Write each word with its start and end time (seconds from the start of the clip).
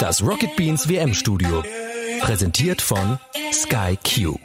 Das 0.00 0.22
Rocket 0.22 0.56
Beans 0.56 0.88
WM 0.88 1.14
Studio. 1.14 1.62
Präsentiert 2.20 2.82
von 2.82 3.18
Sky 3.52 3.96
Q. 4.02 4.38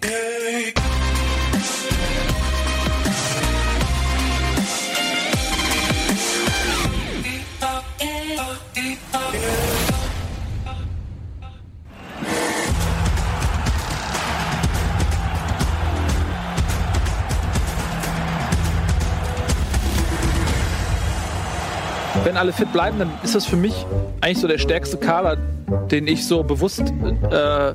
alle 22.41 22.53
fit 22.53 22.73
bleiben, 22.73 22.97
dann 22.97 23.11
ist 23.21 23.35
das 23.35 23.45
für 23.45 23.55
mich 23.55 23.85
eigentlich 24.19 24.39
so 24.39 24.47
der 24.47 24.57
stärkste 24.57 24.97
Kader, 24.97 25.37
den 25.91 26.07
ich 26.07 26.25
so 26.25 26.41
bewusst 26.41 26.81
äh, 27.29 27.73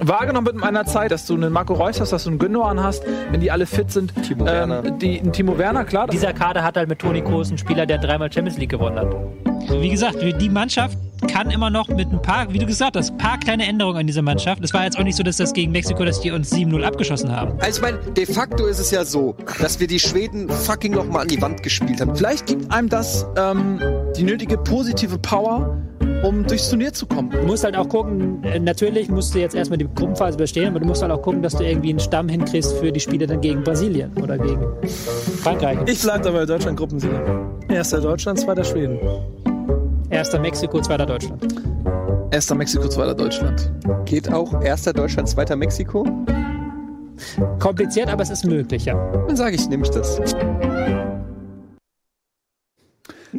wahrgenommen 0.00 0.48
habe 0.48 0.56
in 0.56 0.60
meiner 0.60 0.84
Zeit, 0.86 1.10
dass 1.10 1.26
du 1.26 1.34
einen 1.34 1.52
Marco 1.52 1.74
Reus 1.74 2.00
hast, 2.00 2.12
dass 2.12 2.24
du 2.24 2.30
einen 2.30 2.38
Gündogan 2.38 2.82
hast, 2.82 3.04
wenn 3.30 3.40
die 3.40 3.50
alle 3.50 3.66
fit 3.66 3.90
sind. 3.90 4.12
Timo 4.22 4.44
Werner. 4.44 4.82
Die, 4.82 5.18
ein 5.20 5.32
Timo 5.32 5.58
Werner, 5.58 5.84
klar. 5.84 6.06
Dieser 6.06 6.32
Kader 6.32 6.62
hat 6.62 6.76
halt 6.76 6.88
mit 6.88 6.98
Toni 6.98 7.22
Kroos 7.22 7.48
einen 7.48 7.58
Spieler, 7.58 7.86
der 7.86 7.98
dreimal 7.98 8.32
Champions 8.32 8.58
League 8.58 8.70
gewonnen 8.70 8.98
hat. 8.98 9.14
Wie 9.68 9.90
gesagt, 9.90 10.18
die 10.22 10.48
Mannschaft 10.48 10.96
kann 11.28 11.50
immer 11.50 11.70
noch 11.70 11.88
mit 11.88 12.10
ein 12.10 12.22
paar, 12.22 12.52
wie 12.52 12.58
du 12.58 12.66
gesagt 12.66 12.96
hast, 12.96 13.10
ein 13.10 13.18
paar 13.18 13.38
kleine 13.38 13.66
Änderungen 13.66 13.98
an 13.98 14.06
dieser 14.06 14.22
Mannschaft. 14.22 14.64
Es 14.64 14.72
war 14.72 14.84
jetzt 14.84 14.98
auch 14.98 15.04
nicht 15.04 15.16
so, 15.16 15.22
dass 15.22 15.36
das 15.36 15.52
gegen 15.52 15.70
Mexiko, 15.72 16.04
dass 16.04 16.20
die 16.20 16.30
uns 16.30 16.52
7-0 16.52 16.82
abgeschossen 16.82 17.34
haben. 17.34 17.52
Also 17.60 17.78
ich 17.78 17.82
meine, 17.82 17.98
de 18.12 18.26
facto 18.26 18.66
ist 18.66 18.78
es 18.78 18.90
ja 18.90 19.04
so, 19.04 19.36
dass 19.60 19.80
wir 19.80 19.86
die 19.86 19.98
Schweden 19.98 20.48
fucking 20.48 20.92
nochmal 20.92 21.22
an 21.22 21.28
die 21.28 21.40
Wand 21.40 21.62
gespielt 21.62 22.00
haben. 22.00 22.16
Vielleicht 22.16 22.46
gibt 22.46 22.72
einem 22.72 22.88
das 22.88 23.26
ähm, 23.36 23.80
die 24.16 24.24
nötige 24.24 24.56
positive 24.56 25.18
Power, 25.18 25.76
um 26.22 26.46
durchs 26.46 26.68
Turnier 26.68 26.92
zu 26.92 27.06
kommen. 27.06 27.30
Du 27.30 27.42
musst 27.46 27.64
halt 27.64 27.76
auch 27.76 27.88
gucken, 27.88 28.42
äh, 28.44 28.58
natürlich 28.58 29.08
musst 29.08 29.34
du 29.34 29.38
jetzt 29.38 29.54
erstmal 29.54 29.78
die 29.78 29.88
Gruppenphase 29.94 30.36
überstehen, 30.36 30.68
aber 30.68 30.80
du 30.80 30.86
musst 30.86 31.02
halt 31.02 31.12
auch 31.12 31.22
gucken, 31.22 31.42
dass 31.42 31.54
du 31.54 31.64
irgendwie 31.64 31.90
einen 31.90 32.00
Stamm 32.00 32.28
hinkriegst 32.28 32.74
für 32.74 32.92
die 32.92 33.00
Spiele 33.00 33.26
dann 33.26 33.40
gegen 33.40 33.62
Brasilien 33.62 34.12
oder 34.22 34.38
gegen 34.38 34.66
Frankreich. 35.42 35.78
Ich 35.86 36.02
bleibe 36.02 36.24
dabei 36.24 36.44
Deutschland 36.44 36.78
Gruppensieger. 36.78 37.50
Erster 37.68 38.00
Deutschland, 38.00 38.38
zweiter 38.40 38.64
Schweden. 38.64 38.98
Erster 40.10 40.38
Mexiko, 40.38 40.80
zweiter 40.80 41.06
Deutschland. 41.06 41.46
Erster 42.32 42.54
Mexiko, 42.54 42.88
zweiter 42.88 43.14
Deutschland. 43.14 43.70
Geht 44.04 44.32
auch 44.32 44.62
erster 44.62 44.92
Deutschland, 44.92 45.28
zweiter 45.28 45.56
Mexiko? 45.56 46.06
Kompliziert, 47.58 48.08
aber 48.08 48.22
es 48.22 48.30
ist 48.30 48.44
möglich, 48.44 48.84
ja. 48.84 48.94
Dann 49.26 49.36
sage 49.36 49.56
ich 49.56 49.68
nämlich 49.68 49.90
das. 49.90 50.20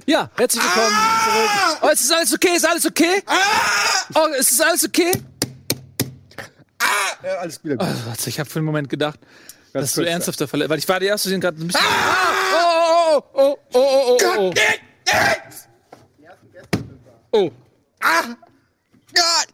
Ja, 0.06 0.30
herzlich 0.38 0.64
willkommen 0.64 0.96
zurück. 1.26 1.80
Oh, 1.82 1.90
ist 1.90 2.14
alles 2.14 2.34
okay? 2.34 2.56
Ist 2.56 2.66
alles 2.66 2.86
okay? 2.86 3.24
Oh, 4.14 4.28
ist 4.40 4.52
es 4.52 4.62
alles 4.62 4.86
okay? 4.86 5.12
Ja, 7.24 7.36
alles 7.36 7.64
wieder 7.64 7.76
gut. 7.78 7.88
Oh, 7.90 8.08
warte, 8.08 8.30
ich 8.30 8.40
habe 8.40 8.50
für 8.50 8.60
einen 8.60 8.66
Moment 8.66 8.90
gedacht, 8.90 9.20
Ganz 9.74 9.88
dass 9.88 9.96
du 9.96 10.04
ernsthafter 10.04 10.48
verletzt, 10.48 10.70
weil 10.70 10.80
ich 10.80 10.88
war 10.88 11.00
die 11.00 11.08
erste, 11.08 11.30
die 11.30 11.40
gerade 11.40 11.62
ein 11.62 11.68
bisschen. 11.68 11.82
Ah! 11.84 12.42
Oh, 13.14 13.22
oh, 13.34 13.58
oh, 13.74 13.78
oh, 13.80 14.18
oh, 14.18 14.18
oh, 14.38 14.38
oh, 14.38 14.54
oh. 17.34 17.34
Oh, 17.34 17.52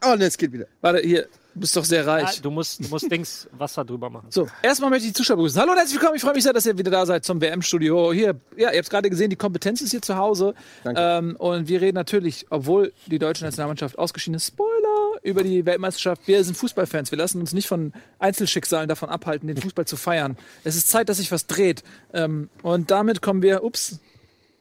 Oh, 0.04 0.14
ne, 0.14 0.26
es 0.26 0.38
geht 0.38 0.52
wieder. 0.52 0.66
warte, 0.80 1.00
hier, 1.00 1.26
du 1.58 1.62
bist 1.62 1.76
doch 1.76 1.84
sehr 1.84 2.06
reich. 2.06 2.40
Du 2.40 2.50
musst, 2.50 2.84
du 2.84 2.88
musst 2.88 3.10
Dings 3.10 3.48
Wasser 3.52 3.84
drüber 3.84 4.08
machen. 4.08 4.28
So, 4.30 4.48
erstmal 4.62 4.90
möchte 4.90 5.06
ich 5.06 5.12
die 5.12 5.16
Zuschauer 5.16 5.36
begrüßen. 5.36 5.60
Hallo 5.60 5.72
und 5.72 5.78
herzlich 5.78 5.96
willkommen. 5.96 6.16
Ich 6.16 6.22
freue 6.22 6.34
mich 6.34 6.44
sehr, 6.44 6.52
dass 6.52 6.64
ihr 6.66 6.78
wieder 6.78 6.90
da 6.90 7.04
seid 7.04 7.24
zum 7.24 7.40
WM-Studio. 7.40 8.12
Hier, 8.12 8.36
ja, 8.56 8.70
ihr 8.70 8.78
habt 8.78 8.88
gerade 8.88 9.10
gesehen, 9.10 9.28
die 9.28 9.36
Kompetenz 9.36 9.80
ist 9.80 9.90
hier 9.90 10.00
zu 10.00 10.16
Hause. 10.16 10.54
Danke. 10.84 11.00
Ähm, 11.00 11.36
und 11.36 11.68
wir 11.68 11.80
reden 11.80 11.96
natürlich, 11.96 12.46
obwohl 12.50 12.92
die 13.06 13.18
deutsche 13.18 13.44
Nationalmannschaft 13.44 13.98
ausgeschieden 13.98 14.36
ist, 14.36 14.46
Spoiler, 14.46 15.18
über 15.22 15.42
die 15.42 15.66
Weltmeisterschaft. 15.66 16.22
Wir 16.26 16.42
sind 16.44 16.56
Fußballfans. 16.56 17.10
Wir 17.10 17.18
lassen 17.18 17.40
uns 17.40 17.52
nicht 17.52 17.66
von 17.66 17.92
Einzelschicksalen 18.20 18.88
davon 18.88 19.08
abhalten, 19.08 19.48
den 19.48 19.56
Fußball 19.56 19.84
zu 19.84 19.96
feiern. 19.96 20.36
Es 20.62 20.76
ist 20.76 20.88
Zeit, 20.88 21.08
dass 21.08 21.16
sich 21.16 21.32
was 21.32 21.48
dreht. 21.48 21.82
Ähm, 22.12 22.50
und 22.62 22.92
damit 22.92 23.20
kommen 23.20 23.42
wir, 23.42 23.64
ups, 23.64 23.98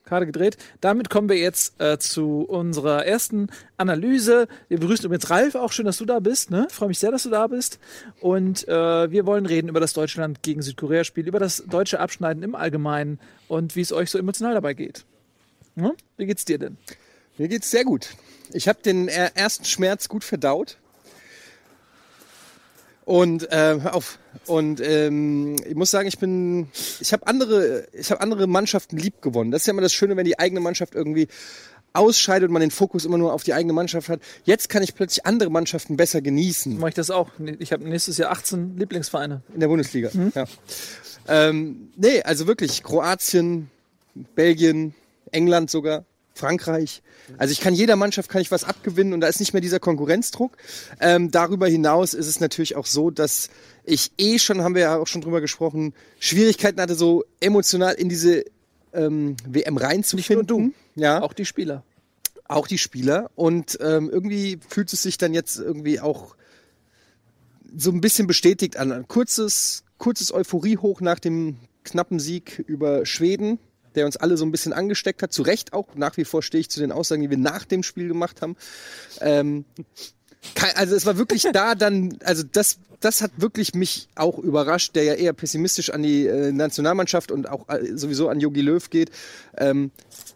gerade 0.07 0.25
gedreht. 0.25 0.57
Damit 0.81 1.09
kommen 1.09 1.29
wir 1.29 1.37
jetzt 1.37 1.79
äh, 1.79 1.97
zu 1.99 2.41
unserer 2.41 3.05
ersten 3.05 3.49
Analyse. 3.77 4.47
Wir 4.67 4.79
begrüßen 4.79 5.05
übrigens 5.05 5.29
Ralf, 5.29 5.55
auch 5.55 5.71
schön, 5.71 5.85
dass 5.85 5.97
du 5.97 6.05
da 6.05 6.19
bist. 6.19 6.49
Ne? 6.51 6.67
Freue 6.71 6.89
mich 6.89 6.99
sehr, 6.99 7.11
dass 7.11 7.23
du 7.23 7.29
da 7.29 7.47
bist. 7.47 7.79
Und 8.21 8.67
äh, 8.67 9.11
wir 9.11 9.25
wollen 9.25 9.45
reden 9.45 9.69
über 9.69 9.79
das 9.79 9.93
Deutschland 9.93 10.41
gegen 10.43 10.61
Südkorea-Spiel, 10.61 11.27
über 11.27 11.39
das 11.39 11.63
deutsche 11.67 11.99
Abschneiden 11.99 12.43
im 12.43 12.55
Allgemeinen 12.55 13.19
und 13.47 13.75
wie 13.75 13.81
es 13.81 13.91
euch 13.91 14.09
so 14.09 14.17
emotional 14.17 14.53
dabei 14.53 14.73
geht. 14.73 15.05
Hm? 15.75 15.91
Wie 16.17 16.25
geht's 16.25 16.45
dir 16.45 16.57
denn? 16.57 16.77
Mir 17.37 17.47
geht's 17.47 17.69
sehr 17.69 17.83
gut. 17.83 18.09
Ich 18.51 18.67
habe 18.67 18.81
den 18.81 19.07
äh, 19.07 19.29
ersten 19.35 19.65
Schmerz 19.65 20.09
gut 20.09 20.23
verdaut. 20.23 20.77
Und 23.05 23.49
äh, 23.51 23.79
auf. 23.85 24.19
Und 24.45 24.81
ähm, 24.81 25.55
ich 25.67 25.75
muss 25.75 25.91
sagen, 25.91 26.07
ich 26.07 26.19
bin, 26.19 26.67
ich 26.99 27.13
habe 27.13 27.27
andere, 27.27 27.87
ich 27.93 28.11
habe 28.11 28.21
andere 28.21 28.47
Mannschaften 28.47 28.97
lieb 28.97 29.21
gewonnen. 29.21 29.51
Das 29.51 29.61
ist 29.61 29.67
ja 29.67 29.73
immer 29.73 29.81
das 29.81 29.93
Schöne, 29.93 30.15
wenn 30.15 30.25
die 30.25 30.39
eigene 30.39 30.59
Mannschaft 30.59 30.95
irgendwie 30.95 31.27
ausscheidet 31.93 32.49
und 32.49 32.53
man 32.53 32.61
den 32.61 32.71
Fokus 32.71 33.05
immer 33.05 33.17
nur 33.17 33.33
auf 33.33 33.43
die 33.43 33.53
eigene 33.53 33.73
Mannschaft 33.73 34.09
hat. 34.09 34.19
Jetzt 34.43 34.69
kann 34.69 34.83
ich 34.83 34.95
plötzlich 34.95 35.25
andere 35.25 35.49
Mannschaften 35.49 35.97
besser 35.97 36.21
genießen 36.21 36.77
Mache 36.77 36.89
ich 36.89 36.95
das 36.95 37.09
auch? 37.09 37.31
Ich 37.59 37.71
habe 37.71 37.87
nächstes 37.87 38.17
Jahr 38.17 38.31
18 38.31 38.77
Lieblingsvereine. 38.77 39.41
in 39.53 39.59
der 39.59 39.67
Bundesliga. 39.67 40.09
Ja. 40.35 40.45
Ähm, 41.27 41.89
nee, 41.95 42.21
also 42.21 42.47
wirklich 42.47 42.83
Kroatien, 42.83 43.69
Belgien, 44.35 44.93
England 45.31 45.69
sogar, 45.69 46.05
Frankreich. 46.37 47.01
Also 47.37 47.51
ich 47.51 47.59
kann 47.59 47.73
jeder 47.73 47.95
Mannschaft 47.95 48.29
kann 48.29 48.41
ich 48.41 48.51
was 48.51 48.63
abgewinnen 48.63 49.13
und 49.13 49.21
da 49.21 49.27
ist 49.27 49.39
nicht 49.39 49.53
mehr 49.53 49.61
dieser 49.61 49.79
Konkurrenzdruck. 49.79 50.55
Ähm, 51.01 51.29
darüber 51.31 51.67
hinaus 51.67 52.13
ist 52.13 52.27
es 52.27 52.39
natürlich 52.39 52.75
auch 52.75 52.85
so, 52.85 53.11
dass 53.11 53.49
ich 53.83 54.11
eh 54.17 54.39
schon, 54.39 54.61
haben 54.61 54.75
wir 54.75 54.81
ja 54.83 54.97
auch 54.97 55.07
schon 55.07 55.21
drüber 55.21 55.41
gesprochen, 55.41 55.93
Schwierigkeiten 56.19 56.79
hatte, 56.79 56.95
so 56.95 57.25
emotional 57.41 57.95
in 57.95 58.07
diese 58.09 58.45
ähm, 58.93 59.35
WM 59.45 59.77
reinzufinden. 59.77 60.45
Nicht 60.45 60.49
nur 60.49 60.71
du. 60.71 61.01
Ja, 61.01 61.21
Auch 61.21 61.33
die 61.33 61.45
Spieler. 61.45 61.83
auch 62.47 62.67
die 62.67 62.77
Spieler. 62.77 63.29
Und 63.35 63.77
ähm, 63.81 64.09
irgendwie 64.09 64.59
fühlt 64.69 64.91
es 64.93 65.03
sich 65.03 65.17
dann 65.17 65.33
jetzt 65.33 65.57
irgendwie 65.59 65.99
auch 65.99 66.35
so 67.75 67.91
ein 67.91 68.01
bisschen 68.01 68.27
bestätigt 68.27 68.77
an. 68.77 68.91
Ein 68.91 69.07
kurzes, 69.07 69.83
kurzes 69.97 70.33
Euphorie 70.33 70.77
hoch 70.77 71.01
nach 71.01 71.19
dem 71.19 71.57
knappen 71.83 72.19
Sieg 72.19 72.63
über 72.67 73.05
Schweden, 73.05 73.59
der 73.97 74.05
uns 74.05 74.15
alle 74.15 74.37
so 74.37 74.45
ein 74.45 74.51
bisschen 74.51 74.73
angesteckt 74.73 75.21
hat. 75.21 75.33
Zu 75.33 75.41
Recht 75.41 75.73
auch. 75.73 75.87
Nach 75.95 76.15
wie 76.17 76.25
vor 76.25 76.41
stehe 76.41 76.61
ich 76.61 76.69
zu 76.69 76.79
den 76.79 76.91
Aussagen, 76.91 77.21
die 77.21 77.29
wir 77.29 77.37
nach 77.37 77.65
dem 77.65 77.83
Spiel 77.83 78.07
gemacht 78.07 78.41
haben. 78.41 78.55
Ähm, 79.19 79.65
also 80.75 80.95
es 80.95 81.05
war 81.05 81.17
wirklich 81.17 81.45
da 81.51 81.75
dann, 81.75 82.17
also 82.23 82.43
das, 82.43 82.77
das 82.99 83.21
hat 83.21 83.31
wirklich 83.37 83.73
mich 83.73 84.07
auch 84.15 84.39
überrascht, 84.39 84.95
der 84.95 85.03
ja 85.03 85.13
eher 85.13 85.33
pessimistisch 85.33 85.89
an 85.89 86.03
die 86.03 86.25
äh, 86.25 86.51
Nationalmannschaft 86.51 87.31
und 87.31 87.49
auch 87.49 87.67
äh, 87.69 87.97
sowieso 87.97 88.29
an 88.29 88.39
Jogi 88.39 88.61
Löw 88.61 88.89
geht. 88.89 89.11
Ähm, 89.57 89.91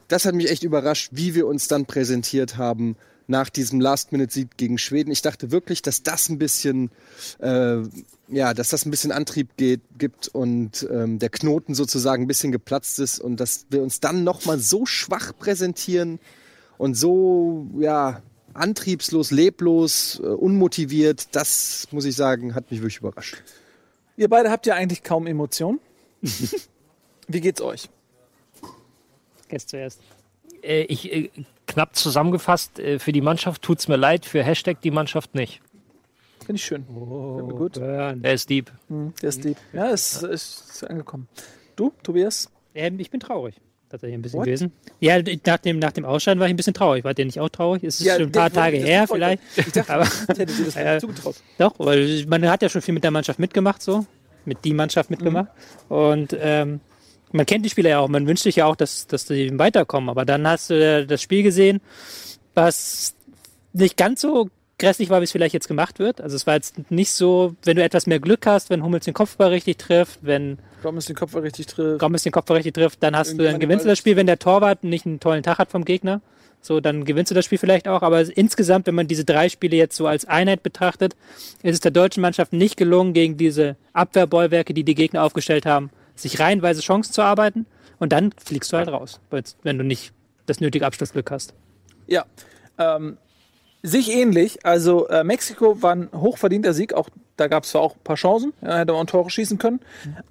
das 0.08 0.26
hat 0.26 0.36
mich 0.36 0.50
echt 0.50 0.64
überrascht, 0.64 1.12
wie 1.14 1.36
wir 1.36 1.48
uns 1.48 1.68
dann 1.68 1.86
präsentiert 1.86 2.58
haben 2.58 2.98
nach 3.28 3.50
diesem 3.50 3.80
Last-Minute-Sieg 3.80 4.58
gegen 4.58 4.78
Schweden. 4.78 5.12
Ich 5.12 5.22
dachte 5.22 5.52
wirklich, 5.52 5.82
dass 5.82 6.04
das 6.04 6.28
ein 6.30 6.38
bisschen, 6.38 6.92
äh, 7.40 7.78
ja, 8.32 8.54
dass 8.54 8.70
das 8.70 8.86
ein 8.86 8.92
bisschen 8.92 9.12
Antrieb 9.12 9.58
geht, 9.58 9.82
gibt 9.98 10.30
und 10.30 10.88
ähm, 10.90 11.20
der 11.20 11.30
Knoten 11.30 11.76
sozusagen 11.76 12.24
ein 12.24 12.28
bisschen 12.28 12.52
geplatzt 12.52 13.00
ist 13.00 13.20
und 13.20 13.38
dass 13.38 13.66
wir 13.70 13.84
uns 13.84 14.00
dann 14.00 14.24
nochmal 14.24 14.58
so 14.60 14.86
schwach 14.86 15.34
präsentieren 15.38 16.20
und 16.78 16.96
so, 16.96 17.68
ja, 17.78 18.22
antriebslos, 18.54 19.32
leblos, 19.32 20.20
äh, 20.24 20.28
unmotiviert, 20.28 21.36
das 21.36 21.88
muss 21.92 22.06
ich 22.06 22.16
sagen, 22.16 22.56
hat 22.56 22.72
mich 22.72 22.82
wirklich 22.82 22.98
überrascht. 22.98 23.44
Ihr 24.18 24.30
beide 24.30 24.50
habt 24.50 24.66
ja 24.66 24.76
eigentlich 24.76 25.04
kaum 25.04 25.28
Emotionen. 25.28 25.80
Wie 27.28 27.42
geht's 27.42 27.62
euch? 27.62 27.90
Jetzt 29.50 29.70
zuerst. 29.70 30.00
Äh, 30.64 30.84
ich, 30.84 31.12
äh, 31.12 31.30
knapp 31.68 31.96
zusammengefasst, 31.96 32.80
äh, 32.80 33.00
für 33.00 33.12
die 33.12 33.22
Mannschaft 33.22 33.62
tut's 33.62 33.88
mir 33.88 33.98
leid, 33.98 34.26
für 34.26 34.44
Hashtag 34.44 34.82
die 34.82 34.92
Mannschaft 34.92 35.36
nicht. 35.36 35.62
Finde 36.46 36.56
ich 36.60 36.64
schön. 36.66 36.86
Finde 36.86 37.44
mir 37.44 37.54
gut. 37.56 37.74
Burn. 37.74 38.24
Er 38.24 38.34
ist 38.34 38.50
deep. 38.50 38.72
Hm, 38.90 39.14
Der 39.22 39.30
ist 39.30 39.44
deep. 39.44 39.58
Ja, 39.74 39.88
ist, 39.90 40.24
ist 40.24 40.84
angekommen. 40.88 41.28
Du, 41.76 41.92
Tobias? 42.04 42.50
Ähm, 42.74 43.00
ich 43.00 43.10
bin 43.12 43.20
traurig. 43.20 43.56
Tatsächlich 43.90 44.18
ein 44.18 44.22
bisschen 44.22 44.40
What? 44.40 44.46
gewesen. 44.46 44.72
Ja, 45.02 45.18
nach 45.46 45.58
dem, 45.58 45.78
nach 45.80 45.92
dem 45.92 46.06
Ausscheiden 46.06 46.40
war 46.40 46.48
ich 46.48 46.54
ein 46.54 46.58
bisschen 46.58 46.74
traurig. 46.74 47.04
War 47.04 47.14
der 47.14 47.26
nicht 47.26 47.40
auch 47.40 47.50
traurig? 47.50 47.84
Es 47.84 48.00
ist 48.00 48.06
Ja, 48.08 48.14
schon 48.16 48.24
ein 48.28 48.32
paar 48.32 48.50
der- 48.50 48.62
Tage 48.64 48.78
her 48.78 49.06
vielleicht. 49.08 49.44
Ich 49.58 49.72
dachte, 49.74 49.94
Aber 49.94 50.04
ich 50.06 50.38
hätte 50.40 50.46
dir 50.54 50.66
das 50.66 50.76
Ja. 50.76 51.00
zugetraut. 51.00 51.36
doch, 51.58 51.74
weil 51.78 52.26
man 52.28 52.48
hat 52.50 52.62
ja 52.62 52.70
schon 52.70 52.82
viel 52.82 52.94
mit 52.94 53.04
der 53.04 53.12
Mannschaft 53.12 53.38
mitgemacht, 53.40 53.82
so. 53.82 54.06
Mit 54.46 54.64
die 54.64 54.74
Mannschaft 54.74 55.10
mitgemacht. 55.12 55.50
Und 55.90 56.36
ähm, 56.40 56.80
man 57.34 57.46
kennt 57.46 57.66
die 57.66 57.70
Spieler 57.70 57.90
ja 57.92 58.00
auch. 58.00 58.08
Man 58.08 58.26
wünscht 58.28 58.44
sich 58.44 58.56
ja 58.56 58.66
auch, 58.66 58.76
dass, 58.78 59.08
dass 59.08 59.26
die 59.26 59.58
weiterkommen. 59.60 60.10
Aber 60.10 60.24
dann 60.26 60.48
hast 60.48 60.70
du 60.70 60.74
äh, 60.74 61.06
das 61.06 61.22
Spiel 61.22 61.44
gesehen, 61.44 61.82
was 62.56 63.14
nicht 63.74 63.98
ganz 63.98 64.22
so 64.22 64.50
grässlich 64.82 65.10
war, 65.10 65.22
wie 65.22 65.24
es 65.24 65.32
vielleicht 65.32 65.54
jetzt 65.54 65.68
gemacht 65.68 66.00
wird. 66.00 66.20
Also 66.20 66.36
es 66.36 66.46
war 66.46 66.56
jetzt 66.56 66.92
nicht 66.92 67.12
so, 67.12 67.56
wenn 67.64 67.78
du 67.78 67.84
etwas 67.84 68.08
mehr 68.08 68.20
Glück 68.20 68.46
hast, 68.46 68.70
wenn 68.70 68.84
Hummels 68.84 69.06
den 69.06 69.14
Kopfball 69.14 69.50
richtig 69.50 69.78
trifft, 69.78 70.20
wenn 70.22 70.58
Gomez 70.84 71.06
den 71.06 71.16
Kopf 71.16 71.36
richtig 71.36 71.68
trifft. 71.68 72.00
Gomez 72.00 72.24
den 72.24 72.32
Kopfball 72.32 72.58
richtig 72.58 72.74
trifft, 72.74 73.02
dann 73.02 73.16
hast 73.16 73.34
du, 73.34 73.44
dann 73.44 73.60
gewinnst 73.60 73.86
du 73.86 73.90
das 73.90 73.98
Spiel, 73.98 74.16
wenn 74.16 74.28
der 74.28 74.40
Torwart 74.40 74.84
nicht 74.84 75.06
einen 75.06 75.20
tollen 75.20 75.44
Tag 75.44 75.60
hat 75.60 75.72
vom 75.72 75.86
Gegner. 75.86 76.22
So, 76.64 76.80
dann 76.80 77.06
gewinnst 77.06 77.32
du 77.32 77.36
das 77.36 77.46
Spiel 77.46 77.58
vielleicht 77.58 77.88
auch. 77.88 78.02
Aber 78.02 78.22
insgesamt, 78.38 78.86
wenn 78.88 78.96
man 78.96 79.08
diese 79.08 79.26
drei 79.26 79.50
Spiele 79.50 79.78
jetzt 79.78 79.96
so 79.96 80.06
als 80.06 80.26
Einheit 80.26 80.62
betrachtet, 80.62 81.16
ist 81.64 81.74
es 81.74 81.80
der 81.80 81.92
deutschen 81.92 82.22
Mannschaft 82.22 82.54
nicht 82.54 82.78
gelungen, 82.78 83.14
gegen 83.14 83.38
diese 83.38 83.78
Abwehrbollwerke, 83.94 84.74
die 84.74 84.84
die 84.84 84.96
Gegner 84.96 85.24
aufgestellt 85.24 85.66
haben, 85.66 85.90
sich 86.16 86.40
reihenweise 86.40 86.82
Chancen 86.82 87.14
zu 87.14 87.22
arbeiten. 87.24 87.66
Und 88.00 88.12
dann 88.12 88.32
fliegst 88.44 88.72
du 88.74 88.78
halt 88.78 88.90
raus, 88.90 89.20
wenn 89.64 89.78
du 89.78 89.84
nicht 89.84 90.14
das 90.46 90.60
nötige 90.60 90.86
Abschlussglück 90.86 91.32
hast. 91.32 91.54
Ja. 92.08 92.26
Ähm, 92.78 93.18
sich 93.84 94.12
ähnlich. 94.12 94.66
Also 94.66 95.08
äh, 95.08 95.24
Mexiko 95.24 95.82
war 95.82 95.96
ein 95.96 96.10
hochverdienter 96.14 96.74
Sieg. 96.74 96.94
Auch 96.94 97.10
da 97.38 97.48
gab 97.48 97.64
es 97.64 97.72
zwar 97.72 97.82
auch 97.82 97.96
ein 97.96 98.04
paar 98.04 98.16
Chancen, 98.16 98.54
ja, 98.62 98.78
hätte 98.78 98.94
man 98.94 99.08
Tore 99.08 99.30
schießen 99.30 99.58
können. 99.58 99.80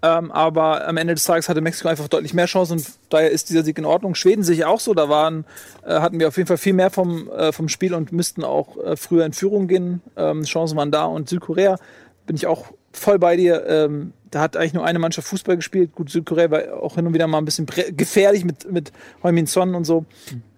Ähm, 0.03 0.31
aber 0.31 0.87
am 0.87 0.97
Ende 0.97 1.15
des 1.15 1.25
Tages 1.25 1.49
hatte 1.49 1.61
Mexiko 1.61 1.89
einfach 1.89 2.07
deutlich 2.07 2.35
mehr 2.35 2.47
Chancen 2.47 2.75
und 2.75 2.87
daher 3.09 3.31
ist 3.31 3.51
dieser 3.51 3.65
Sieg 3.65 3.79
in 3.79 3.85
Ordnung. 3.85 4.15
Schweden 4.15 4.45
sich 4.45 4.65
auch 4.65 4.79
so. 4.79 4.95
Da 4.95 5.09
waren, 5.09 5.45
äh, 5.85 6.01
hatten 6.01 6.21
wir 6.21 6.29
auf 6.29 6.37
jeden 6.37 6.47
Fall 6.47 6.59
viel 6.59 6.75
mehr 6.75 6.91
vom, 6.91 7.29
äh, 7.31 7.53
vom 7.53 7.69
Spiel 7.69 7.95
und 7.95 8.13
müssten 8.13 8.45
auch 8.45 8.77
äh, 8.77 8.97
früher 8.97 9.25
in 9.27 9.33
Führung 9.33 9.67
gehen. 9.67 10.03
Ähm, 10.17 10.45
Chancen 10.45 10.77
waren 10.77 10.93
da. 10.93 11.05
Und 11.07 11.29
Südkorea 11.29 11.79
bin 12.27 12.37
ich 12.37 12.47
auch 12.47 12.67
voll 12.93 13.19
bei 13.19 13.37
dir. 13.37 13.67
Ähm, 13.67 14.13
da 14.31 14.41
hat 14.43 14.57
eigentlich 14.57 14.75
nur 14.75 14.85
eine 14.85 15.01
Mannschaft 15.01 15.27
Fußball 15.27 15.57
gespielt. 15.57 15.93
Gut, 15.97 16.11
Südkorea 16.11 16.51
war 16.53 16.81
auch 16.81 16.95
hin 16.95 17.07
und 17.07 17.15
wieder 17.15 17.27
mal 17.27 17.39
ein 17.39 17.45
bisschen 17.45 17.67
gefährlich 17.97 18.45
mit, 18.45 18.71
mit 18.71 18.93
Heumin 19.25 19.47
Son 19.47 19.75
und 19.75 19.85
so 19.85 20.05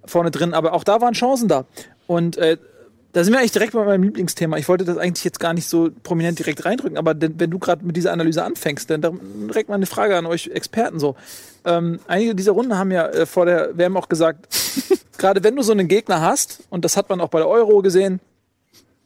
vorne 0.04 0.30
drin. 0.30 0.52
Aber 0.52 0.74
auch 0.74 0.84
da 0.84 1.00
waren 1.00 1.14
Chancen 1.14 1.48
da. 1.48 1.64
Und 2.06 2.36
äh, 2.36 2.58
da 3.12 3.22
sind 3.22 3.32
wir 3.34 3.40
eigentlich 3.40 3.52
direkt 3.52 3.74
bei 3.74 3.84
meinem 3.84 4.02
Lieblingsthema. 4.04 4.56
Ich 4.56 4.68
wollte 4.68 4.84
das 4.84 4.96
eigentlich 4.96 5.24
jetzt 5.24 5.38
gar 5.38 5.52
nicht 5.52 5.68
so 5.68 5.90
prominent 6.02 6.38
direkt 6.38 6.64
reindrücken, 6.64 6.96
aber 6.96 7.14
wenn 7.18 7.50
du 7.50 7.58
gerade 7.58 7.84
mit 7.84 7.96
dieser 7.96 8.12
Analyse 8.12 8.42
anfängst, 8.42 8.88
dann 8.88 9.02
direkt 9.48 9.68
mal 9.68 9.74
eine 9.74 9.86
Frage 9.86 10.16
an 10.16 10.24
euch 10.24 10.48
Experten 10.48 10.98
so. 10.98 11.14
Ähm, 11.64 12.00
einige 12.06 12.34
dieser 12.34 12.52
Runden 12.52 12.76
haben 12.76 12.90
ja 12.90 13.06
äh, 13.08 13.26
vor 13.26 13.44
der 13.44 13.76
WM 13.76 13.96
auch 13.96 14.08
gesagt, 14.08 14.48
gerade 15.18 15.44
wenn 15.44 15.54
du 15.54 15.62
so 15.62 15.72
einen 15.72 15.88
Gegner 15.88 16.22
hast, 16.22 16.60
und 16.70 16.84
das 16.84 16.96
hat 16.96 17.10
man 17.10 17.20
auch 17.20 17.28
bei 17.28 17.38
der 17.38 17.48
Euro 17.48 17.82
gesehen, 17.82 18.20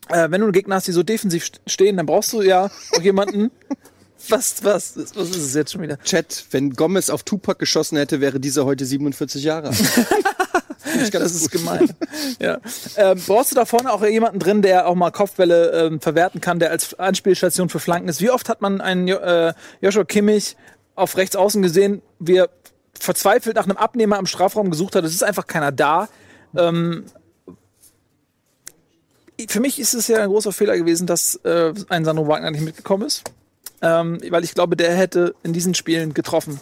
äh, 0.09 0.31
wenn 0.31 0.41
du 0.41 0.47
einen 0.47 0.52
Gegner 0.52 0.76
hast, 0.76 0.87
die 0.87 0.93
so 0.93 1.02
defensiv 1.02 1.50
stehen, 1.67 1.97
dann 1.97 2.06
brauchst 2.06 2.32
du 2.32 2.43
ja 2.43 2.70
auch 2.93 3.02
jemanden. 3.02 3.50
Was, 4.29 4.64
was, 4.64 4.97
was 4.97 5.31
ist 5.31 5.37
es 5.37 5.55
jetzt 5.55 5.73
schon 5.73 5.82
wieder? 5.82 6.00
Chat, 6.02 6.47
wenn 6.50 6.70
Gomez 6.70 7.11
auf 7.11 7.23
Tupac 7.23 7.61
geschossen 7.61 7.97
hätte, 7.97 8.20
wäre 8.20 8.41
dieser 8.41 8.64
heute 8.64 8.85
47 8.85 9.44
Jahre 9.44 9.69
alt. 9.69 9.76
das 10.98 11.34
ist 11.34 11.50
gemein. 11.52 11.94
ja. 12.40 12.58
Ähm, 12.96 13.20
brauchst 13.26 13.52
du 13.52 13.54
da 13.54 13.64
vorne 13.64 13.93
auch 13.93 14.04
jemanden 14.04 14.38
drin, 14.38 14.62
der 14.62 14.87
auch 14.87 14.94
mal 14.94 15.10
Kopfbälle 15.10 15.70
ähm, 15.70 16.00
verwerten 16.00 16.40
kann, 16.40 16.58
der 16.58 16.70
als 16.70 16.98
Anspielstation 16.98 17.69
für 17.69 17.81
Flanken 17.81 18.08
ist? 18.08 18.20
Wie 18.20 18.31
oft 18.31 18.48
hat 18.48 18.60
man 18.60 18.81
einen 18.81 19.08
äh, 19.08 19.54
Joshua 19.81 20.04
Kimmich 20.04 20.56
auf 20.94 21.16
rechts 21.16 21.37
außen 21.37 21.62
gesehen, 21.62 22.02
wie 22.19 22.37
er 22.37 22.50
verzweifelt 22.98 23.56
nach 23.56 23.64
einem 23.64 23.76
Abnehmer 23.76 24.19
im 24.19 24.26
Strafraum 24.26 24.70
gesucht 24.70 24.94
hat? 24.96 25.04
Es 25.04 25.12
ist 25.12 25.25
einfach 25.25 25.46
keiner 25.46 25.72
da. 25.72 26.08
Ähm, 26.56 27.04
für 29.49 29.60
mich 29.60 29.78
ist 29.78 29.94
es 29.94 30.08
ja 30.08 30.22
ein 30.22 30.28
großer 30.28 30.52
Fehler 30.52 30.76
gewesen, 30.76 31.06
dass 31.06 31.37
äh, 31.44 31.75
ein 31.88 32.04
Sandro 32.04 32.26
Wagner 32.26 32.50
nicht 32.50 32.64
mitgekommen 32.64 33.06
ist. 33.06 33.25
Ähm, 33.82 34.19
weil 34.31 34.44
ich 34.44 34.54
glaube, 34.54 34.76
der 34.76 34.94
hätte 34.94 35.34
in 35.42 35.52
diesen 35.52 35.75
Spielen 35.75 36.14
getroffen. 36.14 36.60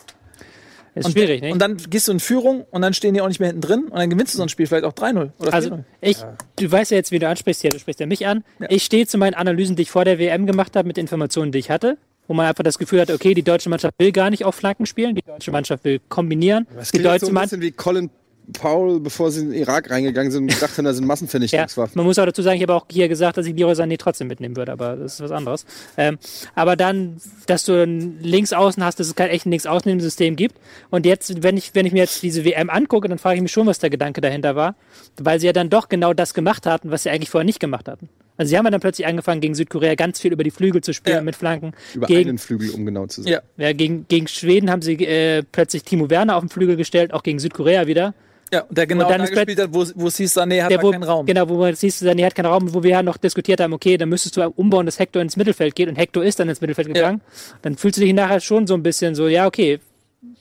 Ist 0.94 1.06
und, 1.06 1.12
schwierig, 1.12 1.43
ne? 1.43 1.52
Und 1.52 1.58
dann 1.58 1.76
gehst 1.76 2.06
du 2.06 2.12
in 2.12 2.20
Führung 2.20 2.64
und 2.70 2.82
dann 2.82 2.94
stehen 2.94 3.14
die 3.14 3.20
auch 3.20 3.29
nicht 3.29 3.41
mehr 3.41 3.49
hinten 3.49 3.62
drin 3.62 3.85
und 3.85 3.99
dann 3.99 4.11
gewinnst 4.11 4.32
du 4.35 4.38
so 4.38 4.44
ein 4.44 4.49
Spiel 4.49 4.67
vielleicht 4.67 4.85
auch 4.85 4.93
3-0 4.93 5.31
oder 5.38 5.50
4-0. 5.50 5.52
Also 5.52 5.85
ich, 6.00 6.19
du 6.56 6.70
weißt 6.70 6.93
ja 6.93 6.96
jetzt, 6.96 7.11
wie 7.11 7.19
du 7.19 7.29
ansprichst 7.29 7.62
hier, 7.62 7.70
du 7.70 7.79
sprichst 7.81 7.99
ja 7.99 8.06
mich 8.06 8.26
an. 8.26 8.44
Ja. 8.61 8.69
Ich 8.70 8.85
stehe 8.85 9.06
zu 9.06 9.19
meinen 9.19 9.35
Analysen, 9.35 9.75
die 9.75 9.82
ich 9.82 9.91
vor 9.91 10.05
der 10.05 10.19
WM 10.19 10.46
gemacht 10.46 10.76
habe, 10.76 10.87
mit 10.87 10.96
Informationen, 10.96 11.50
die 11.50 11.58
ich 11.58 11.70
hatte. 11.70 11.99
Wo 12.26 12.32
man 12.32 12.46
einfach 12.46 12.64
das 12.64 12.79
Gefühl 12.79 13.02
hat, 13.02 13.11
okay, 13.11 13.35
die 13.35 13.43
deutsche 13.43 13.69
Mannschaft 13.69 13.94
will 13.99 14.11
gar 14.11 14.31
nicht 14.31 14.46
auf 14.46 14.55
Flanken 14.55 14.87
spielen, 14.87 15.14
die 15.14 15.20
deutsche 15.20 15.50
Mannschaft 15.50 15.85
will 15.85 16.00
kombinieren. 16.08 16.67
Das 16.75 16.91
die 16.91 17.02
deutsche 17.02 17.26
so 17.26 17.32
ein 17.32 17.35
Mannschaft 17.35 17.61
bisschen 17.61 17.62
wie 17.62 17.76
Colin 17.76 18.11
Powell, 18.52 19.00
bevor 19.00 19.31
sie 19.31 19.41
in 19.41 19.50
den 19.50 19.61
Irak 19.61 19.91
reingegangen 19.91 20.31
sind 20.31 20.46
gedacht 20.55 20.76
haben, 20.76 20.85
da 20.85 20.93
sind 20.93 21.05
Ja, 21.05 21.08
Massenvernichtungswaffen. 21.08 21.93
man 21.96 22.06
muss 22.06 22.19
auch 22.19 22.26
dazu 22.26 22.43
sagen, 22.43 22.56
ich 22.56 22.62
habe 22.62 22.75
auch 22.75 22.87
hier 22.91 23.08
gesagt, 23.08 23.37
dass 23.37 23.46
ich 23.46 23.56
Leroy 23.56 23.73
Sané 23.75 23.96
trotzdem 23.99 24.29
mitnehmen 24.29 24.56
würde, 24.56 24.73
aber 24.73 24.96
das 24.96 25.14
ist 25.14 25.20
was 25.20 25.31
anderes. 25.31 25.64
Ähm, 25.96 26.19
aber 26.55 26.76
dann, 26.76 27.17
dass 27.46 27.64
du 27.64 27.82
ein 27.82 28.19
links 28.20 28.52
außen 28.52 28.85
hast, 28.85 29.00
dass 29.00 29.06
es 29.06 29.14
kein 29.14 29.31
echt 29.31 29.46
links 29.46 29.67
außen 29.67 30.00
System 30.00 30.37
gibt. 30.37 30.56
Und 30.91 31.06
jetzt, 31.06 31.43
wenn 31.43 31.56
ich, 31.56 31.75
wenn 31.75 31.87
ich 31.87 31.93
mir 31.93 32.00
jetzt 32.00 32.23
diese 32.23 32.44
WM 32.44 32.70
angucke, 32.70 33.08
dann 33.08 33.19
frage 33.19 33.37
ich 33.37 33.43
mich 33.43 33.52
schon, 33.52 33.67
was 33.67 33.79
der 33.79 33.91
Gedanke 33.91 34.20
dahinter 34.20 34.56
war. 34.56 34.75
Weil 35.19 35.40
sie 35.40 35.47
ja 35.47 35.52
dann 35.52 35.70
doch 35.70 35.88
genau 35.88 36.12
das 36.12 36.35
gemacht 36.35 36.67
hatten, 36.67 36.90
was 36.90 37.02
sie 37.05 37.11
eigentlich 37.11 37.31
vorher 37.31 37.44
nicht 37.44 37.61
gemacht 37.61 37.88
hatten. 37.88 38.08
Also 38.37 38.50
sie 38.50 38.58
haben 38.58 38.64
ja 38.64 38.70
dann 38.73 38.81
plötzlich 38.81 39.06
angefangen, 39.06 39.40
gegen 39.40 39.55
Südkorea 39.55 39.94
ganz 39.94 40.19
viel 40.20 40.32
über 40.32 40.43
die 40.43 40.50
Flügel 40.50 40.81
zu 40.82 40.93
spielen 40.93 41.17
Ja. 41.17 41.23
mit 41.23 41.37
Flanken. 41.37 41.73
Über 41.94 42.08
gegen, 42.08 42.31
einen 42.31 42.38
Flügel, 42.38 42.70
um 42.70 42.85
genau 42.85 43.06
zu 43.06 43.23
sein. 43.23 43.32
Ja. 43.32 43.40
ja, 43.56 43.73
gegen, 43.73 44.06
gegen 44.08 44.26
Schweden 44.26 44.70
haben 44.70 44.82
sie 44.82 44.94
äh, 45.05 45.44
plötzlich 45.52 45.85
Timo 45.85 46.11
Werner 46.11 46.35
auf 46.37 46.43
den 46.43 46.49
Flügel 46.49 46.76
gestellt, 46.76 47.12
auch 47.14 47.23
gegen 47.23 47.38
Südkorea 47.38 47.87
wieder. 47.87 48.12
Ja, 48.52 48.61
und 48.62 48.76
der 48.76 48.87
genau 48.87 49.05
Und 49.05 49.11
dann 49.11 49.19
da 49.19 49.25
ist 49.25 49.32
gespielt 49.32 49.58
hat, 49.61 49.70
wo, 49.73 49.85
wo 49.94 50.08
hieß, 50.11 50.37
Sané 50.38 50.62
hat 50.62 50.70
der, 50.70 50.82
wo, 50.82 50.91
keinen 50.91 51.02
Raum. 51.02 51.26
Genau, 51.26 51.49
wo 51.49 51.56
man 51.56 51.75
siehst, 51.75 52.02
Sané 52.02 52.25
hat 52.25 52.35
keinen 52.35 52.46
Raum, 52.46 52.73
wo 52.73 52.82
wir 52.82 52.91
ja 52.91 53.02
noch 53.02 53.17
diskutiert 53.17 53.61
haben, 53.61 53.73
okay, 53.73 53.96
dann 53.96 54.08
müsstest 54.08 54.37
du 54.37 54.46
umbauen, 54.50 54.87
dass 54.87 54.99
Hector 54.99 55.23
ins 55.23 55.37
Mittelfeld 55.37 55.75
geht 55.75 55.88
und 55.88 55.96
Hector 55.96 56.25
ist 56.25 56.38
dann 56.38 56.49
ins 56.49 56.61
Mittelfeld 56.61 56.88
gegangen. 56.88 57.20
Dann 57.62 57.76
fühlst 57.76 57.96
du 57.99 58.02
dich 58.02 58.12
nachher 58.12 58.41
schon 58.41 58.67
so 58.67 58.75
ein 58.75 58.82
bisschen 58.82 59.14
so, 59.14 59.26
ja, 59.29 59.46
okay, 59.46 59.81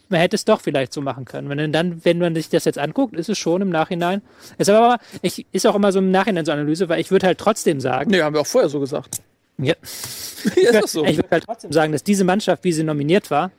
man 0.09 0.19
hätte 0.19 0.35
es 0.35 0.45
doch 0.45 0.61
vielleicht 0.61 0.93
so 0.93 1.01
machen 1.01 1.25
können. 1.25 1.49
Wenn 1.49 1.71
dann, 1.71 2.05
wenn 2.05 2.19
man 2.19 2.35
sich 2.35 2.49
das 2.49 2.65
jetzt 2.65 2.77
anguckt, 2.77 3.15
ist 3.15 3.29
es 3.29 3.37
schon 3.37 3.61
im 3.61 3.69
Nachhinein. 3.69 4.21
Ist 4.59 4.69
aber, 4.69 4.99
ich, 5.21 5.45
ist 5.51 5.65
auch 5.65 5.75
immer 5.75 5.91
so 5.91 5.99
im 5.99 6.11
Nachhinein 6.11 6.45
so 6.45 6.51
Analyse, 6.51 6.87
weil 6.89 6.99
ich 6.99 7.09
würde 7.09 7.25
halt 7.25 7.39
trotzdem 7.39 7.79
sagen, 7.79 8.11
Nee, 8.11 8.21
haben 8.21 8.33
wir 8.35 8.41
auch 8.41 8.45
vorher 8.47 8.69
so 8.69 8.79
gesagt. 8.79 9.21
ja, 9.57 9.73
ja, 10.55 10.69
ist 10.69 10.73
das 10.73 10.91
so. 10.91 11.03
ich 11.05 11.17
würde 11.17 11.29
halt 11.31 11.45
trotzdem 11.45 11.71
sagen, 11.71 11.91
dass 11.93 12.03
diese 12.03 12.23
Mannschaft, 12.25 12.63
wie 12.63 12.71
sie 12.73 12.83
nominiert 12.83 13.31
war, 13.31 13.51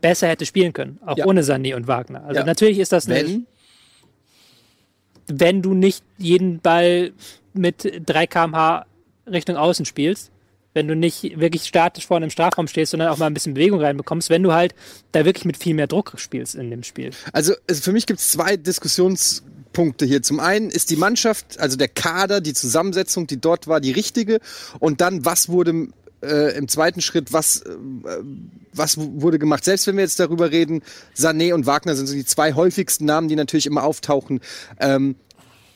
besser 0.00 0.28
hätte 0.28 0.44
spielen 0.46 0.72
können, 0.72 0.98
auch 1.04 1.16
Ja. 1.16 1.26
ohne 1.26 1.42
Sané 1.42 1.74
und 1.74 1.88
Wagner. 1.88 2.24
Also 2.24 2.40
Ja. 2.40 2.46
natürlich 2.46 2.78
ist 2.78 2.92
das 2.92 3.06
eine, 3.06 3.16
Wenn? 3.16 3.46
Wenn 5.38 5.62
du 5.62 5.74
nicht 5.74 6.02
jeden 6.18 6.60
Ball 6.60 7.12
mit 7.54 8.02
3 8.06 8.26
km/h 8.26 8.86
Richtung 9.26 9.56
Außen 9.56 9.84
spielst, 9.84 10.30
wenn 10.72 10.86
du 10.86 10.94
nicht 10.94 11.38
wirklich 11.40 11.64
statisch 11.64 12.06
vorne 12.06 12.26
im 12.26 12.30
Strafraum 12.30 12.68
stehst, 12.68 12.92
sondern 12.92 13.08
auch 13.08 13.18
mal 13.18 13.26
ein 13.26 13.34
bisschen 13.34 13.54
Bewegung 13.54 13.80
reinbekommst, 13.80 14.30
wenn 14.30 14.42
du 14.42 14.52
halt 14.52 14.74
da 15.12 15.24
wirklich 15.24 15.44
mit 15.44 15.56
viel 15.56 15.74
mehr 15.74 15.88
Druck 15.88 16.14
spielst 16.16 16.54
in 16.54 16.70
dem 16.70 16.84
Spiel. 16.84 17.10
Also 17.32 17.54
es- 17.66 17.80
für 17.80 17.92
mich 17.92 18.06
gibt 18.06 18.20
es 18.20 18.30
zwei 18.30 18.56
Diskussionspunkte 18.56 20.06
hier. 20.06 20.22
Zum 20.22 20.40
einen 20.40 20.70
ist 20.70 20.90
die 20.90 20.96
Mannschaft, 20.96 21.58
also 21.58 21.76
der 21.76 21.88
Kader, 21.88 22.40
die 22.40 22.54
Zusammensetzung, 22.54 23.26
die 23.26 23.40
dort 23.40 23.66
war, 23.66 23.80
die 23.80 23.90
richtige. 23.92 24.40
Und 24.78 25.00
dann, 25.00 25.24
was 25.24 25.48
wurde 25.48 25.88
äh, 26.22 26.56
im 26.56 26.68
zweiten 26.68 27.00
Schritt, 27.00 27.32
was, 27.32 27.62
äh, 27.62 27.70
was 28.72 28.96
wurde 28.98 29.38
gemacht? 29.38 29.64
Selbst 29.64 29.86
wenn 29.86 29.96
wir 29.96 30.04
jetzt 30.04 30.20
darüber 30.20 30.50
reden, 30.50 30.82
Sané 31.16 31.54
und 31.54 31.66
Wagner 31.66 31.94
sind 31.96 32.06
so 32.06 32.14
die 32.14 32.24
zwei 32.24 32.54
häufigsten 32.54 33.04
Namen, 33.04 33.28
die 33.28 33.36
natürlich 33.36 33.66
immer 33.66 33.84
auftauchen. 33.84 34.40
Ähm, 34.78 35.16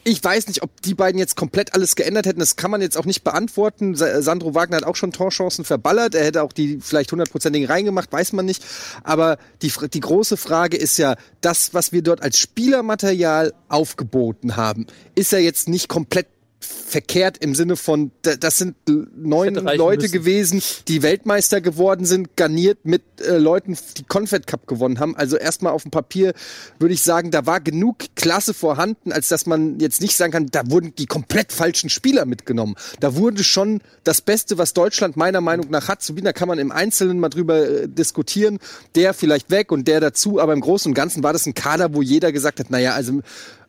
ich 0.07 0.23
weiß 0.23 0.49
nicht, 0.49 0.63
ob 0.63 0.83
die 0.83 0.93
beiden 0.93 1.19
jetzt 1.19 1.35
komplett 1.35 1.73
alles 1.73 1.97
geändert 1.97 2.27
hätten. 2.27 2.39
Das 2.39 2.57
kann 2.57 2.71
man 2.71 2.83
jetzt 2.83 2.99
auch 2.99 3.07
nicht 3.07 3.25
beantworten. 3.25 3.95
Sa- 3.95 4.21
Sandro 4.21 4.55
Wagner 4.55 4.77
hat 4.77 4.85
auch 4.85 4.97
schon 4.97 5.13
Torchancen 5.13 5.65
verballert. 5.65 6.15
Er 6.15 6.27
hätte 6.27 6.43
auch 6.43 6.53
die 6.53 6.79
vielleicht 6.83 7.11
hundertprozentigen 7.11 7.67
reingemacht, 7.67 8.13
weiß 8.13 8.35
man 8.35 8.45
nicht. 8.45 8.63
Aber 9.03 9.39
die, 9.63 9.73
die 9.95 10.01
große 10.01 10.37
Frage 10.37 10.77
ist 10.77 10.99
ja, 10.99 11.17
das, 11.41 11.73
was 11.73 11.93
wir 11.93 12.03
dort 12.03 12.23
als 12.23 12.39
Spielermaterial 12.39 13.55
aufgeboten 13.71 14.57
haben, 14.57 14.87
ist 15.15 15.33
ja 15.33 15.39
jetzt 15.39 15.71
nicht 15.71 15.89
komplett 15.89 16.27
verkehrt 16.65 17.39
im 17.39 17.55
Sinne 17.55 17.77
von, 17.77 18.11
da- 18.23 18.37
das 18.37 18.59
sind 18.59 18.75
neun 19.17 19.55
Leute 19.55 20.03
müssen. 20.03 20.13
gewesen, 20.13 20.63
die 20.89 21.03
Weltmeister 21.03 21.61
geworden 21.61 22.05
sind, 22.05 22.37
garniert 22.37 22.79
mit 22.85 23.03
äh, 23.21 23.37
Leuten, 23.39 23.77
die 23.97 24.05
Confed 24.05 24.47
Cup 24.47 24.67
gewonnen 24.67 24.99
haben. 25.01 25.17
Also 25.17 25.37
erstmal 25.37 25.73
auf 25.73 25.83
dem 25.83 25.91
Papier 25.91 26.35
würde 26.79 26.95
ich 26.95 27.03
sagen, 27.03 27.31
da 27.31 27.47
war 27.47 27.61
genug 27.61 27.97
Klasse 28.17 28.55
vorhanden, 28.55 29.13
als 29.13 29.29
dass 29.29 29.47
man 29.47 29.79
jetzt 29.81 30.01
nicht 30.01 30.17
sagen 30.17 30.33
kann, 30.33 30.47
da 30.51 30.63
wurden 30.71 30.95
die 30.97 31.07
komplett 31.07 31.53
falschen 31.53 31.91
Spieler 31.91 32.25
mitgenommen. 32.27 32.75
Da 33.01 33.15
wurde 33.17 33.45
schon 33.45 33.81
das 34.05 34.21
Beste, 34.21 34.59
was 34.59 34.73
Deutschland 34.73 35.17
meiner 35.17 35.41
Meinung 35.41 35.71
nach 35.71 35.89
hat. 35.89 36.03
Zu 36.03 36.15
da 36.15 36.33
kann 36.33 36.49
man 36.49 36.59
im 36.59 36.73
Einzelnen 36.73 37.19
mal 37.19 37.29
drüber 37.29 37.69
äh, 37.69 37.89
diskutieren. 37.89 38.59
Der 38.95 39.15
vielleicht 39.15 39.51
weg 39.51 39.73
und 39.73 39.89
der 39.89 40.01
dazu, 40.01 40.41
aber 40.41 40.53
im 40.53 40.61
Großen 40.61 40.91
und 40.91 40.95
Ganzen 40.95 41.23
war 41.23 41.33
das 41.33 41.45
ein 41.47 41.55
Kader, 41.55 41.93
wo 41.95 42.03
jeder 42.03 42.33
gesagt 42.33 42.61
hat, 42.61 42.71
naja, 42.71 42.95
also 42.95 43.21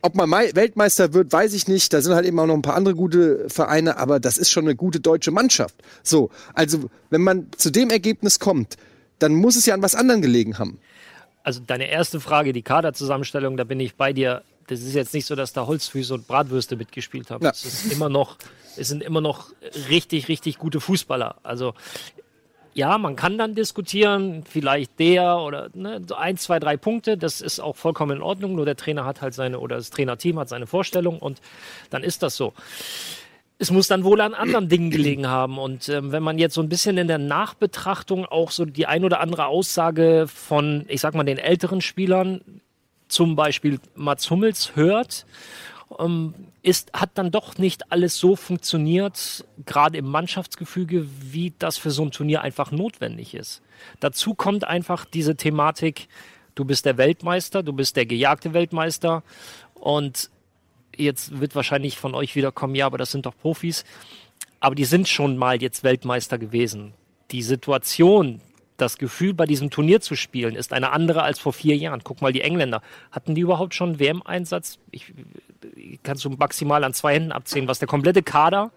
ob 0.05 0.15
man 0.15 0.29
Mei- 0.29 0.53
Weltmeister 0.53 1.13
wird, 1.13 1.33
weiß 1.33 1.53
ich 1.53 1.67
nicht. 1.67 1.91
Da 1.91 2.01
sind 2.01 2.13
halt 2.13 2.25
eben 2.25 2.39
auch 2.39 2.45
noch 2.45 2.53
ein 2.53 2.61
paar 2.61 2.75
andere 2.75 2.95
gute 2.95 3.49
Vereine, 3.49 3.97
aber 3.97 4.19
das 4.19 4.37
ist 4.37 4.51
schon 4.51 4.65
eine 4.65 4.75
gute 4.75 4.99
deutsche 4.99 5.31
Mannschaft. 5.31 5.75
So, 6.03 6.29
also 6.53 6.89
wenn 7.09 7.21
man 7.21 7.47
zu 7.57 7.71
dem 7.71 7.89
Ergebnis 7.89 8.39
kommt, 8.39 8.77
dann 9.19 9.33
muss 9.33 9.55
es 9.55 9.65
ja 9.65 9.73
an 9.73 9.81
was 9.81 9.95
anderem 9.95 10.21
gelegen 10.21 10.59
haben. 10.59 10.79
Also 11.43 11.61
deine 11.65 11.89
erste 11.89 12.19
Frage, 12.19 12.53
die 12.53 12.61
Kaderzusammenstellung, 12.61 13.57
da 13.57 13.63
bin 13.63 13.79
ich 13.79 13.95
bei 13.95 14.13
dir. 14.13 14.43
Das 14.67 14.81
ist 14.81 14.93
jetzt 14.93 15.13
nicht 15.13 15.25
so, 15.25 15.35
dass 15.35 15.53
da 15.53 15.67
Holzfüße 15.67 16.13
und 16.13 16.27
Bratwürste 16.27 16.75
mitgespielt 16.75 17.29
haben. 17.29 17.43
Ja. 17.43 17.51
Es 17.51 17.65
ist 17.65 17.91
immer 17.91 18.09
noch, 18.09 18.37
es 18.77 18.87
sind 18.87 19.03
immer 19.03 19.21
noch 19.21 19.51
richtig, 19.89 20.27
richtig 20.27 20.57
gute 20.57 20.79
Fußballer. 20.79 21.35
Also 21.43 21.73
ja, 22.75 22.97
man 22.97 23.15
kann 23.15 23.37
dann 23.37 23.55
diskutieren, 23.55 24.43
vielleicht 24.43 24.99
der 24.99 25.37
oder 25.37 25.69
ne, 25.73 26.01
ein, 26.17 26.35
zwei, 26.35 26.59
drei 26.59 26.75
Punkte, 26.75 27.17
das 27.17 27.39
ist 27.39 27.61
auch 27.61 27.77
vollkommen 27.77 28.17
in 28.17 28.21
Ordnung. 28.21 28.53
Nur 28.53 28.65
der 28.65 28.75
Trainer 28.75 29.05
hat 29.05 29.21
halt 29.21 29.33
seine 29.33 29.59
oder 29.59 29.77
das 29.77 29.91
Trainerteam 29.91 30.37
hat 30.37 30.49
seine 30.49 30.67
Vorstellung 30.67 31.19
und 31.19 31.39
dann 31.89 32.03
ist 32.03 32.21
das 32.21 32.35
so. 32.35 32.53
Es 33.57 33.71
muss 33.71 33.87
dann 33.87 34.03
wohl 34.03 34.19
an 34.19 34.33
anderen 34.33 34.67
Dingen 34.67 34.89
gelegen 34.89 35.27
haben. 35.27 35.57
Und 35.57 35.87
ähm, 35.87 36.11
wenn 36.11 36.21
man 36.21 36.37
jetzt 36.37 36.53
so 36.53 36.61
ein 36.61 36.67
bisschen 36.67 36.97
in 36.97 37.07
der 37.07 37.17
Nachbetrachtung 37.17 38.25
auch 38.25 38.51
so 38.51 38.65
die 38.65 38.87
ein 38.87 39.05
oder 39.05 39.21
andere 39.21 39.45
Aussage 39.45 40.25
von, 40.27 40.83
ich 40.89 40.99
sag 40.99 41.15
mal, 41.15 41.23
den 41.23 41.37
älteren 41.37 41.79
Spielern, 41.79 42.41
zum 43.07 43.37
Beispiel 43.37 43.79
Mats 43.95 44.29
Hummels, 44.29 44.75
hört 44.75 45.25
ist, 46.61 46.91
hat 46.93 47.11
dann 47.13 47.31
doch 47.31 47.57
nicht 47.57 47.91
alles 47.91 48.17
so 48.17 48.35
funktioniert, 48.35 49.45
gerade 49.65 49.97
im 49.97 50.05
Mannschaftsgefüge, 50.05 51.07
wie 51.21 51.53
das 51.59 51.77
für 51.77 51.91
so 51.91 52.03
ein 52.03 52.11
Turnier 52.11 52.41
einfach 52.41 52.71
notwendig 52.71 53.35
ist. 53.35 53.61
Dazu 53.99 54.33
kommt 54.33 54.63
einfach 54.63 55.05
diese 55.05 55.35
Thematik, 55.35 56.07
du 56.55 56.65
bist 56.65 56.85
der 56.85 56.97
Weltmeister, 56.97 57.61
du 57.61 57.71
bist 57.71 57.95
der 57.97 58.05
gejagte 58.05 58.53
Weltmeister 58.53 59.23
und 59.75 60.31
jetzt 60.95 61.39
wird 61.39 61.55
wahrscheinlich 61.55 61.97
von 61.97 62.15
euch 62.15 62.35
wieder 62.35 62.51
kommen, 62.51 62.75
ja, 62.75 62.87
aber 62.87 62.97
das 62.97 63.11
sind 63.11 63.25
doch 63.25 63.37
Profis. 63.37 63.85
Aber 64.59 64.75
die 64.75 64.85
sind 64.85 65.07
schon 65.07 65.37
mal 65.37 65.61
jetzt 65.61 65.83
Weltmeister 65.83 66.37
gewesen. 66.37 66.93
Die 67.31 67.43
Situation, 67.43 68.41
das 68.77 68.97
Gefühl, 68.97 69.33
bei 69.33 69.45
diesem 69.45 69.69
Turnier 69.69 70.01
zu 70.01 70.15
spielen, 70.15 70.55
ist 70.55 70.73
eine 70.73 70.91
andere 70.91 71.23
als 71.23 71.39
vor 71.39 71.53
vier 71.53 71.75
Jahren. 71.77 72.01
Guck 72.03 72.21
mal, 72.21 72.33
die 72.33 72.41
Engländer. 72.41 72.81
Hatten 73.11 73.35
die 73.35 73.41
überhaupt 73.41 73.73
schon 73.73 73.99
WM-Einsatz? 73.99 74.79
Ich, 74.91 75.13
ich 75.75 76.01
kann 76.03 76.17
so 76.17 76.29
maximal 76.29 76.83
an 76.83 76.93
zwei 76.93 77.15
Händen 77.15 77.31
abzählen, 77.31 77.67
was 77.67 77.79
der 77.79 77.87
komplette 77.87 78.23
Kader 78.23 78.71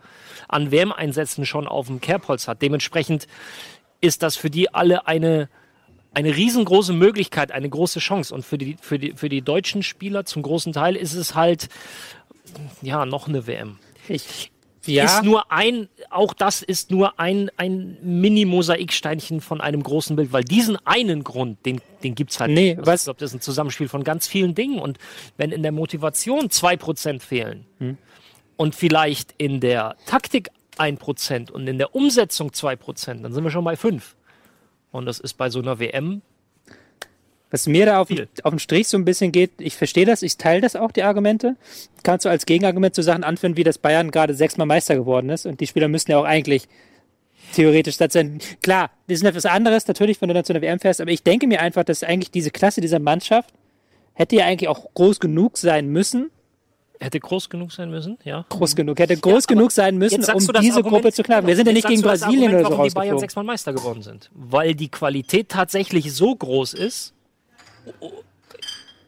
an 0.48 0.70
WM-Einsätzen 0.70 1.46
schon 1.46 1.66
auf 1.66 1.86
dem 1.86 2.00
Kerbholz 2.00 2.48
hat. 2.48 2.62
Dementsprechend 2.62 3.26
ist 4.00 4.22
das 4.22 4.36
für 4.36 4.50
die 4.50 4.74
alle 4.74 5.06
eine, 5.06 5.48
eine 6.14 6.34
riesengroße 6.34 6.92
Möglichkeit, 6.92 7.52
eine 7.52 7.68
große 7.68 8.00
Chance. 8.00 8.34
Und 8.34 8.44
für 8.44 8.58
die, 8.58 8.76
für 8.80 8.98
die, 8.98 9.12
für 9.12 9.28
die 9.28 9.42
deutschen 9.42 9.82
Spieler 9.82 10.24
zum 10.24 10.42
großen 10.42 10.72
Teil 10.72 10.96
ist 10.96 11.14
es 11.14 11.34
halt, 11.34 11.68
ja, 12.82 13.04
noch 13.06 13.28
eine 13.28 13.46
WM. 13.46 13.78
Ich, 14.08 14.50
ja. 14.88 15.04
Ist 15.04 15.23
nur 15.25 15.50
ein, 15.52 15.88
auch 16.11 16.33
das 16.35 16.62
ist 16.62 16.90
nur 16.90 17.18
ein, 17.21 17.50
ein 17.57 17.97
Mini-Mosaiksteinchen 18.02 19.40
von 19.40 19.61
einem 19.61 19.83
großen 19.83 20.16
Bild, 20.16 20.33
weil 20.33 20.45
diesen 20.45 20.76
einen 20.87 21.25
Grund, 21.25 21.64
den, 21.66 21.80
den 22.02 22.14
gibt's 22.14 22.40
halt 22.40 22.50
Nee, 22.52 22.75
nicht. 22.75 22.87
was- 22.87 23.02
Ich 23.02 23.04
glaube, 23.04 23.21
das 23.21 23.30
ist 23.30 23.37
ein 23.37 23.40
Zusammenspiel 23.40 23.88
von 23.88 24.04
ganz 24.04 24.26
vielen 24.26 24.54
Dingen. 24.54 24.78
Und 24.78 24.99
wenn 25.37 25.52
in 25.52 25.62
der 25.62 25.73
Motivation 25.73 26.50
zwei 26.50 26.76
Prozent 26.76 27.23
fehlen 27.23 27.66
Hm. 27.78 27.99
und 28.57 28.75
vielleicht 28.75 29.35
in 29.38 29.61
der 29.61 29.97
Taktik 30.07 30.50
ein 30.78 30.97
Prozent 30.99 31.50
und 31.50 31.66
in 31.66 31.78
der 31.78 31.95
Umsetzung 31.95 32.52
zwei 32.52 32.76
Prozent, 32.76 33.25
dann 33.25 33.33
sind 33.33 33.45
wir 33.45 33.50
schon 33.50 33.64
bei 33.64 33.76
fünf. 33.76 34.16
Und 34.90 35.07
das 35.07 35.21
ist 35.21 35.35
bei 35.35 35.50
so 35.50 35.59
einer 35.61 35.78
WM 35.80 36.23
Was 37.50 37.66
mir 37.66 37.86
da 37.86 38.00
auf, 38.00 38.08
auf 38.42 38.50
den 38.50 38.58
Strich 38.58 38.88
so 38.88 38.98
ein 38.98 39.04
bisschen 39.04 39.32
geht, 39.32 39.52
ich 39.58 39.76
verstehe 39.76 40.04
das, 40.04 40.22
ich 40.22 40.36
teile 40.36 40.60
das 40.60 40.76
auch, 40.76 40.92
die 40.92 41.02
Argumente. 41.02 41.56
Kannst 42.02 42.26
du 42.26 42.28
als 42.28 42.44
Gegenargument 42.44 42.94
zu 42.94 43.02
Sachen 43.02 43.24
anführen, 43.24 43.56
wie 43.56 43.64
das 43.64 43.78
Bayern 43.78 44.10
gerade 44.10 44.34
sechsmal 44.34 44.66
Meister 44.66 44.96
geworden 44.96 45.30
ist 45.30 45.46
und 45.46 45.60
die 45.60 45.66
Spieler 45.66 45.88
müssen 45.88 46.10
ja 46.10 46.18
auch 46.18 46.24
eigentlich 46.24 46.68
theoretisch 47.54 47.96
das 47.96 48.12
sein. 48.12 48.40
Klar, 48.62 48.90
das 49.06 49.18
ist 49.18 49.24
etwas 49.24 49.46
anderes, 49.46 49.86
natürlich, 49.88 50.20
wenn 50.20 50.28
du 50.28 50.34
dann 50.34 50.44
zu 50.44 50.52
einer 50.52 50.62
WM 50.62 50.78
fährst, 50.78 51.00
aber 51.00 51.10
ich 51.10 51.22
denke 51.22 51.46
mir 51.46 51.60
einfach, 51.60 51.84
dass 51.84 52.02
eigentlich 52.02 52.30
diese 52.30 52.50
Klasse 52.50 52.80
dieser 52.80 52.98
Mannschaft 52.98 53.54
hätte 54.14 54.36
ja 54.36 54.46
eigentlich 54.46 54.68
auch 54.68 54.92
groß 54.94 55.20
genug 55.20 55.56
sein 55.56 55.88
müssen, 55.88 56.30
hätte 57.00 57.20
groß 57.20 57.48
genug 57.48 57.72
sein 57.72 57.90
müssen, 57.90 58.18
ja. 58.24 58.44
groß 58.48 58.74
genug, 58.74 58.98
hätte 58.98 59.16
groß 59.16 59.44
aber 59.44 59.54
genug 59.54 59.72
sein 59.72 59.96
müssen, 59.96 60.22
um 60.24 60.38
diese 60.38 60.52
Argument- 60.52 60.82
Gruppe 60.82 61.12
zu 61.12 61.22
knacken. 61.22 61.46
Wir 61.46 61.56
sind 61.56 61.66
ja 61.66 61.72
nicht 61.72 61.86
gegen 61.86 62.02
Brasilien 62.02 62.54
Argument, 62.54 62.54
oder 62.54 62.64
so 62.64 62.72
warum 62.72 62.88
die 62.88 62.94
Bayern 62.94 63.18
sechsmal 63.18 63.44
Meister 63.44 63.72
geworden 63.72 64.02
sind. 64.02 64.30
Weil 64.34 64.74
die 64.74 64.88
Qualität 64.88 65.48
tatsächlich 65.48 66.12
so 66.12 66.34
groß 66.34 66.74
ist, 66.74 67.14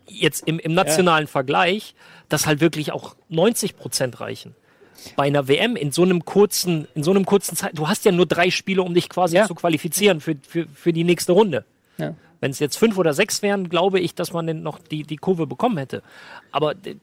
jetzt 0.07 0.47
im, 0.47 0.59
im 0.59 0.75
nationalen 0.75 1.27
Vergleich, 1.27 1.95
dass 2.29 2.47
halt 2.47 2.61
wirklich 2.61 2.93
auch 2.93 3.17
90 3.29 3.77
Prozent 3.77 4.21
reichen. 4.21 4.55
Bei 5.17 5.25
einer 5.25 5.49
WM 5.49 5.77
in 5.77 5.93
so 5.93 6.03
einem 6.03 6.25
kurzen, 6.25 6.87
in 6.95 7.03
so 7.03 7.11
einem 7.11 7.25
kurzen 7.25 7.57
Zeit, 7.57 7.71
du 7.75 7.89
hast 7.89 8.05
ja 8.05 8.13
nur 8.13 8.27
drei 8.27 8.51
Spiele, 8.51 8.83
um 8.83 8.93
dich 8.93 9.09
quasi 9.09 9.37
Ja. 9.37 9.47
zu 9.47 9.55
qualifizieren 9.55 10.21
für, 10.21 10.37
für, 10.47 10.67
für 10.75 10.93
die 10.93 11.05
nächste 11.05 11.33
Runde. 11.33 11.65
Ja. 11.97 12.15
Wenn 12.41 12.51
es 12.51 12.59
jetzt 12.59 12.77
fünf 12.77 12.99
oder 12.99 13.15
sechs 13.15 13.41
wären, 13.43 13.69
glaube 13.69 13.99
ich, 14.01 14.15
dass 14.15 14.33
man 14.33 14.47
dann 14.47 14.63
noch 14.63 14.79
die, 14.79 15.05
die 15.05 15.17
Kurve 15.17 15.47
bekommen 15.47 15.79
hätte. 15.79 16.03
Aber 16.53 16.73
äh, 16.73 16.97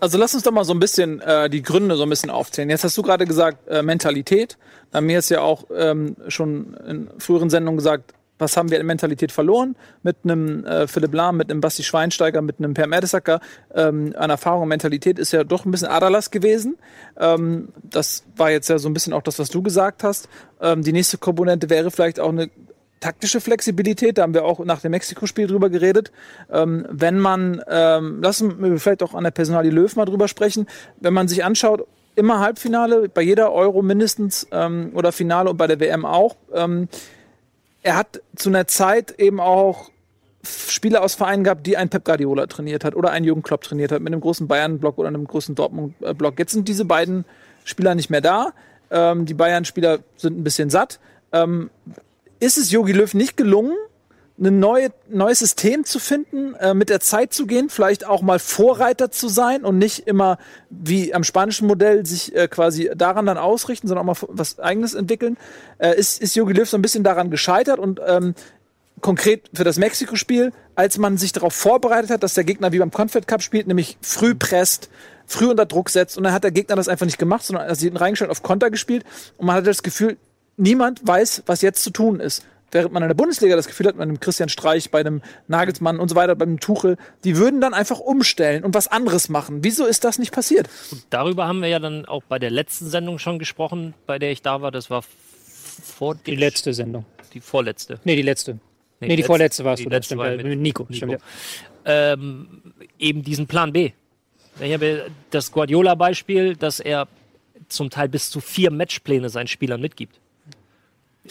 Also 0.00 0.16
lass 0.16 0.32
uns 0.34 0.42
doch 0.44 0.52
mal 0.52 0.64
so 0.64 0.72
ein 0.72 0.80
bisschen 0.80 1.20
äh, 1.20 1.50
die 1.50 1.60
Gründe 1.62 1.96
so 1.96 2.02
ein 2.04 2.08
bisschen 2.08 2.30
aufzählen. 2.30 2.70
Jetzt 2.70 2.84
hast 2.84 2.96
du 2.96 3.02
gerade 3.02 3.26
gesagt, 3.26 3.66
äh, 3.68 3.82
Mentalität. 3.82 4.56
Na, 4.92 5.00
mir 5.02 5.18
ist 5.18 5.28
ja 5.28 5.40
auch 5.42 5.64
ähm, 5.74 6.16
schon 6.28 6.74
in 6.86 7.10
früheren 7.18 7.50
Sendungen 7.50 7.76
gesagt, 7.76 8.14
was 8.38 8.56
haben 8.56 8.70
wir 8.70 8.80
in 8.80 8.86
Mentalität 8.86 9.32
verloren? 9.32 9.76
Mit 10.02 10.18
einem 10.24 10.64
äh, 10.64 10.86
Philipp 10.86 11.14
Lahm, 11.14 11.36
mit 11.36 11.50
einem 11.50 11.60
Basti 11.60 11.82
Schweinsteiger, 11.82 12.42
mit 12.42 12.58
einem 12.58 12.74
Per 12.74 12.86
Mertesacker. 12.86 13.40
Ähm, 13.74 14.14
an 14.16 14.30
Erfahrung 14.30 14.62
und 14.62 14.68
Mentalität 14.68 15.18
ist 15.18 15.32
ja 15.32 15.44
doch 15.44 15.64
ein 15.64 15.70
bisschen 15.70 15.88
Adalas 15.88 16.30
gewesen. 16.30 16.78
Ähm, 17.18 17.68
das 17.82 18.24
war 18.36 18.50
jetzt 18.50 18.68
ja 18.68 18.78
so 18.78 18.88
ein 18.88 18.94
bisschen 18.94 19.12
auch 19.12 19.22
das, 19.22 19.38
was 19.38 19.50
du 19.50 19.62
gesagt 19.62 20.04
hast. 20.04 20.28
Ähm, 20.60 20.82
die 20.82 20.92
nächste 20.92 21.18
Komponente 21.18 21.70
wäre 21.70 21.90
vielleicht 21.90 22.20
auch 22.20 22.30
eine 22.30 22.50
taktische 23.00 23.40
Flexibilität, 23.40 24.18
da 24.18 24.22
haben 24.22 24.34
wir 24.34 24.44
auch 24.44 24.58
nach 24.64 24.80
dem 24.80 24.90
Mexiko-Spiel 24.90 25.46
drüber 25.46 25.70
geredet. 25.70 26.10
Ähm, 26.50 26.86
wenn 26.90 27.18
man, 27.18 27.62
ähm, 27.68 28.20
lassen 28.22 28.60
wir 28.60 28.78
vielleicht 28.78 29.02
auch 29.02 29.14
an 29.14 29.24
der 29.24 29.30
Personalie 29.30 29.70
Löw 29.70 29.94
mal 29.96 30.04
drüber 30.04 30.28
sprechen, 30.28 30.66
wenn 31.00 31.14
man 31.14 31.28
sich 31.28 31.44
anschaut, 31.44 31.86
immer 32.16 32.40
Halbfinale, 32.40 33.08
bei 33.08 33.22
jeder 33.22 33.52
Euro 33.52 33.80
mindestens 33.82 34.46
ähm, 34.50 34.90
oder 34.94 35.12
Finale 35.12 35.50
und 35.50 35.56
bei 35.56 35.68
der 35.68 35.78
WM 35.78 36.04
auch. 36.04 36.36
Ähm, 36.52 36.88
er 37.82 37.96
hat 37.96 38.20
zu 38.36 38.48
einer 38.48 38.66
Zeit 38.66 39.18
eben 39.18 39.40
auch 39.40 39.90
Spieler 40.42 41.02
aus 41.02 41.14
Vereinen 41.14 41.44
gehabt, 41.44 41.66
die 41.66 41.76
ein 41.76 41.88
Pep 41.88 42.04
Guardiola 42.04 42.46
trainiert 42.46 42.84
hat 42.84 42.94
oder 42.94 43.10
einen 43.10 43.24
Jürgen 43.24 43.42
Klopp 43.42 43.62
trainiert 43.62 43.92
hat 43.92 44.00
mit 44.00 44.12
einem 44.12 44.20
großen 44.20 44.46
Bayern-Block 44.46 44.98
oder 44.98 45.08
einem 45.08 45.26
großen 45.26 45.54
Dortmund-Block. 45.54 46.38
Jetzt 46.38 46.52
sind 46.52 46.68
diese 46.68 46.84
beiden 46.84 47.24
Spieler 47.64 47.94
nicht 47.94 48.10
mehr 48.10 48.20
da. 48.20 48.52
Ähm, 48.90 49.26
die 49.26 49.34
Bayern-Spieler 49.34 49.98
sind 50.16 50.38
ein 50.38 50.44
bisschen 50.44 50.70
satt. 50.70 51.00
Ähm, 51.32 51.70
ist 52.40 52.56
es 52.56 52.70
Jogi 52.70 52.92
Löw 52.92 53.12
nicht 53.14 53.36
gelungen, 53.36 53.74
ein 54.40 54.60
neue, 54.60 54.90
neues 55.08 55.40
System 55.40 55.84
zu 55.84 55.98
finden, 55.98 56.54
äh, 56.54 56.74
mit 56.74 56.90
der 56.90 57.00
Zeit 57.00 57.32
zu 57.32 57.46
gehen, 57.46 57.70
vielleicht 57.70 58.06
auch 58.06 58.22
mal 58.22 58.38
Vorreiter 58.38 59.10
zu 59.10 59.28
sein 59.28 59.64
und 59.64 59.78
nicht 59.78 60.06
immer 60.06 60.38
wie 60.70 61.12
am 61.12 61.24
spanischen 61.24 61.66
Modell 61.66 62.06
sich 62.06 62.34
äh, 62.34 62.46
quasi 62.48 62.90
daran 62.94 63.26
dann 63.26 63.38
ausrichten, 63.38 63.88
sondern 63.88 64.08
auch 64.08 64.20
mal 64.20 64.28
was 64.30 64.60
eigenes 64.60 64.94
entwickeln. 64.94 65.36
Äh, 65.78 65.98
ist, 65.98 66.22
ist 66.22 66.36
Jogi 66.36 66.52
Löw 66.52 66.68
so 66.68 66.76
ein 66.76 66.82
bisschen 66.82 67.04
daran 67.04 67.30
gescheitert 67.30 67.78
und 67.78 68.00
ähm, 68.06 68.34
konkret 69.00 69.50
für 69.52 69.64
das 69.64 69.78
Mexiko-Spiel, 69.78 70.52
als 70.74 70.98
man 70.98 71.18
sich 71.18 71.32
darauf 71.32 71.54
vorbereitet 71.54 72.10
hat, 72.10 72.22
dass 72.22 72.34
der 72.34 72.44
Gegner 72.44 72.72
wie 72.72 72.78
beim 72.78 72.90
Confed 72.90 73.26
Cup 73.26 73.42
spielt, 73.42 73.66
nämlich 73.66 73.98
früh 74.00 74.34
presst, 74.34 74.88
früh 75.26 75.46
unter 75.46 75.66
Druck 75.66 75.90
setzt 75.90 76.16
und 76.16 76.24
dann 76.24 76.32
hat 76.32 76.44
der 76.44 76.50
Gegner 76.50 76.76
das 76.76 76.88
einfach 76.88 77.06
nicht 77.06 77.18
gemacht, 77.18 77.44
sondern 77.44 77.66
er 77.66 77.72
hat 77.72 77.78
hinten 77.78 77.96
reingestellt 77.96 78.30
auf 78.30 78.42
Konter 78.42 78.70
gespielt 78.70 79.04
und 79.36 79.46
man 79.46 79.56
hatte 79.56 79.66
das 79.66 79.82
Gefühl, 79.82 80.16
niemand 80.56 81.06
weiß, 81.06 81.42
was 81.46 81.62
jetzt 81.62 81.82
zu 81.82 81.90
tun 81.90 82.20
ist. 82.20 82.44
Während 82.70 82.92
man 82.92 83.02
in 83.02 83.08
der 83.08 83.14
Bundesliga 83.14 83.56
das 83.56 83.66
Gefühl 83.66 83.86
hat, 83.86 83.96
bei 83.96 84.02
einem 84.02 84.20
Christian 84.20 84.48
Streich, 84.50 84.90
bei 84.90 85.00
einem 85.00 85.22
Nagelsmann 85.46 85.98
und 85.98 86.08
so 86.10 86.14
weiter, 86.16 86.34
beim 86.34 86.60
Tuchel, 86.60 86.96
die 87.24 87.36
würden 87.38 87.60
dann 87.62 87.72
einfach 87.72 87.98
umstellen 87.98 88.62
und 88.64 88.74
was 88.74 88.88
anderes 88.88 89.28
machen. 89.30 89.64
Wieso 89.64 89.86
ist 89.86 90.04
das 90.04 90.18
nicht 90.18 90.32
passiert? 90.32 90.68
darüber 91.10 91.46
haben 91.46 91.62
wir 91.62 91.68
ja 91.68 91.78
dann 91.78 92.04
auch 92.04 92.22
bei 92.24 92.38
der 92.38 92.50
letzten 92.50 92.86
Sendung 92.90 93.18
schon 93.18 93.38
gesprochen, 93.38 93.94
bei 94.06 94.18
der 94.18 94.32
ich 94.32 94.42
da 94.42 94.60
war. 94.60 94.70
Das 94.70 94.90
war 94.90 95.02
vor 95.82 96.14
Die 96.14 96.36
letzte 96.36 96.74
Sendung. 96.74 97.06
die 97.32 97.40
vorletzte. 97.40 98.00
Nee, 98.04 98.16
die 98.16 98.22
letzte. 98.22 98.58
Nee, 99.00 99.08
die, 99.08 99.16
letzte- 99.16 99.26
vorletzte 99.26 99.64
war 99.64 99.74
es, 99.74 99.80
die 99.80 99.86
oder? 99.86 99.96
letzte 99.96 100.14
Stimmt, 100.14 100.20
war 100.22 100.36
mit 100.36 100.44
mit 100.46 100.58
Nico. 100.58 100.82
Nico. 100.82 100.94
Stimmt, 100.94 101.12
ja. 101.12 102.12
ähm, 102.12 102.62
eben 102.98 103.22
diesen 103.22 103.46
Plan 103.46 103.72
B. 103.72 103.92
Ich 104.60 104.72
habe 104.74 105.06
das 105.30 105.52
Guardiola-Beispiel, 105.52 106.56
dass 106.56 106.80
er 106.80 107.06
zum 107.68 107.90
Teil 107.90 108.08
bis 108.08 108.28
zu 108.30 108.40
vier 108.40 108.70
Matchpläne 108.72 109.28
seinen 109.30 109.46
Spielern 109.46 109.80
mitgibt. 109.80 110.18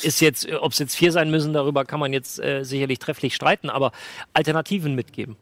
Ist 0.03 0.21
jetzt, 0.21 0.51
ob 0.51 0.71
es 0.71 0.79
jetzt 0.79 0.95
vier 0.95 1.11
sein 1.11 1.31
müssen, 1.31 1.53
darüber 1.53 1.85
kann 1.85 1.99
man 1.99 2.13
jetzt 2.13 2.39
äh, 2.39 2.63
sicherlich 2.63 2.99
trefflich 2.99 3.35
streiten, 3.35 3.69
aber 3.69 3.91
Alternativen 4.33 4.95
mitgeben. 4.95 5.37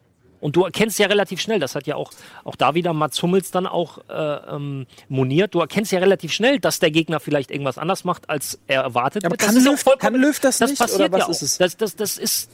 Und 0.46 0.54
du 0.54 0.62
erkennst 0.62 0.96
ja 1.00 1.08
relativ 1.08 1.40
schnell, 1.40 1.58
das 1.58 1.74
hat 1.74 1.88
ja 1.88 1.96
auch, 1.96 2.12
auch 2.44 2.54
da 2.54 2.76
wieder 2.76 2.92
Mats 2.92 3.20
Hummels 3.20 3.50
dann 3.50 3.66
auch 3.66 3.98
äh, 4.08 4.54
ähm, 4.54 4.86
moniert, 5.08 5.52
du 5.56 5.58
erkennst 5.58 5.90
ja 5.90 5.98
relativ 5.98 6.30
schnell, 6.32 6.60
dass 6.60 6.78
der 6.78 6.92
Gegner 6.92 7.18
vielleicht 7.18 7.50
irgendwas 7.50 7.78
anders 7.78 8.04
macht, 8.04 8.30
als 8.30 8.56
er 8.68 8.82
erwartet 8.82 9.24
Aber 9.24 9.32
wird. 9.32 9.40
kann 9.40 9.56
Löw- 9.56 9.98
kann 9.98 10.14
Löw 10.14 10.38
das 10.38 10.60
nicht, 10.60 10.78
passiert 10.78 11.00
oder 11.00 11.10
was 11.18 11.26
ja 11.26 11.30
ist 11.32 11.42
es? 11.42 11.58
Das, 11.58 11.76
das, 11.76 11.96
das 11.96 12.16
ist 12.16 12.48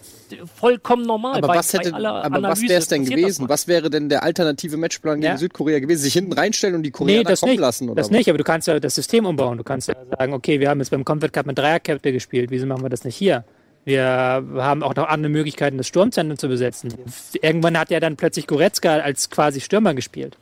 vollkommen 0.59 1.05
normal. 1.05 1.37
Aber 1.37 1.49
bei, 1.49 1.57
was 1.57 1.71
hätte, 1.75 1.95
aber 1.95 2.43
was 2.43 2.63
wäre 2.63 2.75
es 2.79 2.89
denn 2.89 3.03
das 3.05 3.11
gewesen? 3.11 3.49
Was 3.51 3.69
wäre 3.69 3.91
denn 3.91 4.09
der 4.09 4.23
alternative 4.23 4.79
Matchplan 4.79 5.21
gegen 5.21 5.33
Ja. 5.35 5.37
Südkorea 5.37 5.79
gewesen? 5.79 6.01
Sich 6.01 6.15
hinten 6.15 6.33
reinstellen 6.33 6.77
und 6.77 6.85
die 6.85 6.89
Nee, 6.89 6.93
Koreaner 6.93 7.25
das 7.29 7.41
kommen 7.41 7.53
nicht. 7.53 7.61
lassen 7.61 7.91
oder 7.91 7.97
das 7.97 8.07
was? 8.07 8.17
nicht, 8.17 8.29
aber 8.31 8.39
du 8.39 8.45
kannst 8.45 8.69
ja 8.69 8.81
das 8.81 8.95
System 8.95 9.27
umbauen. 9.27 9.59
Du 9.59 9.65
kannst 9.65 9.89
ja 9.89 9.95
sagen, 10.19 10.33
okay, 10.33 10.61
wir 10.61 10.71
haben 10.71 10.79
jetzt 10.81 10.91
beim 10.93 11.05
Comfort 11.05 11.29
Cup 11.29 11.45
mit 11.45 11.59
Dreierkette 11.59 12.11
gespielt, 12.11 12.51
wieso 12.51 12.65
machen 12.65 12.83
wir 12.83 12.89
das 12.89 13.05
nicht 13.05 13.17
hier? 13.17 13.45
Wir 13.85 14.05
haben 14.05 14.83
auch 14.83 14.95
noch 14.95 15.09
andere 15.09 15.31
Möglichkeiten, 15.31 15.77
das 15.77 15.89
Sturmzentrum 15.89 16.39
zu 16.39 16.49
besetzen. 16.49 16.95
Irgendwann 17.41 17.77
hat 17.79 17.91
ja 17.91 17.99
dann 18.01 18.17
plötzlich 18.17 18.47
Goretzka 18.47 18.99
als 18.99 19.29
quasi 19.31 19.61
Stürmer 19.61 19.95
gespielt. 19.95 20.37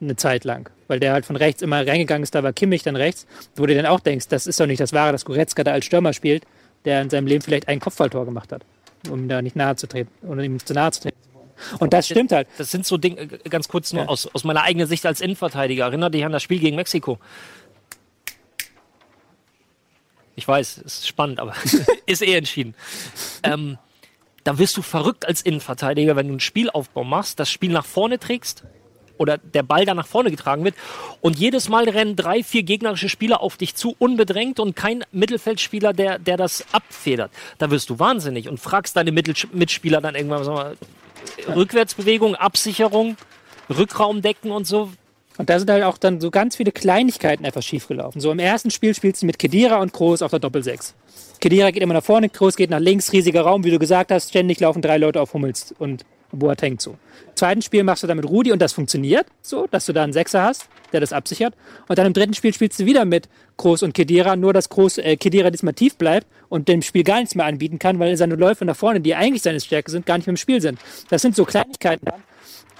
Eine 0.00 0.16
Zeit 0.16 0.44
lang. 0.44 0.70
Weil 0.88 1.00
der 1.00 1.12
halt 1.12 1.26
von 1.26 1.36
rechts 1.36 1.62
immer 1.62 1.86
reingegangen 1.86 2.22
ist, 2.22 2.34
da 2.34 2.42
war 2.42 2.52
Kimmich 2.52 2.82
dann 2.82 2.96
rechts. 2.96 3.26
Wo 3.56 3.66
du 3.66 3.74
dann 3.74 3.86
auch 3.86 4.00
denkst, 4.00 4.28
das 4.28 4.46
ist 4.46 4.58
doch 4.60 4.66
nicht 4.66 4.80
das 4.80 4.92
Wahre, 4.92 5.12
dass 5.12 5.24
Goretzka 5.24 5.64
da 5.64 5.72
als 5.72 5.84
Stürmer 5.84 6.12
spielt, 6.12 6.44
der 6.84 7.02
in 7.02 7.10
seinem 7.10 7.26
Leben 7.26 7.42
vielleicht 7.42 7.68
ein 7.68 7.80
Kopfballtor 7.80 8.24
gemacht 8.24 8.52
hat. 8.52 8.62
Um 9.08 9.28
da 9.28 9.42
nicht 9.42 9.56
nahe 9.56 9.76
zu 9.76 9.86
treten. 9.86 10.10
Oder 10.26 10.42
ihm 10.42 10.58
zu 10.64 10.74
nahe 10.74 10.90
zu 10.92 11.02
treten. 11.02 11.16
Und 11.78 11.92
das 11.92 12.06
stimmt 12.06 12.32
halt. 12.32 12.48
Das 12.56 12.70
sind 12.70 12.86
so 12.86 12.96
Dinge, 12.96 13.20
äh, 13.20 13.48
ganz 13.48 13.68
kurz 13.68 13.92
nur 13.92 14.04
Ja. 14.04 14.08
aus, 14.08 14.26
aus 14.32 14.44
meiner 14.44 14.62
eigenen 14.62 14.86
Sicht 14.86 15.04
als 15.06 15.20
Innenverteidiger. 15.20 15.84
Erinnere 15.84 16.10
dich 16.10 16.24
an 16.24 16.32
das 16.32 16.42
Spiel 16.42 16.58
gegen 16.58 16.76
Mexiko. 16.76 17.18
Ich 20.40 20.48
weiß, 20.48 20.78
es 20.78 21.00
ist 21.00 21.06
spannend, 21.06 21.38
aber 21.38 21.54
ist 22.06 22.22
eh 22.22 22.34
entschieden. 22.34 22.74
Ähm, 23.42 23.76
da 24.42 24.58
wirst 24.58 24.74
du 24.78 24.82
verrückt 24.82 25.28
als 25.28 25.42
Innenverteidiger, 25.42 26.16
wenn 26.16 26.28
du 26.28 26.32
einen 26.32 26.40
Spielaufbau 26.40 27.04
machst, 27.04 27.38
das 27.38 27.50
Spiel 27.50 27.70
nach 27.70 27.84
vorne 27.84 28.18
trägst 28.18 28.64
oder 29.18 29.36
der 29.36 29.62
Ball 29.62 29.84
da 29.84 29.92
nach 29.92 30.06
vorne 30.06 30.30
getragen 30.30 30.64
wird. 30.64 30.74
Und 31.20 31.38
jedes 31.38 31.68
Mal 31.68 31.86
rennen 31.90 32.16
drei, 32.16 32.42
vier 32.42 32.62
gegnerische 32.62 33.10
Spieler 33.10 33.42
auf 33.42 33.58
dich 33.58 33.74
zu, 33.74 33.94
unbedrängt 33.98 34.58
und 34.60 34.74
kein 34.74 35.04
Mittelfeldspieler, 35.12 35.92
der, 35.92 36.18
der 36.18 36.38
das 36.38 36.64
abfedert. 36.72 37.30
Da 37.58 37.70
wirst 37.70 37.90
du 37.90 37.98
wahnsinnig 37.98 38.48
und 38.48 38.58
fragst 38.58 38.96
deine 38.96 39.12
Mitspieler 39.12 40.00
dann 40.00 40.14
irgendwann, 40.14 40.44
sag 40.44 40.54
mal, 40.54 40.76
Rückwärtsbewegung, 41.54 42.34
Absicherung, 42.34 43.18
Rückraum 43.68 44.22
decken 44.22 44.52
und 44.52 44.66
so. 44.66 44.90
Und 45.40 45.48
da 45.48 45.58
sind 45.58 45.70
halt 45.70 45.84
auch 45.84 45.96
dann 45.96 46.20
so 46.20 46.30
ganz 46.30 46.56
viele 46.56 46.70
Kleinigkeiten 46.70 47.46
einfach 47.46 47.62
schiefgelaufen. 47.62 48.20
So 48.20 48.30
im 48.30 48.38
ersten 48.38 48.70
Spiel 48.70 48.94
spielst 48.94 49.22
du 49.22 49.26
mit 49.26 49.38
Kedira 49.38 49.78
und 49.78 49.90
Kroos 49.90 50.20
auf 50.20 50.32
der 50.32 50.38
Doppelsechs. 50.38 50.94
Kedira 51.40 51.70
geht 51.70 51.82
immer 51.82 51.94
nach 51.94 52.04
vorne, 52.04 52.28
Kroos 52.28 52.56
geht 52.56 52.68
nach 52.68 52.78
links, 52.78 53.10
riesiger 53.14 53.40
Raum, 53.40 53.64
wie 53.64 53.70
du 53.70 53.78
gesagt 53.78 54.12
hast, 54.12 54.28
ständig 54.28 54.60
laufen 54.60 54.82
drei 54.82 54.98
Leute 54.98 55.18
auf 55.18 55.32
Hummels 55.32 55.74
und 55.78 56.04
Boateng 56.30 56.78
zu. 56.78 56.90
Im 56.90 57.36
zweiten 57.36 57.62
Spiel 57.62 57.84
machst 57.84 58.02
du 58.02 58.06
dann 58.06 58.18
mit 58.18 58.28
Rudi 58.28 58.52
und 58.52 58.60
das 58.60 58.74
funktioniert 58.74 59.28
so, 59.40 59.66
dass 59.66 59.86
du 59.86 59.94
da 59.94 60.04
einen 60.04 60.12
Sechser 60.12 60.42
hast, 60.42 60.68
der 60.92 61.00
das 61.00 61.14
absichert. 61.14 61.54
Und 61.88 61.98
dann 61.98 62.06
im 62.06 62.12
dritten 62.12 62.34
Spiel 62.34 62.52
spielst 62.52 62.78
du 62.78 62.84
wieder 62.84 63.06
mit 63.06 63.30
Kroos 63.56 63.82
und 63.82 63.94
Kedira, 63.94 64.36
nur 64.36 64.52
dass 64.52 64.68
Kroos, 64.68 64.98
äh, 64.98 65.16
Kedira 65.16 65.48
diesmal 65.50 65.72
tief 65.72 65.96
bleibt 65.96 66.26
und 66.50 66.68
dem 66.68 66.82
Spiel 66.82 67.02
gar 67.02 67.18
nichts 67.18 67.34
mehr 67.34 67.46
anbieten 67.46 67.78
kann, 67.78 67.98
weil 67.98 68.14
seine 68.18 68.34
Läufe 68.34 68.66
nach 68.66 68.76
vorne, 68.76 69.00
die 69.00 69.14
eigentlich 69.14 69.40
seine 69.40 69.60
Stärke 69.60 69.90
sind, 69.90 70.04
gar 70.04 70.18
nicht 70.18 70.26
mehr 70.26 70.34
im 70.34 70.36
Spiel 70.36 70.60
sind. 70.60 70.78
Das 71.08 71.22
sind 71.22 71.34
so 71.34 71.46
Kleinigkeiten, 71.46 72.06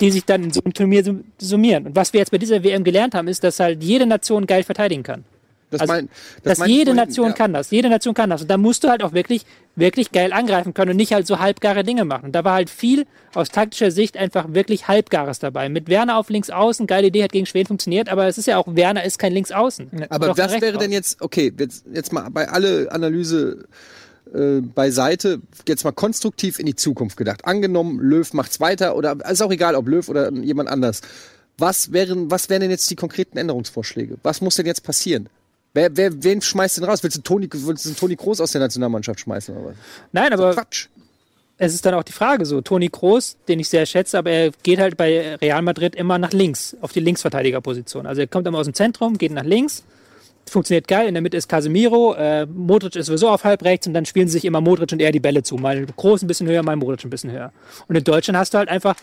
die 0.01 0.11
sich 0.11 0.25
dann 0.25 0.45
in 0.45 0.51
so 0.53 0.63
einem 0.65 0.75
Turnier 0.75 1.05
sum- 1.05 1.25
summieren. 1.39 1.87
Und 1.87 1.97
was 1.97 2.13
wir 2.13 2.21
jetzt 2.21 2.31
bei 2.31 2.39
dieser 2.39 2.63
WM 2.65 2.85
gelernt 2.85 3.15
haben, 3.15 3.29
ist, 3.29 3.45
dass 3.45 3.61
halt 3.61 3.83
jede 3.83 4.07
Nation 4.07 4.47
geil 4.47 4.63
verteidigen 4.65 5.03
kann. 5.03 5.25
Das 5.71 5.83
Also, 5.83 5.93
mein, 5.93 6.09
das 6.43 6.59
dass 6.59 6.67
jede 6.67 6.87
vorhin, 6.91 6.97
Nation 6.97 7.27
ja. 7.29 7.33
kann 7.33 7.53
das. 7.53 7.71
Jede 7.71 7.89
Nation 7.89 8.13
kann 8.13 8.29
das. 8.29 8.43
Und 8.43 8.51
da 8.51 8.57
musst 8.57 8.83
du 8.83 8.89
halt 8.89 9.05
auch 9.05 9.13
wirklich, 9.13 9.47
wirklich 9.77 10.11
geil 10.11 10.33
angreifen 10.33 10.75
können 10.75 10.91
und 10.91 10.97
nicht 10.97 11.13
halt 11.13 11.29
so 11.29 11.39
halbgare 11.39 11.85
Dinge 11.85 12.05
machen. 12.05 12.25
Und 12.27 12.33
da 12.33 12.43
war 12.45 12.55
halt 12.55 12.71
viel 12.71 13.07
aus 13.35 13.51
taktischer 13.51 13.93
Sicht 13.93 14.17
einfach 14.17 14.47
wirklich 14.53 14.89
halbgares 14.89 15.39
dabei. 15.39 15.69
Mit 15.69 15.89
Werner 15.89 16.17
auf 16.19 16.29
links 16.29 16.51
außen, 16.51 16.89
geile 16.89 17.07
Idee, 17.07 17.23
hat 17.23 17.31
gegen 17.31 17.47
Schweden 17.47 17.69
funktioniert, 17.69 18.09
aber 18.09 18.27
es 18.27 18.37
ist 18.37 18.47
ja 18.47 18.59
auch, 18.59 18.65
Werner 18.67 19.05
ist 19.05 19.21
kein 19.21 19.33
links 19.33 19.53
außen. 19.53 19.89
Aber 20.09 20.37
was 20.37 20.61
wäre 20.61 20.77
denn 20.77 20.91
jetzt, 20.91 21.23
okay, 21.23 21.53
jetzt, 21.57 21.85
jetzt 21.93 22.13
mal 22.13 22.29
bei 22.31 22.49
alle 22.49 22.91
Analyse 22.91 23.67
äh, 24.35 24.61
beiseite, 24.61 25.41
jetzt 25.67 25.85
mal 25.85 25.93
konstruktiv 25.93 26.59
in 26.59 26.67
die 26.67 26.77
Zukunft 26.77 27.17
gedacht. 27.17 27.45
Angenommen, 27.45 27.99
Löw 28.01 28.33
macht's 28.33 28.61
weiter 28.61 28.97
oder 28.97 29.17
ist 29.31 29.43
auch 29.43 29.51
egal, 29.51 29.75
ob 29.75 29.89
Löw 29.89 30.09
oder 30.09 30.33
jemand 30.33 30.69
anders. 30.69 31.01
Was 31.59 31.93
wären, 31.93 32.31
was 32.31 32.49
wären 32.49 32.63
denn 32.63 32.71
jetzt 32.71 32.91
die 32.91 32.97
konkreten 32.97 33.37
Änderungsvorschläge? 33.37 34.17
Was 34.23 34.41
muss 34.41 34.57
denn 34.57 34.67
jetzt 34.67 34.83
passieren? 34.83 35.29
Wer, 35.73 35.97
wer, 35.97 36.23
wen 36.23 36.41
schmeißt 36.41 36.79
denn 36.79 36.85
raus? 36.85 37.03
Willst 37.03 37.17
du 37.17 37.23
Toni, 37.23 37.49
willst 37.53 37.87
du 37.87 37.93
Toni 37.93 38.17
Kroos 38.17 38.41
aus 38.41 38.53
der 38.53 38.61
Nationalmannschaft 38.61 39.21
schmeißen 39.21 39.57
oder 39.57 39.67
was? 39.67 39.77
Nein, 40.13 40.33
aber 40.33 40.55
Quatsch. 40.55 40.89
es 41.59 41.75
ist 41.75 41.87
dann 41.87 41.95
auch 41.95 42.03
die 42.03 42.13
Frage 42.13 42.45
so. 42.45 42.61
Toni 42.61 42.89
Kroos, 42.89 43.37
den 43.47 43.61
ich 43.61 43.69
sehr 43.69 43.87
schätze, 43.87 44.19
aber 44.19 44.31
er 44.31 44.51
geht 44.63 44.81
halt 44.81 44.97
bei 44.97 45.37
Real 45.37 45.63
Madrid 45.63 45.95
immer 45.95 46.19
nach 46.19 46.33
links, 46.33 46.77
auf 46.81 46.93
die 46.93 47.01
Linksverteidigerposition. 47.01 48.07
Also 48.07 48.21
er 48.21 48.27
kommt 48.27 48.47
immer 48.49 48.59
aus 48.59 48.67
dem 48.67 48.75
Zentrum, 48.75 49.17
geht 49.17 49.33
nach 49.33 49.45
links, 49.45 49.85
funktioniert 50.49 50.89
geil. 50.89 51.07
In 51.09 51.15
der 51.15 51.23
Mitte 51.23 51.37
ist 51.37 51.49
Casemiro, 51.49 52.15
äh, 52.15 52.47
Modric 52.47 52.97
ist 52.97 53.07
sowieso 53.07 53.29
auf 53.29 53.45
halb 53.45 53.63
rechts 53.65 53.87
und 53.87 53.95
dann 53.95 54.05
spielen 54.07 54.29
sie 54.29 54.33
sich 54.33 54.45
immer 54.45 54.61
Modric 54.61 54.93
und 54.93 55.01
er 55.01 55.13
die 55.13 55.21
Bälle 55.21 55.43
zu. 55.43 55.57
Mal 55.57 55.87
Kroos 55.97 56.23
ein 56.23 56.27
bisschen 56.27 56.47
höher, 56.49 56.63
mal 56.63 56.77
Modric 56.77 57.05
ein 57.05 57.11
bisschen 57.11 57.31
höher. 57.31 57.53
Und 57.89 57.97
in 57.97 58.05
Deutschland 58.05 58.39
hast 58.39 58.55
du 58.55 58.59
halt 58.59 58.69
einfach 58.69 58.95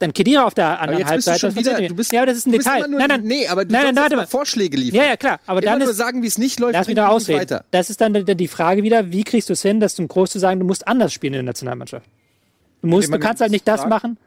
dann 0.00 0.12
Kedira 0.12 0.44
auf 0.44 0.54
der 0.54 0.80
anderen 0.80 0.98
bist 0.98 1.06
du 1.08 1.10
Halbseite. 1.30 1.38
schon 1.40 1.56
wieder, 1.56 1.80
du 1.88 1.94
bist, 1.94 2.12
ja, 2.12 2.20
aber 2.22 2.26
das 2.26 2.38
ist 2.38 2.46
ein 2.46 2.52
Detail. 2.52 2.88
nur, 2.88 2.98
nein, 2.98 3.08
nein, 3.08 3.22
nee, 3.22 3.46
aber 3.46 3.64
du 3.64 3.72
nein, 3.72 3.94
nein, 3.94 4.12
mal. 4.16 4.26
Vorschläge 4.26 4.76
liefern. 4.76 4.96
Ja, 5.00 5.06
ja, 5.06 5.16
klar. 5.16 5.38
Aber 5.46 5.62
Immer 5.62 5.70
dann 5.72 5.78
nur 5.80 5.90
ist, 5.90 5.96
sagen, 5.96 6.22
wie 6.22 6.26
es 6.26 6.36
nicht 6.36 6.58
läuft. 6.58 6.72
Lass 6.72 6.88
mich 6.88 6.96
bringt 6.96 6.98
da 6.98 7.08
nicht 7.08 7.14
ausreden. 7.14 7.40
Weiter. 7.40 7.64
Das 7.70 7.90
ist 7.90 8.00
dann 8.00 8.12
die- 8.12 8.48
Frage 8.48 8.82
wieder, 8.82 9.12
wie 9.12 9.22
kriegst 9.22 9.48
du 9.48 9.52
es 9.52 9.62
hin, 9.62 9.78
dass 9.80 9.94
du 9.94 10.06
groß 10.06 10.30
zu 10.30 10.38
sagen, 10.40 10.58
du 10.58 10.66
musst 10.66 10.86
anders 10.88 11.12
spielen 11.12 11.34
in 11.34 11.38
der 11.38 11.42
Nationalmannschaft. 11.44 12.06
Du, 12.82 12.88
musst, 12.88 13.12
du 13.12 13.18
kannst 13.18 13.40
halt 13.40 13.52
nicht 13.52 13.66
das 13.68 13.86
machen. 13.86 14.18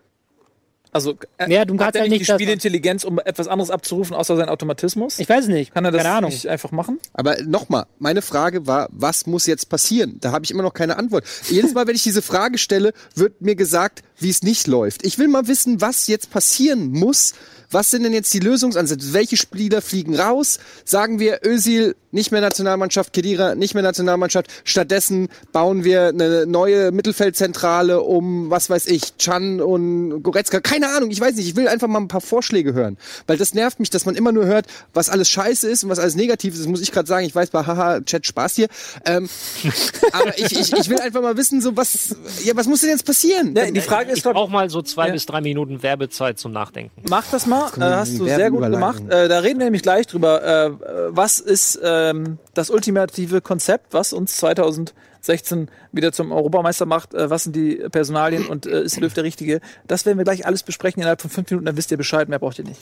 Also, 0.97 1.15
äh, 1.37 1.51
Ja, 1.51 1.65
du 1.65 1.73
hat 1.75 1.79
kannst 1.79 1.95
er 1.95 2.01
halt 2.01 2.11
nicht 2.11 2.21
die 2.27 2.31
Spielintelligenz, 2.33 3.03
um 3.03 3.19
etwas 3.19 3.47
anderes 3.47 3.71
abzurufen, 3.71 4.15
außer 4.15 4.35
seinen 4.35 4.49
Automatismus? 4.49 5.19
Ich 5.19 5.29
weiß 5.29 5.43
es 5.45 5.49
nicht. 5.49 5.73
Kann 5.73 5.85
er 5.85 5.91
das 5.91 6.03
Keine 6.03 6.15
Ahnung. 6.15 6.29
nicht 6.31 6.47
einfach 6.47 6.71
machen? 6.71 6.99
Aber 7.13 7.41
nochmal, 7.43 7.85
meine 7.99 8.21
Frage 8.21 8.67
war, 8.67 8.89
was 8.91 9.25
muss 9.25 9.45
jetzt 9.45 9.69
passieren? 9.69 10.17
Da 10.19 10.31
habe 10.31 10.45
ich 10.45 10.51
immer 10.51 10.63
noch 10.63 10.73
keine 10.73 10.97
Antwort. 10.97 11.23
Jedes 11.49 11.73
Mal, 11.73 11.87
wenn 11.87 11.95
ich 11.95 12.03
diese 12.03 12.21
Frage 12.21 12.57
stelle, 12.57 12.93
wird 13.15 13.41
mir 13.41 13.55
gesagt, 13.55 14.03
wie 14.19 14.29
es 14.29 14.43
nicht 14.43 14.67
läuft. 14.67 15.05
Ich 15.05 15.17
will 15.19 15.27
mal 15.27 15.47
wissen, 15.47 15.79
was 15.81 16.07
jetzt 16.07 16.29
passieren 16.31 16.89
muss. 16.91 17.33
Was 17.69 17.91
sind 17.91 18.03
denn 18.03 18.13
jetzt 18.13 18.33
die 18.33 18.39
Lösungsansätze? 18.39 19.13
Welche 19.13 19.35
Spieler 19.37 19.81
fliegen 19.81 20.15
raus? 20.15 20.57
Sagen 20.85 21.19
wir, 21.19 21.41
Özil 21.45 21.95
nicht 22.11 22.31
mehr 22.31 22.41
Nationalmannschaft, 22.41 23.13
Kedira 23.13 23.55
nicht 23.55 23.73
mehr 23.73 23.83
Nationalmannschaft. 23.83 24.47
Stattdessen 24.63 25.27
bauen 25.51 25.83
wir 25.83 26.07
eine 26.07 26.45
neue 26.45 26.91
Mittelfeldzentrale 26.91 28.01
um, 28.01 28.49
was 28.49 28.69
weiß 28.69 28.87
ich, 28.87 29.17
Chan 29.17 29.61
und 29.61 30.23
Goretzka. 30.23 30.59
Keine 30.61 30.89
Ahnung, 30.89 31.11
ich 31.11 31.19
weiß 31.19 31.35
nicht. 31.35 31.47
Ich 31.47 31.55
will 31.55 31.67
einfach 31.67 31.87
mal 31.87 31.99
ein 31.99 32.07
paar 32.07 32.21
Vorschläge 32.21 32.73
hören. 32.73 32.97
Weil 33.27 33.37
das 33.37 33.53
nervt 33.53 33.79
mich, 33.79 33.89
dass 33.89 34.05
man 34.05 34.15
immer 34.15 34.31
nur 34.31 34.45
hört, 34.45 34.67
was 34.93 35.09
alles 35.09 35.29
scheiße 35.29 35.69
ist 35.69 35.83
und 35.83 35.89
was 35.89 35.99
alles 35.99 36.15
negativ 36.15 36.53
ist. 36.53 36.61
Das 36.61 36.67
muss 36.67 36.81
ich 36.81 36.91
gerade 36.91 37.07
sagen. 37.07 37.25
Ich 37.25 37.35
weiß 37.35 37.49
bei 37.49 37.65
Haha, 37.65 38.01
Chat 38.01 38.25
Spaß 38.25 38.55
hier. 38.55 38.67
Ähm, 39.05 39.29
aber 40.13 40.37
ich, 40.37 40.51
ich, 40.57 40.73
ich 40.73 40.89
will 40.89 40.99
einfach 40.99 41.21
mal 41.21 41.35
wissen, 41.37 41.61
so 41.61 41.75
was, 41.75 42.15
ja, 42.43 42.55
was 42.55 42.67
muss 42.67 42.81
denn 42.81 42.89
jetzt 42.91 43.05
passieren? 43.05 43.53
Ja, 43.55 43.69
die 43.69 43.81
Frage 43.81 44.11
ist, 44.11 44.17
Ich 44.19 44.23
brauche 44.23 44.51
mal 44.51 44.69
so 44.69 44.81
zwei 44.81 45.07
Ja. 45.07 45.13
bis 45.13 45.25
drei 45.25 45.41
Minuten 45.41 45.83
Werbezeit 45.83 46.39
zum 46.39 46.51
Nachdenken. 46.51 47.01
Mach 47.09 47.25
das 47.31 47.45
mal, 47.45 47.67
äh, 47.77 47.81
hast 47.81 48.17
du 48.17 48.25
sehr 48.25 48.49
gut 48.51 48.61
gemacht. 48.61 49.03
Äh, 49.09 49.27
da 49.27 49.39
reden 49.39 49.59
wir 49.59 49.65
nämlich 49.65 49.83
gleich 49.83 50.07
drüber. 50.07 50.43
Äh, 50.43 50.71
was 51.09 51.39
ist 51.39 51.75
ähm, 51.97 52.37
das 52.53 52.69
ultimative 52.69 53.41
Konzept, 53.41 53.93
was 53.93 54.13
uns 54.13 54.37
2016 54.37 55.69
wieder 55.91 56.11
zum 56.11 56.31
Europameister 56.31 56.85
macht? 56.85 57.13
Äh, 57.13 57.29
was 57.29 57.43
sind 57.43 57.55
die 57.55 57.75
Personalien 57.91 58.45
und 58.47 58.65
äh, 58.65 58.83
ist 58.83 58.99
Löw 58.99 59.13
der 59.13 59.23
Richtige? 59.23 59.61
Das 59.87 60.05
werden 60.05 60.17
wir 60.17 60.25
gleich 60.25 60.45
alles 60.45 60.63
besprechen 60.63 61.01
innerhalb 61.01 61.21
von 61.21 61.31
fünf 61.31 61.49
Minuten, 61.49 61.65
dann 61.65 61.77
wisst 61.77 61.91
ihr 61.91 61.97
Bescheid, 61.97 62.29
mehr 62.29 62.39
braucht 62.39 62.59
ihr 62.59 62.65
nicht. 62.65 62.81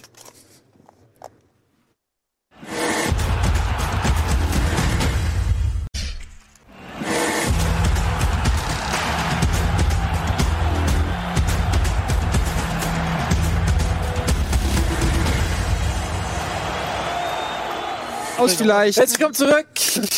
Aus 18.38 18.54
vielleicht. 18.56 18.98
Herzlich 18.98 19.20
willkommen 19.20 19.34
zurück. 19.36 19.68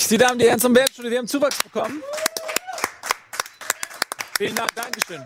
Die 0.10 0.18
Damen, 0.18 0.40
die 0.40 0.46
Herren 0.48 0.60
zum 0.60 0.76
Werbstudio. 0.76 1.12
Wir 1.12 1.20
haben 1.20 1.28
Zuwachs 1.28 1.62
bekommen. 1.62 2.02
Vielen 4.38 4.56
Dank, 4.56 4.70
Dankeschön. 4.76 5.24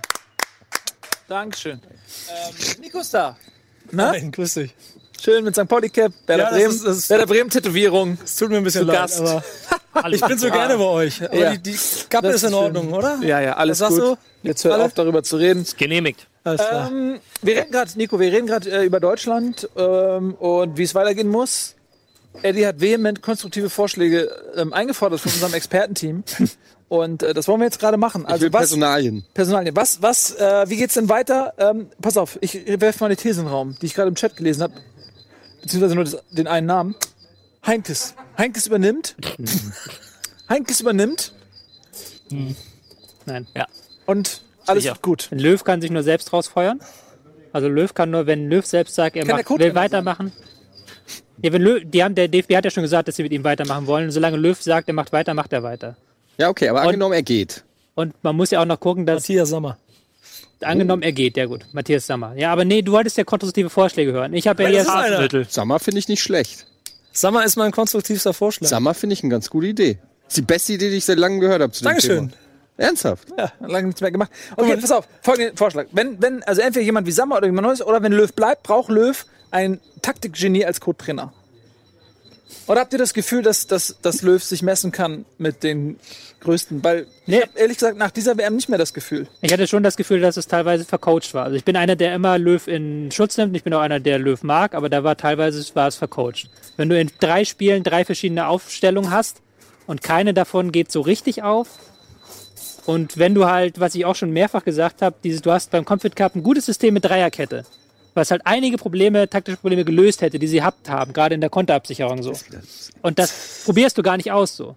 Dankeschön. 1.28 1.82
Ähm, 2.30 2.82
Nico 2.82 3.00
ist 3.00 3.14
da. 3.14 3.38
Na? 3.92 4.12
Nein, 4.12 4.32
grüß 4.32 4.56
dich. 4.56 4.76
Schön 5.22 5.44
mit 5.44 5.56
St. 5.56 5.68
Pauli 5.68 5.90
Cap, 5.90 6.12
Werder 6.26 6.44
Ja, 6.46 6.50
Bremen, 6.50 6.72
ist- 6.72 6.84
ist- 6.84 7.10
Werder 7.10 7.26
Bremen 7.28 7.50
Tätowierung. 7.50 8.18
Es 8.24 8.36
tut 8.36 8.50
mir 8.50 8.58
ein 8.58 8.64
bisschen 8.64 8.88
leid, 8.88 9.12
aber 9.20 9.44
ich 10.12 10.22
bin 10.22 10.38
so 10.38 10.50
gerne 10.50 10.78
bei 10.78 10.84
euch. 10.84 11.24
Aber 11.24 11.36
Ja. 11.36 11.52
die, 11.56 11.60
die 11.72 11.78
Kappe 12.10 12.28
Das 12.28 12.38
ist 12.38 12.44
in 12.44 12.50
ist 12.50 12.54
schön. 12.56 12.64
Ordnung, 12.64 12.94
oder? 12.94 13.20
Ja, 13.22 13.40
ja, 13.40 13.54
alles 13.54 13.80
Was 13.80 13.90
sagst 13.94 14.02
gut. 14.02 14.18
du? 14.44 14.48
Jetzt 14.48 14.64
hör 14.66 14.74
Alle? 14.74 14.86
auf, 14.86 14.94
darüber 14.94 15.22
zu 15.24 15.38
reden. 15.38 15.66
Genehmigt. 15.78 16.28
Alles 16.44 16.62
klar. 16.68 16.90
Ähm, 16.92 17.20
wir 17.42 17.56
reden 17.56 17.72
gerade, 17.72 17.92
Nico, 17.96 18.20
wir 18.20 18.32
reden 18.32 18.48
gerade 18.48 18.70
äh, 18.72 18.84
über 18.86 19.00
Deutschland 19.00 19.70
ähm, 19.78 20.34
und 20.36 20.78
wie 20.78 20.84
es 20.84 20.96
weitergehen 20.96 21.28
muss. 21.30 21.76
Eddie 22.42 22.66
hat 22.66 22.80
vehement 22.80 23.22
konstruktive 23.22 23.70
Vorschläge 23.70 24.30
ähm, 24.56 24.74
eingefordert 24.74 25.20
von 25.20 25.32
unserem 25.32 25.54
Expertenteam. 25.54 26.24
Und 26.90 27.24
äh, 27.24 27.34
das 27.34 27.48
wollen 27.48 27.62
wir 27.62 27.66
jetzt 27.66 27.80
gerade 27.80 27.98
machen. 27.98 28.24
Ich 28.24 28.30
Also 28.30 28.44
will 28.44 28.54
was, 28.54 28.62
Personalien. 28.62 29.24
Personalien. 29.34 29.76
Was, 29.76 30.02
was, 30.02 30.36
äh, 30.36 30.70
wie 30.70 30.76
geht's 30.76 30.96
denn 30.96 31.08
weiter? 31.08 31.54
Ähm, 31.58 31.88
pass 32.02 32.18
auf, 32.18 32.38
ich 32.42 32.66
werfe 32.82 33.00
mal 33.00 33.06
eine 33.06 33.16
These 33.16 33.40
in 33.40 33.46
den 33.46 33.54
Raum, 33.54 33.78
die 33.82 33.86
ich 33.86 33.94
gerade 33.94 34.10
im 34.10 34.16
Chat 34.16 34.36
gelesen 34.36 34.64
habe. 34.64 34.74
Beziehungsweise 35.62 35.96
nur 35.96 36.04
das, 36.04 36.18
den 36.32 36.48
einen 36.48 36.68
Namen. 36.68 36.96
Heinkes. 37.66 38.16
Heinkes 38.38 38.68
übernimmt. 38.68 39.16
Heinkes 40.50 40.82
übernimmt 40.82 41.34
Nein. 43.26 43.48
und 44.06 44.42
alles 44.66 44.84
Sicher. 44.84 44.98
gut. 45.02 45.28
Löw 45.32 45.64
kann 45.64 45.82
sich 45.82 45.92
nur 45.92 46.04
selbst 46.04 46.34
rausfeuern. 46.34 46.82
Also 47.54 47.68
Löw 47.68 47.94
kann 47.94 48.12
nur, 48.12 48.28
wenn 48.28 48.50
Löw 48.50 48.66
selbst 48.66 48.96
sagt, 48.96 49.16
er 49.16 49.26
Kann 49.26 49.38
der 49.38 49.46
macht, 49.46 49.60
will 49.60 49.76
weitermachen. 49.76 50.32
Ja, 51.44 51.52
wenn 51.54 51.62
Löw, 51.62 51.82
die 51.84 52.04
haben, 52.04 52.16
der 52.16 52.28
DFB 52.28 52.56
hat 52.56 52.66
ja 52.66 52.72
schon 52.72 52.84
gesagt, 52.84 53.08
dass 53.08 53.16
sie 53.16 53.24
mit 53.24 53.32
ihm 53.32 53.44
weitermachen 53.44 53.88
wollen. 53.88 54.06
Und 54.06 54.12
solange 54.12 54.38
Löw 54.38 54.60
sagt, 54.62 54.88
er 54.88 54.94
macht 54.94 55.12
weiter, 55.12 55.34
macht 55.34 55.54
er 55.54 55.64
weiter. 55.64 55.96
Ja, 56.38 56.50
okay, 56.50 56.70
aber 56.70 56.82
Und- 56.82 56.88
angenommen, 56.88 57.14
er 57.14 57.24
geht. 57.24 57.64
Und 57.96 58.14
man 58.24 58.36
muss 58.36 58.52
ja 58.52 58.62
auch 58.62 58.66
noch 58.66 58.80
gucken, 58.80 59.06
dass, 59.06 59.24
Matthias 59.24 59.50
Sommer. 59.50 59.78
angenommen, 60.62 61.02
er 61.04 61.12
geht, 61.12 61.36
ja 61.38 61.46
gut, 61.46 61.66
Matthias 61.74 62.08
Sammer. 62.08 62.34
Ja, 62.36 62.52
aber 62.54 62.64
nee, 62.66 62.82
du 62.82 62.92
wolltest 62.94 63.18
ja 63.18 63.24
konstruktive 63.24 63.70
Vorschläge 63.70 64.12
hören. 64.14 64.34
Ich 64.34 64.48
habe 64.48 64.64
ja. 64.64 64.86
Hasenhüttl. 64.86 65.46
Sommer 65.50 65.80
finde 65.80 66.00
ich 66.00 66.08
nicht 66.08 66.22
schlecht. 66.24 66.66
Sommer 67.12 67.44
ist 67.44 67.58
mein 67.58 67.72
konstruktivster 67.72 68.34
Vorschlag. 68.34 68.70
Sommer 68.70 68.94
finde 68.94 69.14
ich 69.16 69.24
eine 69.24 69.32
ganz 69.32 69.50
gute 69.50 69.68
Idee. 69.68 69.98
Das 70.24 70.34
ist 70.34 70.38
die 70.38 70.42
beste 70.44 70.74
Idee, 70.74 70.90
die 70.90 70.98
ich 70.98 71.06
seit 71.06 71.18
langem 71.18 71.42
gehört 71.42 71.62
habe 71.62 71.74
zu 71.74 71.84
dem 71.84 71.86
Dankeschön. 71.90 72.30
Thema. 72.30 72.32
Ernsthaft? 72.78 73.28
Ja, 73.38 73.52
lange 73.60 73.88
nichts 73.88 74.02
mehr 74.02 74.12
gemacht. 74.12 74.32
Okay, 74.56 74.78
pass 74.78 74.92
auf, 74.92 75.08
folgenden 75.22 75.58
Vorschlag. 75.58 75.88
Wenn, 75.92 76.20
wenn, 76.22 76.42
also 76.44 76.62
entweder 76.62 76.86
jemand 76.86 77.06
wie 77.06 77.12
Sammer 77.12 77.38
oder 77.38 77.48
jemand 77.48 77.68
Neues, 77.68 77.82
oder 77.86 78.02
wenn 78.02 78.14
Löw 78.14 78.32
bleibt, 78.34 78.64
braucht 78.64 78.90
Löw 78.90 79.26
ein 79.52 79.80
Taktikgenie 80.02 80.66
als 80.66 80.80
Co-Trainer. 80.82 81.34
Oder 82.68 82.82
habt 82.82 82.94
ihr 82.94 83.00
das 83.00 83.14
Gefühl, 83.14 83.42
dass, 83.44 83.66
dass, 83.68 83.98
dass 84.02 84.22
Löw 84.22 84.44
sich 84.44 84.62
messen 84.62 84.92
kann 84.92 85.26
mit 85.38 85.64
den 85.64 85.98
größten? 86.42 86.84
Weil 86.84 87.08
Nee. 87.26 87.38
ich 87.38 87.42
habe 87.44 87.60
ehrlich 87.60 87.78
gesagt 87.78 87.98
nach 87.98 88.12
dieser 88.12 88.38
WM 88.38 88.56
nicht 88.56 88.68
mehr 88.70 88.78
das 88.78 88.94
Gefühl. 88.94 89.28
Ich 89.42 89.52
hatte 89.54 89.68
schon 89.68 89.84
das 89.84 89.96
Gefühl, 89.96 90.20
dass 90.20 90.38
es 90.38 90.48
teilweise 90.48 90.84
vercoacht 90.86 91.34
war. 91.34 91.46
Also 91.46 91.56
ich 91.56 91.64
bin 91.66 91.76
einer, 91.78 91.96
der 91.96 92.14
immer 92.14 92.38
Löw 92.38 92.66
in 92.68 93.10
Schutz 93.12 93.38
nimmt. 93.38 93.56
Ich 93.56 93.64
bin 93.64 93.74
auch 93.74 93.80
einer, 93.80 94.00
der 94.00 94.20
Löw 94.20 94.42
mag, 94.44 94.76
aber 94.76 94.90
da 94.90 95.04
war 95.04 95.16
teilweise 95.18 95.64
war 95.76 95.88
es 95.88 95.96
vercoacht. 95.96 96.50
Wenn 96.78 96.90
du 96.90 97.00
in 97.00 97.10
drei 97.20 97.46
Spielen 97.46 97.84
drei 97.84 98.04
verschiedene 98.06 98.48
Aufstellungen 98.48 99.12
hast 99.12 99.42
und 99.88 100.04
keine 100.04 100.34
davon 100.34 100.72
geht 100.72 100.92
so 100.92 101.02
richtig 101.02 101.44
auf. 101.44 101.68
Und 102.86 103.18
wenn 103.18 103.34
du 103.34 103.46
halt, 103.46 103.80
was 103.80 103.96
ich 103.96 104.06
auch 104.06 104.16
schon 104.16 104.32
mehrfach 104.32 104.66
gesagt 104.66 105.02
habe, 105.02 105.16
dieses, 105.24 105.42
du 105.42 105.52
hast 105.52 105.72
beim 105.72 105.86
Confit 105.86 106.16
Cup 106.16 106.36
ein 106.36 106.44
gutes 106.44 106.66
System 106.66 106.94
mit 106.96 107.06
Dreierkette, 107.06 107.64
was 108.14 108.32
halt 108.32 108.42
einige 108.46 108.78
Probleme, 108.78 109.30
taktische 109.30 109.58
Probleme 109.58 109.86
gelöst 109.86 110.22
hätte, 110.22 110.38
die 110.40 110.48
sie 110.48 110.58
gehabt 110.58 110.90
haben, 110.90 111.14
gerade 111.14 111.36
in 111.36 111.42
der 111.42 111.50
Konterabsicherung 111.50 112.22
so. 112.24 112.34
Und 113.02 113.20
das 113.20 113.62
probierst 113.66 113.98
du 113.98 114.04
gar 114.04 114.18
nicht 114.18 114.32
aus 114.32 114.56
so. 114.56 114.76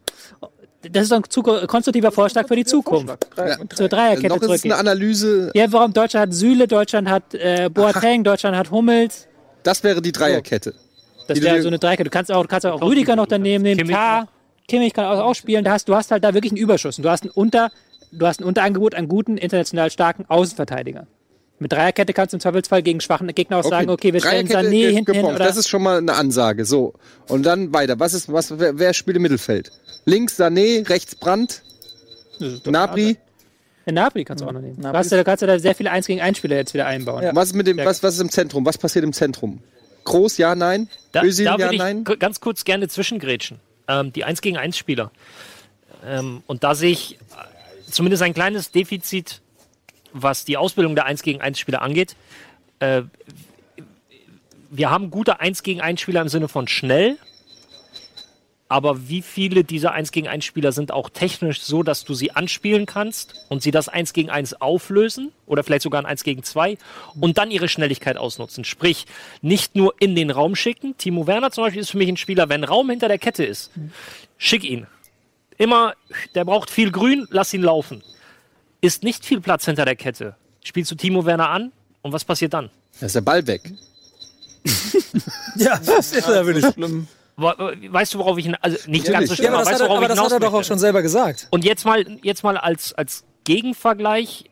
Das 0.82 1.04
ist 1.04 1.12
doch 1.12 1.16
ein 1.16 1.24
zu 1.30 1.42
konstruktiver 1.42 2.12
Vorschlag 2.12 2.46
für 2.46 2.56
die 2.56 2.64
Zukunft. 2.64 3.26
Zur 3.74 3.88
Dreierkette 3.88 4.28
Noch 4.28 4.36
ist 4.36 4.42
zurückgehen. 4.44 4.72
eine 4.72 4.80
Analyse, 4.80 5.50
Ja, 5.54 5.72
warum 5.72 5.92
Deutschland 5.94 6.28
hat 6.28 6.34
Süle, 6.34 6.68
Deutschland 6.68 7.08
hat 7.08 7.32
äh, 7.34 7.70
Boateng, 7.72 8.22
Deutschland 8.22 8.54
hat 8.56 8.70
Hummels. 8.70 9.26
das 9.62 9.82
wäre 9.82 10.02
die 10.02 10.12
Dreierkette. 10.12 10.74
Das 11.26 11.36
Die 11.36 11.40
du 11.40 11.46
wäre 11.46 11.62
so 11.62 11.68
eine 11.68 11.78
Dreikette. 11.78 12.04
Du 12.04 12.10
kannst 12.10 12.30
auch, 12.30 12.42
du 12.42 12.48
kannst 12.48 12.66
auch 12.66 12.82
Rüdiger 12.82 13.16
noch 13.16 13.26
daneben 13.26 13.62
nehmen, 13.62 13.78
Kimmich 13.78 13.96
K. 13.96 14.28
Kimmich 14.68 14.92
kann 14.92 15.06
auch, 15.06 15.20
auch 15.24 15.34
spielen. 15.34 15.64
Da 15.64 15.72
hast, 15.72 15.88
du 15.88 15.94
hast 15.94 16.10
halt 16.10 16.22
da 16.22 16.34
wirklich 16.34 16.52
einen 16.52 16.60
Überschuss. 16.60 16.98
Und 16.98 17.04
du 17.04 17.08
hast 17.10 17.24
ein 17.24 17.30
Unter, 17.30 17.70
du 18.12 18.26
hast 18.26 18.40
ein 18.40 18.44
Unterangebot 18.44 18.94
an 18.94 19.08
guten, 19.08 19.38
international 19.38 19.90
starken 19.90 20.26
Außenverteidigern. 20.28 21.06
Mit 21.60 21.72
Dreierkette 21.72 22.12
kannst 22.12 22.32
du 22.32 22.36
im 22.36 22.40
Zweifelsfall 22.40 22.82
gegen 22.82 23.00
schwachen 23.00 23.28
Gegner 23.28 23.58
auch 23.58 23.64
sagen, 23.64 23.88
okay, 23.88 24.12
wir 24.12 24.20
stellen 24.20 24.48
Sané 24.48 24.90
hinten 24.90 25.12
hin. 25.12 25.24
Oder 25.24 25.38
Das 25.38 25.56
ist 25.56 25.68
schon 25.68 25.82
mal 25.82 25.98
eine 25.98 26.14
Ansage. 26.14 26.64
So. 26.64 26.94
Und 27.28 27.44
dann 27.46 27.72
weiter. 27.72 27.98
Was 28.00 28.12
ist, 28.12 28.30
was, 28.32 28.58
wer, 28.58 28.78
wer 28.78 28.92
spielt 28.92 29.16
im 29.16 29.22
Mittelfeld? 29.22 29.70
Links 30.04 30.38
Sané, 30.38 30.88
rechts 30.88 31.14
Brandt, 31.14 31.62
Nabri. 32.66 33.16
in 33.86 33.94
Napoli 33.94 34.24
kannst 34.24 34.42
du 34.42 34.48
auch 34.48 34.52
noch 34.52 34.60
nehmen. 34.60 34.80
Du 34.80 34.88
hast, 34.92 35.10
ja- 35.12 35.18
du 35.18 35.24
kannst 35.24 35.42
ja 35.42 35.46
da 35.46 35.58
sehr 35.58 35.74
viele 35.74 35.90
1 35.90 36.06
gegen 36.06 36.20
1 36.20 36.38
Spieler 36.38 36.56
jetzt 36.56 36.74
wieder 36.74 36.86
einbauen. 36.86 37.22
Ja. 37.22 37.34
Was 37.34 37.48
ist 37.48 37.54
mit 37.54 37.66
dem, 37.66 37.78
was, 37.78 38.02
was 38.02 38.14
ist 38.14 38.20
im 38.20 38.30
Zentrum? 38.30 38.66
Was 38.66 38.76
passiert 38.76 39.04
im 39.04 39.12
Zentrum? 39.12 39.60
Groß, 40.04 40.36
ja, 40.38 40.54
nein? 40.54 40.88
Da, 41.12 41.22
Özil, 41.22 41.46
da 41.46 41.56
ja, 41.56 41.70
ich 41.70 41.78
nein? 41.78 42.04
ganz 42.04 42.40
kurz 42.40 42.64
gerne 42.64 42.88
zwischengrätschen. 42.88 43.60
Ähm, 43.88 44.12
die 44.12 44.24
1 44.24 44.40
gegen 44.40 44.56
1 44.56 44.76
Spieler. 44.76 45.10
Ähm, 46.06 46.42
und 46.46 46.64
da 46.64 46.74
sehe 46.74 46.90
ich 46.90 47.14
äh, 47.14 47.90
zumindest 47.90 48.22
ein 48.22 48.34
kleines 48.34 48.70
Defizit, 48.70 49.40
was 50.14 50.46
die 50.46 50.56
Ausbildung 50.56 50.94
der 50.94 51.04
1 51.04 51.22
gegen 51.22 51.42
1 51.42 51.58
Spieler 51.58 51.82
angeht. 51.82 52.16
Äh, 52.78 53.02
wir 54.70 54.90
haben 54.90 55.10
gute 55.10 55.40
1 55.40 55.62
gegen 55.62 55.80
1 55.80 56.00
Spieler 56.00 56.22
im 56.22 56.28
Sinne 56.28 56.48
von 56.48 56.66
schnell. 56.66 57.18
Aber 58.66 59.08
wie 59.08 59.20
viele 59.20 59.62
dieser 59.62 59.92
1 59.92 60.10
gegen 60.10 60.26
1 60.26 60.44
Spieler 60.44 60.72
sind 60.72 60.90
auch 60.90 61.10
technisch 61.10 61.60
so, 61.60 61.82
dass 61.82 62.04
du 62.04 62.14
sie 62.14 62.32
anspielen 62.32 62.86
kannst 62.86 63.34
und 63.48 63.62
sie 63.62 63.70
das 63.70 63.88
1 63.88 64.14
gegen 64.14 64.30
1 64.30 64.60
auflösen 64.60 65.32
oder 65.46 65.62
vielleicht 65.62 65.82
sogar 65.82 66.00
ein 66.00 66.06
1 66.06 66.24
gegen 66.24 66.42
2 66.42 66.78
und 67.20 67.36
dann 67.36 67.50
ihre 67.50 67.68
Schnelligkeit 67.68 68.16
ausnutzen. 68.16 68.64
Sprich, 68.64 69.06
nicht 69.42 69.76
nur 69.76 69.94
in 70.00 70.16
den 70.16 70.30
Raum 70.30 70.56
schicken. 70.56 70.96
Timo 70.96 71.26
Werner 71.26 71.50
zum 71.50 71.64
Beispiel 71.64 71.82
ist 71.82 71.90
für 71.90 71.98
mich 71.98 72.08
ein 72.08 72.16
Spieler, 72.16 72.48
wenn 72.48 72.64
Raum 72.64 72.88
hinter 72.88 73.08
der 73.08 73.18
Kette 73.18 73.44
ist, 73.44 73.70
schick 74.38 74.64
ihn. 74.64 74.86
Immer, 75.58 75.94
der 76.34 76.44
braucht 76.44 76.70
viel 76.70 76.90
Grün, 76.90 77.28
lass 77.30 77.54
ihn 77.54 77.62
laufen. 77.62 78.02
Ist 78.84 79.02
nicht 79.02 79.24
viel 79.24 79.40
Platz 79.40 79.64
hinter 79.64 79.86
der 79.86 79.96
Kette. 79.96 80.36
Spielst 80.62 80.90
du 80.90 80.94
Timo 80.94 81.24
Werner 81.24 81.48
an 81.48 81.72
und 82.02 82.12
was 82.12 82.22
passiert 82.24 82.52
dann? 82.52 82.68
Da 83.00 83.06
ist 83.06 83.14
der 83.14 83.22
Ball 83.22 83.46
weg. 83.46 83.62
Ja, 85.56 85.78
das 85.78 86.12
ist 86.12 86.26
ja 86.28 86.44
wirklich. 86.44 86.66
Schlimm. 86.72 87.06
Weißt 87.36 88.14
du, 88.14 88.18
worauf 88.18 88.36
ich, 88.38 88.50
also 88.60 88.76
nicht 88.90 89.06
ganz 89.06 89.28
so 89.28 89.34
Ja, 89.34 89.36
schlimm, 89.36 89.54
aber 89.54 89.60
aber 89.60 89.64
das, 89.64 89.70
weißt 89.70 89.80
hat 89.82 89.88
er, 89.88 89.96
aber 89.96 90.02
ich 90.02 90.08
das 90.08 90.20
hat 90.20 90.32
er 90.32 90.40
doch 90.40 90.52
auch 90.52 90.64
schon 90.64 90.78
selber 90.78 91.00
gesagt. 91.02 91.46
Und 91.50 91.64
jetzt 91.64 91.84
mal, 91.84 92.04
jetzt 92.22 92.42
mal 92.42 92.56
als, 92.56 92.92
als 92.94 93.24
Gegenvergleich, 93.44 94.44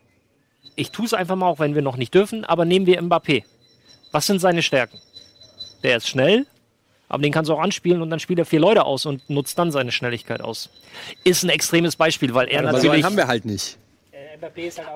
ich 0.75 0.91
tue 0.91 1.05
es 1.05 1.13
einfach 1.13 1.35
mal, 1.35 1.47
auch 1.47 1.59
wenn 1.59 1.75
wir 1.75 1.81
noch 1.81 1.97
nicht 1.97 2.13
dürfen, 2.13 2.43
aber 2.45 2.65
nehmen 2.65 2.85
wir 2.85 3.01
Mbappé. 3.01 3.43
Was 4.11 4.25
sind 4.27 4.39
seine 4.39 4.61
Stärken? 4.63 4.97
Der 5.83 5.97
ist 5.97 6.07
schnell, 6.07 6.45
aber 7.09 7.21
den 7.21 7.31
kannst 7.31 7.49
du 7.49 7.53
auch 7.53 7.61
anspielen 7.61 8.01
und 8.01 8.09
dann 8.09 8.19
spielt 8.19 8.39
er 8.39 8.45
vier 8.45 8.59
Leute 8.61 8.85
aus 8.85 9.05
und 9.05 9.29
nutzt 9.29 9.59
dann 9.59 9.71
seine 9.71 9.91
Schnelligkeit 9.91 10.41
aus. 10.41 10.69
Ist 11.23 11.43
ein 11.43 11.49
extremes 11.49 11.95
Beispiel, 11.97 12.33
weil 12.33 12.47
er 12.47 12.61
Aber 12.61 12.71
so 12.71 12.75
einen 12.77 12.83
natürlich. 12.85 13.05
haben 13.05 13.17
wir 13.17 13.27
halt 13.27 13.45
nicht. 13.45 13.77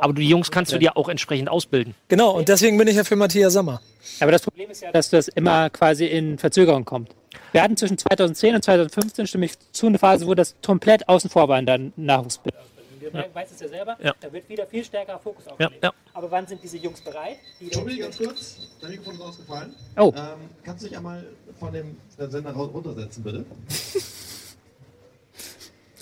Aber 0.02 0.14
die 0.14 0.28
Jungs 0.28 0.52
kannst 0.52 0.72
du 0.74 0.78
dir 0.80 0.96
auch 0.98 1.10
entsprechend 1.10 1.50
ausbilden. 1.50 1.96
Genau, 2.08 2.32
und 2.32 2.50
deswegen 2.50 2.78
bin 2.78 2.88
ich 2.88 2.96
ja 2.96 3.04
für 3.04 3.16
Matthias 3.16 3.54
Sammer. 3.54 3.82
Aber 4.20 4.32
das 4.32 4.42
Problem 4.42 4.70
ist 4.72 4.82
ja, 4.82 4.92
dass 4.92 5.10
das 5.10 5.28
immer 5.28 5.70
quasi 5.70 6.06
in 6.06 6.38
Verzögerung 6.38 6.86
kommt. 6.86 7.10
Wir 7.52 7.62
hatten 7.62 7.78
zwischen 7.78 7.98
2010 7.98 8.56
und 8.56 8.64
2015, 8.64 9.28
stimme 9.28 9.46
ich 9.46 9.54
zu, 9.72 9.88
eine 9.88 10.00
Phase, 10.00 10.28
wo 10.28 10.34
das 10.34 10.56
komplett 10.66 11.08
außen 11.08 11.30
vor 11.30 11.48
war 11.48 11.60
in 11.60 11.66
der 11.66 11.80
Nachwuchsbildung. 11.96 12.62
Du 13.00 13.14
weißt 13.34 13.54
es 13.54 13.60
ja 13.62 13.68
selber, 13.70 13.96
Ja. 14.04 14.14
da 14.20 14.34
wird 14.34 14.50
wieder 14.50 14.66
viel 14.68 14.84
stärkerer 14.84 15.18
Fokus 15.20 15.46
Ja, 15.60 15.70
ja. 15.82 15.94
Aber 16.14 16.30
wann 16.30 16.46
sind 16.46 16.62
diese 16.62 16.78
Jungs 16.78 17.00
bereit? 17.00 17.38
Die 17.62 17.70
Tobi, 17.70 18.00
ganz 18.00 18.18
kurz, 18.18 18.58
dein 18.82 18.92
Mikrofon 18.92 19.14
ist 19.16 19.22
ausgefallen. 19.22 19.74
Oh. 19.98 20.12
Ähm, 20.18 20.50
kannst 20.64 20.84
du 20.84 20.90
dich 20.90 20.98
einmal 20.98 21.24
von 21.58 21.72
dem 21.72 21.96
Sender 22.18 22.52
raus- 22.52 22.70
runtersetzen, 22.74 23.24
bitte? 23.24 23.46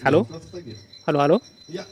Hallo? 0.03 0.27
Hallo, 1.07 1.19
hallo? 1.19 1.41
Ja. 1.67 1.85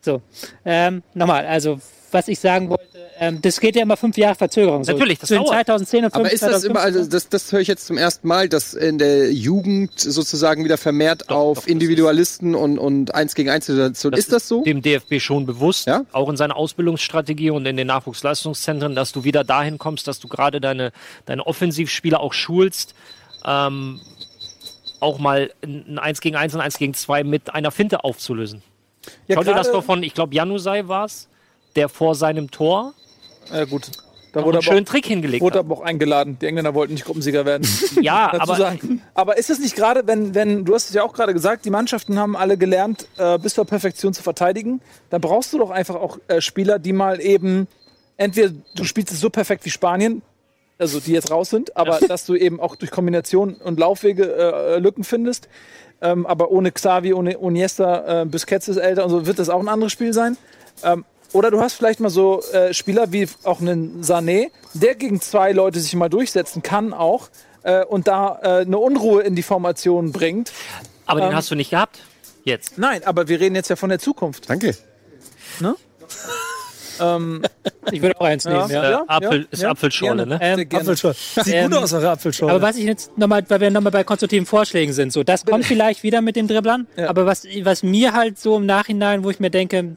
So, 0.00 0.22
ähm, 0.64 1.02
nochmal, 1.14 1.46
also 1.46 1.80
was 2.12 2.28
ich 2.28 2.40
sagen 2.40 2.68
wollte, 2.70 2.84
ähm, 3.18 3.40
das 3.42 3.60
geht 3.60 3.76
ja 3.76 3.82
immer 3.82 3.96
fünf 3.96 4.16
Jahre 4.16 4.34
Verzögerung. 4.34 4.82
So. 4.82 4.92
Natürlich, 4.92 5.18
das 5.18 5.28
Zwischen 5.28 5.44
dauert. 5.44 5.66
2010 5.66 6.04
und 6.06 6.14
Aber 6.14 6.32
ist 6.32 6.42
das 6.42 6.62
2015. 6.62 6.70
immer, 6.70 6.80
also 6.80 7.10
das, 7.10 7.28
das 7.28 7.52
höre 7.52 7.60
ich 7.60 7.68
jetzt 7.68 7.86
zum 7.86 7.98
ersten 7.98 8.26
Mal, 8.26 8.48
dass 8.48 8.72
in 8.72 8.98
der 8.98 9.30
Jugend 9.32 10.00
sozusagen 10.00 10.64
wieder 10.64 10.78
vermehrt 10.78 11.28
auf 11.28 11.60
doch, 11.60 11.66
Individualisten 11.66 12.54
und, 12.54 12.78
und 12.78 13.14
eins 13.14 13.34
gegen 13.34 13.50
eins 13.50 13.66
Situation. 13.66 14.14
Ist 14.14 14.32
das 14.32 14.48
so? 14.48 14.64
Dem 14.64 14.80
DFB 14.80 15.20
schon 15.20 15.44
bewusst, 15.44 15.86
Ja? 15.86 16.04
auch 16.12 16.30
in 16.30 16.36
seiner 16.36 16.56
Ausbildungsstrategie 16.56 17.50
und 17.50 17.66
in 17.66 17.76
den 17.76 17.86
Nachwuchsleistungszentren, 17.86 18.94
dass 18.94 19.12
du 19.12 19.22
wieder 19.24 19.44
dahin 19.44 19.76
kommst, 19.76 20.08
dass 20.08 20.18
du 20.18 20.26
gerade 20.26 20.60
deine, 20.60 20.92
deine 21.26 21.46
Offensivspieler 21.46 22.20
auch 22.20 22.32
schulst, 22.32 22.94
ähm, 23.44 24.00
auch 24.98 25.18
mal 25.18 25.50
ein 25.62 25.98
1 25.98 26.20
gegen 26.20 26.36
1 26.36 26.54
und 26.54 26.60
1 26.60 26.78
gegen 26.78 26.94
2 26.94 27.24
mit 27.24 27.54
einer 27.54 27.70
Finte 27.70 28.02
aufzulösen. 28.02 28.62
Ja, 29.28 29.36
Schau 29.36 29.44
dir 29.44 29.54
das 29.54 29.70
doch 29.70 29.84
von, 29.84 30.02
ich 30.02 30.14
glaube, 30.14 30.34
Janusai 30.34 30.88
war 30.88 31.04
es, 31.04 31.28
der 31.76 31.88
vor 31.88 32.14
seinem 32.14 32.50
Tor 32.50 32.94
Ja, 33.52 33.64
gut. 33.64 33.90
Da 34.32 34.44
wurde 34.44 34.58
einen 34.58 34.66
aber, 34.66 34.74
schönen 34.74 34.86
auch, 34.86 34.90
Trick 34.90 35.06
hingelegt 35.06 35.42
wurde 35.42 35.58
aber 35.58 35.74
auch 35.74 35.80
eingeladen. 35.80 36.38
Die 36.40 36.46
Engländer 36.46 36.74
wollten 36.74 36.94
nicht 36.94 37.04
Gruppensieger 37.04 37.44
werden. 37.44 37.66
Ja, 38.00 38.32
aber 38.38 38.56
sagen. 38.56 39.02
Aber 39.14 39.36
ist 39.36 39.50
es 39.50 39.58
nicht 39.58 39.74
gerade, 39.74 40.06
wenn, 40.06 40.34
wenn, 40.34 40.64
du 40.64 40.74
hast 40.74 40.88
es 40.88 40.94
ja 40.94 41.02
auch 41.02 41.12
gerade 41.12 41.32
gesagt, 41.32 41.64
die 41.64 41.70
Mannschaften 41.70 42.18
haben 42.18 42.36
alle 42.36 42.56
gelernt, 42.56 43.06
äh, 43.18 43.38
bis 43.38 43.54
zur 43.54 43.64
Perfektion 43.64 44.14
zu 44.14 44.22
verteidigen. 44.22 44.80
Dann 45.10 45.20
brauchst 45.20 45.52
du 45.52 45.58
doch 45.58 45.70
einfach 45.70 45.96
auch 45.96 46.18
äh, 46.28 46.40
Spieler, 46.40 46.78
die 46.78 46.92
mal 46.92 47.20
eben, 47.20 47.66
entweder 48.16 48.52
du 48.74 48.84
spielst 48.84 49.12
es 49.12 49.20
so 49.20 49.30
perfekt 49.30 49.64
wie 49.64 49.70
Spanien, 49.70 50.22
also 50.78 51.00
die 51.00 51.12
jetzt 51.12 51.30
raus 51.30 51.50
sind, 51.50 51.76
aber 51.76 51.98
dass 51.98 52.24
du 52.24 52.36
eben 52.36 52.60
auch 52.60 52.76
durch 52.76 52.90
Kombination 52.90 53.54
und 53.54 53.78
Laufwege 53.78 54.32
äh, 54.34 54.78
Lücken 54.78 55.04
findest. 55.04 55.48
Ähm, 56.02 56.26
aber 56.26 56.50
ohne 56.50 56.72
Xavi, 56.72 57.12
ohne 57.12 57.34
Iniesta, 57.34 58.22
äh, 58.22 58.24
Busquets 58.24 58.68
ist 58.68 58.78
älter 58.78 59.04
und 59.04 59.10
so 59.10 59.26
wird 59.26 59.38
das 59.38 59.48
auch 59.48 59.60
ein 59.60 59.68
anderes 59.68 59.92
Spiel 59.92 60.12
sein. 60.12 60.36
Ähm, 60.82 61.04
oder 61.32 61.50
du 61.50 61.60
hast 61.60 61.74
vielleicht 61.74 62.00
mal 62.00 62.10
so 62.10 62.42
äh, 62.52 62.74
Spieler 62.74 63.12
wie 63.12 63.28
auch 63.44 63.60
einen 63.60 64.02
Sané, 64.02 64.50
der 64.74 64.94
gegen 64.94 65.20
zwei 65.20 65.52
Leute 65.52 65.78
sich 65.78 65.94
mal 65.94 66.08
durchsetzen 66.08 66.62
kann 66.62 66.92
auch 66.92 67.28
äh, 67.62 67.84
und 67.84 68.08
da 68.08 68.38
äh, 68.42 68.48
eine 68.62 68.78
Unruhe 68.78 69.22
in 69.22 69.36
die 69.36 69.42
Formation 69.42 70.12
bringt. 70.12 70.52
aber 71.06 71.20
den 71.20 71.30
ähm, 71.30 71.36
hast 71.36 71.50
du 71.50 71.54
nicht 71.54 71.70
gehabt. 71.70 72.00
Jetzt. 72.44 72.78
Nein, 72.78 73.02
aber 73.04 73.28
wir 73.28 73.38
reden 73.38 73.54
jetzt 73.54 73.68
ja 73.68 73.76
von 73.76 73.90
der 73.90 73.98
Zukunft. 73.98 74.48
Danke. 74.48 74.76
Ich 77.92 78.02
würde 78.02 78.20
auch 78.20 78.24
eins 78.24 78.44
nehmen, 78.44 78.68
ja. 78.70 78.82
Äh, 78.82 78.90
Ja, 78.92 79.04
Apfel 79.06 79.40
ja, 79.40 79.46
ist 79.50 79.62
ja. 79.62 79.70
Apfelschorle, 79.70 80.26
ne? 80.26 80.38
Ähm. 80.40 80.66
Apfelschorle. 80.72 81.14
Sieht 81.16 81.54
Ähm, 81.54 81.70
gut 81.70 81.78
aus, 81.80 81.92
eure 81.92 82.10
Apfelschorle. 82.10 82.54
Aber 82.54 82.62
was 82.62 82.76
ich 82.76 82.84
jetzt 82.84 83.16
nochmal, 83.18 83.44
weil 83.48 83.60
wir 83.60 83.70
nochmal 83.70 83.92
bei 83.92 84.04
konstruktiven 84.04 84.46
Vorschlägen 84.46 84.92
sind, 84.92 85.12
so, 85.12 85.22
das 85.22 85.44
kommt 85.44 85.64
vielleicht 85.64 86.02
wieder 86.02 86.20
mit 86.20 86.36
dem 86.36 86.48
Dribblern, 86.48 86.86
Ja. 86.96 87.08
aber 87.08 87.26
was, 87.26 87.44
was 87.62 87.82
mir 87.82 88.12
halt 88.12 88.38
so 88.38 88.56
im 88.56 88.66
Nachhinein, 88.66 89.24
wo 89.24 89.30
ich 89.30 89.40
mir 89.40 89.50
denke, 89.50 89.96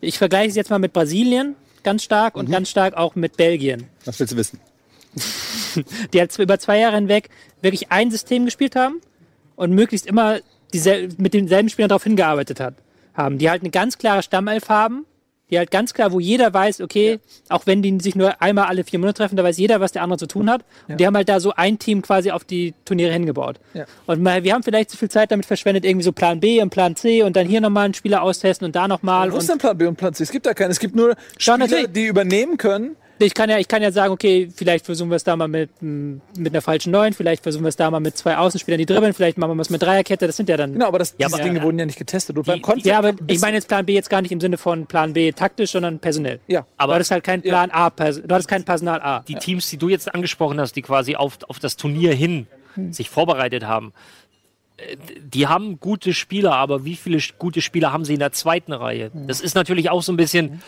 ich 0.00 0.18
vergleiche 0.18 0.48
es 0.50 0.56
jetzt 0.56 0.70
mal 0.70 0.78
mit 0.78 0.92
Brasilien 0.92 1.56
ganz 1.82 2.02
stark 2.04 2.36
und 2.36 2.50
ganz 2.50 2.68
stark 2.70 2.94
auch 2.96 3.14
mit 3.14 3.36
Belgien, 3.36 3.84
Was 4.04 4.18
willst 4.20 4.32
du 4.32 4.36
wissen? 4.36 4.60
die 6.12 6.20
halt 6.20 6.38
über 6.38 6.58
zwei 6.58 6.78
Jahre 6.78 6.96
hinweg 6.96 7.28
wirklich 7.62 7.90
ein 7.90 8.10
System 8.10 8.44
gespielt 8.44 8.76
haben 8.76 9.00
und 9.56 9.72
möglichst 9.72 10.06
immer 10.06 10.38
diesel 10.72 11.08
mit 11.18 11.34
denselben 11.34 11.68
Spielern 11.68 11.88
darauf 11.88 12.04
hingearbeitet 12.04 12.60
hat, 12.60 12.74
haben, 13.14 13.38
die 13.38 13.50
halt 13.50 13.62
eine 13.62 13.70
ganz 13.70 13.98
klare 13.98 14.22
Stammelf 14.22 14.68
haben, 14.68 15.04
die 15.50 15.58
halt 15.58 15.70
ganz 15.70 15.94
klar, 15.94 16.12
wo 16.12 16.20
jeder 16.20 16.52
weiß, 16.52 16.80
okay, 16.80 17.20
auch 17.48 17.66
wenn 17.66 17.82
die 17.82 17.98
sich 18.00 18.14
nur 18.14 18.40
einmal 18.40 18.66
alle 18.66 18.84
vier 18.84 18.98
Monate 18.98 19.18
treffen, 19.18 19.36
da 19.36 19.44
weiß 19.44 19.58
jeder, 19.58 19.80
was 19.80 19.92
der 19.92 20.02
andere 20.02 20.18
zu 20.18 20.26
tun 20.26 20.50
hat. 20.50 20.64
Und 20.88 21.00
die 21.00 21.06
haben 21.06 21.16
halt 21.16 21.28
da 21.28 21.40
so 21.40 21.52
ein 21.54 21.78
Team 21.78 22.02
quasi 22.02 22.30
auf 22.30 22.44
die 22.44 22.74
Turniere 22.84 23.12
hingebaut. 23.12 23.60
Ja. 23.74 23.84
Und 24.06 24.24
wir 24.24 24.54
haben 24.54 24.62
vielleicht 24.62 24.90
zu 24.90 24.96
viel 24.96 25.10
Zeit 25.10 25.30
damit 25.32 25.46
verschwendet, 25.46 25.84
irgendwie 25.84 26.04
so 26.04 26.12
Plan 26.12 26.40
B 26.40 26.62
und 26.62 26.70
Plan 26.70 26.96
C 26.96 27.22
und 27.22 27.36
dann 27.36 27.46
hier 27.46 27.60
nochmal 27.60 27.86
einen 27.86 27.94
Spieler 27.94 28.22
austesten 28.22 28.66
und 28.66 28.76
da 28.76 28.88
nochmal. 28.88 29.32
Wo 29.32 29.38
ist 29.38 29.48
denn 29.48 29.58
Plan 29.58 29.76
B 29.76 29.86
und 29.86 29.96
Plan 29.96 30.14
C? 30.14 30.22
Es 30.22 30.30
gibt 30.30 30.46
da 30.46 30.54
keinen. 30.54 30.70
Es 30.70 30.80
gibt 30.80 30.94
nur 30.94 31.16
Spieler, 31.38 31.86
die 31.88 32.06
übernehmen 32.06 32.56
können, 32.56 32.96
Ich 33.22 33.34
kann 33.34 33.50
ja, 33.50 33.58
ich 33.58 33.68
kann 33.68 33.82
ja 33.82 33.92
sagen, 33.92 34.12
okay, 34.12 34.48
vielleicht 34.54 34.86
versuchen 34.86 35.10
wir 35.10 35.16
es 35.16 35.24
da 35.24 35.36
mal 35.36 35.46
mit, 35.48 35.70
mit 35.82 36.20
einer 36.36 36.62
falschen 36.62 36.90
Neun, 36.90 37.12
vielleicht 37.12 37.42
versuchen 37.42 37.64
wir 37.64 37.68
es 37.68 37.76
da 37.76 37.90
mal 37.90 38.00
mit 38.00 38.16
zwei 38.16 38.36
Außenspielern, 38.38 38.78
die 38.78 38.86
dribbeln, 38.86 39.12
vielleicht 39.12 39.36
machen 39.36 39.52
wir 39.52 39.58
was 39.58 39.68
mit 39.70 39.82
Dreierkette, 39.82 40.26
das 40.26 40.36
sind 40.36 40.48
ja 40.48 40.56
dann. 40.56 40.72
Genau, 40.72 40.86
aber 40.86 40.98
das, 40.98 41.14
Ja, 41.18 41.26
diese 41.26 41.34
aber- 41.36 41.44
Dinge 41.44 41.62
wurden 41.62 41.78
ja 41.78 41.84
nicht 41.86 41.98
getestet. 41.98 42.38
Und 42.38 42.46
beim 42.46 42.56
Die- 42.56 42.62
Konzept 42.62 42.86
Ja, 42.86 42.98
aber 42.98 43.10
ist- 43.10 43.18
ich 43.26 43.40
meine 43.40 43.56
jetzt 43.56 43.68
Plan 43.68 43.84
B 43.84 43.92
jetzt 43.94 44.08
gar 44.10 44.22
nicht 44.22 44.32
im 44.32 44.40
Sinne 44.40 44.56
von 44.56 44.86
Plan 44.86 45.12
B 45.12 45.32
taktisch, 45.32 45.72
sondern 45.72 45.98
personell. 45.98 46.40
Ja. 46.48 46.66
Aber 46.78 46.92
du 46.92 46.94
hattest 46.96 47.10
halt 47.10 47.24
keinen 47.24 47.42
Plan 47.42 47.70
A, 47.70 47.90
Pers 47.90 48.22
du 48.22 48.34
hattest 48.34 48.48
kein 48.48 48.64
Personal 48.64 49.00
A. 49.02 49.20
die 49.28 49.34
Teams, 49.34 49.68
die 49.68 49.76
du 49.76 49.88
jetzt 49.90 50.14
angesprochen 50.14 50.58
hast, 50.58 50.74
die 50.76 50.82
quasi 50.82 51.14
auf, 51.16 51.38
auf 51.48 51.58
das 51.58 51.76
Turnier 51.76 52.14
hin 52.14 52.46
sich 52.90 53.10
vorbereitet 53.10 53.64
haben, 53.66 53.92
äh, 54.78 54.96
die 55.22 55.46
haben 55.46 55.78
gute 55.80 56.14
Spieler, 56.14 56.54
aber 56.54 56.84
wie 56.84 56.96
viele 56.96 57.18
gute 57.38 57.60
Spieler 57.60 57.92
haben 57.92 58.04
sie 58.04 58.14
in 58.14 58.20
der 58.20 58.32
zweiten 58.32 58.72
Reihe? 58.72 59.10
Das 59.26 59.40
ist 59.40 59.54
natürlich 59.54 59.90
auch 59.90 60.02
so 60.02 60.12
ein 60.12 60.16
bisschen 60.16 60.62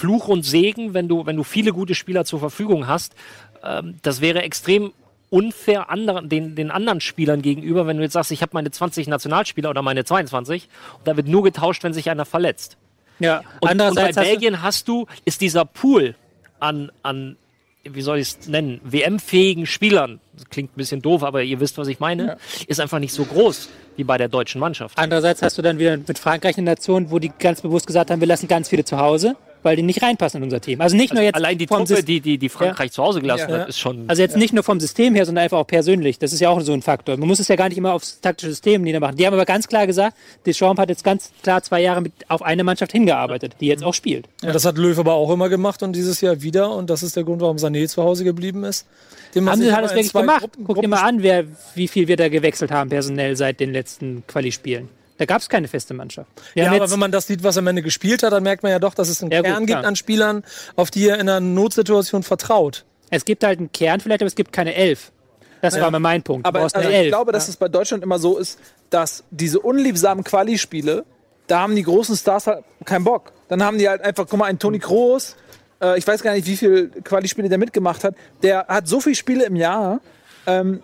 Fluch 0.00 0.28
und 0.28 0.42
Segen, 0.44 0.94
wenn 0.94 1.08
du, 1.08 1.26
wenn 1.26 1.36
du 1.36 1.44
viele 1.44 1.72
gute 1.72 1.94
Spieler 1.94 2.24
zur 2.24 2.38
Verfügung 2.38 2.86
hast. 2.86 3.14
Ähm, 3.62 3.96
das 4.00 4.22
wäre 4.22 4.42
extrem 4.42 4.92
unfair 5.28 5.90
anderen, 5.90 6.28
den, 6.30 6.56
den 6.56 6.70
anderen 6.70 7.02
Spielern 7.02 7.42
gegenüber, 7.42 7.86
wenn 7.86 7.98
du 7.98 8.02
jetzt 8.02 8.14
sagst, 8.14 8.32
ich 8.32 8.40
habe 8.40 8.50
meine 8.54 8.70
20 8.70 9.08
Nationalspieler 9.08 9.68
oder 9.68 9.82
meine 9.82 10.04
22 10.04 10.68
und 10.98 11.06
da 11.06 11.16
wird 11.16 11.28
nur 11.28 11.42
getauscht, 11.42 11.84
wenn 11.84 11.92
sich 11.92 12.08
einer 12.10 12.24
verletzt. 12.24 12.78
Ja, 13.18 13.42
Und, 13.60 13.80
und 13.80 13.94
bei 13.94 14.12
Belgien 14.12 14.62
hast 14.62 14.88
du, 14.88 15.06
ist 15.26 15.42
dieser 15.42 15.66
Pool 15.66 16.14
an, 16.58 16.90
an 17.02 17.36
wie 17.84 18.00
soll 18.00 18.18
ich 18.18 18.28
es 18.28 18.48
nennen, 18.48 18.80
WM-fähigen 18.82 19.66
Spielern, 19.66 20.20
das 20.32 20.48
klingt 20.48 20.72
ein 20.72 20.78
bisschen 20.78 21.02
doof, 21.02 21.22
aber 21.22 21.42
ihr 21.42 21.60
wisst, 21.60 21.76
was 21.76 21.88
ich 21.88 22.00
meine, 22.00 22.38
ist 22.66 22.80
einfach 22.80 22.98
nicht 22.98 23.12
so 23.12 23.24
groß 23.24 23.68
wie 23.96 24.04
bei 24.04 24.16
der 24.16 24.28
deutschen 24.28 24.60
Mannschaft. 24.60 24.98
andererseits 24.98 25.42
hast 25.42 25.58
du 25.58 25.62
dann 25.62 25.78
wieder 25.78 25.96
mit 25.96 26.18
Frankreich 26.18 26.56
eine 26.56 26.64
Nation, 26.64 27.10
wo 27.10 27.18
die 27.18 27.30
ganz 27.38 27.60
bewusst 27.60 27.86
gesagt 27.86 28.10
haben, 28.10 28.20
wir 28.20 28.28
lassen 28.28 28.48
ganz 28.48 28.70
viele 28.70 28.84
zu 28.84 28.98
Hause, 28.98 29.36
weil 29.62 29.76
die 29.76 29.82
nicht 29.82 30.02
reinpassen 30.02 30.38
in 30.38 30.44
unser 30.44 30.60
Team. 30.60 30.80
Also 30.80 30.96
nicht 30.96 31.12
nur 31.12 31.22
jetzt 31.22 31.34
Allein 31.34 31.58
die 31.58 31.66
Truppe, 31.66 32.02
die, 32.02 32.20
die, 32.20 32.38
die 32.38 32.48
Frankreich 32.48 32.92
zu 32.92 33.02
Hause 33.02 33.20
gelassen 33.20 33.50
Ja. 33.50 33.58
hat, 33.60 33.68
ist 33.68 33.78
schon. 33.78 34.04
Also 34.08 34.22
jetzt 34.22 34.36
nicht 34.36 34.52
nur 34.52 34.62
vom 34.64 34.80
System 34.80 35.14
her, 35.14 35.26
sondern 35.26 35.44
einfach 35.44 35.58
auch 35.58 35.66
persönlich. 35.66 36.18
Das 36.18 36.32
ist 36.32 36.40
ja 36.40 36.48
auch 36.50 36.60
so 36.60 36.72
ein 36.72 36.82
Faktor. 36.82 37.16
Man 37.16 37.28
muss 37.28 37.38
es 37.40 37.48
ja 37.48 37.56
gar 37.56 37.68
nicht 37.68 37.78
immer 37.78 37.92
aufs 37.94 38.20
taktische 38.20 38.50
System 38.50 38.82
niedermachen. 38.82 39.16
Die 39.16 39.26
haben 39.26 39.34
aber 39.34 39.44
ganz 39.44 39.68
klar 39.68 39.86
gesagt, 39.86 40.16
Deschamps 40.46 40.80
hat 40.80 40.88
jetzt 40.88 41.04
ganz 41.04 41.30
klar 41.42 41.62
zwei 41.62 41.80
Jahre 41.82 42.00
mit, 42.00 42.12
auf 42.28 42.42
eine 42.42 42.64
Mannschaft 42.64 42.92
hingearbeitet, 42.92 43.56
die 43.60 43.66
jetzt 43.66 43.84
auch 43.84 43.94
spielt. 43.94 44.26
Ja, 44.42 44.52
das 44.52 44.64
hat 44.64 44.78
Löw 44.78 44.98
aber 44.98 45.14
auch 45.14 45.30
immer 45.30 45.48
gemacht 45.48 45.82
und 45.82 45.94
dieses 45.94 46.20
Jahr 46.20 46.42
wieder. 46.42 46.74
Und 46.74 46.90
das 46.90 47.02
ist 47.02 47.16
der 47.16 47.24
Grund, 47.24 47.40
warum 47.40 47.56
Sané 47.56 47.86
zu 47.88 48.02
Hause 48.02 48.24
geblieben 48.24 48.64
ist. 48.64 48.86
Den 49.34 49.44
man 49.44 49.52
Haben 49.52 49.62
sie 49.62 49.68
das 49.68 49.90
wirklich 49.94 50.12
gemacht? 50.12 50.40
Gruppen- 50.40 50.64
Guck 50.64 50.80
dir 50.80 50.88
mal 50.88 51.02
an, 51.02 51.22
wer, 51.22 51.44
wie 51.74 51.86
viel 51.88 52.08
wir 52.08 52.16
da 52.16 52.28
gewechselt 52.28 52.70
haben 52.72 52.90
personell 52.90 53.36
seit 53.36 53.60
den 53.60 53.72
letzten 53.72 54.24
Quali-Spielen. 54.26 54.88
Da 55.20 55.26
gab 55.26 55.42
es 55.42 55.50
keine 55.50 55.68
feste 55.68 55.92
Mannschaft. 55.92 56.30
Wir 56.54 56.64
Ja, 56.64 56.72
aber 56.72 56.90
wenn 56.90 56.98
man 56.98 57.12
das 57.12 57.26
sieht, 57.26 57.42
was 57.42 57.58
am 57.58 57.66
Ende 57.66 57.82
gespielt 57.82 58.22
hat, 58.22 58.32
dann 58.32 58.42
merkt 58.42 58.62
man 58.62 58.72
ja 58.72 58.78
doch, 58.78 58.94
dass 58.94 59.10
es 59.10 59.20
einen 59.20 59.30
Ja, 59.30 59.40
gut, 59.42 59.50
Kern 59.50 59.66
gibt 59.66 59.78
klar. 59.80 59.86
an 59.86 59.94
Spielern, 59.94 60.44
auf 60.76 60.90
die 60.90 61.06
er 61.06 61.16
in 61.16 61.28
einer 61.28 61.40
Notsituation 61.40 62.22
vertraut. 62.22 62.86
es 63.10 63.26
gibt 63.26 63.44
halt 63.44 63.58
einen 63.58 63.70
Kern 63.70 64.00
vielleicht, 64.00 64.22
aber 64.22 64.28
es 64.28 64.34
gibt 64.34 64.50
keine 64.50 64.74
Elf. 64.74 65.12
Das 65.60 65.78
war 65.78 65.90
mal 65.90 65.98
mein 65.98 66.22
Punkt. 66.22 66.46
Aber 66.46 66.60
also 66.60 66.80
ich 66.80 67.08
glaube, 67.08 67.32
dass 67.32 67.48
es 67.50 67.58
bei 67.58 67.68
Deutschland 67.68 68.02
immer 68.02 68.18
so 68.18 68.38
ist, 68.38 68.58
dass 68.88 69.24
diese 69.30 69.60
unliebsamen 69.60 70.24
Quali-Spiele, 70.24 71.04
da 71.48 71.60
haben 71.60 71.76
die 71.76 71.82
großen 71.82 72.16
Stars 72.16 72.46
halt 72.46 72.64
keinen 72.86 73.04
Bock. 73.04 73.32
Dann 73.48 73.62
haben 73.62 73.76
die 73.76 73.90
halt 73.90 74.00
einfach, 74.00 74.26
guck 74.26 74.38
mal, 74.38 74.46
einen 74.46 74.58
Toni 74.58 74.78
Kroos, 74.78 75.36
äh, 75.82 75.98
ich 75.98 76.06
weiß 76.06 76.22
gar 76.22 76.32
nicht, 76.32 76.46
wie 76.46 76.56
viele 76.56 76.88
Quali-Spiele 76.88 77.50
der 77.50 77.58
mitgemacht 77.58 78.04
hat, 78.04 78.14
der 78.42 78.68
hat 78.68 78.88
so 78.88 79.00
viele 79.00 79.16
Spiele 79.16 79.44
im 79.44 79.56
Jahr, 79.56 80.00
ähm, 80.46 80.80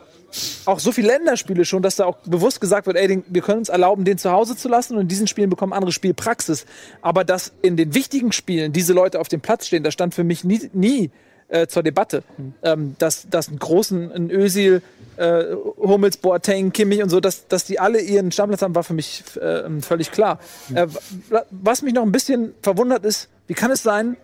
auch 0.64 0.80
so 0.80 0.92
viele 0.92 1.08
Länderspiele 1.08 1.64
schon, 1.64 1.82
dass 1.82 1.96
da 1.96 2.04
auch 2.04 2.18
bewusst 2.26 2.60
gesagt 2.60 2.86
wird, 2.86 2.96
ey, 2.96 3.08
den, 3.08 3.24
wir 3.28 3.42
können 3.42 3.58
uns 3.58 3.68
erlauben, 3.68 4.04
den 4.04 4.18
zu 4.18 4.30
Hause 4.30 4.56
zu 4.56 4.68
lassen 4.68 4.94
und 4.94 5.02
in 5.02 5.08
diesen 5.08 5.26
Spielen 5.26 5.50
bekommen 5.50 5.72
andere 5.72 5.92
Spielpraxis. 5.92 6.66
Aber 7.02 7.24
dass 7.24 7.52
in 7.62 7.76
den 7.76 7.94
wichtigen 7.94 8.32
Spielen 8.32 8.72
diese 8.72 8.92
Leute 8.92 9.20
auf 9.20 9.28
dem 9.28 9.40
Platz 9.40 9.66
stehen, 9.66 9.82
das 9.82 9.94
stand 9.94 10.14
für 10.14 10.24
mich 10.24 10.44
nie, 10.44 10.68
nie 10.72 11.10
äh, 11.48 11.66
zur 11.66 11.82
Debatte. 11.82 12.22
Ähm, 12.62 12.96
dass, 12.98 13.28
dass 13.30 13.48
einen 13.48 13.58
großen, 13.58 14.12
ein 14.12 14.30
Özil, 14.30 14.82
äh, 15.16 15.44
Hummels, 15.78 16.16
Boateng, 16.16 16.72
Kimmich 16.72 17.02
und 17.02 17.08
so, 17.08 17.20
dass, 17.20 17.46
dass 17.46 17.64
die 17.64 17.78
alle 17.78 18.00
ihren 18.00 18.32
Stammplatz 18.32 18.62
haben, 18.62 18.74
war 18.74 18.84
für 18.84 18.94
mich 18.94 19.22
äh, 19.40 19.62
völlig 19.80 20.10
klar. 20.10 20.40
Wa- 20.68 21.46
was 21.50 21.82
mich 21.82 21.94
noch 21.94 22.02
ein 22.02 22.12
bisschen 22.12 22.54
verwundert 22.62 23.04
ist, 23.04 23.28
wie 23.46 23.54
kann 23.54 23.70
es 23.70 23.82
sein, 23.82 24.16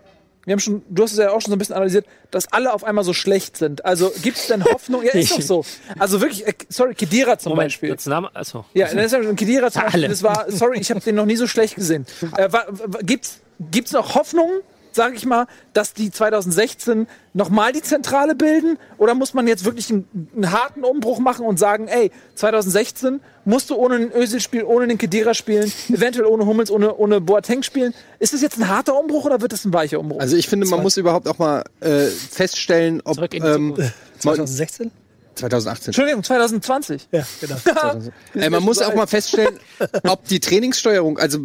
wir 0.45 0.53
haben 0.53 0.59
schon, 0.59 0.81
du 0.89 1.03
hast 1.03 1.13
es 1.13 1.17
ja 1.17 1.29
auch 1.31 1.41
schon 1.41 1.51
so 1.51 1.55
ein 1.55 1.59
bisschen 1.59 1.75
analysiert, 1.75 2.05
dass 2.31 2.51
alle 2.51 2.73
auf 2.73 2.83
einmal 2.83 3.03
so 3.03 3.13
schlecht 3.13 3.57
sind. 3.57 3.85
Also 3.85 4.11
gibt 4.21 4.37
es 4.37 4.47
denn 4.47 4.63
Hoffnung? 4.65 5.03
Ja, 5.03 5.11
ist 5.11 5.31
doch 5.31 5.41
so. 5.41 5.65
Also 5.99 6.21
wirklich, 6.21 6.45
äh, 6.45 6.53
sorry, 6.69 6.95
Kedira 6.95 7.37
zum 7.37 7.51
Moment, 7.51 7.67
Beispiel. 7.67 7.89
jetzt 7.89 8.07
Name, 8.07 8.33
achso. 8.35 8.65
Ja, 8.73 8.93
das 8.93 9.13
ist 9.13 9.35
Kedira 9.37 9.71
zum 9.71 9.83
Beispiel, 9.83 10.07
das 10.07 10.23
war, 10.23 10.45
sorry, 10.49 10.79
ich 10.79 10.89
habe 10.89 10.99
den 10.99 11.15
noch 11.15 11.25
nie 11.25 11.35
so 11.35 11.47
schlecht 11.47 11.75
gesehen. 11.75 12.05
Äh, 12.35 12.51
wa, 12.51 12.65
wa, 12.69 12.99
gibt's, 13.01 13.39
gibt's 13.71 13.91
noch 13.91 14.15
Hoffnung, 14.15 14.49
sage 14.95 15.15
ich 15.15 15.25
mal, 15.25 15.47
dass 15.73 15.93
die 15.93 16.11
2016 16.11 17.07
nochmal 17.33 17.71
die 17.71 17.81
Zentrale 17.81 18.35
bilden? 18.35 18.77
Oder 18.97 19.15
muss 19.15 19.33
man 19.33 19.47
jetzt 19.47 19.65
wirklich 19.65 19.89
einen, 19.89 20.29
einen 20.35 20.51
harten 20.51 20.83
Umbruch 20.83 21.19
machen 21.19 21.45
und 21.45 21.59
sagen, 21.59 21.87
ey, 21.87 22.11
2016 22.35 23.19
musst 23.45 23.69
du 23.69 23.75
ohne 23.75 23.99
den 23.99 24.11
Özil 24.11 24.39
spielen, 24.39 24.65
ohne 24.65 24.87
den 24.87 24.97
Kedira 24.97 25.33
spielen, 25.33 25.71
eventuell 25.89 26.25
ohne 26.25 26.45
Hummels, 26.45 26.71
ohne, 26.71 26.95
ohne 26.95 27.21
Boateng 27.21 27.63
spielen. 27.63 27.93
Ist 28.19 28.33
das 28.33 28.41
jetzt 28.41 28.57
ein 28.57 28.67
harter 28.67 28.97
Umbruch 28.97 29.25
oder 29.25 29.41
wird 29.41 29.51
das 29.51 29.65
ein 29.65 29.73
weicher 29.73 29.99
Umbruch? 29.99 30.19
Also 30.19 30.35
ich 30.35 30.47
finde, 30.47 30.67
man 30.67 30.81
muss 30.81 30.97
überhaupt 30.97 31.27
auch 31.27 31.39
mal 31.39 31.63
äh, 31.81 32.07
feststellen, 32.07 33.01
ob 33.03 33.15
Zurück 33.15 33.33
in 33.33 33.43
die 33.43 33.49
ähm, 33.49 33.69
man, 33.69 33.93
2016? 34.19 34.91
2018. 35.35 35.87
Entschuldigung, 35.87 36.23
2020. 36.23 37.07
Ja, 37.11 37.25
genau. 37.41 37.55
Äh, 38.35 38.49
man 38.49 38.63
muss 38.63 38.81
auch 38.81 38.95
mal 38.95 39.07
feststellen, 39.07 39.59
ob 40.07 40.27
die 40.27 40.39
Trainingssteuerung 40.39 41.17
also 41.17 41.39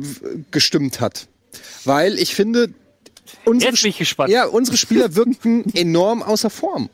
gestimmt 0.50 1.00
hat. 1.00 1.28
Weil 1.84 2.18
ich 2.18 2.34
finde, 2.34 2.70
unsere, 3.44 3.72
Jetzt 3.72 3.82
bin 3.82 3.90
ich 3.90 3.98
gespannt. 3.98 4.30
ja, 4.30 4.46
unsere 4.46 4.76
Spieler 4.76 5.14
wirkten 5.14 5.64
enorm 5.74 6.22
außer 6.22 6.50
Form. 6.50 6.88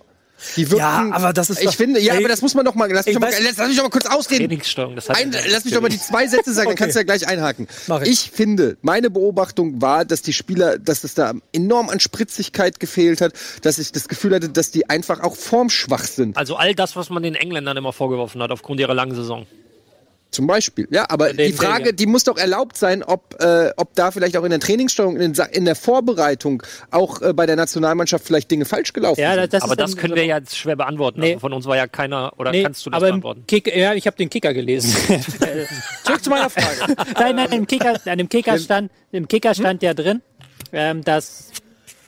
Die 0.56 0.62
wirkten, 0.70 0.78
Ja, 0.78 1.08
aber 1.12 1.32
das 1.32 1.48
ist 1.48 1.60
Ich 1.60 1.64
doch- 1.66 1.74
finde, 1.74 2.00
ja, 2.00 2.12
Ey, 2.14 2.18
aber 2.18 2.28
das 2.28 2.42
muss 2.42 2.54
man 2.54 2.64
doch 2.66 2.74
mal. 2.74 2.90
Lass 2.92 3.06
mich, 3.06 3.14
ich 3.14 3.20
doch 3.20 3.26
mal, 3.26 3.32
weiß- 3.32 3.40
lass, 3.42 3.56
lass 3.56 3.68
mich 3.68 3.76
doch 3.76 3.84
mal 3.84 3.88
kurz 3.90 4.04
ausreden. 4.06 4.60
Das 4.94 5.08
hat 5.08 5.16
Ein, 5.16 5.32
ja- 5.32 5.40
lass 5.48 5.64
mich 5.64 5.72
doch 5.72 5.80
mal 5.80 5.88
die 5.88 5.98
zwei 5.98 6.26
Sätze 6.26 6.52
sagen, 6.52 6.66
dann 6.66 6.72
Okay. 6.74 6.82
kannst 6.82 6.96
du 6.96 7.00
ja 7.00 7.04
gleich 7.04 7.26
einhaken. 7.26 7.66
Ich. 8.02 8.10
ich 8.10 8.30
finde, 8.30 8.76
meine 8.82 9.08
Beobachtung 9.10 9.80
war, 9.80 10.04
dass 10.04 10.20
die 10.22 10.34
Spieler, 10.34 10.78
dass 10.78 11.02
es 11.04 11.14
da 11.14 11.32
enorm 11.52 11.88
an 11.88 11.98
Spritzigkeit 12.00 12.78
gefehlt 12.78 13.22
hat, 13.22 13.32
dass 13.62 13.78
ich 13.78 13.92
das 13.92 14.06
Gefühl 14.08 14.34
hatte, 14.34 14.50
dass 14.50 14.70
die 14.70 14.90
einfach 14.90 15.20
auch 15.20 15.36
formschwach 15.36 16.04
sind. 16.04 16.36
Also 16.36 16.56
all 16.56 16.74
das, 16.74 16.94
was 16.94 17.08
man 17.10 17.22
den 17.22 17.36
Engländern 17.36 17.76
immer 17.78 17.92
vorgeworfen 17.94 18.42
hat, 18.42 18.50
aufgrund 18.50 18.80
ihrer 18.80 18.92
langen 18.94 19.14
Saison. 19.14 19.46
Zum 20.34 20.48
Beispiel. 20.48 20.88
Ja, 20.90 21.06
aber 21.08 21.32
den 21.32 21.52
die 21.52 21.52
Frage, 21.52 21.84
Belgiern. 21.84 21.96
die 21.96 22.06
muss 22.06 22.24
doch 22.24 22.36
erlaubt 22.36 22.76
sein, 22.76 23.04
ob, 23.04 23.40
äh, 23.40 23.70
ob 23.76 23.94
da 23.94 24.10
vielleicht 24.10 24.36
auch 24.36 24.42
in 24.42 24.50
der 24.50 24.58
Trainingssteuerung, 24.58 25.16
in, 25.16 25.32
in 25.52 25.64
der 25.64 25.76
Vorbereitung, 25.76 26.64
auch 26.90 27.22
äh, 27.22 27.32
bei 27.32 27.46
der 27.46 27.54
Nationalmannschaft 27.54 28.26
vielleicht 28.26 28.50
Dinge 28.50 28.64
falsch 28.64 28.92
gelaufen 28.92 29.20
ja, 29.20 29.34
sind. 29.34 29.52
das 29.52 29.62
Aber 29.62 29.76
das 29.76 29.96
können 29.96 30.16
wir 30.16 30.24
ja 30.24 30.38
jetzt 30.38 30.58
schwer 30.58 30.74
beantworten. 30.74 31.20
Nee. 31.20 31.34
Also 31.34 31.38
von 31.40 31.52
uns 31.52 31.66
war 31.66 31.76
ja 31.76 31.86
keiner, 31.86 32.32
oder 32.36 32.50
Nee, 32.50 32.64
kannst 32.64 32.84
du 32.84 32.90
das 32.90 32.96
aber 32.96 33.06
im 33.06 33.20
beantworten? 33.20 33.44
Kick, 33.46 33.74
ja, 33.76 33.94
ich 33.94 34.08
habe 34.08 34.16
den 34.16 34.28
Kicker 34.28 34.52
gelesen. 34.52 34.90
Zurück 36.04 36.24
zu 36.24 36.30
meiner 36.30 36.50
Frage. 36.50 36.96
nein, 37.14 37.36
nein, 37.36 37.52
im 37.52 37.66
Kicker, 37.68 38.00
an 38.04 38.18
dem 38.18 38.28
Kicker 38.28 38.58
stand, 38.58 38.90
im 39.12 39.28
Kicker 39.28 39.54
stand 39.54 39.84
ja 39.84 39.94
drin, 39.94 40.20
ähm, 40.72 41.04
dass, 41.04 41.52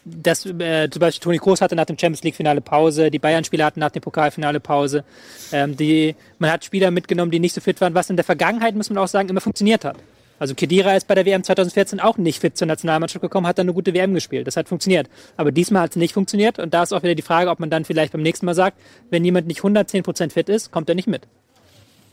dass 0.09 0.47
äh, 0.47 0.89
zum 0.89 1.01
Beispiel 1.01 1.23
Toni 1.23 1.39
Kroos 1.39 1.61
hatte 1.61 1.75
nach 1.75 1.85
dem 1.85 1.99
Champions 1.99 2.23
League 2.23 2.37
Finale 2.37 2.61
Pause, 2.61 3.11
die 3.11 3.19
Bayern-Spieler 3.19 3.65
hatten 3.65 3.81
nach 3.81 3.91
dem 3.91 4.03
Pokalfinale 4.03 4.61
Pause. 4.61 5.05
Ähm, 5.53 5.77
die, 5.77 6.15
man 6.39 6.51
hat 6.53 6.65
Spieler 6.65 6.91
mitgenommen, 6.93 7.31
die 7.33 7.41
nicht 7.41 7.55
so 7.55 7.61
fit 7.61 7.81
waren, 7.81 7.95
was 7.95 8.09
in 8.09 8.17
der 8.17 8.25
Vergangenheit, 8.25 8.75
muss 8.77 8.89
man 8.89 8.99
auch 8.99 9.09
sagen, 9.09 9.29
immer 9.29 9.41
funktioniert 9.41 9.85
hat. 9.85 9.97
Also 10.39 10.55
Kedira 10.55 10.95
ist 10.95 11.09
bei 11.09 11.15
der 11.15 11.25
WM 11.25 11.43
2014 11.43 11.99
auch 11.99 12.19
nicht 12.19 12.41
fit 12.41 12.57
zur 12.59 12.67
Nationalmannschaft 12.67 13.23
gekommen, 13.23 13.47
hat 13.47 13.59
dann 13.59 13.65
eine 13.67 13.73
gute 13.75 13.95
WM 13.95 14.13
gespielt. 14.15 14.47
Das 14.47 14.57
hat 14.57 14.69
funktioniert. 14.69 15.09
Aber 15.37 15.51
diesmal 15.51 15.83
hat 15.83 15.91
es 15.91 15.97
nicht 15.97 16.13
funktioniert 16.15 16.59
und 16.59 16.73
da 16.75 16.83
ist 16.83 16.93
auch 16.93 17.03
wieder 17.03 17.15
die 17.15 17.23
Frage, 17.23 17.51
ob 17.51 17.59
man 17.59 17.71
dann 17.71 17.85
vielleicht 17.87 18.13
beim 18.13 18.23
nächsten 18.23 18.45
Mal 18.47 18.55
sagt, 18.55 18.79
wenn 19.11 19.25
jemand 19.25 19.47
nicht 19.47 19.63
110% 19.63 20.31
fit 20.31 20.49
ist, 20.51 20.71
kommt 20.71 20.89
er 20.91 20.95
nicht 20.95 21.09
mit. 21.09 21.23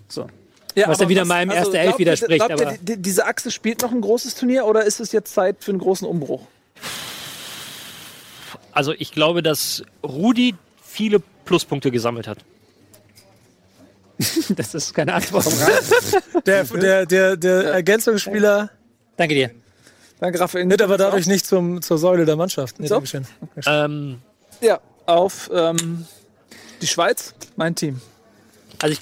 So. 0.07 0.27
Ja, 0.75 0.87
Was 0.87 0.99
ja 0.99 1.09
wieder 1.09 1.25
meinem 1.25 1.51
erste 1.51 1.77
Elf 1.77 1.89
glaubt 1.89 1.99
ihr- 1.99 2.05
widerspricht, 2.05 2.45
Glaubt 2.47 2.61
ihr, 2.61 2.67
aber- 2.67 2.77
die, 2.81 2.97
diese 2.99 3.25
Achse 3.27 3.51
spielt 3.51 3.81
noch 3.81 3.91
ein 3.91 4.01
großes 4.01 4.35
Turnier 4.35 4.65
oder 4.65 4.83
ist 4.85 4.99
es 5.01 5.11
jetzt 5.11 5.33
Zeit 5.33 5.57
für 5.59 5.71
einen 5.71 5.79
großen 5.79 6.07
Umbruch? 6.07 6.41
Also 8.73 8.93
ich 8.97 9.11
glaube, 9.11 9.43
dass 9.43 9.83
Rudi 10.03 10.55
viele 10.83 11.21
Pluspunkte 11.45 11.91
gesammelt 11.91 12.27
hat. 12.27 12.39
Das 14.55 14.73
ist 14.73 14.93
keine 14.93 15.13
Antwort. 15.15 15.47
Der, 16.45 16.63
der, 16.65 17.05
der, 17.05 17.35
der 17.35 17.63
Ergänzungsspieler 17.73 18.69
Danke 19.17 19.35
dir. 19.35 19.51
Danke, 20.19 20.39
Raphael. 20.39 20.69
wird 20.69 20.81
aber 20.81 20.97
dadurch 20.97 21.27
nicht 21.27 21.45
zum, 21.45 21.81
zur 21.81 21.97
Säule 21.97 22.25
der 22.25 22.35
Mannschaft. 22.35 22.79
Nee, 22.79 22.87
So? 22.87 22.95
Dankeschön. 22.95 23.27
Ähm, 23.65 24.19
Ja, 24.61 24.79
auf 25.05 25.49
ähm, 25.53 26.05
die 26.81 26.87
Schweiz, 26.87 27.33
mein 27.55 27.75
Team. 27.75 28.01
Also 28.81 28.93
ich, 28.93 29.01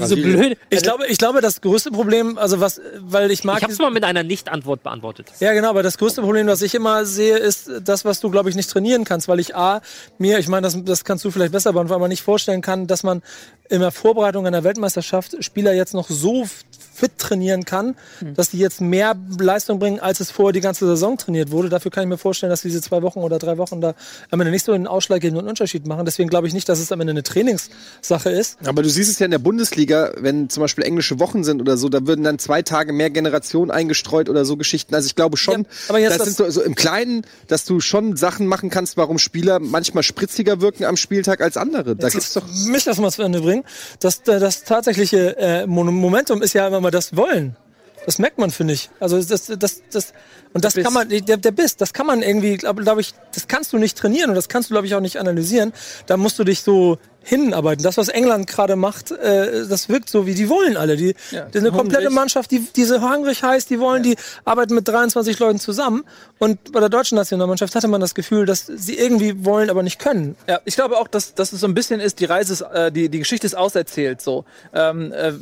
Also 0.00 0.16
so 0.16 0.22
blöd. 0.22 0.56
Ich 0.70 0.82
glaube, 0.82 1.06
ich 1.06 1.18
glaube, 1.18 1.40
das 1.40 1.60
größte 1.60 1.90
Problem, 1.90 2.38
also 2.38 2.60
was, 2.60 2.80
weil 3.00 3.30
ich 3.30 3.44
mag. 3.44 3.58
Ich 3.58 3.62
habe 3.62 3.72
es 3.72 3.78
mal 3.78 3.90
mit 3.90 4.04
einer 4.04 4.22
Nicht-Antwort 4.22 4.82
beantwortet. 4.82 5.32
Ja, 5.40 5.52
genau, 5.52 5.70
aber 5.70 5.82
das 5.82 5.98
größte 5.98 6.22
Problem, 6.22 6.46
was 6.46 6.62
ich 6.62 6.74
immer 6.74 7.04
sehe, 7.04 7.36
ist 7.36 7.70
das, 7.82 8.04
was 8.04 8.20
du, 8.20 8.30
glaube 8.30 8.50
ich, 8.50 8.56
nicht 8.56 8.70
trainieren 8.70 9.04
kannst, 9.04 9.28
weil 9.28 9.40
ich 9.40 9.54
A, 9.56 9.80
mir, 10.18 10.38
ich 10.38 10.48
meine, 10.48 10.62
das, 10.62 10.76
das 10.84 11.04
kannst 11.04 11.24
du 11.24 11.30
vielleicht 11.30 11.52
besser 11.52 11.72
beantworten, 11.72 12.00
aber 12.00 12.08
nicht 12.08 12.22
vorstellen 12.22 12.62
kann, 12.62 12.86
dass 12.86 13.02
man 13.02 13.22
in 13.68 13.80
der 13.80 13.90
Vorbereitung 13.90 14.46
einer 14.46 14.64
Weltmeisterschaft 14.64 15.42
Spieler 15.42 15.72
jetzt 15.72 15.94
noch 15.94 16.08
so 16.08 16.46
fit 16.94 17.18
trainieren 17.18 17.64
kann, 17.64 17.96
dass 18.34 18.50
die 18.50 18.58
jetzt 18.58 18.80
mehr 18.80 19.16
Leistung 19.38 19.78
bringen, 19.78 19.98
als 19.98 20.20
es 20.20 20.30
vorher 20.30 20.52
die 20.52 20.60
ganze 20.60 20.86
Saison 20.86 21.16
trainiert 21.16 21.50
wurde. 21.50 21.68
Dafür 21.70 21.90
kann 21.90 22.04
ich 22.04 22.08
mir 22.08 22.18
vorstellen, 22.18 22.50
dass 22.50 22.62
diese 22.62 22.82
zwei 22.82 23.02
Wochen 23.02 23.20
oder 23.20 23.38
drei 23.38 23.56
Wochen 23.56 23.80
da 23.80 23.94
am 24.30 24.40
Ende 24.40 24.50
nicht 24.50 24.64
so 24.64 24.72
einen 24.72 24.86
ausschlaggebenden 24.86 25.48
Unterschied 25.48 25.86
machen. 25.86 26.04
Deswegen 26.04 26.28
glaube 26.28 26.46
ich 26.46 26.54
nicht, 26.54 26.68
dass 26.68 26.78
es 26.78 26.92
am 26.92 27.00
Ende 27.00 27.12
eine 27.12 27.22
Trainingssache 27.22 28.30
ist. 28.30 28.58
Aber 28.66 28.82
du 28.82 28.90
siehst 28.90 29.10
es 29.10 29.18
ja 29.18 29.24
in 29.24 29.30
der 29.30 29.38
Bundesliga, 29.38 29.81
wenn 29.88 30.48
zum 30.50 30.60
Beispiel 30.62 30.84
englische 30.84 31.18
Wochen 31.20 31.44
sind 31.44 31.60
oder 31.60 31.76
so, 31.76 31.88
da 31.88 32.06
würden 32.06 32.24
dann 32.24 32.38
zwei 32.38 32.62
Tage 32.62 32.92
mehr 32.92 33.10
Generationen 33.10 33.70
eingestreut 33.70 34.28
oder 34.28 34.44
so 34.44 34.56
Geschichten. 34.56 34.94
Also 34.94 35.06
ich 35.06 35.14
glaube 35.14 35.36
schon, 35.36 35.62
Ja, 35.62 35.68
aber 35.88 35.98
jetzt 35.98 36.20
das, 36.20 36.34
das- 36.34 36.36
sind 36.36 36.52
so, 36.52 36.62
im 36.62 36.74
Kleinen, 36.74 37.22
dass 37.48 37.64
du 37.64 37.80
schon 37.80 38.16
Sachen 38.16 38.46
machen 38.46 38.70
kannst, 38.70 38.96
warum 38.96 39.18
Spieler 39.18 39.58
manchmal 39.58 40.02
spritziger 40.02 40.60
wirken 40.60 40.84
am 40.84 40.96
Spieltag 40.96 41.40
als 41.40 41.56
andere. 41.56 41.96
Da 41.96 42.08
gibt's 42.08 42.32
doch 42.34 42.44
mich 42.66 42.84
das 42.84 42.98
mal 42.98 43.10
zu 43.10 43.22
Ende 43.22 43.40
bringen. 43.40 43.64
Das, 44.00 44.22
das 44.22 44.64
tatsächliche 44.64 45.36
äh, 45.36 45.66
Momentum 45.66 46.42
ist 46.42 46.52
ja 46.54 46.66
immer 46.68 46.80
mal 46.80 46.90
das 46.90 47.16
Wollen. 47.16 47.56
Das 48.04 48.18
merkt 48.18 48.38
man, 48.38 48.50
finde 48.50 48.74
ich. 48.74 48.90
Also 48.98 49.22
das, 49.22 49.46
das, 49.46 49.82
das, 49.90 50.12
und 50.52 50.64
das 50.64 50.74
kann 50.74 50.92
man, 50.92 51.08
der, 51.08 51.36
der 51.36 51.50
Biss, 51.52 51.76
das 51.76 51.92
kann 51.92 52.06
man 52.06 52.22
irgendwie, 52.22 52.56
glaube 52.56 52.82
glaub 52.82 52.98
ich, 52.98 53.14
das 53.32 53.46
kannst 53.46 53.72
du 53.72 53.78
nicht 53.78 53.96
trainieren 53.96 54.30
und 54.30 54.34
das 54.34 54.48
kannst 54.48 54.70
du, 54.70 54.74
glaube 54.74 54.86
ich, 54.86 54.94
auch 54.94 55.00
nicht 55.00 55.18
analysieren. 55.18 55.72
Da 56.06 56.16
musst 56.16 56.38
du 56.38 56.44
dich 56.44 56.62
so 56.62 56.98
hinarbeiten. 57.24 57.82
Das, 57.82 57.96
was 57.96 58.08
England 58.08 58.46
gerade 58.46 58.76
macht, 58.76 59.10
äh, 59.10 59.66
das 59.68 59.88
wirkt 59.88 60.08
so, 60.10 60.26
wie 60.26 60.34
die 60.34 60.48
wollen 60.48 60.76
alle. 60.76 60.96
Die, 60.96 61.14
Ja, 61.30 61.44
die 61.46 61.58
eine 61.58 61.70
komplette 61.70 62.04
hungrig. 62.04 62.14
Mannschaft, 62.14 62.50
die, 62.50 62.60
die 62.74 62.84
so 62.84 63.00
hungrig 63.00 63.42
heißt, 63.42 63.70
die 63.70 63.78
wollen, 63.80 64.02
die 64.02 64.16
arbeiten 64.44 64.74
mit 64.74 64.88
23 64.88 65.38
Leuten 65.38 65.58
zusammen. 65.58 66.04
Und 66.38 66.72
bei 66.72 66.80
der 66.80 66.88
deutschen 66.88 67.16
Nationalmannschaft 67.16 67.74
hatte 67.74 67.88
man 67.88 68.00
das 68.00 68.14
Gefühl, 68.14 68.46
dass 68.46 68.66
sie 68.66 68.96
irgendwie 68.98 69.44
wollen, 69.44 69.70
aber 69.70 69.82
nicht 69.82 69.98
können. 69.98 70.36
Ja, 70.48 70.60
ich 70.64 70.74
glaube 70.74 70.98
auch, 70.98 71.08
dass, 71.08 71.34
dass 71.34 71.52
es 71.52 71.60
so 71.60 71.66
ein 71.66 71.74
bisschen 71.74 72.00
ist, 72.00 72.20
die 72.20 72.24
Reise 72.24 72.52
ist, 72.52 72.60
äh, 72.62 72.90
die, 72.90 73.08
die 73.08 73.18
Geschichte 73.20 73.46
ist 73.46 73.54
auserzählt. 73.56 74.20
So. 74.20 74.44
Ähm, 74.74 75.12
äh, 75.12 75.32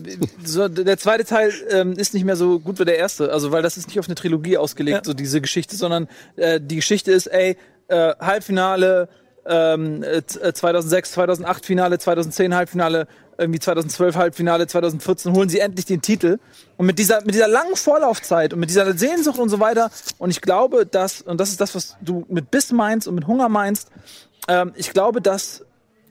so 0.45 0.69
der 0.69 0.99
zweite 0.99 1.25
Teil 1.25 1.53
ähm, 1.71 1.93
ist 1.95 2.15
nicht 2.15 2.25
mehr 2.25 2.37
so 2.37 2.59
gut 2.61 2.79
wie 2.79 2.85
der 2.85 2.99
erste, 2.99 3.33
also 3.33 3.53
weil 3.53 3.63
das 3.63 3.77
ist 3.77 3.89
nicht 3.89 3.99
auf 3.99 4.07
eine 4.07 4.15
Trilogie 4.15 4.57
ausgelegt, 4.59 4.99
Ja. 4.99 5.03
so 5.05 5.15
diese 5.15 5.41
Geschichte, 5.41 5.77
sondern 5.77 6.09
äh, 6.37 6.61
die 6.63 6.77
Geschichte 6.77 7.13
ist, 7.13 7.27
ey, 7.27 7.57
äh, 7.89 8.15
Halbfinale 8.21 9.09
ähm, 9.47 10.03
äh, 10.03 10.23
2006, 10.23 11.13
2008 11.13 11.67
Finale, 11.67 11.99
2010 11.99 12.55
Halbfinale, 12.55 13.07
irgendwie 13.39 13.59
2012 13.59 14.17
Halbfinale, 14.17 14.67
2014 14.67 15.33
holen 15.33 15.49
sie 15.49 15.61
endlich 15.61 15.87
den 15.87 16.03
Titel. 16.03 16.39
Und 16.77 16.87
mit 16.87 16.99
dieser, 16.99 17.23
mit 17.25 17.35
dieser 17.35 17.49
langen 17.49 17.77
Vorlaufzeit 17.77 18.53
und 18.53 18.61
mit 18.61 18.71
dieser 18.71 18.93
Sehnsucht 18.97 19.39
und 19.39 19.49
so 19.49 19.61
weiter. 19.61 19.91
Und 20.19 20.31
ich 20.31 20.41
glaube, 20.41 20.87
dass, 20.87 21.23
und 21.23 21.41
das 21.41 21.51
ist 21.51 21.61
das, 21.61 21.75
was 21.75 21.97
du 22.01 22.27
mit 22.29 22.51
Biss 22.51 22.73
meinst 22.73 23.09
und 23.09 23.15
mit 23.15 23.27
Hunger 23.27 23.49
meinst, 23.49 23.91
ähm, 24.49 24.73
ich 24.77 24.93
glaube, 24.93 25.23
dass 25.23 25.65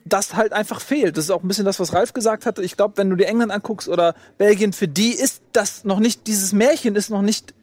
das 0.04 0.34
halt 0.34 0.52
einfach 0.52 0.80
fehlt. 0.80 1.16
Das 1.16 1.24
ist 1.24 1.30
auch 1.30 1.42
ein 1.42 1.48
bisschen 1.48 1.64
das, 1.64 1.78
was 1.78 1.92
Ralf 1.92 2.12
gesagt 2.12 2.46
hatte. 2.46 2.62
Ich 2.62 2.76
glaube, 2.76 2.96
wenn 2.96 3.10
du 3.10 3.16
dir 3.16 3.26
England 3.26 3.52
anguckst 3.52 3.88
oder 3.88 4.14
Belgien, 4.38 4.72
für 4.72 4.88
die 4.88 5.12
ist 5.12 5.42
das 5.52 5.84
noch 5.84 6.00
nicht, 6.00 6.26
dieses 6.26 6.52
Märchen 6.52 6.96
ist 6.96 7.10
noch 7.10 7.22
nicht 7.22 7.54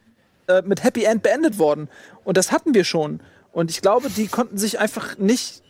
äh, 0.48 0.62
mit 0.62 0.84
Happy 0.84 1.04
End 1.04 1.24
beendet 1.24 1.60
worden. 1.60 1.90
Und 2.24 2.38
das 2.38 2.52
hatten 2.52 2.74
wir 2.74 2.84
schon. 2.84 3.20
Und 3.52 3.72
ich 3.72 3.82
glaube, 3.82 4.10
die 4.10 4.28
konnten 4.28 4.58
sich 4.58 4.80
einfach 4.80 5.18
nicht 5.18 5.62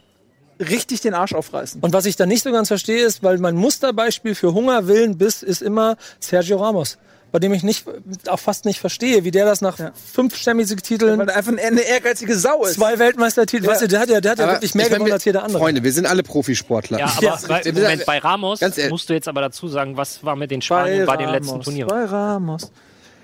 richtig 0.60 1.02
den 1.02 1.13
Arsch 1.13 1.34
aufreißen. 1.34 1.82
Und 1.82 1.94
was 1.94 2.06
ich 2.06 2.16
da 2.16 2.26
nicht 2.26 2.44
so 2.44 2.52
ganz 2.52 2.68
verstehe, 2.68 3.06
ist, 3.06 3.24
weil 3.24 3.38
mein 3.38 3.56
Musterbeispiel 3.56 4.36
für 4.36 4.54
Hunger, 4.54 4.88
Willen, 4.88 5.18
Biss 5.18 5.44
ist 5.44 5.62
immer 5.62 5.98
Sergio 6.20 6.58
Ramos. 6.58 6.98
Bei 7.32 7.40
dem 7.40 7.54
ich 7.54 7.62
nicht, 7.62 7.86
auch 8.30 8.40
fast 8.40 8.63
nicht 8.63 8.80
verstehe, 8.80 9.26
wie 9.26 9.32
der 9.32 9.46
das 9.46 9.60
nach 9.60 9.78
fünf 10.13 10.36
Champions 10.38 10.70
Weil 10.70 10.76
League-Titeln, 10.78 11.20
er 11.20 11.36
einfach 11.36 11.52
eine 11.58 11.82
ehrgeizige 11.82 12.38
Sau 12.38 12.63
ist. 12.66 12.76
zwei 12.76 12.98
Weltmeistertitel, 12.98 13.68
weißt 13.68 13.82
du, 13.82 13.88
der 13.90 14.00
hat 14.00 14.10
ja, 14.10 14.22
der 14.22 14.32
hat 14.32 14.40
ja 14.40 14.48
wirklich 14.48 14.74
mehr 14.76 14.86
ich 14.86 14.92
gewonnen 14.92 15.08
wir- 15.08 15.13
als 15.13 15.26
jeder 15.26 15.44
andere. 15.44 15.60
Freunde, 15.60 15.84
wir 15.84 15.92
sind 15.92 16.06
alle 16.08 16.24
Profisportler. 16.24 17.00
Ja, 17.00 17.06
aber 17.18 17.22
Ja, 17.24 17.38
bei, 17.48 17.62
Moment, 17.72 18.06
bei 18.06 18.18
Ramos 18.20 18.62
musst 18.90 19.10
du 19.10 19.13
jetzt 19.13 19.28
aber 19.28 19.42
dazu 19.42 19.68
sagen, 19.68 19.98
was 19.98 20.24
war 20.24 20.38
mit 20.38 20.52
den 20.52 20.62
Spaniern 20.62 21.06
bei, 21.06 21.18
den 21.18 21.30
letzten 21.30 21.62
Turnieren? 21.62 21.90
Bei 21.90 22.06
Ramos. 22.06 22.72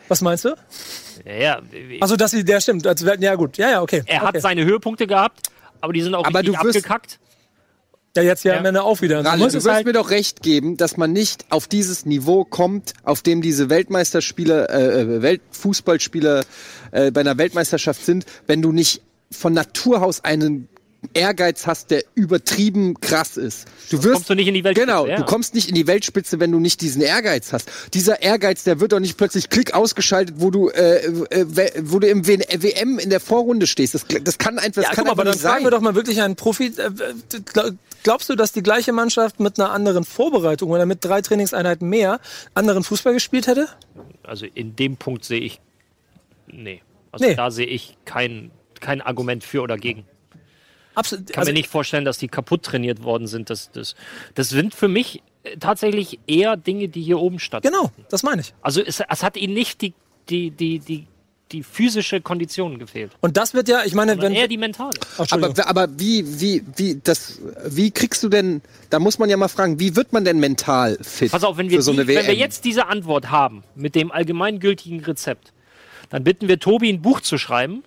Was 0.10 0.20
meinst 0.22 0.44
du? 0.46 0.54
Ja, 1.26 1.34
ja, 1.34 1.62
Also, 2.02 2.16
dass 2.16 2.32
sie, 2.32 2.44
der 2.44 2.60
stimmt. 2.62 2.86
Also, 2.86 3.08
ja, 3.08 3.36
gut. 3.36 3.58
Ja, 3.58 3.70
ja, 3.70 3.82
okay. 3.82 4.04
er 4.06 4.22
hat 4.22 4.30
okay. 4.30 4.40
seine 4.42 4.66
Höhepunkte 4.66 5.08
gehabt, 5.08 5.48
aber 5.82 5.94
die 5.94 6.02
sind 6.02 6.14
auch 6.16 6.26
Aber 6.26 6.40
richtig 6.40 6.58
du 6.60 6.64
wirst- 6.66 6.78
abgekackt. 6.78 7.20
Ja, 8.16 8.22
jetzt 8.22 8.44
ja, 8.44 8.54
Ja. 8.54 8.60
am 8.60 8.66
Ende 8.66 8.84
auch 8.84 9.02
wieder. 9.02 9.26
Ralle, 9.26 9.40
Muss 9.40 9.54
du 9.54 9.58
wirst 9.58 9.68
halt, 9.68 9.88
mir 9.88 9.94
doch 9.94 10.12
recht 10.12 10.44
geben, 10.44 10.78
dass 10.78 10.98
man 10.98 11.12
nicht 11.14 11.46
auf 11.50 11.68
dieses 11.68 12.06
Niveau 12.06 12.46
kommt, 12.46 12.94
auf 13.04 13.24
dem 13.24 13.42
diese 13.42 13.72
Weltmeisterspieler, 13.72 14.70
äh, 14.70 15.02
äh, 15.02 15.22
Weltfußballspieler 15.24 16.44
äh, 16.92 17.10
bei 17.12 17.22
einer 17.22 17.38
Weltmeisterschaft 17.40 18.06
sind, 18.06 18.26
wenn 18.46 18.62
du 18.62 18.72
nicht 18.72 19.02
von 19.32 19.54
Natur 19.54 20.04
aus 20.04 20.24
einen 20.24 20.68
Ehrgeiz 21.14 21.68
hast, 21.68 21.92
der 21.92 22.04
übertrieben 22.16 23.00
krass 23.02 23.38
ist. 23.38 23.68
Du 23.90 24.04
wirst, 24.04 24.14
kommst 24.16 24.30
du 24.30 24.36
nicht 24.36 24.48
in 24.48 24.54
die 24.54 24.64
Weltspitze, 24.64 24.86
Genau, 24.88 25.06
ja. 25.08 25.18
du 25.18 25.24
kommst 25.26 25.54
nicht 25.54 25.70
in 25.70 25.76
die 25.76 25.86
Weltspitze, 25.88 26.40
wenn 26.40 26.52
du 26.52 26.60
nicht 26.60 26.82
diesen 26.82 27.02
Ehrgeiz 27.02 27.52
hast. 27.54 27.70
Dieser 27.94 28.22
Ehrgeiz, 28.22 28.64
der 28.64 28.80
wird 28.80 28.92
doch 28.94 29.00
nicht 29.00 29.18
plötzlich 29.18 29.50
Klick 29.50 29.74
ausgeschaltet, 29.74 30.36
wo 30.40 30.50
du, 30.52 30.70
äh, 30.70 30.98
äh, 31.06 31.72
wo 31.84 32.00
du 32.00 32.08
im 32.08 32.26
WM 32.28 33.00
in 33.00 33.10
der 33.10 33.20
Vorrunde 33.20 33.68
stehst. 33.68 33.94
Das, 33.96 34.06
das 34.24 34.38
kann 34.38 34.58
einfach, 34.60 34.82
das 34.82 34.92
ja, 34.92 34.96
kann 34.96 35.06
guck 35.06 35.12
aber 35.14 35.24
dann 35.26 35.34
nicht 35.34 35.42
fragen 35.42 35.56
sein. 35.58 35.64
wir 35.66 35.72
doch 35.72 35.82
mal 35.82 35.96
wirklich 35.96 36.22
einen 36.22 36.36
Profi. 36.36 36.68
Äh, 36.78 36.90
glaub- 37.46 37.74
Glaubst 38.04 38.28
du, 38.30 38.36
dass 38.36 38.52
die 38.52 38.62
gleiche 38.64 38.92
Mannschaft 38.92 39.40
mit 39.40 39.58
einer 39.58 39.72
anderen 39.72 40.04
Vorbereitung 40.04 40.72
oder 40.72 40.86
mit 40.86 41.06
drei 41.06 41.22
Trainingseinheiten 41.22 41.88
mehr 41.88 42.20
anderen 42.54 42.84
Fußball 42.84 43.14
gespielt 43.14 43.48
hätte? 43.48 43.70
Also 44.24 44.46
in 44.46 44.76
dem 44.76 44.98
Punkt 44.98 45.24
sehe 45.24 45.40
ich, 45.40 45.62
nee. 46.48 46.82
Also 47.14 47.24
Nee. 47.26 47.36
da 47.36 47.50
sehe 47.50 47.66
ich 47.66 47.96
kein, 48.04 48.52
kein 48.82 49.02
Argument 49.02 49.46
für 49.46 49.62
oder 49.62 49.78
gegen. 49.78 50.04
Absolut. 50.96 51.32
kann 51.32 51.46
mir 51.46 51.54
nicht 51.54 51.70
vorstellen, 51.70 52.06
dass 52.06 52.18
die 52.18 52.28
kaputt 52.28 52.64
trainiert 52.64 53.04
worden 53.04 53.28
sind. 53.28 53.50
Das, 53.50 53.72
das, 53.72 53.96
das 54.36 54.50
sind 54.50 54.74
für 54.74 54.88
mich 54.88 55.22
äh, 55.44 55.58
tatsächlich 55.58 56.20
eher 56.28 56.58
Dinge, 56.58 56.88
die 56.88 57.02
hier 57.02 57.20
oben 57.20 57.40
stattfinden. 57.40 57.78
Genau, 57.78 57.92
das 58.10 58.24
meine 58.24 58.42
ich. 58.42 58.54
Also 58.62 58.82
es, 58.82 59.02
es 59.08 59.24
hat 59.24 59.38
ihnen 59.38 59.54
nicht 59.54 59.82
die, 59.82 59.94
die, 60.30 60.52
die, 60.52 60.80
die, 60.80 61.08
die 61.54 61.64
physische 61.64 62.20
Kondition 62.20 62.80
gefehlt, 62.80 63.12
Und 63.22 63.38
das 63.38 63.54
wird 63.54 63.70
ja, 63.70 63.84
ich 63.86 63.94
meine, 63.94 64.14
sondern 64.14 64.32
wenn. 64.32 64.40
eher 64.40 64.48
die 64.48 64.58
mentale. 64.58 65.00
Aber, 65.30 65.54
aber 65.68 65.88
wie, 66.00 66.42
wie, 66.42 66.64
wie, 66.76 67.00
das, 67.02 67.40
wie 67.66 67.92
kriegst 67.92 68.24
du 68.24 68.30
denn, 68.30 68.62
da 68.90 69.00
muss 69.00 69.20
man 69.20 69.30
ja 69.30 69.38
mal 69.38 69.48
fragen, 69.48 69.80
wie 69.80 69.96
wird 69.96 70.14
man 70.14 70.26
denn 70.26 70.40
mental 70.40 70.98
fit 71.02 71.32
Pass 71.32 71.44
auf, 71.44 71.58
wenn 71.58 71.70
wir, 71.70 71.78
für 71.78 71.84
so 71.84 71.92
die, 71.92 72.00
eine 72.00 72.08
WM? 72.08 72.18
wenn 72.18 72.28
wir 72.28 72.36
jetzt 72.36 72.66
diese 72.66 72.88
Antwort 72.88 73.30
haben 73.30 73.64
mit 73.76 73.94
dem 73.96 74.12
allgemeingültigen 74.12 75.02
Rezept, 75.02 75.53
dann 76.14 76.24
bitten 76.24 76.48
wir 76.48 76.60
Tobi 76.60 76.94
ein 76.94 77.02
Buch 77.02 77.22
zu 77.22 77.40
schreiben 77.40 77.84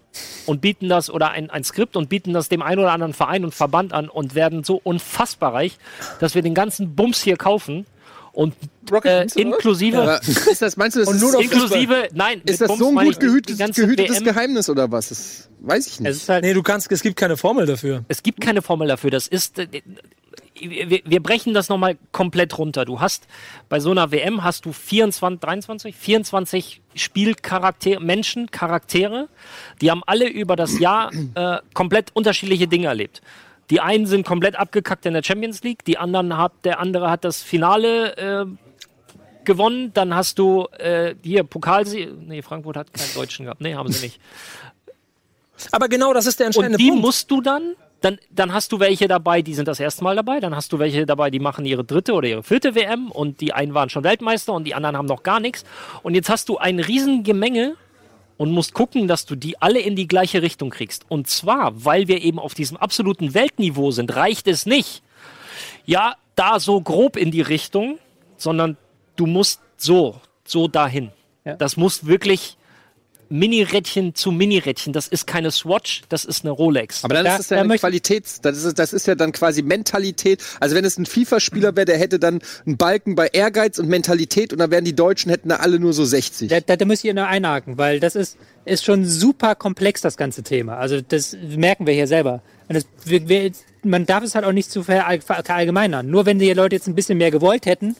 und 0.46 0.60
bieten 0.60 0.88
das 0.88 1.10
oder 1.10 1.30
ein, 1.30 1.48
ein 1.48 1.62
Skript 1.62 1.96
und 1.96 2.08
bieten 2.08 2.32
das 2.32 2.48
dem 2.48 2.60
einen 2.60 2.80
oder 2.80 2.90
anderen 2.90 3.12
Verein 3.14 3.44
und 3.44 3.54
Verband 3.54 3.92
an 3.92 4.08
und 4.08 4.34
werden 4.34 4.64
so 4.64 4.80
unfassbar 4.82 5.54
reich, 5.54 5.78
dass 6.18 6.34
wir 6.34 6.42
den 6.42 6.52
ganzen 6.52 6.96
Bums 6.96 7.22
hier 7.22 7.36
kaufen 7.36 7.86
und 8.32 8.52
Rocket 8.90 9.36
äh, 9.36 9.40
inklusive, 9.40 10.02
aber 10.02 10.20
ist 10.22 10.60
das, 10.60 10.76
meinst 10.76 10.96
du, 10.96 11.00
das 11.00 11.08
Und 11.10 11.16
ist, 11.16 11.22
nur 11.22 11.40
inklusive, 11.40 12.08
nein, 12.14 12.38
mit 12.38 12.50
ist 12.50 12.62
das 12.62 12.66
Bums 12.66 12.80
so 12.80 12.98
ein 12.98 13.06
gut 13.06 13.20
gehütetes, 13.20 13.76
gehütetes. 13.76 14.24
Geheimnis 14.24 14.68
oder 14.68 14.90
was? 14.90 15.10
Das 15.10 15.48
weiß 15.60 15.86
ich 15.86 16.00
nicht. 16.00 16.10
Es 16.10 16.16
ist 16.16 16.28
halt, 16.28 16.42
nee, 16.42 16.52
du 16.52 16.64
kannst, 16.64 16.90
es 16.90 17.02
gibt 17.02 17.14
keine 17.14 17.36
Formel 17.36 17.64
dafür. 17.64 18.04
Es 18.08 18.24
gibt 18.24 18.40
keine 18.40 18.60
Formel 18.60 18.88
dafür. 18.88 19.10
Das 19.10 19.28
ist. 19.28 19.60
Wir, 20.58 21.00
wir 21.04 21.22
brechen 21.22 21.54
das 21.54 21.68
nochmal 21.68 21.98
komplett 22.12 22.56
runter. 22.58 22.84
Du 22.84 23.00
hast 23.00 23.26
bei 23.68 23.80
so 23.80 23.90
einer 23.90 24.10
WM 24.10 24.42
hast 24.42 24.64
du 24.64 24.72
24, 24.72 25.40
23, 25.40 25.94
24 25.94 26.82
Spielcharaktere, 26.94 28.00
Menschen, 28.00 28.50
Charaktere, 28.50 29.28
die 29.80 29.90
haben 29.90 30.02
alle 30.06 30.28
über 30.28 30.56
das 30.56 30.78
Jahr 30.78 31.10
äh, 31.34 31.58
komplett 31.74 32.10
unterschiedliche 32.14 32.66
Dinge 32.68 32.86
erlebt. 32.86 33.20
Die 33.70 33.80
einen 33.80 34.06
sind 34.06 34.24
komplett 34.24 34.56
abgekackt 34.56 35.06
in 35.06 35.14
der 35.14 35.22
Champions 35.22 35.62
League, 35.62 35.84
die 35.84 35.98
anderen 35.98 36.36
hat, 36.36 36.52
der 36.64 36.78
andere 36.78 37.10
hat 37.10 37.24
das 37.24 37.42
Finale 37.42 38.16
äh, 38.16 38.46
gewonnen, 39.44 39.92
dann 39.94 40.14
hast 40.14 40.38
du 40.38 40.66
äh, 40.78 41.14
hier 41.22 41.44
Pokalsieg, 41.44 42.10
nee, 42.26 42.42
Frankfurt 42.42 42.76
hat 42.76 42.92
keinen 42.92 43.12
Deutschen 43.14 43.44
gehabt, 43.44 43.60
nee, 43.60 43.74
haben 43.74 43.90
sie 43.90 44.06
nicht. 44.06 44.20
Aber 45.72 45.88
genau 45.88 46.12
das 46.12 46.26
ist 46.26 46.38
der 46.38 46.46
entscheidende 46.46 46.76
Und 46.76 46.80
die 46.80 46.90
Punkt. 46.90 47.02
musst 47.04 47.30
du 47.30 47.40
dann, 47.40 47.74
dann, 48.00 48.18
dann 48.30 48.52
hast 48.52 48.72
du 48.72 48.80
welche 48.80 49.08
dabei, 49.08 49.42
die 49.42 49.54
sind 49.54 49.68
das 49.68 49.80
erste 49.80 50.04
Mal 50.04 50.16
dabei, 50.16 50.40
dann 50.40 50.54
hast 50.54 50.72
du 50.72 50.78
welche 50.78 51.06
dabei, 51.06 51.30
die 51.30 51.38
machen 51.38 51.64
ihre 51.64 51.84
dritte 51.84 52.12
oder 52.12 52.28
ihre 52.28 52.42
vierte 52.42 52.74
WM 52.74 53.10
und 53.10 53.40
die 53.40 53.52
einen 53.52 53.74
waren 53.74 53.88
schon 53.88 54.04
Weltmeister 54.04 54.52
und 54.52 54.64
die 54.64 54.74
anderen 54.74 54.96
haben 54.96 55.06
noch 55.06 55.22
gar 55.22 55.40
nichts. 55.40 55.64
Und 56.02 56.14
jetzt 56.14 56.28
hast 56.28 56.48
du 56.48 56.58
ein 56.58 56.78
riesen 56.78 57.24
Gemenge 57.24 57.76
und 58.36 58.52
musst 58.52 58.74
gucken, 58.74 59.08
dass 59.08 59.24
du 59.24 59.34
die 59.34 59.60
alle 59.62 59.80
in 59.80 59.96
die 59.96 60.06
gleiche 60.06 60.42
Richtung 60.42 60.70
kriegst. 60.70 61.06
Und 61.08 61.28
zwar, 61.28 61.84
weil 61.84 62.06
wir 62.06 62.22
eben 62.22 62.38
auf 62.38 62.54
diesem 62.54 62.76
absoluten 62.76 63.34
Weltniveau 63.34 63.90
sind, 63.90 64.14
reicht 64.14 64.46
es 64.46 64.66
nicht, 64.66 65.02
ja, 65.86 66.16
da 66.34 66.60
so 66.60 66.80
grob 66.80 67.16
in 67.16 67.30
die 67.30 67.40
Richtung, 67.40 67.98
sondern 68.36 68.76
du 69.16 69.26
musst 69.26 69.60
so, 69.78 70.20
so 70.44 70.68
dahin. 70.68 71.10
Ja. 71.44 71.54
Das 71.54 71.76
muss 71.76 72.06
wirklich 72.06 72.58
Mini-Rädchen 73.28 74.14
zu 74.14 74.30
Mini-Rädchen. 74.32 74.92
Das 74.92 75.08
ist 75.08 75.26
keine 75.26 75.50
Swatch, 75.50 76.02
das 76.08 76.24
ist 76.24 76.44
eine 76.44 76.50
Rolex. 76.52 77.04
Aber 77.04 77.14
dann 77.14 77.24
Da- 77.24 77.32
ist 77.32 77.38
das 77.38 77.50
ja 77.50 77.56
da 77.58 77.62
eine 77.64 77.78
Qualitäts, 77.78 78.40
das 78.40 78.62
ist, 78.64 78.78
das 78.78 78.92
ist 78.92 79.06
ja 79.06 79.14
dann 79.14 79.32
quasi 79.32 79.62
Mentalität. 79.62 80.42
Also 80.60 80.74
wenn 80.76 80.84
es 80.84 80.98
ein 80.98 81.06
FIFA-Spieler 81.06 81.76
wäre, 81.76 81.84
der 81.86 81.98
hätte 81.98 82.18
dann 82.18 82.40
einen 82.66 82.76
Balken 82.76 83.14
bei 83.14 83.28
Ehrgeiz 83.28 83.78
und 83.78 83.88
Mentalität 83.88 84.52
und 84.52 84.58
dann 84.58 84.70
wären 84.70 84.84
die 84.84 84.94
Deutschen 84.96 85.30
hätten 85.30 85.48
da 85.48 85.56
alle 85.56 85.78
nur 85.78 85.92
so 85.92 86.04
60. 86.04 86.48
Da, 86.48 86.60
da, 86.60 86.76
da 86.76 86.84
müsst 86.84 87.04
ihr 87.04 87.14
nur 87.14 87.26
einhaken, 87.26 87.78
weil 87.78 88.00
das 88.00 88.16
ist, 88.16 88.36
ist 88.64 88.84
schon 88.84 89.04
super 89.04 89.54
komplex, 89.54 90.00
das 90.00 90.16
ganze 90.16 90.42
Thema. 90.42 90.76
Also 90.78 91.00
das 91.00 91.36
merken 91.56 91.86
wir 91.86 91.94
hier 91.94 92.06
selber. 92.06 92.42
Und 92.68 92.74
das, 92.74 92.86
wir, 93.04 93.28
wir, 93.28 93.52
man 93.82 94.06
darf 94.06 94.24
es 94.24 94.34
halt 94.34 94.44
auch 94.44 94.52
nicht 94.52 94.70
zu 94.70 94.80
verall- 94.82 95.20
verallgemeinern. 95.20 96.08
Nur 96.10 96.26
wenn 96.26 96.38
die 96.38 96.52
Leute 96.52 96.76
jetzt 96.76 96.88
ein 96.88 96.94
bisschen 96.94 97.18
mehr 97.18 97.30
gewollt 97.30 97.66
hätten, 97.66 97.96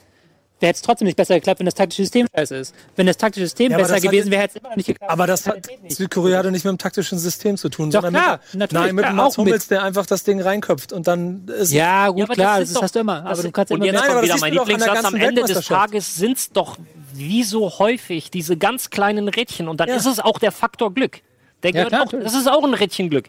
wäre 0.59 0.73
es 0.73 0.81
trotzdem 0.81 1.07
nicht 1.07 1.17
besser 1.17 1.35
geklappt, 1.35 1.59
wenn 1.61 1.67
das 1.67 1.75
taktische 1.75 2.03
System 2.03 2.27
scheiße 2.35 2.57
ist. 2.57 2.75
Wenn 2.97 3.07
das 3.07 3.17
taktische 3.19 3.45
System 3.47 3.73
Ja, 3.73 3.77
besser 3.77 3.95
das 3.95 3.97
hat 4.05 4.11
gewesen 4.11 4.31
wäre, 4.31 4.43
hätte 4.43 4.57
es 4.57 4.61
immer 4.63 4.71
noch 4.71 4.77
nicht 4.77 4.87
geklappt. 4.87 5.13
Aber 5.13 5.27
das 5.27 5.47
hat, 5.47 5.55
Qualität 5.63 5.83
nicht. 5.83 5.97
Südkorea 5.97 6.39
hatte 6.39 6.51
nicht 6.51 6.65
mit 6.65 6.71
dem 6.73 6.79
taktischen 6.79 7.19
System 7.19 7.57
zu 7.59 7.69
tun, 7.69 7.91
Doch, 7.91 8.01
sondern 8.03 8.23
klar, 8.23 8.41
mit, 8.53 8.61
natürlich, 8.61 8.87
nein, 8.87 8.95
mit 8.95 9.05
klar, 9.05 9.15
Mats 9.15 9.35
auch 9.39 9.45
mit- 9.45 9.47
Hummels, 9.53 9.69
der 9.69 9.83
einfach 9.83 10.07
das 10.07 10.25
Ding 10.25 10.41
reinköpft 10.41 10.93
und 10.93 11.07
dann 11.07 11.47
ist 11.49 11.73
Ja, 11.73 12.09
gut, 12.09 12.21
Ja, 12.21 12.27
klar, 12.27 12.61
das 12.61 12.73
das, 12.73 12.83
hast 12.83 12.95
du 12.95 13.01
immer. 13.01 13.19
Aber 13.21 13.31
Das- 13.31 13.43
du 13.43 13.51
kannst 13.53 13.71
und 13.73 13.77
immer 13.79 13.87
jetzt. 13.87 13.95
Nein, 13.95 14.03
kommt 14.09 14.17
das 14.17 14.25
wieder 14.25 14.39
mein 14.41 14.53
Lieblingssatz. 14.55 14.89
Am 14.97 15.03
ganzen 15.03 15.21
Ende 15.21 15.43
des. 15.45 15.67
Tages 15.67 16.15
sind 16.15 16.39
es 16.39 16.51
doch 16.53 16.79
wie 17.13 17.43
so 17.45 17.79
häufig 17.79 18.31
diese 18.31 18.57
ganz 18.57 18.91
kleinen 18.91 19.29
Rädchen. 19.29 19.69
Und 19.69 19.81
dann 19.81 19.89
Ja. 19.89 19.97
ist 19.97 20.07
es 20.07 20.21
auch 20.21 20.39
der 20.39 20.53
Faktor 20.53 20.93
Glück. 20.95 21.21
Der 21.63 21.71
Ja, 21.71 21.73
gehört 21.73 21.89
klar, 21.89 22.01
auch, 22.03 22.05
natürlich. 22.07 22.25
das 22.27 22.35
ist 22.35 22.47
auch 22.47 22.63
ein 22.65 22.75
Rädchen 22.75 23.09
Glück. 23.11 23.29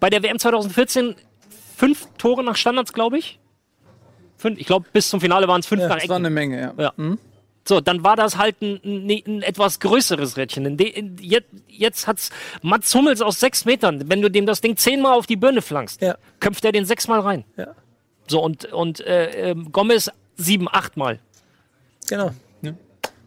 Bei 0.00 0.10
der 0.10 0.22
WM 0.22 0.38
2014 0.38 1.16
fünf 1.76 2.06
Tore 2.18 2.44
nach 2.44 2.56
Standards, 2.56 2.92
glaube 2.92 3.18
ich. 3.18 3.38
Fünf, 4.42 4.58
ich 4.60 4.66
glaube, 4.66 4.86
bis 4.92 5.08
zum 5.08 5.20
Finale 5.20 5.48
waren 5.48 5.60
es 5.60 5.66
fünf 5.66 5.80
nach 5.82 5.88
Das 5.88 5.96
war 6.08 6.16
Ecken. 6.16 6.26
eine 6.26 6.30
Menge, 6.30 6.60
ja. 6.78 6.92
Ja. 6.96 7.16
So, 7.64 7.80
dann 7.80 8.02
war 8.02 8.16
das 8.16 8.36
halt 8.38 8.60
ein, 8.60 8.80
ein, 8.84 9.22
ein 9.26 9.42
etwas 9.42 9.78
größeres 9.80 10.36
Rädchen. 10.36 10.66
In 10.66 10.76
de, 10.76 10.88
in, 10.88 11.16
jetzt, 11.20 11.48
jetzt 11.68 12.06
hat's 12.08 12.30
Mats 12.60 12.92
Hummels 12.94 13.20
aus 13.22 13.38
sechs 13.38 13.64
Metern. 13.64 14.10
Wenn 14.10 14.20
du 14.20 14.28
dem 14.30 14.46
das 14.46 14.60
Ding 14.60 14.76
zehnmal 14.76 15.12
auf 15.16 15.26
die 15.26 15.36
Birne 15.36 15.62
flankst, 15.62 16.02
Ja. 16.02 16.16
köpft 16.40 16.64
er 16.64 16.72
den 16.72 16.84
sechsmal 16.84 17.20
rein. 17.20 17.44
Ja. 17.56 17.68
So, 18.26 18.42
und, 18.42 18.64
und 18.72 19.00
äh, 19.06 19.50
ähm, 19.50 19.70
Gomez 19.72 20.10
sieben, 20.36 20.66
achtmal. 20.68 21.20
Genau. 22.08 22.30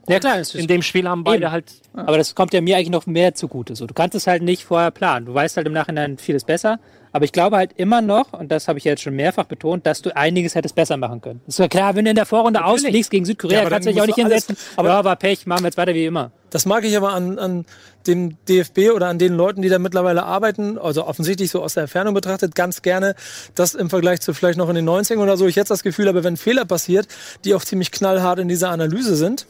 Ja, 0.08 0.20
klar, 0.20 0.38
das 0.38 0.54
ist, 0.54 0.62
In 0.62 0.68
dem 0.68 0.84
Spiel 0.84 1.10
haben 1.10 1.24
beide 1.24 1.46
Eben. 1.46 1.52
halt. 1.52 1.74
Aber 1.96 2.18
das 2.20 2.36
kommt 2.36 2.54
ja 2.54 2.62
mir 2.62 2.76
eigentlich 2.78 2.92
noch 2.92 3.08
mehr 3.08 3.34
zugute. 3.34 3.76
So, 3.76 3.88
du 3.88 3.96
kannst 3.96 4.14
es 4.14 4.28
halt 4.28 4.44
nicht 4.44 4.64
vorher 4.64 4.92
planen. 4.92 5.26
Du 5.26 5.34
weißt 5.34 5.58
halt 5.58 5.66
im 5.66 5.74
Nachhinein 5.74 6.20
vieles 6.20 6.44
besser. 6.44 6.80
Aber 7.16 7.24
ich 7.24 7.32
glaube 7.32 7.56
halt 7.56 7.72
immer 7.78 8.02
noch, 8.02 8.34
und 8.34 8.52
das 8.52 8.68
habe 8.68 8.78
ich 8.78 8.84
jetzt 8.84 9.02
schon 9.02 9.16
mehrfach 9.16 9.46
betont, 9.46 9.86
dass 9.86 10.02
du 10.02 10.14
einiges 10.14 10.54
hättest 10.54 10.76
besser 10.76 10.98
machen 10.98 11.22
können. 11.22 11.40
Ist 11.48 11.60
ja 11.60 11.70
klar, 11.70 11.96
wenn 11.96 12.04
du 12.04 12.10
in 12.12 12.16
der 12.18 12.26
Vorrunde 12.26 12.66
ausfliegst 12.66 13.10
gegen 13.10 13.24
Südkorea, 13.24 13.64
Ja, 13.64 13.70
kannst 13.70 13.88
du 13.88 13.94
dich 13.94 14.02
auch 14.02 14.06
nicht 14.06 14.16
hinsetzen. 14.18 14.58
aber- 14.76 14.90
ja, 14.90 15.06
war 15.06 15.16
Pech, 15.16 15.48
machen 15.48 15.64
wir 15.64 15.68
jetzt 15.70 15.78
weiter 15.78 15.94
wie 15.94 16.06
immer. 16.06 16.32
Das 16.50 16.66
mag 16.66 16.84
ich 16.84 16.98
aber 16.98 17.14
an, 17.14 17.40
an 17.40 17.66
dem 18.06 18.36
DFB 18.50 18.92
oder 18.94 19.08
an 19.08 19.18
den 19.18 19.34
Leuten, 19.34 19.62
die 19.62 19.70
da 19.70 19.80
mittlerweile 19.80 20.24
arbeiten, 20.24 20.78
also 20.78 21.08
offensichtlich 21.08 21.52
so 21.52 21.64
aus 21.64 21.76
der 21.76 21.84
Entfernung 21.84 22.14
betrachtet, 22.14 22.54
ganz 22.54 22.82
gerne, 22.82 23.16
dass 23.56 23.76
im 23.76 23.90
Vergleich 23.90 24.20
zu 24.20 24.34
vielleicht 24.34 24.58
noch 24.58 24.68
in 24.68 24.76
den 24.76 24.84
90ern 24.86 25.20
oder 25.20 25.38
so, 25.38 25.48
ich 25.48 25.56
jetzt 25.56 25.72
das 25.72 25.84
Gefühl 25.84 26.10
habe, 26.10 26.26
wenn 26.26 26.36
Fehler 26.36 26.66
passiert, 26.66 27.08
die 27.46 27.54
auch 27.56 27.64
ziemlich 27.64 27.92
knallhart 27.94 28.40
in 28.40 28.50
dieser 28.50 28.72
Analyse 28.72 29.16
sind. 29.16 29.46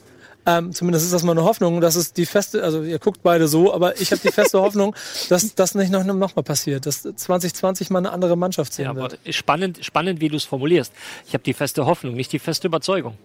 Ähm, 0.46 0.72
zumindest 0.72 1.04
ist 1.04 1.12
das 1.12 1.24
meine 1.24 1.42
Hoffnung, 1.42 1.80
dass 1.80 1.96
es 1.96 2.12
die 2.12 2.24
feste, 2.24 2.62
also 2.62 2.82
ihr 2.82 2.98
guckt 3.00 3.22
beide 3.22 3.48
so, 3.48 3.74
aber 3.74 4.00
ich 4.00 4.12
habe 4.12 4.20
die 4.22 4.30
feste 4.32 4.60
Hoffnung, 4.62 4.94
dass 5.28 5.54
das 5.56 5.74
nicht 5.74 5.90
noch, 5.90 6.04
noch 6.04 6.36
mal 6.36 6.42
passiert, 6.42 6.86
dass 6.86 7.02
2020 7.02 7.90
mal 7.90 7.98
eine 7.98 8.12
andere 8.12 8.36
Mannschaft 8.36 8.72
sehen 8.72 8.84
Ja, 8.84 8.90
aber 8.92 9.10
wird. 9.10 9.18
spannend, 9.34 9.84
spannend, 9.84 10.20
wie 10.20 10.28
du 10.28 10.36
es 10.36 10.44
formulierst. 10.44 10.92
Ich 11.26 11.34
habe 11.34 11.42
die 11.42 11.54
feste 11.54 11.84
Hoffnung, 11.86 12.14
nicht 12.14 12.32
die 12.32 12.38
feste 12.38 12.68
Überzeugung. 12.68 13.16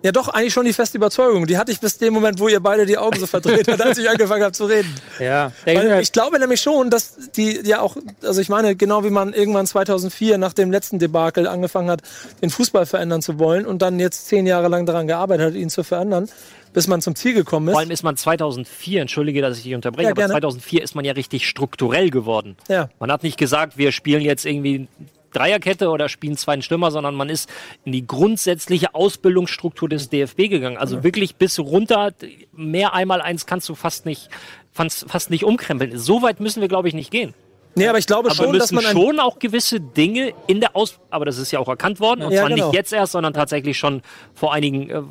Ja, 0.00 0.12
doch, 0.12 0.28
eigentlich 0.28 0.52
schon 0.52 0.64
die 0.64 0.72
feste 0.72 0.96
Überzeugung. 0.96 1.48
Die 1.48 1.58
hatte 1.58 1.72
ich 1.72 1.80
bis 1.80 1.98
dem 1.98 2.14
Moment, 2.14 2.38
wo 2.38 2.46
ihr 2.46 2.60
beide 2.60 2.86
die 2.86 2.96
Augen 2.96 3.18
so 3.18 3.26
verdreht 3.26 3.66
habt, 3.66 3.82
als 3.82 3.98
ich 3.98 4.08
angefangen 4.08 4.44
habe 4.44 4.52
zu 4.52 4.66
reden. 4.66 4.94
Ja, 5.18 5.50
Weil 5.64 6.00
ich 6.00 6.12
glaube 6.12 6.38
nämlich 6.38 6.60
schon, 6.60 6.88
dass 6.88 7.16
die 7.36 7.58
ja 7.66 7.80
auch, 7.80 7.96
also 8.22 8.40
ich 8.40 8.48
meine, 8.48 8.76
genau 8.76 9.02
wie 9.02 9.10
man 9.10 9.32
irgendwann 9.32 9.66
2004 9.66 10.38
nach 10.38 10.52
dem 10.52 10.70
letzten 10.70 11.00
Debakel 11.00 11.48
angefangen 11.48 11.90
hat, 11.90 12.02
den 12.40 12.50
Fußball 12.50 12.86
verändern 12.86 13.22
zu 13.22 13.40
wollen 13.40 13.66
und 13.66 13.82
dann 13.82 13.98
jetzt 13.98 14.28
zehn 14.28 14.46
Jahre 14.46 14.68
lang 14.68 14.86
daran 14.86 15.08
gearbeitet 15.08 15.46
hat, 15.46 15.54
ihn 15.54 15.68
zu 15.68 15.82
verändern, 15.82 16.28
bis 16.72 16.86
man 16.86 17.00
zum 17.00 17.14
Ziel 17.14 17.34
gekommen 17.34 17.68
Vor 17.70 17.78
allem 17.78 17.90
ist. 17.90 18.00
ist 18.00 18.02
man 18.02 18.16
2004, 18.16 19.02
entschuldige, 19.02 19.40
dass 19.40 19.58
ich 19.58 19.64
dich 19.64 19.74
unterbreche, 19.74 20.04
Ja, 20.06 20.10
aber 20.12 20.22
gerne. 20.22 20.32
2004 20.32 20.82
ist 20.82 20.94
man 20.94 21.04
ja 21.04 21.12
richtig 21.12 21.48
strukturell 21.48 22.10
geworden. 22.10 22.56
Ja. 22.68 22.88
Man 22.98 23.10
hat 23.10 23.22
nicht 23.22 23.38
gesagt, 23.38 23.78
wir 23.78 23.92
spielen 23.92 24.22
jetzt 24.22 24.46
irgendwie 24.46 24.88
Dreierkette 25.32 25.90
oder 25.90 26.08
spielen 26.08 26.36
zweiten 26.36 26.62
Stürmer, 26.62 26.90
sondern 26.90 27.14
man 27.14 27.28
ist 27.28 27.50
in 27.84 27.92
die 27.92 28.06
grundsätzliche 28.06 28.94
Ausbildungsstruktur 28.94 29.88
des 29.88 30.08
DFB 30.08 30.48
gegangen. 30.48 30.78
Also 30.78 31.04
wirklich 31.04 31.36
bis 31.36 31.58
runter, 31.58 32.12
mehr 32.52 32.94
einmal 32.94 33.20
eins 33.20 33.46
kannst 33.46 33.68
du 33.68 33.74
fast 33.74 34.06
nicht, 34.06 34.30
fast, 34.72 35.08
fast 35.08 35.30
nicht 35.30 35.44
umkrempeln. 35.44 35.98
So 35.98 36.22
weit 36.22 36.40
müssen 36.40 36.60
wir, 36.60 36.68
glaube 36.68 36.88
ich, 36.88 36.94
nicht 36.94 37.10
gehen. 37.10 37.34
Nee, 37.78 37.88
aber 37.88 37.98
ich 37.98 38.06
glaube 38.06 38.30
Aber 38.30 38.38
wir 38.38 38.44
schon, 38.44 38.58
dass 38.58 38.72
müssen 38.72 38.74
man 38.74 38.86
ein, 38.86 38.92
schon 38.92 39.20
auch 39.20 39.38
gewisse 39.38 39.80
Dinge 39.80 40.32
in 40.46 40.60
der 40.60 40.76
Aus... 40.76 40.98
Aber 41.10 41.24
das 41.24 41.38
ist 41.38 41.50
ja 41.50 41.58
auch 41.58 41.68
erkannt 41.68 42.00
worden. 42.00 42.22
Und 42.22 42.32
Ja, 42.32 42.40
zwar 42.40 42.50
genau. 42.50 42.66
nicht 42.66 42.74
jetzt 42.74 42.92
erst, 42.92 43.12
sondern 43.12 43.32
tatsächlich 43.32 43.78
schon 43.78 44.02
vor 44.34 44.52
einigen... 44.52 44.90
Äh, 44.90 45.02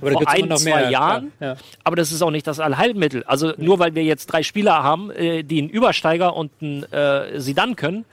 vor 0.00 0.28
ein, 0.28 0.48
noch 0.48 0.56
zwei 0.56 0.80
mehr, 0.80 0.90
Jahren. 0.90 1.32
klar, 1.36 1.50
ja. 1.50 1.56
Aber 1.84 1.96
das 1.96 2.10
ist 2.10 2.22
auch 2.22 2.30
nicht 2.30 2.46
das 2.46 2.58
Allheilmittel. 2.58 3.22
Also 3.24 3.52
nur 3.58 3.78
weil 3.78 3.94
wir 3.94 4.02
jetzt 4.02 4.26
drei 4.26 4.42
Spieler 4.42 4.82
haben, 4.82 5.10
äh, 5.10 5.42
die 5.42 5.58
einen 5.58 5.68
Übersteiger 5.68 6.34
und 6.34 6.50
einen 6.60 6.84
äh, 6.92 7.38
Sidan 7.38 7.76
können, 7.76 8.06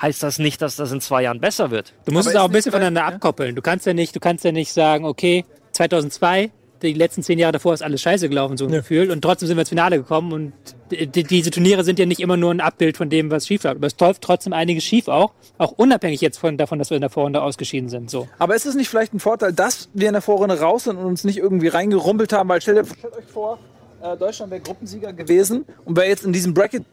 heißt 0.00 0.22
das 0.22 0.38
nicht, 0.38 0.62
dass 0.62 0.76
das 0.76 0.92
in 0.92 1.00
zwei 1.00 1.22
Jahren 1.22 1.40
besser 1.40 1.70
wird. 1.70 1.92
Du 2.06 2.12
musst 2.12 2.28
Aber 2.28 2.36
es 2.36 2.40
auch 2.40 2.46
ein 2.48 2.52
bisschen 2.52 2.72
voneinander 2.72 3.04
abkoppeln. 3.04 3.54
Du 3.56 3.62
kannst 3.62 3.84
ja 3.86 3.94
nicht, 3.94 4.14
du 4.14 4.20
kannst 4.20 4.44
ja 4.44 4.52
nicht 4.52 4.72
sagen, 4.72 5.04
okay, 5.04 5.44
2002, 5.72 6.50
die 6.92 6.98
letzten 6.98 7.22
zehn 7.22 7.38
Jahre 7.38 7.52
davor 7.52 7.74
ist 7.74 7.82
alles 7.82 8.02
scheiße 8.02 8.28
gelaufen, 8.28 8.56
so 8.56 8.66
ein 8.66 8.72
Gefühl, 8.72 9.10
und 9.10 9.22
trotzdem 9.22 9.48
sind 9.48 9.56
wir 9.56 9.62
ins 9.62 9.68
Finale 9.68 9.98
gekommen 9.98 10.32
und 10.32 10.52
die, 10.90 11.06
die, 11.06 11.24
diese 11.24 11.50
Turniere 11.50 11.84
sind 11.84 11.98
ja 11.98 12.06
nicht 12.06 12.20
immer 12.20 12.36
nur 12.36 12.52
ein 12.52 12.60
Abbild 12.60 12.96
von 12.96 13.10
dem, 13.10 13.30
was 13.30 13.46
schief 13.46 13.64
läuft. 13.64 13.76
Aber 13.76 13.86
es 13.86 13.98
läuft 13.98 14.22
trotzdem 14.22 14.52
einiges 14.52 14.84
schief 14.84 15.08
auch, 15.08 15.32
auch 15.58 15.72
unabhängig 15.72 16.20
jetzt 16.20 16.38
von, 16.38 16.56
davon, 16.56 16.78
dass 16.78 16.90
wir 16.90 16.96
in 16.96 17.00
der 17.00 17.10
Vorrunde 17.10 17.42
ausgeschieden 17.42 17.88
sind. 17.88 18.10
So. 18.10 18.28
Aber 18.38 18.54
ist 18.54 18.66
es 18.66 18.74
nicht 18.74 18.88
vielleicht 18.88 19.14
ein 19.14 19.20
Vorteil, 19.20 19.52
dass 19.52 19.88
wir 19.94 20.08
in 20.08 20.14
der 20.14 20.22
Vorrunde 20.22 20.60
raus 20.60 20.84
sind 20.84 20.96
und 20.96 21.06
uns 21.06 21.24
nicht 21.24 21.38
irgendwie 21.38 21.68
reingerumpelt 21.68 22.32
haben? 22.32 22.48
Weil 22.48 22.60
stellt, 22.60 22.86
stellt 22.86 23.14
euch 23.14 23.26
vor, 23.26 23.58
äh, 24.02 24.16
Deutschland 24.16 24.50
wäre 24.52 24.60
Gruppensieger 24.60 25.12
gewesen 25.12 25.64
und 25.84 25.96
wäre 25.96 26.08
jetzt 26.08 26.24
in 26.24 26.32
diesem 26.32 26.54
Bracket 26.54 26.84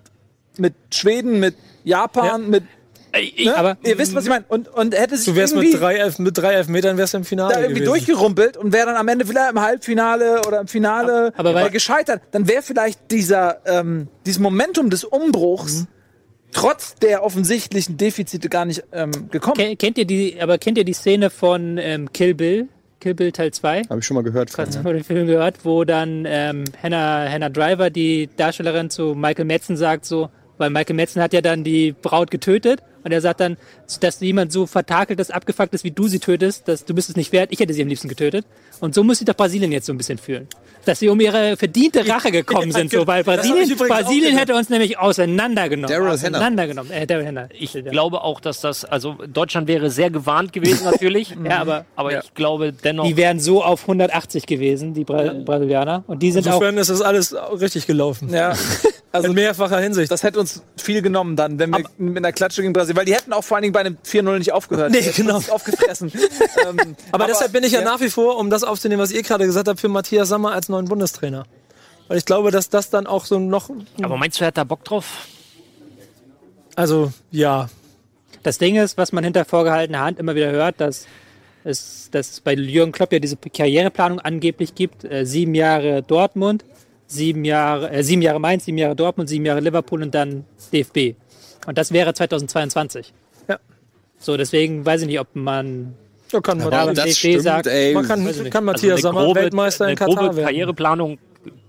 mit 0.57 0.73
Schweden, 0.93 1.39
mit 1.39 1.55
Japan, 1.83 2.49
mit. 2.49 2.63
Ne? 3.13 3.55
aber- 3.55 3.77
ihr 3.83 3.97
wisst, 3.97 4.15
was 4.15 4.23
ich 4.23 4.29
meine. 4.29 4.45
Und, 4.47 4.67
und 4.69 4.95
hätte 4.97 5.17
sich 5.17 5.25
du 5.25 5.35
wärst 5.35 5.53
irgendwie 5.53 5.73
mit 5.73 5.81
drei, 5.81 5.95
Elf, 5.95 6.19
mit 6.19 6.37
drei 6.37 6.53
Elfmetern 6.53 6.97
wärst 6.97 7.13
du 7.13 7.17
im 7.17 7.23
Finale 7.25 7.53
da 7.53 7.59
irgendwie 7.61 7.81
gewesen. 7.81 7.91
durchgerumpelt 8.05 8.57
und 8.57 8.71
wäre 8.73 8.85
dann 8.87 8.95
am 8.95 9.07
Ende 9.07 9.27
wieder 9.27 9.49
im 9.49 9.59
Halbfinale 9.61 10.41
oder 10.47 10.61
im 10.61 10.67
Finale 10.67 11.33
Aber 11.35 11.53
weil- 11.53 11.67
äh, 11.67 11.69
gescheitert, 11.71 12.21
dann 12.31 12.47
wäre 12.47 12.61
vielleicht 12.61 13.11
dieser 13.11 13.57
ähm, 13.65 14.07
dieses 14.25 14.39
Momentum 14.39 14.89
des 14.89 15.03
Umbruchs 15.03 15.87
trotz 16.53 16.95
der 16.95 17.23
offensichtlichen 17.23 17.97
Defizite 17.97 18.49
gar 18.49 18.65
nicht 18.65 18.83
ähm, 18.91 19.11
gekommen. 19.31 19.55
Ken- 19.57 19.77
Kennt 19.77 19.97
ihr 19.97 20.05
die, 20.05 20.37
aber 20.41 20.57
kennt 20.57 20.77
ihr 20.77 20.83
die 20.83 20.93
Szene 20.93 21.29
von 21.29 21.77
ähm, 21.77 22.11
Kill 22.11 22.33
Bill? 22.33 22.67
Kill 22.99 23.13
Bill 23.15 23.31
Teil 23.31 23.51
2? 23.51 23.83
Habe 23.89 23.99
ich 23.99 24.05
schon 24.05 24.15
mal 24.15 24.21
gehört. 24.23 24.55
Hast 24.57 24.75
du 24.75 24.81
von 24.81 24.93
dem 24.93 25.03
Film 25.03 25.25
gehört, 25.27 25.63
wo 25.63 25.85
dann 25.85 26.25
ähm, 26.27 26.65
Hannah, 26.83 27.27
Hannah 27.29 27.49
Driver, 27.49 27.89
die 27.89 28.29
Darstellerin, 28.37 28.89
zu 28.89 29.15
Michael 29.15 29.45
Madsen 29.45 29.75
sagt 29.75 30.05
so, 30.05 30.29
weil 30.57 30.69
Michael 30.69 30.95
Madsen 30.97 31.21
hat 31.21 31.33
ja 31.33 31.41
dann 31.41 31.63
die 31.63 31.93
Braut 31.93 32.29
getötet 32.29 32.81
und 33.03 33.11
er 33.11 33.21
sagt 33.21 33.39
dann, 33.39 33.57
dass 33.99 34.19
jemand 34.19 34.51
so 34.51 34.65
vertakelt 34.67 35.19
ist, 35.19 35.33
abgefuckt 35.33 35.73
ist, 35.73 35.83
wie 35.83 35.91
du 35.91 36.07
sie 36.07 36.19
tötest, 36.19 36.67
dass 36.67 36.85
du 36.85 36.93
bist 36.93 37.09
es 37.09 37.15
nicht 37.15 37.31
wert, 37.31 37.51
ich 37.51 37.59
hätte 37.59 37.73
sie 37.73 37.81
am 37.81 37.87
liebsten 37.87 38.07
getötet. 38.07 38.45
Und 38.79 38.95
so 38.95 39.03
muss 39.03 39.19
sich 39.19 39.25
doch 39.27 39.35
Brasilien 39.35 39.71
jetzt 39.71 39.85
so 39.85 39.93
ein 39.93 39.97
bisschen 39.97 40.17
fühlen. 40.17 40.47
Dass 40.85 40.99
sie 40.99 41.09
um 41.09 41.19
ihre 41.21 41.55
verdiente 41.57 42.07
Rache 42.07 42.31
gekommen 42.31 42.71
sind, 42.71 42.89
so, 42.91 43.05
weil 43.05 43.19
ich 43.21 43.25
Brasilien, 43.27 43.71
auch 43.79 43.87
Brasilien 43.87 44.37
hätte 44.37 44.55
uns 44.55 44.69
nämlich 44.69 44.97
auseinandergenommen. 44.97 45.95
Daryl 45.95 46.09
auseinandergenommen. 46.11 46.91
Äh, 46.91 47.05
Daryl 47.05 47.27
Hannah. 47.27 47.47
Ich 47.53 47.73
glaube 47.73 48.21
auch, 48.23 48.39
dass 48.39 48.61
das, 48.61 48.83
also 48.85 49.15
Deutschland 49.31 49.67
wäre 49.67 49.91
sehr 49.91 50.09
gewarnt 50.09 50.53
gewesen 50.53 50.85
natürlich. 50.85 51.35
Ja, 51.45 51.59
aber- 51.61 51.85
aber 51.95 52.13
Ja. 52.13 52.21
ich 52.23 52.33
glaube 52.33 52.71
dennoch, 52.73 53.05
Die 53.05 53.17
wären 53.17 53.39
so 53.39 53.63
auf 53.63 53.81
180 53.83 54.45
gewesen, 54.47 54.93
die 54.93 55.03
Bra 55.03 55.33
Brasilianer. 55.33 56.03
Und 56.07 56.21
die 56.23 56.31
sind 56.31 56.47
auch 56.47 56.53
Insofern 56.53 56.77
ist 56.77 56.89
das 56.89 57.01
alles 57.01 57.35
richtig 57.59 57.87
gelaufen. 57.87 58.29
Ja, 58.33 58.53
also 59.11 59.27
In 59.27 59.33
mehrfacher 59.35 59.79
Hinsicht. 59.79 60.11
das 60.11 60.23
hätte 60.23 60.39
uns 60.39 60.63
viel 60.77 61.01
genommen 61.01 61.35
dann, 61.35 61.59
wenn 61.59 61.69
wir 61.71 61.83
mit 61.97 62.17
einer 62.17 62.31
Klatsche 62.31 62.61
gegen 62.61 62.73
Brasilien, 62.73 62.90
weil 62.95 63.05
die 63.05 63.13
hätten 63.13 63.33
auch 63.33 63.43
vor 63.43 63.57
allen 63.57 63.63
Dingen 63.63 63.73
bei 63.73 63.81
einem 63.81 63.97
4-0 64.05 64.39
nicht 64.39 64.51
aufgehört. 64.51 64.91
Nee, 64.91 65.01
genau. 65.15 65.37
Aufgefressen. 65.37 66.11
ähm, 66.67 66.95
Aber, 67.11 67.27
deshalb 67.27 67.51
bin 67.51 67.63
ich 67.63 67.71
ja, 67.71 67.81
nach 67.81 67.99
wie 68.01 68.09
vor, 68.09 68.37
um 68.37 68.49
das 68.49 68.63
aufzunehmen, 68.63 69.01
was 69.01 69.11
ihr 69.11 69.23
gerade 69.23 69.45
gesagt 69.45 69.67
habt, 69.67 69.79
für 69.79 69.89
Matthias 69.89 70.29
Sammer 70.29 70.51
als 70.51 70.69
neuen 70.69 70.85
Bundestrainer. 70.85 71.45
Weil 72.07 72.17
ich 72.17 72.25
glaube, 72.25 72.51
dass 72.51 72.69
das 72.69 72.89
dann 72.89 73.07
auch 73.07 73.25
so 73.25 73.39
noch. 73.39 73.69
aber 74.01 74.17
meinst 74.17 74.39
du, 74.39 74.43
er 74.43 74.47
hat 74.47 74.57
da 74.57 74.63
Bock 74.63 74.83
drauf? 74.83 75.27
Also, 76.75 77.11
ja. 77.31 77.69
Das 78.43 78.57
Ding 78.57 78.75
ist, 78.75 78.97
was 78.97 79.11
man 79.11 79.23
hinter 79.23 79.45
vorgehaltener 79.45 79.99
Hand 79.99 80.19
immer 80.19 80.35
wieder 80.35 80.51
hört, 80.51 80.81
dass 80.81 81.05
es, 81.63 82.09
dass 82.11 82.31
es 82.31 82.41
bei 82.41 82.53
Jürgen 82.53 82.91
Klopp 82.91 83.13
ja 83.13 83.19
diese 83.19 83.37
Karriereplanung 83.37 84.19
angeblich 84.19 84.75
gibt. 84.75 85.03
Äh, 85.03 85.25
sieben 85.25 85.53
Jahre 85.53 86.01
Dortmund, 86.01 86.65
sieben 87.07 87.45
Jahre, 87.45 87.91
äh, 87.91 88.03
sieben 88.03 88.21
Jahre 88.21 88.39
Mainz, 88.39 88.65
sieben 88.65 88.77
Jahre 88.77 88.95
Dortmund, 88.95 89.29
sieben 89.29 89.45
Jahre 89.45 89.59
Liverpool 89.59 90.01
und 90.01 90.15
dann 90.15 90.45
DFB. 90.73 91.15
Und 91.67 91.77
das 91.77 91.91
wäre 91.91 92.13
2022. 92.13 93.13
Ja. 93.47 93.59
So, 94.19 94.37
deswegen 94.37 94.85
weiß 94.85 95.01
ich 95.01 95.07
nicht, 95.07 95.19
ob 95.19 95.35
man. 95.35 95.93
Ja, 96.31 96.39
kann 96.41 96.59
Ja, 96.59 96.65
man, 96.65 96.73
aber 96.73 96.85
man 96.87 96.95
das 96.95 97.17
stimmt, 97.17 97.43
sagt- 97.43 97.67
ey. 97.67 97.93
kann, 97.93 98.27
ich 98.27 98.37
nicht. 98.39 98.51
kann 98.51 98.63
Matthias 98.63 98.97
Also 98.97 99.07
eine 99.09 99.13
Sammer 99.15 99.25
grobe, 99.25 99.41
Weltmeister 99.41 99.89
in 99.89 99.95
Katar 99.97 100.15
grobe 100.15 100.35
werden. 100.37 100.45
Karriereplanung 100.45 101.17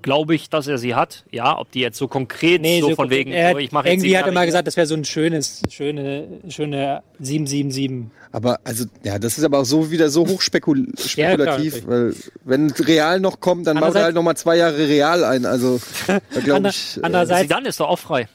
glaube 0.03 0.34
ich, 0.34 0.51
dass 0.51 0.66
er 0.66 0.78
sie 0.78 0.95
hat. 0.95 1.24
Ja, 1.30 1.59
ob 1.59 1.70
die 1.72 1.80
jetzt 1.80 1.97
so 1.97 2.07
konkret 2.09 2.64
so, 2.80 2.95
von 2.95 3.09
wegen, 3.11 3.32
er, 3.32 3.53
so, 3.53 3.59
ich 3.59 3.72
mache 3.72 3.88
irgendwie 3.88 4.16
hat 4.18 4.26
er 4.26 4.32
mal 4.32 4.45
gesagt, 4.47 4.66
das 4.66 4.76
wäre 4.76 4.86
so 4.86 4.95
ein 4.95 5.05
schönes, 5.05 5.62
schöne, 5.70 6.26
schöne 6.49 7.03
777. 7.20 8.11
Aber 8.32 8.61
also, 8.64 8.84
ja, 9.03 9.18
das 9.18 9.38
ist 9.38 9.45
aber 9.45 9.61
auch 9.61 9.64
so 9.64 9.90
wieder 9.90 10.11
so 10.11 10.26
hochspekulativ, 10.26 11.16
Ja, 11.16 11.36
klar, 11.36 11.59
weil 11.86 12.14
wenn 12.45 12.70
Real 12.70 13.20
noch 13.20 13.40
kommt, 13.40 13.66
dann 13.66 13.80
baut 13.80 13.95
er 13.95 14.05
halt 14.05 14.14
noch 14.14 14.22
mal 14.22 14.36
zwei 14.36 14.57
Jahre 14.57 14.76
Real 14.88 15.24
ein. 15.24 15.47
Also, 15.47 15.80
da 16.07 16.18
glaube 16.45 16.68
ich. 16.68 16.97
Äh, 16.99 17.01
andererseits, 17.03 17.43
Zidane 17.43 17.68
ist 17.68 17.80
doch 17.80 17.88
auch 17.88 17.99
frei. 17.99 18.28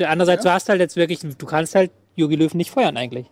Andererseits 0.00 0.42
du 0.42 0.52
hast 0.52 0.68
halt 0.68 0.80
jetzt 0.80 0.96
wirklich, 0.96 1.20
du 1.20 1.46
kannst 1.46 1.74
halt 1.74 1.90
Jogi 2.16 2.36
Löw 2.36 2.52
nicht 2.54 2.70
feuern 2.70 2.96
eigentlich. 2.96 3.26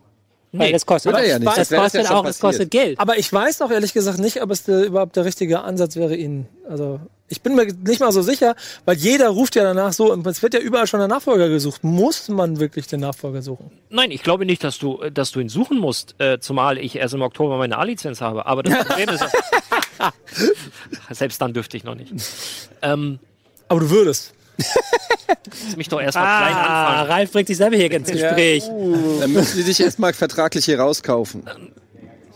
Weil 0.52 0.68
Nee, 0.68 0.72
das 0.72 0.86
kostet, 0.86 1.12
er 1.12 1.26
ja 1.26 1.38
nicht. 1.38 1.48
das 1.48 1.56
Das 1.56 1.68
das 1.68 1.70
ja 1.70 1.82
kostet 1.82 2.10
auch, 2.12 2.24
das 2.24 2.38
kostet 2.38 2.70
Geld. 2.70 3.00
Aber 3.00 3.18
ich 3.18 3.32
weiß 3.32 3.60
auch 3.62 3.72
ehrlich 3.72 3.92
gesagt 3.92 4.18
nicht, 4.18 4.40
ob 4.40 4.52
es 4.52 4.62
der, 4.62 4.84
überhaupt 4.84 5.16
der 5.16 5.24
richtige 5.24 5.62
Ansatz 5.62 5.96
wäre, 5.96 6.14
ihn. 6.14 6.46
Also 6.68 7.00
ich 7.28 7.42
bin 7.42 7.56
mir 7.56 7.66
nicht 7.66 7.98
mal 8.00 8.12
so 8.12 8.22
sicher, 8.22 8.54
weil 8.84 8.96
jeder 8.96 9.30
ruft 9.30 9.56
ja 9.56 9.64
danach 9.64 9.92
so, 9.92 10.12
und 10.12 10.24
es 10.28 10.42
wird 10.42 10.54
ja 10.54 10.60
überall 10.60 10.86
schon 10.86 11.00
der 11.00 11.08
Nachfolger 11.08 11.48
gesucht. 11.48 11.82
Muss 11.82 12.28
man 12.28 12.60
wirklich 12.60 12.86
den 12.86 13.00
Nachfolger 13.00 13.42
suchen? 13.42 13.72
Nein, 13.90 14.12
ich 14.12 14.22
glaube 14.22 14.46
nicht, 14.46 14.62
dass 14.62 14.78
du, 14.78 14.98
dass 15.10 15.32
du 15.32 15.40
ihn 15.40 15.48
suchen 15.48 15.80
musst, 15.80 16.14
äh, 16.18 16.38
zumal 16.38 16.78
ich 16.78 16.94
erst 16.96 17.14
im 17.14 17.22
Oktober 17.22 17.56
meine 17.56 17.76
A-Lizenz 17.76 18.20
habe. 18.20 18.46
Aber 18.46 18.62
das 18.62 18.86
Problem 18.86 19.08
ist, 19.08 19.24
selbst 21.10 21.40
dann 21.40 21.52
dürfte 21.52 21.76
ich 21.76 21.82
noch 21.82 21.96
nicht. 21.96 22.12
Ähm, 22.82 23.18
Aber 23.68 23.80
du 23.80 23.90
würdest. 23.90 24.34
lass 25.66 25.76
mich 25.76 25.88
doch 25.88 26.00
erstmal 26.00 26.24
klein 26.24 26.54
Ah, 26.54 26.88
anfangen. 26.90 27.10
Ralf 27.10 27.32
bringt 27.32 27.48
sich 27.48 27.56
selber 27.56 27.76
hier 27.76 27.90
ins 27.90 28.10
Gespräch. 28.10 28.64
Dann 29.20 29.32
müssen 29.32 29.56
sie 29.56 29.64
dich 29.64 29.80
erstmal 29.80 30.12
vertraglich 30.12 30.64
hier 30.64 30.78
rauskaufen. 30.80 31.44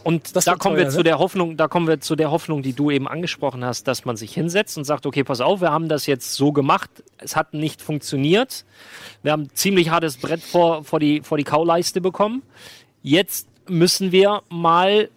Und 0.05 0.37
Das 0.37 0.47
da 0.47 0.55
kommen 0.55 0.77
teuer, 0.77 0.85
wir 0.85 0.91
ne? 0.91 0.91
zu 0.97 1.03
der 1.03 1.19
Hoffnung, 1.19 1.57
da 1.59 1.69
kommen 1.69 1.87
wir 1.87 2.01
zu 2.01 2.17
der 2.17 2.31
Hoffnung, 2.31 2.63
die 2.63 2.73
du 2.73 2.91
eben 2.91 3.07
angesprochen 3.09 3.63
hast, 3.65 3.87
dass 3.89 4.05
man 4.07 4.17
sich 4.17 4.33
hinsetzt 4.33 4.79
und 4.79 4.85
sagt, 4.85 5.05
okay, 5.05 5.23
pass 5.23 5.41
auf, 5.41 5.61
wir 5.61 5.71
haben 5.71 5.89
das 5.89 6.07
jetzt 6.07 6.33
so 6.35 6.53
gemacht, 6.53 6.89
es 7.19 7.37
hat 7.37 7.53
nicht 7.53 7.83
funktioniert. 7.83 8.65
Wir 9.23 9.33
haben 9.33 9.43
ein 9.43 9.51
ziemlich 9.55 9.91
hartes 9.91 10.17
Brett 10.17 10.43
vor, 10.43 10.83
vor, 10.85 10.99
die, 10.99 11.21
vor 11.23 11.37
die 11.37 11.45
Kauleiste 11.45 12.01
bekommen. 12.01 12.43
Jetzt 13.03 13.49
müssen 13.69 14.11
wir 14.13 14.43
mal 14.49 15.11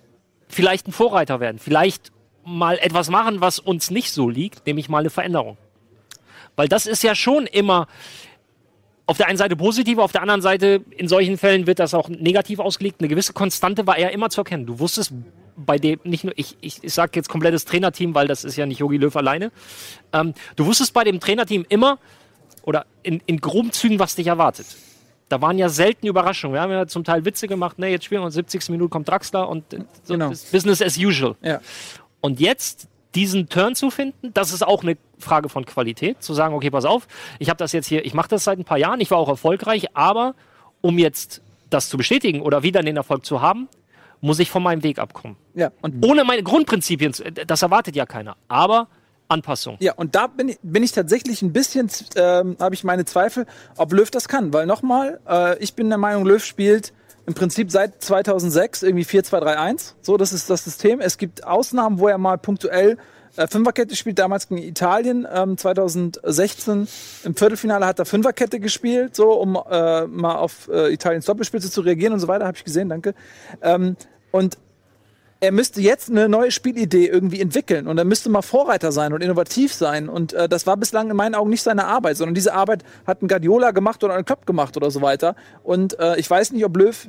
vielleicht 0.49 0.87
ein 0.87 0.91
Vorreiter 0.91 1.39
werden, 1.39 1.57
vielleicht 1.59 2.11
mal 2.43 2.77
etwas 2.79 3.09
machen, 3.09 3.39
was 3.39 3.59
uns 3.59 3.91
nicht 3.91 4.11
so 4.11 4.27
liegt, 4.27 4.65
nämlich 4.67 4.89
mal 4.89 4.99
eine 4.99 5.09
Veränderung. 5.09 5.55
Weil 6.55 6.67
das 6.67 6.85
ist 6.85 7.03
ja 7.03 7.15
schon 7.15 7.47
immer 7.47 7.87
auf 9.05 9.17
der 9.17 9.27
einen 9.27 9.37
Seite 9.37 9.55
positiv, 9.55 9.97
auf 9.97 10.11
der 10.11 10.21
anderen 10.21 10.41
Seite 10.41 10.85
in 10.91 11.07
solchen 11.07 11.37
Fällen 11.37 11.67
wird 11.67 11.79
das 11.79 11.93
auch 11.93 12.07
negativ 12.07 12.59
ausgelegt. 12.59 12.97
Eine 12.99 13.09
gewisse 13.09 13.33
Konstante 13.33 13.85
war 13.85 13.99
ja 13.99 14.07
immer 14.09 14.29
zu 14.29 14.41
erkennen. 14.41 14.65
Du 14.65 14.79
wusstest 14.79 15.11
bei 15.57 15.77
dem, 15.77 15.99
nicht 16.03 16.23
nur, 16.23 16.33
ich, 16.37 16.55
ich, 16.61 16.83
ich 16.83 16.93
sage 16.93 17.11
jetzt 17.15 17.27
komplettes 17.27 17.65
Trainerteam, 17.65 18.15
weil 18.15 18.27
das 18.27 18.43
ist 18.43 18.55
ja 18.55 18.65
nicht 18.65 18.79
Jogi 18.79 18.97
Löw 18.97 19.13
alleine. 19.15 19.51
Ähm, 20.13 20.33
du 20.55 20.65
wusstest 20.65 20.93
bei 20.93 21.03
dem 21.03 21.19
Trainerteam 21.19 21.65
immer 21.67 21.99
oder 22.63 22.85
in, 23.03 23.21
in 23.25 23.41
groben 23.41 23.71
Zügen, 23.71 23.99
was 23.99 24.15
dich 24.15 24.27
erwartet. 24.27 24.67
Da 25.29 25.41
waren 25.41 25.57
ja 25.57 25.69
selten 25.69 26.07
Überraschungen. 26.07 26.53
Wir 26.53 26.61
haben 26.61 26.71
ja 26.71 26.87
zum 26.87 27.03
Teil 27.03 27.25
Witze 27.25 27.47
gemacht, 27.47 27.79
ne, 27.79 27.89
jetzt 27.89 28.05
spielen 28.05 28.21
wir 28.21 28.25
uns 28.25 28.35
70. 28.35 28.69
Minute 28.69 28.89
kommt 28.89 29.09
Draxler 29.09 29.49
und 29.49 29.73
äh, 29.73 29.79
so 30.03 30.13
Genau. 30.13 30.29
Business 30.29 30.81
as 30.81 30.97
usual. 30.97 31.35
Ja. 31.41 31.59
Und 32.21 32.39
jetzt 32.39 32.87
diesen 33.15 33.49
Turn 33.49 33.75
zu 33.75 33.89
finden, 33.89 34.33
das 34.33 34.53
ist 34.53 34.65
auch 34.65 34.83
eine 34.83 34.97
Frage 35.19 35.49
von 35.49 35.65
Qualität. 35.65 36.21
Zu 36.23 36.33
sagen, 36.33 36.55
okay, 36.55 36.69
pass 36.69 36.85
auf, 36.85 37.07
ich 37.39 37.49
habe 37.49 37.57
das 37.57 37.71
jetzt 37.71 37.87
hier, 37.87 38.05
ich 38.05 38.13
mache 38.13 38.29
das 38.29 38.43
seit 38.43 38.59
ein 38.59 38.65
paar 38.65 38.77
Jahren, 38.77 39.01
ich 39.01 39.11
war 39.11 39.17
auch 39.17 39.29
erfolgreich, 39.29 39.95
aber 39.95 40.35
um 40.81 40.97
jetzt 40.97 41.41
das 41.69 41.89
zu 41.89 41.97
bestätigen 41.97 42.41
oder 42.41 42.63
wieder 42.63 42.81
den 42.81 42.97
Erfolg 42.97 43.25
zu 43.25 43.41
haben, 43.41 43.67
muss 44.21 44.39
ich 44.39 44.51
von 44.51 44.63
meinem 44.63 44.83
Weg 44.83 44.99
abkommen. 44.99 45.35
Ja, 45.55 45.71
und 45.81 46.05
Ohne 46.05 46.23
meine 46.23 46.43
Grundprinzipien, 46.43 47.13
das 47.47 47.61
erwartet 47.61 47.95
ja 47.95 48.05
keiner. 48.05 48.37
Aber 48.47 48.87
Anpassung. 49.27 49.77
Ja, 49.79 49.93
und 49.93 50.13
da 50.13 50.27
bin 50.27 50.49
ich, 50.49 50.59
bin 50.61 50.83
ich 50.83 50.91
tatsächlich 50.91 51.41
ein 51.41 51.53
bisschen, 51.53 51.89
ähm, 52.15 52.57
habe 52.59 52.75
ich 52.75 52.83
meine 52.83 53.05
Zweifel, 53.05 53.47
ob 53.77 53.93
Löw 53.93 54.09
das 54.11 54.27
kann. 54.27 54.53
Weil 54.53 54.65
nochmal, 54.65 55.19
äh, 55.27 55.57
ich 55.59 55.73
bin 55.73 55.89
der 55.89 55.97
Meinung, 55.97 56.25
Löw 56.25 56.43
spielt 56.43 56.93
im 57.25 57.33
Prinzip 57.33 57.71
seit 57.71 58.01
2006 58.03 58.83
irgendwie 58.83 59.05
4-2-3-1. 59.05 59.93
So, 60.01 60.17
das 60.17 60.33
ist 60.33 60.49
das 60.49 60.63
System. 60.63 60.99
Es 60.99 61.17
gibt 61.17 61.45
Ausnahmen, 61.45 61.99
wo 61.99 62.07
er 62.07 62.17
mal 62.17 62.37
punktuell 62.37 62.97
äh, 63.35 63.47
Fünferkette 63.47 63.95
spielt, 63.95 64.19
damals 64.19 64.49
gegen 64.49 64.61
Italien. 64.61 65.27
Ähm, 65.31 65.57
2016 65.57 66.87
im 67.23 67.35
Viertelfinale 67.35 67.85
hat 67.85 67.99
er 67.99 68.05
Fünferkette 68.05 68.59
gespielt, 68.59 69.15
so 69.15 69.33
um 69.33 69.55
äh, 69.55 70.07
mal 70.07 70.35
auf 70.35 70.69
äh, 70.71 70.93
Italiens 70.93 71.25
Doppelspitze 71.25 71.71
zu 71.71 71.81
reagieren 71.81 72.13
und 72.13 72.19
so 72.19 72.27
weiter. 72.27 72.45
Habe 72.45 72.57
ich 72.57 72.63
gesehen, 72.63 72.89
danke. 72.89 73.13
Ähm, 73.61 73.95
und 74.31 74.57
er 75.41 75.51
müsste 75.51 75.81
jetzt 75.81 76.09
eine 76.09 76.29
neue 76.29 76.51
Spielidee 76.51 77.07
irgendwie 77.07 77.41
entwickeln 77.41 77.87
und 77.87 77.97
er 77.97 78.05
müsste 78.05 78.29
mal 78.29 78.43
Vorreiter 78.43 78.91
sein 78.91 79.11
und 79.11 79.21
innovativ 79.21 79.73
sein. 79.73 80.07
Und 80.07 80.33
äh, 80.33 80.47
das 80.47 80.67
war 80.67 80.77
bislang 80.77 81.09
in 81.09 81.15
meinen 81.15 81.33
Augen 81.33 81.49
nicht 81.49 81.63
seine 81.63 81.85
Arbeit, 81.85 82.17
sondern 82.17 82.35
diese 82.35 82.53
Arbeit 82.53 82.83
hat 83.07 83.23
ein 83.23 83.27
Guardiola 83.27 83.71
gemacht 83.71 84.03
oder 84.03 84.13
ein 84.13 84.23
Klopp 84.23 84.45
gemacht 84.45 84.77
oder 84.77 84.91
so 84.91 85.01
weiter. 85.01 85.35
Und 85.63 85.99
äh, 85.99 86.17
ich 86.19 86.29
weiß 86.29 86.51
nicht, 86.51 86.63
ob 86.63 86.77
Löw 86.77 87.07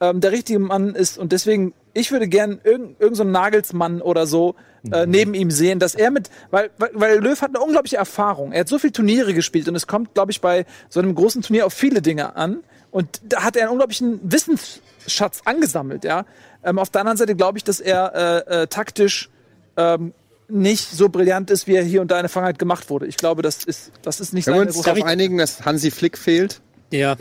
ähm, 0.00 0.20
der 0.22 0.32
richtige 0.32 0.60
Mann 0.60 0.94
ist. 0.94 1.18
Und 1.18 1.32
deswegen, 1.32 1.74
ich 1.92 2.10
würde 2.10 2.26
gern 2.26 2.58
irgendeinen 2.64 2.96
irgend 2.98 3.16
so 3.18 3.22
einen 3.22 3.32
Nagelsmann 3.32 4.00
oder 4.00 4.26
so 4.26 4.54
äh, 4.90 5.04
neben 5.04 5.34
ihm 5.34 5.50
sehen, 5.50 5.78
dass 5.78 5.94
er 5.94 6.10
mit, 6.10 6.30
weil, 6.50 6.70
weil, 6.78 6.90
weil 6.94 7.18
Löw 7.18 7.40
hat 7.40 7.50
eine 7.50 7.60
unglaubliche 7.60 7.98
Erfahrung. 7.98 8.52
Er 8.52 8.60
hat 8.60 8.68
so 8.68 8.78
viele 8.78 8.94
Turniere 8.94 9.34
gespielt 9.34 9.68
und 9.68 9.76
es 9.76 9.86
kommt, 9.86 10.14
glaube 10.14 10.32
ich, 10.32 10.40
bei 10.40 10.64
so 10.88 11.00
einem 11.00 11.14
großen 11.14 11.42
Turnier 11.42 11.66
auf 11.66 11.74
viele 11.74 12.00
Dinge 12.00 12.34
an. 12.34 12.60
Und 12.90 13.20
da 13.24 13.42
hat 13.42 13.56
er 13.56 13.64
einen 13.64 13.72
unglaublichen 13.72 14.20
Wissensschatz 14.22 15.42
angesammelt, 15.44 16.04
ja. 16.04 16.24
Ähm, 16.64 16.78
auf 16.78 16.90
der 16.90 17.02
anderen 17.02 17.18
Seite 17.18 17.34
glaube 17.34 17.58
ich, 17.58 17.64
dass 17.64 17.80
er 17.80 18.46
äh, 18.48 18.62
äh, 18.62 18.66
taktisch 18.66 19.28
ähm, 19.76 20.12
nicht 20.48 20.90
so 20.90 21.08
brillant 21.08 21.50
ist, 21.50 21.66
wie 21.66 21.74
er 21.74 21.82
hier 21.82 22.00
und 22.00 22.10
da 22.10 22.16
in 22.16 22.22
der 22.22 22.28
Vergangenheit 22.28 22.58
gemacht 22.58 22.90
wurde. 22.90 23.06
Ich 23.06 23.16
glaube, 23.16 23.42
das 23.42 23.64
ist, 23.64 23.92
das 24.02 24.20
ist 24.20 24.34
nicht 24.34 24.44
Können 24.44 24.56
wir 24.56 24.60
seine 24.60 24.68
uns 24.68 24.76
große 24.76 24.90
darauf 24.90 25.04
einigen, 25.04 25.38
dass 25.38 25.64
Hansi 25.64 25.90
Flick 25.90 26.18
fehlt? 26.18 26.60
Ja. 26.90 27.16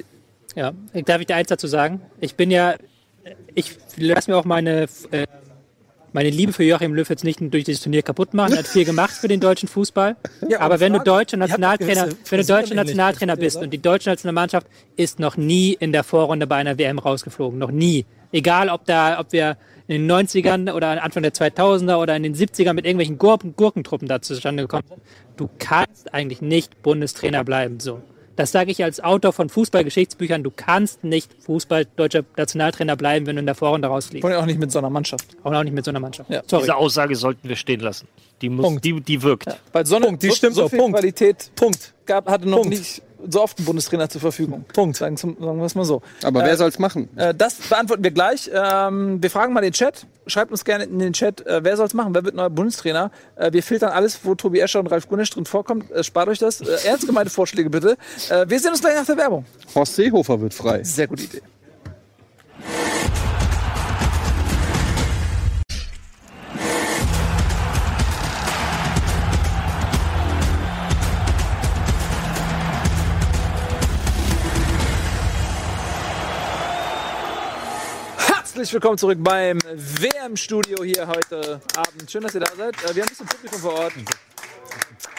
Ja. 0.55 0.73
Darf 1.05 1.21
ich 1.21 1.27
da 1.27 1.35
eins 1.35 1.47
dazu 1.47 1.67
sagen? 1.67 2.01
Ich 2.19 2.35
bin 2.35 2.51
ja, 2.51 2.75
ich 3.55 3.77
lasse 3.97 4.29
mir 4.29 4.37
auch 4.37 4.45
meine, 4.45 4.87
äh, 5.11 5.25
meine 6.11 6.29
Liebe 6.29 6.53
für 6.53 6.63
Joachim 6.63 6.93
Löw 6.93 7.09
jetzt 7.09 7.23
nicht 7.23 7.39
durch 7.41 7.63
dieses 7.63 7.81
Turnier 7.81 8.03
kaputt 8.03 8.33
machen. 8.33 8.53
Er 8.53 8.59
hat 8.59 8.67
viel 8.67 8.85
gemacht 8.85 9.13
für 9.13 9.27
den 9.27 9.39
deutschen 9.39 9.67
Fußball. 9.67 10.15
Ja, 10.47 10.59
aber 10.59 10.79
wenn 10.79 10.93
du 10.93 10.99
deutscher 10.99 11.37
Nationaltrainer, 11.37 12.07
gewisse 12.07 12.31
wenn 12.31 12.39
du 12.39 12.45
deutscher 12.45 12.75
Nationaltrainer 12.75 13.35
bist 13.35 13.57
und 13.57 13.71
die 13.71 13.81
deutsche 13.81 14.09
Nationalmannschaft 14.09 14.67
ist 14.95 15.19
noch 15.19 15.37
nie 15.37 15.73
in 15.73 15.91
der 15.91 16.03
Vorrunde 16.03 16.45
bei 16.45 16.57
einer 16.57 16.77
WM 16.77 16.99
rausgeflogen. 16.99 17.57
Noch 17.57 17.71
nie. 17.71 18.05
Egal, 18.33 18.69
ob 18.69 18.85
da, 18.85 19.19
ob 19.19 19.31
wir 19.31 19.57
in 19.87 20.07
den 20.07 20.11
90ern 20.11 20.73
oder 20.73 21.03
Anfang 21.03 21.23
der 21.23 21.33
2000er 21.33 21.97
oder 21.97 22.15
in 22.15 22.23
den 22.23 22.35
70ern 22.35 22.73
mit 22.73 22.85
irgendwelchen 22.85 23.17
Gurken, 23.17 23.55
Gurkentruppen 23.55 24.07
da 24.07 24.21
zustande 24.21 24.63
gekommen 24.63 24.85
sind. 24.87 25.01
Du 25.37 25.49
kannst 25.59 26.13
eigentlich 26.13 26.41
nicht 26.41 26.81
Bundestrainer 26.81 27.43
bleiben. 27.43 27.79
So. 27.79 28.01
Das 28.35 28.51
sage 28.51 28.71
ich 28.71 28.83
als 28.83 29.03
Autor 29.03 29.33
von 29.33 29.49
Fußballgeschichtsbüchern. 29.49 30.41
Du 30.41 30.51
kannst 30.55 31.03
nicht 31.03 31.31
Fußball 31.43 31.85
deutscher 31.95 32.23
Nationaltrainer 32.35 32.95
bleiben, 32.95 33.27
wenn 33.27 33.35
du 33.35 33.41
in 33.41 33.45
der 33.45 33.55
Vorrunde 33.55 33.87
rausfliegst. 33.87 34.21
Vor 34.21 34.31
allem 34.31 34.41
auch 34.41 34.45
nicht 34.47 34.59
mit 34.59 34.71
so 34.71 34.79
einer 34.79 34.89
Mannschaft. 34.89 35.37
Und 35.43 35.55
auch 35.55 35.63
nicht 35.63 35.73
mit 35.73 35.85
so 35.85 35.91
einer 35.91 35.99
Mannschaft. 35.99 36.29
Ja. 36.31 36.41
Sorry. 36.47 36.63
Diese 36.63 36.75
Aussage 36.75 37.15
sollten 37.15 37.47
wir 37.47 37.55
stehen 37.55 37.79
lassen. 37.79 38.07
Die, 38.41 38.49
muss, 38.49 38.65
Punkt. 38.65 38.83
die, 38.83 38.99
die 38.99 39.21
wirkt. 39.21 39.45
Weil 39.71 39.85
so 39.85 39.97
eine 39.97 40.07
Punkt, 40.07 40.23
die 40.23 40.29
so, 40.29 40.35
stimmt 40.35 40.55
so 40.55 40.67
viel 40.67 40.79
Punkt. 40.79 40.97
Qualität 40.97 41.51
Punkt. 41.55 41.93
gab, 42.05 42.27
hatte 42.27 42.49
noch 42.49 42.61
Punkt. 42.61 42.71
nicht 42.71 43.03
so 43.29 43.41
oft 43.41 43.59
ein 43.59 43.65
Bundestrainer 43.65 44.09
zur 44.09 44.21
Verfügung. 44.21 44.65
Punkt. 44.73 44.97
Sagen, 44.97 45.17
sagen 45.17 45.37
wir 45.39 45.65
es 45.65 45.75
mal 45.75 45.85
so. 45.85 46.01
Aber 46.23 46.41
wer 46.41 46.57
soll's 46.57 46.79
machen? 46.79 47.09
Äh, 47.15 47.33
das 47.33 47.55
beantworten 47.55 48.03
wir 48.03 48.11
gleich. 48.11 48.49
Ähm, 48.53 49.21
wir 49.21 49.29
fragen 49.29 49.53
mal 49.53 49.61
den 49.61 49.73
Chat. 49.73 50.05
Schreibt 50.27 50.51
uns 50.51 50.63
gerne 50.63 50.85
in 50.85 50.99
den 50.99 51.13
Chat, 51.13 51.45
äh, 51.45 51.63
wer 51.63 51.75
soll 51.75 51.85
es 51.85 51.93
machen? 51.93 52.13
Wer 52.15 52.23
wird 52.23 52.35
neuer 52.35 52.49
Bundestrainer? 52.49 53.11
Äh, 53.35 53.51
wir 53.51 53.63
filtern 53.63 53.91
alles, 53.91 54.19
wo 54.23 54.35
Tobi 54.35 54.59
Escher 54.59 54.79
und 54.79 54.87
Ralf 54.87 55.07
Gunnisch 55.07 55.31
drin 55.31 55.45
vorkommt. 55.45 55.91
Äh, 55.91 56.03
spart 56.03 56.29
euch 56.29 56.39
das. 56.39 56.61
Äh, 56.61 56.87
ernst 56.87 57.05
gemeinte 57.05 57.29
Vorschläge 57.29 57.69
bitte. 57.69 57.97
Äh, 58.29 58.45
wir 58.47 58.59
sehen 58.59 58.71
uns 58.71 58.81
gleich 58.81 58.95
nach 58.95 59.05
der 59.05 59.17
Werbung. 59.17 59.45
Horst 59.75 59.95
Seehofer 59.95 60.39
wird 60.39 60.53
frei. 60.53 60.83
Sehr 60.83 61.07
gute 61.07 61.23
Idee. 61.23 61.41
Herzlich 78.63 78.75
willkommen 78.75 78.97
zurück 78.97 79.17
beim 79.19 79.59
WM-Studio 79.59 80.85
hier 80.85 81.05
heute 81.05 81.59
Abend. 81.75 82.09
Schön, 82.09 82.23
dass 82.23 82.33
ihr 82.33 82.39
da 82.39 82.47
seid. 82.57 82.73
Äh, 82.75 82.95
Wir 82.95 83.01
haben 83.03 83.09
ein 83.09 83.09
bisschen 83.09 83.27
Publikum 83.27 83.59
vor 83.59 83.73
Ort. 83.73 83.91
Ein 83.97 84.05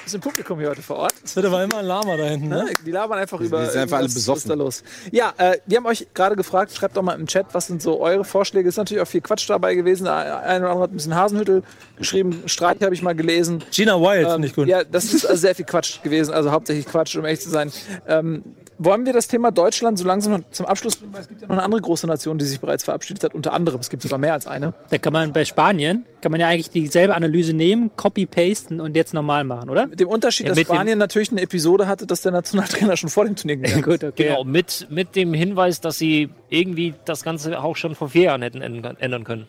bisschen 0.02 0.20
Publikum 0.22 0.58
hier 0.60 0.70
heute 0.70 0.80
vor 0.80 0.96
Ort. 0.96 1.12
Es 1.22 1.36
wird 1.36 1.44
aber 1.44 1.62
immer 1.62 1.76
ein 1.76 1.84
Lama 1.84 2.16
da 2.16 2.24
hinten. 2.24 2.48
Ne? 2.48 2.64
Ne? 2.64 2.72
Die 2.86 2.90
labern 2.90 3.18
einfach 3.18 3.38
über. 3.38 3.66
sind 3.66 3.82
einfach 3.82 3.98
alle 3.98 4.08
besoffen. 4.08 4.32
Was 4.36 4.38
ist 4.44 4.48
da 4.48 4.54
los? 4.54 4.82
Ja, 5.12 5.34
äh, 5.36 5.58
wir 5.66 5.76
haben 5.76 5.84
euch 5.84 6.06
gerade 6.14 6.36
gefragt, 6.36 6.72
schreibt 6.74 6.96
doch 6.96 7.02
mal 7.02 7.20
im 7.20 7.26
Chat, 7.26 7.48
was 7.52 7.66
sind 7.66 7.82
so 7.82 8.00
eure 8.00 8.24
Vorschläge. 8.24 8.66
Ist 8.66 8.78
natürlich 8.78 9.02
auch 9.02 9.06
viel 9.06 9.20
Quatsch 9.20 9.46
dabei 9.50 9.74
gewesen. 9.74 10.04
Der 10.04 10.14
eine 10.14 10.60
oder 10.60 10.70
andere 10.70 10.84
hat 10.84 10.92
ein 10.92 10.96
bisschen 10.96 11.14
Hasenhüttel 11.14 11.64
geschrieben. 11.98 12.44
Streich 12.46 12.80
habe 12.80 12.94
ich 12.94 13.02
mal 13.02 13.14
gelesen. 13.14 13.62
Gina 13.70 14.00
Wild 14.00 14.24
Ähm, 14.24 14.32
finde 14.32 14.48
ich 14.48 14.54
gut. 14.54 14.68
Ja, 14.68 14.84
das 14.84 15.12
ist 15.12 15.26
also 15.26 15.38
sehr 15.38 15.54
viel 15.54 15.66
Quatsch 15.66 16.02
gewesen, 16.02 16.32
also 16.32 16.50
hauptsächlich 16.50 16.86
Quatsch, 16.86 17.14
um 17.14 17.26
ehrlich 17.26 17.42
zu 17.42 17.50
sein. 17.50 17.70
Ähm, 18.08 18.42
wollen 18.78 19.06
wir 19.06 19.12
das 19.12 19.28
Thema 19.28 19.50
Deutschland 19.50 19.98
so 19.98 20.04
langsam 20.04 20.32
noch 20.32 20.50
zum 20.50 20.66
Abschluss 20.66 20.96
bringen? 20.96 21.12
Weil 21.12 21.22
es 21.22 21.28
gibt 21.28 21.42
ja 21.42 21.46
noch 21.46 21.54
eine 21.54 21.62
andere 21.62 21.80
große 21.80 22.06
Nation, 22.06 22.38
die 22.38 22.44
sich 22.44 22.60
bereits 22.60 22.84
verabschiedet 22.84 23.22
hat. 23.24 23.34
Unter 23.34 23.52
anderem, 23.52 23.80
es 23.80 23.90
gibt 23.90 24.02
sogar 24.02 24.18
mehr 24.18 24.32
als 24.32 24.46
eine. 24.46 24.74
Da 24.90 24.98
kann 24.98 25.12
man 25.12 25.32
bei 25.32 25.44
Spanien, 25.44 26.04
kann 26.20 26.32
man 26.32 26.40
ja 26.40 26.48
eigentlich 26.48 26.70
dieselbe 26.70 27.14
Analyse 27.14 27.52
nehmen, 27.52 27.90
copy-pasten 27.96 28.80
und 28.80 28.96
jetzt 28.96 29.14
normal 29.14 29.44
machen, 29.44 29.70
oder? 29.70 29.86
Mit 29.86 30.00
dem 30.00 30.08
Unterschied, 30.08 30.46
Ja, 30.46 30.54
dass 30.54 30.62
Spanien 30.62 30.98
natürlich 30.98 31.30
eine 31.30 31.42
Episode 31.42 31.86
hatte, 31.86 32.06
dass 32.06 32.22
der 32.22 32.32
Nationaltrainer 32.32 32.96
schon 32.96 33.10
vor 33.10 33.24
dem 33.24 33.36
Turnier 33.36 33.56
gegangen 33.56 33.78
ist. 33.78 33.84
Gut, 33.84 34.04
okay. 34.04 34.28
Genau, 34.28 34.44
mit, 34.44 34.88
mit 34.90 35.14
dem 35.14 35.34
Hinweis, 35.34 35.80
dass 35.80 35.98
sie 35.98 36.30
irgendwie 36.48 36.94
das 37.04 37.22
Ganze 37.22 37.62
auch 37.62 37.76
schon 37.76 37.94
vor 37.94 38.08
vier 38.08 38.22
Jahren 38.24 38.42
hätten 38.42 38.60
ändern 38.60 38.96
ändern 38.98 39.24
können. 39.24 39.46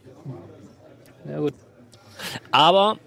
Ja, 1.30 1.40
gut. 1.40 1.54
Aber 2.52 2.98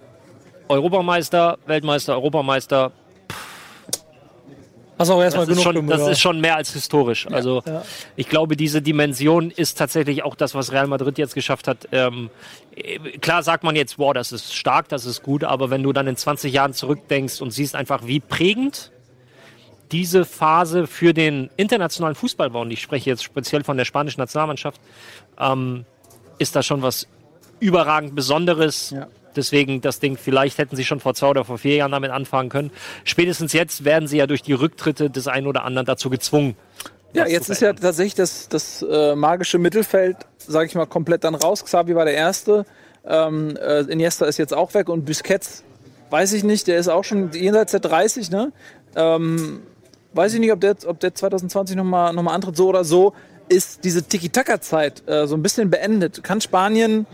Europameister, 0.68 1.58
Weltmeister, 1.66 2.14
Europameister, 2.14 2.92
Hast 4.98 5.10
auch 5.10 5.22
erstmal 5.22 5.46
das, 5.46 5.56
ist 5.56 5.62
genug 5.62 5.74
schon, 5.74 5.86
gemacht. 5.86 6.00
das 6.00 6.08
ist 6.08 6.20
schon 6.20 6.40
mehr 6.40 6.56
als 6.56 6.72
historisch. 6.72 7.26
Also 7.30 7.62
ja. 7.64 7.82
ich 8.16 8.28
glaube, 8.28 8.56
diese 8.56 8.82
Dimension 8.82 9.50
ist 9.50 9.78
tatsächlich 9.78 10.24
auch 10.24 10.34
das, 10.34 10.54
was 10.54 10.72
Real 10.72 10.88
Madrid 10.88 11.18
jetzt 11.18 11.34
geschafft 11.34 11.68
hat. 11.68 11.88
Ähm, 11.92 12.30
äh, 12.74 12.98
klar 13.18 13.42
sagt 13.42 13.62
man 13.62 13.76
jetzt, 13.76 13.98
wow, 13.98 14.12
das 14.12 14.32
ist 14.32 14.54
stark, 14.54 14.88
das 14.88 15.06
ist 15.06 15.22
gut, 15.22 15.44
aber 15.44 15.70
wenn 15.70 15.82
du 15.82 15.92
dann 15.92 16.06
in 16.08 16.16
20 16.16 16.52
Jahren 16.52 16.72
zurückdenkst 16.72 17.40
und 17.40 17.52
siehst 17.52 17.76
einfach, 17.76 18.06
wie 18.06 18.18
prägend 18.18 18.90
diese 19.92 20.24
Phase 20.24 20.86
für 20.86 21.14
den 21.14 21.50
internationalen 21.56 22.14
Fußball 22.14 22.52
war, 22.52 22.62
und 22.62 22.70
ich 22.70 22.82
spreche 22.82 23.08
jetzt 23.08 23.22
speziell 23.22 23.64
von 23.64 23.76
der 23.76 23.84
spanischen 23.84 24.20
Nationalmannschaft, 24.20 24.80
ähm, 25.38 25.84
ist 26.38 26.56
das 26.56 26.66
schon 26.66 26.82
was 26.82 27.06
überragend 27.60 28.14
Besonderes. 28.14 28.90
Ja. 28.90 29.06
Deswegen 29.38 29.80
das 29.80 30.00
Ding, 30.00 30.16
vielleicht 30.16 30.58
hätten 30.58 30.76
sie 30.76 30.84
schon 30.84 30.98
vor 31.00 31.14
zwei 31.14 31.28
oder 31.28 31.44
vor 31.44 31.58
vier 31.58 31.76
Jahren 31.76 31.92
damit 31.92 32.10
anfangen 32.10 32.48
können. 32.48 32.70
Spätestens 33.04 33.52
jetzt 33.52 33.84
werden 33.84 34.08
sie 34.08 34.18
ja 34.18 34.26
durch 34.26 34.42
die 34.42 34.52
Rücktritte 34.52 35.10
des 35.10 35.28
einen 35.28 35.46
oder 35.46 35.64
anderen 35.64 35.86
dazu 35.86 36.10
gezwungen. 36.10 36.56
Ja, 37.14 37.26
jetzt 37.26 37.48
ist 37.48 37.62
ja 37.62 37.72
tatsächlich 37.72 38.16
das, 38.16 38.48
das 38.48 38.82
äh, 38.82 39.14
magische 39.14 39.58
Mittelfeld, 39.58 40.16
sage 40.36 40.66
ich 40.66 40.74
mal, 40.74 40.86
komplett 40.86 41.24
dann 41.24 41.34
raus. 41.34 41.64
Xavi 41.64 41.94
war 41.94 42.04
der 42.04 42.14
Erste. 42.14 42.66
Ähm, 43.06 43.56
äh, 43.56 43.80
Iniesta 43.82 44.26
ist 44.26 44.38
jetzt 44.38 44.52
auch 44.52 44.74
weg 44.74 44.88
und 44.88 45.06
Busquets, 45.06 45.62
weiß 46.10 46.32
ich 46.32 46.44
nicht, 46.44 46.66
der 46.66 46.78
ist 46.78 46.88
auch 46.88 47.04
schon 47.04 47.30
jenseits 47.32 47.70
der 47.70 47.80
30, 47.80 48.30
ne? 48.30 48.52
Ähm, 48.96 49.60
weiß 50.12 50.34
ich 50.34 50.40
nicht, 50.40 50.52
ob 50.52 50.60
der, 50.60 50.76
ob 50.86 51.00
der 51.00 51.14
2020 51.14 51.76
nochmal 51.76 52.12
noch 52.12 52.22
mal 52.22 52.34
antritt. 52.34 52.56
So 52.56 52.68
oder 52.68 52.84
so 52.84 53.14
ist 53.48 53.84
diese 53.84 54.02
Tiki-Taka-Zeit 54.02 55.08
äh, 55.08 55.26
so 55.26 55.34
ein 55.34 55.42
bisschen 55.42 55.70
beendet. 55.70 56.22
Kann 56.22 56.40
Spanien 56.40 57.06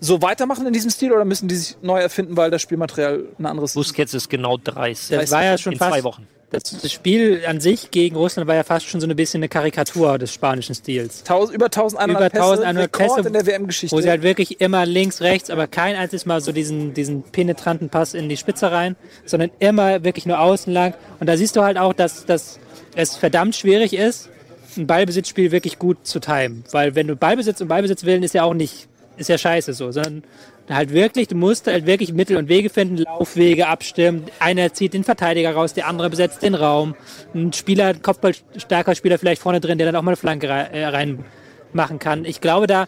so 0.00 0.22
weitermachen 0.22 0.66
in 0.66 0.72
diesem 0.72 0.90
Stil 0.90 1.12
oder 1.12 1.24
müssen 1.24 1.48
die 1.48 1.56
sich 1.56 1.76
neu 1.82 2.00
erfinden, 2.00 2.36
weil 2.36 2.50
das 2.50 2.62
Spielmaterial 2.62 3.24
ein 3.38 3.46
anderes 3.46 3.70
ist? 3.70 3.74
Busquets 3.74 4.14
ist 4.14 4.28
genau 4.28 4.56
30. 4.56 5.16
Das 5.16 5.30
war 5.30 5.44
ja 5.44 5.58
schon 5.58 5.72
in 5.72 5.78
fast, 5.78 5.92
zwei 5.92 6.04
Wochen. 6.04 6.26
Das, 6.50 6.62
das 6.62 6.92
Spiel 6.92 7.42
an 7.46 7.60
sich 7.60 7.90
gegen 7.90 8.14
Russland 8.14 8.46
war 8.46 8.54
ja 8.54 8.62
fast 8.62 8.86
schon 8.86 9.00
so 9.00 9.06
ein 9.08 9.16
bisschen 9.16 9.40
eine 9.40 9.48
Karikatur 9.48 10.16
des 10.18 10.32
spanischen 10.32 10.74
Stils. 10.74 11.24
Taus- 11.24 11.50
über 11.50 11.66
1100 11.66 12.10
Über 12.10 12.30
Pässe, 12.30 12.66
1100 12.66 12.84
Rekord 12.84 13.16
Pässe, 13.16 13.26
in 13.26 13.32
der 13.32 13.46
WM-Geschichte. 13.46 13.96
Wo 13.96 14.00
sie 14.00 14.08
halt 14.08 14.22
wirklich 14.22 14.60
immer 14.60 14.86
links, 14.86 15.20
rechts, 15.22 15.50
aber 15.50 15.66
kein 15.66 15.96
einziges 15.96 16.24
Mal 16.24 16.40
so 16.40 16.52
diesen, 16.52 16.94
diesen 16.94 17.24
penetranten 17.24 17.88
Pass 17.88 18.14
in 18.14 18.28
die 18.28 18.36
Spitze 18.36 18.70
rein, 18.70 18.94
sondern 19.24 19.50
immer 19.58 20.04
wirklich 20.04 20.24
nur 20.26 20.38
außen 20.38 20.72
lang. 20.72 20.94
Und 21.18 21.26
da 21.26 21.36
siehst 21.36 21.56
du 21.56 21.62
halt 21.62 21.78
auch, 21.78 21.92
dass, 21.92 22.26
dass 22.26 22.60
es 22.94 23.16
verdammt 23.16 23.56
schwierig 23.56 23.92
ist, 23.92 24.28
ein 24.76 24.86
Ballbesitzspiel 24.86 25.50
wirklich 25.52 25.78
gut 25.78 26.06
zu 26.06 26.20
timen. 26.20 26.64
Weil 26.70 26.94
wenn 26.94 27.08
du 27.08 27.16
Ballbesitz 27.16 27.60
und 27.60 27.68
Ballbesitz 27.68 28.04
willen, 28.04 28.22
ist 28.22 28.34
ja 28.34 28.44
auch 28.44 28.54
nicht, 28.54 28.88
ist 29.16 29.28
ja 29.28 29.38
scheiße 29.38 29.72
so, 29.72 29.92
sondern 29.92 30.22
halt 30.68 30.92
wirklich, 30.92 31.28
du 31.28 31.36
musst 31.36 31.66
halt 31.66 31.86
wirklich 31.86 32.12
Mittel 32.12 32.36
und 32.36 32.48
Wege 32.48 32.70
finden, 32.70 32.98
Laufwege 32.98 33.68
abstimmen. 33.68 34.24
Einer 34.40 34.72
zieht 34.72 34.94
den 34.94 35.04
Verteidiger 35.04 35.52
raus, 35.52 35.74
der 35.74 35.86
andere 35.86 36.10
besetzt 36.10 36.42
den 36.42 36.54
Raum. 36.54 36.94
Ein 37.34 37.52
Spieler, 37.52 37.86
ein 37.88 38.02
kopfballstarker 38.02 38.94
Spieler 38.94 39.18
vielleicht 39.18 39.42
vorne 39.42 39.60
drin, 39.60 39.78
der 39.78 39.86
dann 39.86 39.96
auch 39.96 40.02
mal 40.02 40.10
eine 40.10 40.16
Flanke 40.16 40.46
äh, 40.46 40.86
rein 40.86 41.24
machen 41.72 41.98
kann. 41.98 42.24
Ich 42.24 42.40
glaube, 42.40 42.66
da 42.66 42.86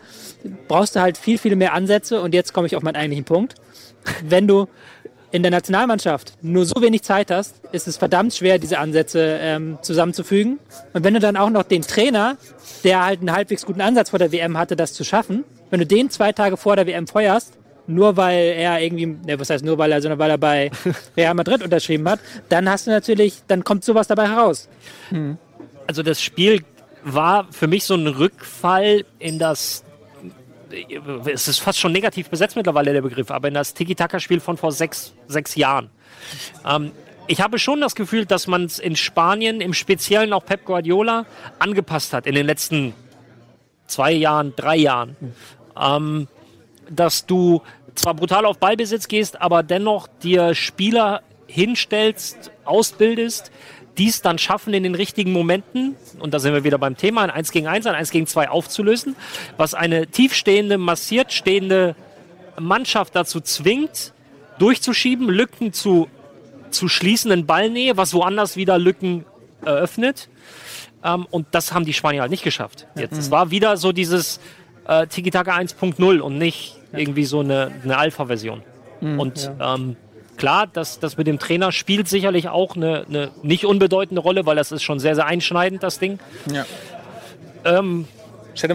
brauchst 0.67 0.97
du 0.97 1.01
halt 1.01 1.19
viel, 1.19 1.39
viel 1.39 1.57
mehr 1.57 1.75
Ansätze. 1.75 2.21
Und 2.21 2.35
jetzt 2.35 2.53
komme 2.53 2.67
ich 2.67 2.77
auf 2.77 2.83
meinen 2.83 2.97
eigentlichen 2.97 3.25
Punkt. 3.25 3.55
Wenn 4.25 4.49
du 4.49 4.67
in 5.31 5.43
der 5.43 5.51
Nationalmannschaft 5.51 6.33
nur 6.43 6.65
so 6.65 6.81
wenig 6.81 7.03
Zeit 7.03 7.31
hast, 7.31 7.57
ist 7.73 7.87
es 7.87 7.97
verdammt 7.97 8.35
schwer, 8.35 8.59
diese 8.59 8.79
Ansätze 8.79 9.39
ähm, 9.41 9.79
zusammenzufügen. 9.83 10.59
Und 10.93 11.05
wenn 11.05 11.15
du 11.15 11.21
dann 11.21 11.37
auch 11.37 11.51
noch 11.51 11.65
den 11.65 11.83
Trainer, 11.83 12.37
der 12.85 13.05
halt 13.05 13.21
einen 13.21 13.33
halbwegs 13.33 13.67
guten 13.67 13.81
Ansatz 13.81 14.11
vor 14.11 14.19
der 14.19 14.33
WM 14.33 14.57
hatte, 14.57 14.77
das 14.77 14.95
zu 14.95 15.05
schaffen, 15.05 15.45
wenn 15.71 15.81
du 15.81 15.87
den 15.87 16.11
zwei 16.11 16.33
Tage 16.33 16.57
vor 16.57 16.77
der 16.77 16.87
WM 16.87 17.07
feuerst, 17.07 17.59
nur 17.87 18.17
weil 18.17 18.39
er 18.39 18.81
irgendwie, 18.81 19.07
ne, 19.07 19.39
was 19.39 19.51
heißt 19.51 19.65
nur 19.65 19.79
weil 19.79 19.93
er, 19.93 20.01
sondern 20.01 20.19
weil 20.19 20.31
er 20.31 20.39
bei 20.39 20.71
Real 21.17 21.35
Madrid 21.35 21.63
unterschrieben 21.63 22.09
hat, 22.09 22.21
dann 22.49 22.69
hast 22.69 22.87
du 22.87 22.91
natürlich, 22.91 23.43
dann 23.49 23.65
kommt 23.65 23.85
sowas 23.85 24.07
dabei 24.07 24.29
heraus. 24.29 24.69
Also 25.87 26.03
das 26.03 26.23
Spiel 26.23 26.65
war 27.05 27.47
für 27.51 27.67
mich 27.67 27.85
so 27.85 27.95
ein 27.95 28.07
Rückfall 28.07 29.05
in 29.19 29.39
das 29.39 29.85
es 31.27 31.49
ist 31.49 31.59
fast 31.59 31.79
schon 31.79 31.93
negativ 31.93 32.29
besetzt 32.29 32.57
mittlerweile 32.57 32.93
der 32.93 33.03
Begriff, 33.03 33.31
aber 33.31 33.49
in 33.49 33.55
das 33.55 33.75
Tiki-Taka-Spiel 33.75 34.41
von 34.41 34.57
vor 34.57 34.73
sechs, 34.73 35.15
sechs 35.27 35.55
Jahren. 35.55 35.91
Ähm, 36.67 36.93
ich 37.27 37.41
habe 37.41 37.59
schon 37.59 37.81
das 37.81 37.95
Gefühl, 37.95 38.25
dass 38.25 38.47
man 38.47 38.65
es 38.65 38.79
in 38.79 38.97
Spanien, 38.97 39.61
im 39.61 39.75
Speziellen 39.75 40.33
auch 40.33 40.45
Pep 40.45 40.65
Guardiola, 40.65 41.27
angepasst 41.59 42.13
hat 42.13 42.27
in 42.27 42.35
den 42.35 42.47
letzten 42.47 42.95
zwei 43.87 44.13
Jahren, 44.13 44.55
drei 44.57 44.77
Jahren. 44.77 45.17
Ähm, 45.79 46.29
dass 46.91 47.27
du 47.27 47.63
zwar 47.95 48.15
brutal 48.15 48.47
auf 48.47 48.59
Ballbesitz 48.59 49.09
gehst, 49.09 49.41
aber 49.41 49.63
dennoch 49.63 50.09
dir 50.23 50.55
Spieler 50.55 51.23
hinstellst, 51.47 52.51
ausbildest, 52.65 53.51
dies 53.99 54.23
dann 54.23 54.39
schaffen 54.39 54.73
in 54.75 54.83
den 54.83 54.95
richtigen 54.95 55.33
Momenten, 55.33 55.97
und 56.19 56.33
da 56.33 56.39
sind 56.39 56.55
wir 56.55 56.65
wieder 56.65 56.79
beim 56.79 56.97
Thema, 56.97 57.23
ein 57.23 57.31
1 57.31 57.51
gegen 57.53 57.67
1, 57.67 57.87
ein 57.87 57.95
1 57.95 58.11
gegen 58.11 58.27
2 58.27 58.49
aufzulösen, 58.49 59.17
was 59.57 59.75
eine 59.75 60.07
tiefstehende, 60.07 60.79
massiert 60.79 61.33
stehende 61.33 61.97
Mannschaft 62.59 63.15
dazu 63.15 63.41
zwingt, 63.41 64.13
durchzuschieben, 64.59 65.29
Lücken 65.29 65.73
zu, 65.73 66.09
zu 66.71 66.89
schließen 66.89 67.31
in 67.31 67.47
Ballnähe, 67.47 67.97
was 67.97 68.15
woanders 68.15 68.57
wieder 68.57 68.79
Lücken 68.79 69.25
eröffnet. 69.65 70.29
Ähm, 71.05 71.27
und 71.31 71.47
das 71.53 71.73
haben 71.73 71.85
die 71.85 71.93
Spanier 71.93 72.23
halt 72.23 72.31
nicht 72.31 72.45
geschafft. 72.45 72.87
Jetzt, 72.97 73.17
Es 73.17 73.31
war 73.31 73.51
wieder 73.51 73.77
so 73.77 73.93
dieses 73.93 74.41
äh, 74.87 75.07
Tiki-Taka 75.07 75.57
1.0 75.57 76.21
und 76.21 76.39
nicht 76.39 76.77
irgendwie 76.93 77.25
so 77.25 77.41
eine, 77.41 77.71
eine 77.85 77.97
Alpha-Version. 77.97 78.63
und 79.01 79.51
ähm, 79.61 79.97
klar, 80.39 80.67
das, 80.67 80.99
das 80.99 81.17
mit 81.17 81.27
dem 81.27 81.39
Trainer 81.39 81.73
spielt 81.73 82.09
sicherlich 82.09 82.49
auch 82.49 82.77
eine, 82.77 83.05
eine 83.09 83.31
nicht 83.43 83.67
unbedeutende 83.67 84.23
Rolle, 84.23 84.47
weil 84.47 84.57
das 84.57 84.73
ist 84.73 84.83
schon 84.83 84.99
sehr, 84.99 85.15
sehr 85.15 85.27
einschneidend, 85.27 85.83
das 85.83 85.99
Ding. 85.99 86.19
Ja. 86.51 86.65
Ähm, 87.65 88.07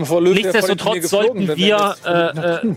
vor, 0.03 0.21
Löw 0.21 0.33
Nichtsdestotrotz 0.33 1.01
geflogen, 1.01 1.47
sollten 1.47 1.57
wir, 1.57 1.95
äh, 2.05 2.11
äh, 2.11 2.67
äh, 2.67 2.75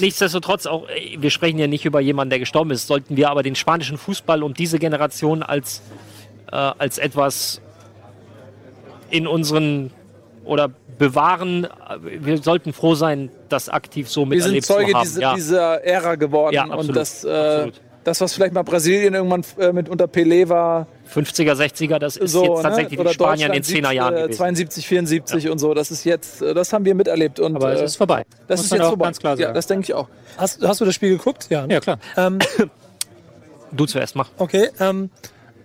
nichtsdestotrotz 0.00 0.66
auch, 0.66 0.88
äh, 0.88 1.16
wir 1.18 1.30
sprechen 1.30 1.58
ja 1.58 1.66
nicht 1.66 1.84
über 1.84 2.00
jemanden, 2.00 2.30
der 2.30 2.38
gestorben 2.38 2.70
ist, 2.70 2.86
sollten 2.86 3.16
wir 3.16 3.30
aber 3.30 3.42
den 3.42 3.54
spanischen 3.54 3.98
Fußball 3.98 4.42
und 4.42 4.58
diese 4.58 4.78
Generation 4.78 5.42
als, 5.42 5.82
äh, 6.52 6.56
als 6.56 6.98
etwas 6.98 7.60
in 9.10 9.26
unseren 9.26 9.90
oder 10.44 10.70
bewahren. 10.98 11.66
Wir 12.00 12.38
sollten 12.38 12.72
froh 12.72 12.94
sein, 12.94 13.30
das 13.48 13.68
aktiv 13.68 14.08
so 14.08 14.30
wir 14.30 14.42
sind 14.42 14.52
miterlebt 14.52 14.66
Zeuge 14.66 14.92
zu 14.92 14.98
haben. 14.98 15.04
dieser, 15.04 15.20
ja. 15.20 15.34
dieser 15.34 15.84
Ära 15.84 16.14
geworden. 16.14 16.54
Ja, 16.54 16.64
und 16.64 16.72
absolut, 16.72 16.96
das, 16.96 17.24
äh, 17.24 17.30
absolut. 17.30 17.80
Das, 18.04 18.20
was 18.20 18.34
vielleicht 18.34 18.52
mal 18.52 18.62
Brasilien 18.62 19.14
irgendwann 19.14 19.42
äh, 19.58 19.72
mit 19.72 19.88
unter 19.88 20.04
Pelé 20.04 20.48
war, 20.48 20.86
50er, 21.12 21.54
60er, 21.54 21.98
das 21.98 22.16
ist 22.16 22.32
so, 22.32 22.44
jetzt 22.54 22.62
tatsächlich 22.62 22.98
ne? 22.98 23.08
Spanien 23.12 23.52
in 23.52 23.62
Deutschland 23.62 23.86
10er 23.86 23.92
Jahren 23.92 24.14
äh, 24.14 24.22
gewesen. 24.22 24.36
72, 24.38 24.86
74 24.88 25.48
und 25.50 25.58
so. 25.58 25.74
Das 25.74 25.90
ist 25.90 26.04
jetzt, 26.04 26.42
äh, 26.42 26.54
das 26.54 26.72
haben 26.72 26.84
wir 26.84 26.94
miterlebt. 26.94 27.40
Und, 27.40 27.56
Aber 27.56 27.72
es 27.72 27.80
äh, 27.80 27.84
ist 27.84 27.96
vorbei. 27.96 28.24
das 28.46 28.58
Muss 28.60 28.66
ist 28.66 28.72
jetzt 28.72 28.80
auch 28.82 28.88
vorbei. 28.90 29.04
ganz 29.06 29.18
klar 29.18 29.36
Ja, 29.38 29.46
sagen. 29.46 29.54
das 29.54 29.66
denke 29.66 29.84
ich 29.84 29.94
auch. 29.94 30.08
Hast, 30.36 30.62
hast 30.62 30.80
du 30.80 30.84
das 30.84 30.94
Spiel 30.94 31.10
geguckt? 31.10 31.46
Ja. 31.50 31.66
ne? 31.66 31.74
Ja, 31.74 31.80
klar. 31.80 31.98
Ähm, 32.16 32.38
Du 33.72 33.86
zuerst 33.86 34.14
mach. 34.16 34.30
okay. 34.38 34.68
Ähm, 34.78 35.10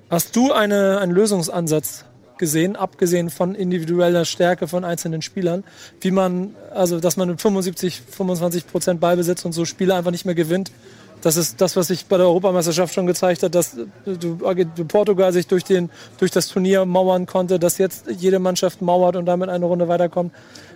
hast 0.10 0.36
du 0.36 0.52
eine, 0.52 1.00
einen 1.00 1.12
Lösungsansatz 1.12 2.06
gesehen, 2.40 2.76
abgesehen 2.76 3.30
von 3.30 3.54
individueller 3.54 4.26
Stärke 4.26 4.68
von 4.68 4.84
einzelnen 4.86 5.22
Spielern, 5.22 5.64
wie 6.02 6.10
man, 6.12 6.56
also 6.74 7.00
dass 7.00 7.18
man 7.18 7.28
mit 7.30 7.42
75, 7.42 8.02
25 8.10 8.66
Prozent 8.68 9.00
Ballbesitz 9.02 9.44
und 9.46 9.52
so 9.52 9.66
Spiele 9.66 9.94
einfach 9.94 10.12
nicht 10.12 10.26
mehr 10.26 10.36
gewinnt? 10.36 10.72
Das 11.22 11.36
ist 11.36 11.60
das, 11.60 11.76
was 11.76 11.88
sich 11.88 12.06
bei 12.06 12.18
der 12.18 12.28
Europameisterschaft 12.28 12.94
schon 12.94 13.06
gezeigt 13.06 13.44
hat, 13.44 13.54
dass 13.54 13.76
du 14.06 14.38
Portugal 14.88 15.34
sich 15.34 15.48
durch, 15.48 15.64
den, 15.66 15.90
durch 16.18 16.32
das 16.32 16.48
Turnier 16.48 16.86
mauern 16.86 17.26
konnte, 17.26 17.60
dass 17.60 17.78
jetzt 17.78 18.06
jede 18.10 18.40
Mannschaft 18.40 18.82
mauert 18.82 19.16
und 19.18 19.26
damit 19.26 19.50
eine 19.50 19.66
Runde 19.66 19.88
weiterkommt. 19.88 20.34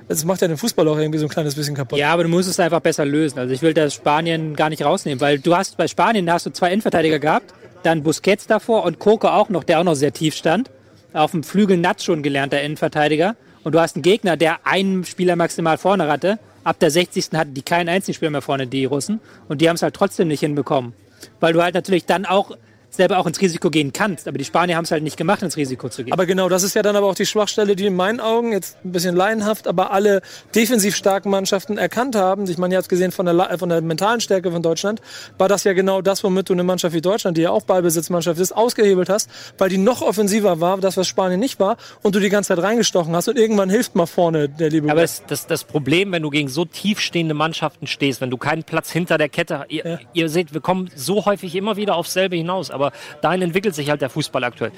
Das 0.10 0.26
macht 0.26 0.42
ja 0.42 0.50
den 0.50 0.58
Fußball 0.58 0.86
auch 0.90 0.98
irgendwie 0.98 1.20
so 1.20 1.26
ein 1.26 1.30
kleines 1.30 1.56
bisschen 1.56 1.76
kaputt. 1.76 1.98
Ja, 1.98 2.12
aber 2.12 2.24
du 2.24 2.30
musst 2.30 2.50
es 2.50 2.60
einfach 2.60 2.82
besser 2.82 3.06
lösen. 3.06 3.40
Also 3.40 3.54
ich 3.54 3.62
will 3.62 3.74
das 3.74 3.94
Spanien 3.94 4.56
gar 4.56 4.70
nicht 4.70 4.84
rausnehmen, 4.84 5.22
weil 5.22 5.40
du 5.40 5.56
hast 5.56 5.78
bei 5.78 5.88
Spanien 5.88 6.30
hast 6.30 6.46
du 6.46 6.50
zwei 6.50 6.72
Innenverteidiger 6.72 7.20
gehabt, 7.20 7.54
dann 7.84 8.04
Busquets 8.04 8.46
davor 8.46 8.84
und 8.84 9.00
Coco 9.00 9.30
auch 9.30 9.50
noch, 9.50 9.64
der 9.64 9.80
auch 9.80 9.84
noch 9.86 9.96
sehr 9.96 10.12
tief 10.12 10.36
stand. 10.36 10.70
Auf 11.14 11.32
dem 11.32 11.44
Flügel 11.44 11.78
Natsch 11.78 12.04
schon 12.04 12.22
gelernter 12.22 12.62
Innenverteidiger. 12.62 13.36
Und 13.64 13.76
du 13.76 13.80
hast 13.80 13.96
einen 13.96 14.04
Gegner, 14.04 14.36
der 14.36 14.66
einen 14.68 15.06
Spieler 15.06 15.36
maximal 15.36 15.78
vorne 15.78 16.08
hatte. 16.08 16.38
Ab 16.64 16.80
der 16.80 16.92
60. 16.92 17.32
hatten 17.34 17.54
die 17.54 17.62
keinen 17.62 17.90
einzigen 17.90 18.16
Spieler 18.16 18.32
mehr 18.32 18.42
vorne, 18.42 18.68
die 18.68 18.86
Russen. 18.86 19.20
Und 19.48 19.62
die 19.62 19.70
haben 19.70 19.76
es 19.76 19.82
halt 19.82 19.96
trotzdem 19.96 20.28
nicht 20.28 20.42
hinbekommen. 20.42 20.94
Weil 21.40 21.54
du 21.54 21.62
halt 21.62 21.76
natürlich 21.76 22.06
dann 22.06 22.26
auch 22.26 22.58
selber 22.96 23.18
auch 23.18 23.26
ins 23.26 23.42
Risiko 23.42 23.70
gehen 23.70 23.92
kannst. 23.94 24.28
Aber 24.28 24.38
die 24.38 24.46
Spanier 24.46 24.78
haben 24.78 24.86
es 24.86 24.92
halt 24.92 25.04
nicht 25.04 25.18
gemacht, 25.18 25.42
ins 25.42 25.58
Risiko 25.58 25.90
zu 25.90 26.04
gehen. 26.04 26.14
Aber 26.14 26.26
genau, 26.26 26.50
das 26.50 26.64
ist 26.64 26.76
ja 26.76 26.82
dann 26.82 26.96
aber 26.96 27.08
auch 27.08 27.16
die 27.16 27.26
Schwachstelle, 27.26 27.76
die 27.76 27.88
in 27.88 27.96
meinen 27.96 28.20
Augen 28.20 28.52
jetzt 28.52 28.78
ein 28.84 28.92
bisschen 28.92 29.16
laienhaft, 29.16 29.68
aber 29.68 29.92
alle 29.92 30.22
defensiv 30.56 30.96
starken 30.96 31.30
Mannschaften 31.30 31.78
erkannt 31.78 32.16
haben. 32.16 32.48
Ich 32.50 32.58
meine, 32.58 32.76
ihr 32.76 32.78
habt 32.78 32.90
gesehen 32.90 33.12
von 33.12 33.26
der, 33.26 33.58
von 33.58 33.70
der 33.70 33.82
mentalen 33.82 34.22
Stärke 34.22 34.52
von 34.52 34.62
Deutschland, 34.62 35.02
war 35.38 35.48
das 35.48 35.64
ja 35.64 35.74
genau 35.74 36.02
das, 36.02 36.24
womit 36.24 36.50
du 36.50 36.54
eine 36.54 36.64
Mannschaft 36.64 36.94
wie 36.94 37.02
Deutschland, 37.02 37.38
die 37.38 37.42
ja 37.42 37.52
auch 37.52 37.64
Ballbesitzmannschaft 37.64 38.40
ist, 38.40 38.52
ausgehebelt 38.52 39.10
hast, 39.10 39.30
weil 39.58 39.70
die 39.70 39.78
noch 39.78 40.02
offensiver 40.02 40.60
war, 40.60 40.78
das 40.78 40.98
was 40.98 41.08
Spanien 41.08 41.40
nicht 41.40 41.60
war, 41.60 41.78
und 42.02 42.16
du 42.16 42.20
die 42.20 42.30
ganze 42.30 42.56
Zeit 42.56 42.64
reingestochen 42.64 43.16
hast 43.16 43.28
und 43.28 43.38
irgendwann 43.38 43.70
hilft 43.70 43.96
mal 43.96 44.06
vorne 44.06 44.50
der 44.50 44.70
liebe. 44.70 44.90
Aber 44.92 45.02
das, 45.02 45.24
das, 45.28 45.48
das 45.48 45.64
Problem, 45.64 46.12
wenn 46.12 46.22
du 46.22 46.30
gegen 46.30 46.50
so 46.50 46.66
tiefstehende 46.66 47.34
Mannschaften 47.34 47.88
stehst, 47.88 48.22
wenn 48.22 48.30
du 48.30 48.38
keinen 48.38 48.64
Platz 48.64 48.92
hinter 48.92 49.18
der 49.18 49.30
Kette, 49.30 49.66
ihr, 49.70 50.00
ihr 50.14 50.30
seht, 50.30 50.54
wir 50.54 50.62
kommen 50.62 50.90
so 50.96 51.26
häufig 51.26 51.56
immer 51.56 51.76
wieder 51.76 51.96
aufs 51.96 52.14
selbe 52.14 52.36
hinaus, 52.36 52.72
aber 52.72 52.83
dahin 53.22 53.42
entwickelt 53.42 53.76
sich 53.76 53.90
halt 53.90 54.02
der 54.02 54.10
Fußball 54.10 54.44
aktuell. 54.44 54.72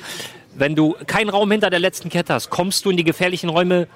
Wenn 0.54 0.76
du 0.76 0.96
keinen 1.08 1.30
Raum 1.30 1.52
hinter 1.52 1.70
der 1.70 1.80
letzten 1.80 2.10
Kette 2.10 2.34
hast, 2.34 2.50
kommst 2.50 2.86
du 2.86 2.90
in 2.90 2.98
die 2.98 3.04
gefährlichen 3.04 3.50
Räume 3.50 3.88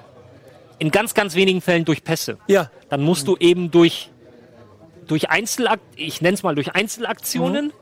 in 0.78 0.90
ganz, 0.90 1.14
ganz 1.14 1.34
wenigen 1.34 1.60
Fällen 1.60 1.84
durch 1.84 2.02
Pässe. 2.02 2.38
ja, 2.48 2.70
Dann 2.88 3.02
musst 3.02 3.28
du 3.28 3.36
eben 3.36 3.70
durch, 3.70 4.10
durch 5.06 5.30
Einzelakt, 5.30 5.82
ich 5.94 6.22
nenne 6.22 6.34
es 6.34 6.42
mal 6.42 6.54
durch 6.54 6.74
Einzelaktionen, 6.74 7.72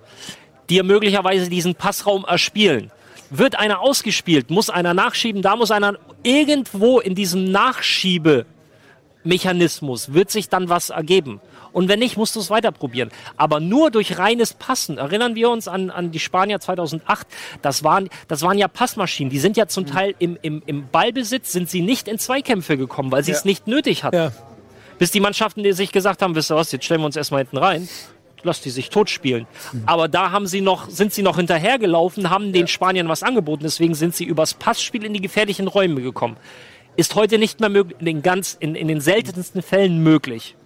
dir 0.69 0.83
möglicherweise 0.83 1.49
diesen 1.49 1.75
Passraum 1.75 2.25
erspielen. 2.25 2.91
Wird 3.31 3.59
einer 3.59 3.81
ausgespielt, 3.81 4.51
muss 4.51 4.71
einer 4.71 4.95
nachschieben, 4.95 5.43
da 5.43 5.57
muss 5.57 5.71
einer 5.71 5.95
irgendwo 6.23 6.99
in 6.99 7.15
diesem 7.15 7.51
Nachschiebemechanismus 7.51 10.13
wird 10.13 10.31
sich 10.31 10.49
dann 10.49 10.69
was 10.69 10.91
ergeben. 10.91 11.41
Und 11.73 11.89
wenn 11.89 11.99
nicht, 11.99 12.17
musst 12.17 12.37
du 12.37 12.41
es 12.41 12.51
weiter 12.51 12.73
probieren. 12.73 13.11
Aber 13.37 13.61
nur 13.61 13.91
durch 13.91 14.19
reines 14.19 14.55
Passen. 14.55 14.99
Erinnern 14.99 15.35
wir 15.35 15.51
uns 15.51 15.69
an, 15.69 15.91
an 15.91 16.11
die 16.11 16.19
Spanier 16.19 16.61
2008. 16.61 17.27
Das 17.63 17.85
waren, 17.85 18.09
das 18.29 18.43
waren 18.43 18.59
ja 18.59 18.69
Passmaschinen. 18.69 19.31
Die 19.31 19.39
sind 19.39 19.57
ja 19.57 19.67
zum 19.67 19.87
Teil 19.87 20.15
im, 20.19 20.39
im, 20.43 20.63
im 20.67 20.89
Ballbesitz, 20.89 21.53
sind 21.53 21.69
sie 21.69 21.81
nicht 21.83 22.09
in 22.09 22.19
Zweikämpfe 22.19 22.77
gekommen, 22.77 23.13
weil 23.13 23.25
sie 23.25 23.33
es 23.33 23.45
nicht 23.45 23.67
nötig 23.67 24.05
hatten. 24.05 24.17
ja. 24.17 24.33
Bis 24.99 25.13
die 25.13 25.21
Mannschaften, 25.21 25.63
die 25.63 25.73
sich 25.73 25.93
gesagt 25.93 26.23
haben, 26.23 26.35
wisst 26.35 26.51
ihr 26.51 26.57
was, 26.57 26.73
jetzt 26.73 26.85
stellen 26.85 27.01
wir 27.01 27.07
uns 27.07 27.17
erstmal 27.17 27.43
hinten 27.43 27.57
rein. 27.59 27.89
Lass 28.43 28.61
die 28.61 28.71
sich 28.71 28.91
totspielen. 28.91 29.47
Aber 29.87 30.09
da 30.09 30.31
haben 30.31 30.47
sie 30.47 30.61
noch, 30.61 30.89
sind 30.91 31.13
sie 31.13 31.23
noch 31.23 31.37
hinterhergelaufen, 31.37 32.31
haben 32.31 32.53
den 32.53 32.69
Spaniern 32.69 33.09
was 33.09 33.23
angeboten. 33.23 33.63
Deswegen 33.65 33.95
sind 33.95 34.15
sie 34.15 34.25
übers 34.25 34.55
Passspiel 34.55 35.05
in 35.05 35.13
die 35.13 35.21
gefährlichen 35.21 35.69
Räume 35.69 36.03
gekommen. 36.03 36.37
Ist 36.97 37.15
heute 37.15 37.39
nicht 37.39 37.61
mehr 37.61 37.69
möglich, 37.69 37.97
in 38.01 38.07
den, 38.07 38.23
ganz, 38.23 38.57
in, 38.59 38.75
in 38.75 38.89
den 38.89 39.01
seltensten 39.01 39.63
Fällen 39.63 40.03
möglich. 40.03 40.57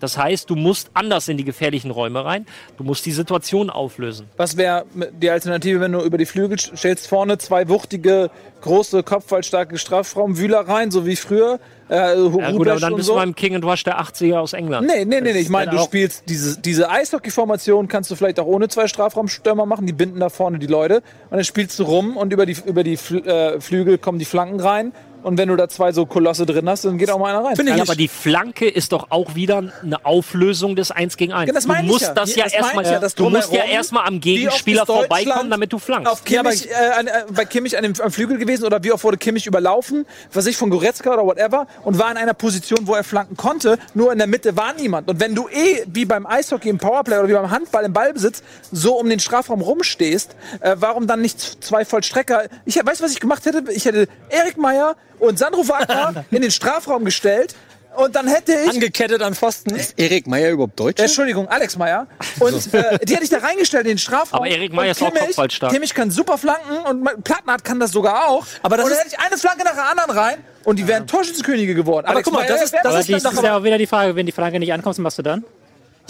Das 0.00 0.16
heißt, 0.18 0.50
du 0.50 0.56
musst 0.56 0.90
anders 0.94 1.28
in 1.28 1.36
die 1.36 1.44
gefährlichen 1.44 1.90
Räume 1.90 2.24
rein. 2.24 2.46
Du 2.76 2.84
musst 2.84 3.06
die 3.06 3.12
Situation 3.12 3.70
auflösen. 3.70 4.26
Was 4.36 4.56
wäre 4.56 4.84
die 5.20 5.30
Alternative, 5.30 5.80
wenn 5.80 5.92
du 5.92 6.00
über 6.00 6.18
die 6.18 6.26
Flügel 6.26 6.58
stellst 6.58 7.06
vorne 7.06 7.38
zwei 7.38 7.68
wuchtige, 7.68 8.30
große, 8.62 9.02
kopfballstarke 9.02 9.78
Strafraumwühler 9.78 10.60
rein, 10.60 10.90
so 10.90 11.06
wie 11.06 11.16
früher? 11.16 11.60
Äh, 11.88 12.14
Ja, 12.16 12.50
gut, 12.52 12.68
aber 12.68 12.78
dann 12.80 12.94
bist 12.94 13.08
so? 13.08 13.14
du 13.14 13.18
beim 13.18 13.34
King 13.34 13.56
and 13.56 13.64
Rush 13.64 13.82
der 13.84 14.00
80er 14.00 14.38
aus 14.38 14.52
England. 14.52 14.86
Nee, 14.86 15.04
nee, 15.04 15.20
nee, 15.20 15.32
nee. 15.32 15.38
Ich 15.40 15.48
meine, 15.48 15.72
du 15.72 15.78
spielst 15.78 16.24
diese, 16.28 16.60
diese 16.60 16.88
Eishockey-Formation, 16.88 17.88
kannst 17.88 18.10
du 18.10 18.14
vielleicht 18.14 18.38
auch 18.38 18.46
ohne 18.46 18.68
zwei 18.68 18.86
Strafraumstürmer 18.86 19.66
machen. 19.66 19.86
Die 19.86 19.92
binden 19.92 20.20
da 20.20 20.28
vorne 20.28 20.58
die 20.58 20.66
Leute. 20.68 20.96
Und 21.30 21.36
dann 21.36 21.44
spielst 21.44 21.78
du 21.78 21.82
rum 21.84 22.16
und 22.16 22.32
über 22.32 22.46
die, 22.46 22.56
über 22.64 22.84
die 22.84 22.94
äh, 22.94 23.60
Flügel 23.60 23.98
kommen 23.98 24.18
die 24.18 24.24
Flanken 24.24 24.60
rein. 24.60 24.92
Und 25.22 25.38
wenn 25.38 25.48
du 25.48 25.56
da 25.56 25.68
zwei 25.68 25.92
so 25.92 26.06
Kolosse 26.06 26.46
drin 26.46 26.68
hast, 26.68 26.84
dann 26.84 26.98
geht 26.98 27.10
auch 27.10 27.18
mal 27.18 27.34
einer 27.34 27.44
rein. 27.44 27.56
Finde 27.56 27.72
ich 27.72 27.78
Ja, 27.78 27.84
aber 27.84 27.94
die 27.94 28.08
Flanke 28.08 28.68
ist 28.68 28.92
doch 28.92 29.06
auch 29.10 29.34
wieder 29.34 29.58
eine 29.82 30.04
Auflösung 30.04 30.76
des 30.76 30.90
1 30.90 31.16
gegen 31.16 31.32
1. 31.32 31.48
Ja, 31.48 31.54
das 31.54 31.66
du 31.66 31.74
musst 31.82 32.02
ja. 32.02 32.14
das 32.14 32.34
Ja, 32.34 32.46
ja 32.46 32.52
erstmal 32.52 32.84
ja, 32.84 32.98
das 32.98 33.14
du 33.14 33.28
musst 33.28 33.52
ja 33.52 33.64
erstmal 33.64 34.06
am 34.06 34.20
Gegenspieler 34.20 34.86
vorbeikommen, 34.86 35.50
damit 35.50 35.72
du 35.72 35.78
flankst. 35.78 36.10
Auf 36.10 36.24
Kimmich, 36.24 36.68
äh, 36.70 36.98
an, 36.98 37.06
äh, 37.06 37.10
bei 37.30 37.44
Kimmich 37.44 37.76
an 37.76 37.82
dem, 37.82 37.94
am 38.00 38.10
Flügel 38.10 38.38
gewesen 38.38 38.64
oder 38.64 38.82
wie 38.82 38.92
oft 38.92 39.04
wurde 39.04 39.18
Kimmich 39.18 39.46
überlaufen, 39.46 40.06
was 40.32 40.46
ich 40.46 40.56
von 40.56 40.70
Goretzka 40.70 41.12
oder 41.12 41.24
whatever 41.24 41.66
und 41.84 41.98
war 41.98 42.10
in 42.10 42.16
einer 42.16 42.34
Position, 42.34 42.80
wo 42.86 42.94
er 42.94 43.04
flanken 43.04 43.36
konnte, 43.36 43.78
nur 43.94 44.12
in 44.12 44.18
der 44.18 44.26
Mitte 44.26 44.56
war 44.56 44.72
niemand. 44.74 45.08
Und 45.08 45.20
wenn 45.20 45.34
du 45.34 45.48
eh 45.48 45.84
wie 45.86 46.04
beim 46.04 46.26
Eishockey 46.26 46.68
im 46.68 46.78
Powerplay 46.78 47.18
oder 47.18 47.28
wie 47.28 47.34
beim 47.34 47.50
Handball 47.50 47.84
im 47.84 47.92
Ballbesitz 47.92 48.42
so 48.72 48.98
um 48.98 49.08
den 49.08 49.20
Strafraum 49.20 49.60
rumstehst, 49.60 50.34
äh, 50.60 50.76
warum 50.78 51.06
dann 51.06 51.20
nicht 51.20 51.64
zwei 51.64 51.84
Vollstrecker? 51.84 52.44
Ich 52.64 52.76
weiß, 52.76 53.02
was 53.02 53.12
ich 53.12 53.20
gemacht 53.20 53.44
hätte. 53.46 53.64
Ich 53.72 53.84
hätte 53.84 54.08
Erik 54.30 54.56
Meyer 54.56 54.96
und 55.20 55.38
Sandro 55.38 55.66
Wagner 55.68 56.24
in 56.30 56.42
den 56.42 56.50
Strafraum 56.50 57.04
gestellt 57.04 57.54
und 57.96 58.14
dann 58.14 58.28
hätte 58.28 58.52
ich 58.52 58.70
angekettet 58.70 59.20
an 59.20 59.34
Pfosten. 59.34 59.74
Ist 59.74 59.98
Erik 59.98 60.26
Meyer 60.28 60.50
überhaupt 60.52 60.78
Deutsch? 60.78 61.00
Entschuldigung, 61.00 61.48
Alex 61.48 61.76
Meyer. 61.76 62.06
Und 62.38 62.72
äh, 62.72 62.98
die 63.04 63.14
hätte 63.14 63.24
ich 63.24 63.30
da 63.30 63.38
reingestellt 63.38 63.84
in 63.84 63.92
den 63.92 63.98
Strafraum. 63.98 64.40
Aber 64.42 64.48
Erik 64.48 64.72
Meyer 64.72 64.92
ist 64.92 65.02
auch 65.02 65.12
kopfballstark. 65.12 65.72
Kimmich 65.72 65.92
kann 65.92 66.10
super 66.10 66.38
flanken 66.38 66.78
und 66.88 67.24
Plattenhardt 67.24 67.64
kann 67.64 67.80
das 67.80 67.90
sogar 67.90 68.28
auch. 68.28 68.46
Aber 68.62 68.76
das 68.76 68.84
und 68.86 68.90
dann 68.92 68.98
ist- 68.98 69.04
hätte 69.12 69.16
ich 69.20 69.26
eine 69.26 69.36
Flanke 69.38 69.64
nach 69.64 69.74
der 69.74 69.90
anderen 69.90 70.10
rein 70.12 70.38
und 70.64 70.78
die 70.78 70.86
wären 70.86 71.06
Torschützenkönige 71.08 71.74
geworden. 71.74 72.06
Aber 72.06 72.14
Alex 72.16 72.24
guck 72.26 72.34
mal, 72.34 72.40
Meyer 72.40 72.52
das 72.52 72.62
ist- 72.62 72.74
das 72.74 72.84
aber 72.86 73.00
ist 73.00 73.08
dann 73.10 73.16
ist 73.16 73.26
doch 73.26 73.42
ja 73.42 73.56
auch 73.58 73.64
wieder 73.64 73.76
die 73.78 73.86
Frage, 73.88 74.14
wenn 74.14 74.26
die 74.26 74.32
Frage 74.32 74.60
nicht 74.60 74.72
ankommt, 74.72 74.94
was 74.94 74.98
machst 74.98 75.18
du 75.18 75.22
dann? 75.22 75.44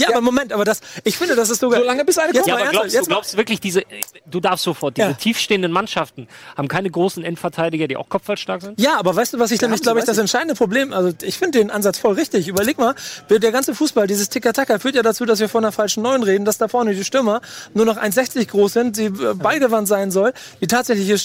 Ja, 0.01 0.09
aber 0.11 0.21
Moment, 0.21 0.53
aber 0.53 0.65
das, 0.65 0.81
ich 1.05 1.17
finde, 1.17 1.37
das 1.37 1.51
ist 1.51 1.61
sogar. 1.61 1.81
So 1.81 1.87
lange 1.87 2.05
bis 2.05 2.19
eine 2.19 2.33
jetzt 2.33 2.45
kommt. 2.45 2.49
Ja, 2.49 2.55
aber 2.57 2.71
glaubst 2.71 2.93
du, 2.93 2.97
jetzt 2.97 3.09
mal- 3.09 3.15
glaubst 3.15 3.33
du 3.33 3.37
wirklich, 3.39 3.61
diese, 3.61 3.83
du 4.27 4.41
darfst 4.41 4.65
sofort, 4.65 4.97
diese 4.97 5.09
Ja. 5.09 5.13
tiefstehenden 5.15 5.73
Mannschaften 5.73 6.29
haben 6.57 6.69
keine 6.69 6.91
großen 6.91 7.23
Endverteidiger, 7.25 7.89
die 7.89 7.97
auch 7.97 8.09
kopfballstark 8.09 8.63
sind? 8.63 8.81
Ja, 8.81 8.99
aber 8.99 9.15
weißt 9.15 9.35
du, 9.35 9.39
was 9.39 9.51
ich 9.51 9.61
nämlich, 9.61 9.83
glaube 9.83 9.99
ich, 10.01 10.05
das 10.05 10.19
entscheidende 10.19 10.55
Problem, 10.55 10.93
also 10.93 11.13
ich 11.23 11.39
finde 11.39 11.59
den 11.59 11.71
Ansatz 11.71 11.99
voll 11.99 12.15
richtig. 12.15 12.49
Überleg 12.49 12.79
mal, 12.79 12.95
der 13.29 13.53
ganze 13.53 13.75
Fußball, 13.75 14.07
dieses 14.07 14.29
Ticker-Tacker 14.29 14.81
führt 14.81 14.95
ja 14.95 15.03
dazu, 15.03 15.25
dass 15.25 15.41
wir 15.41 15.49
von 15.49 15.65
einer 15.65 15.73
falschen 15.73 16.03
Neun 16.03 16.23
reden, 16.23 16.45
dass 16.45 16.59
da 16.59 16.69
vorne 16.69 16.95
die 16.95 17.05
Stürmer 17.05 17.41
nur 17.75 17.85
noch 17.85 17.97
1,60 17.97 18.47
groß 18.49 18.73
sind, 18.73 18.97
die 18.97 19.05
äh, 19.07 19.35
beigewandt 19.35 19.89
sein 19.89 20.11
soll, 20.11 20.33
die 20.61 20.67
tatsächliche 20.67 21.19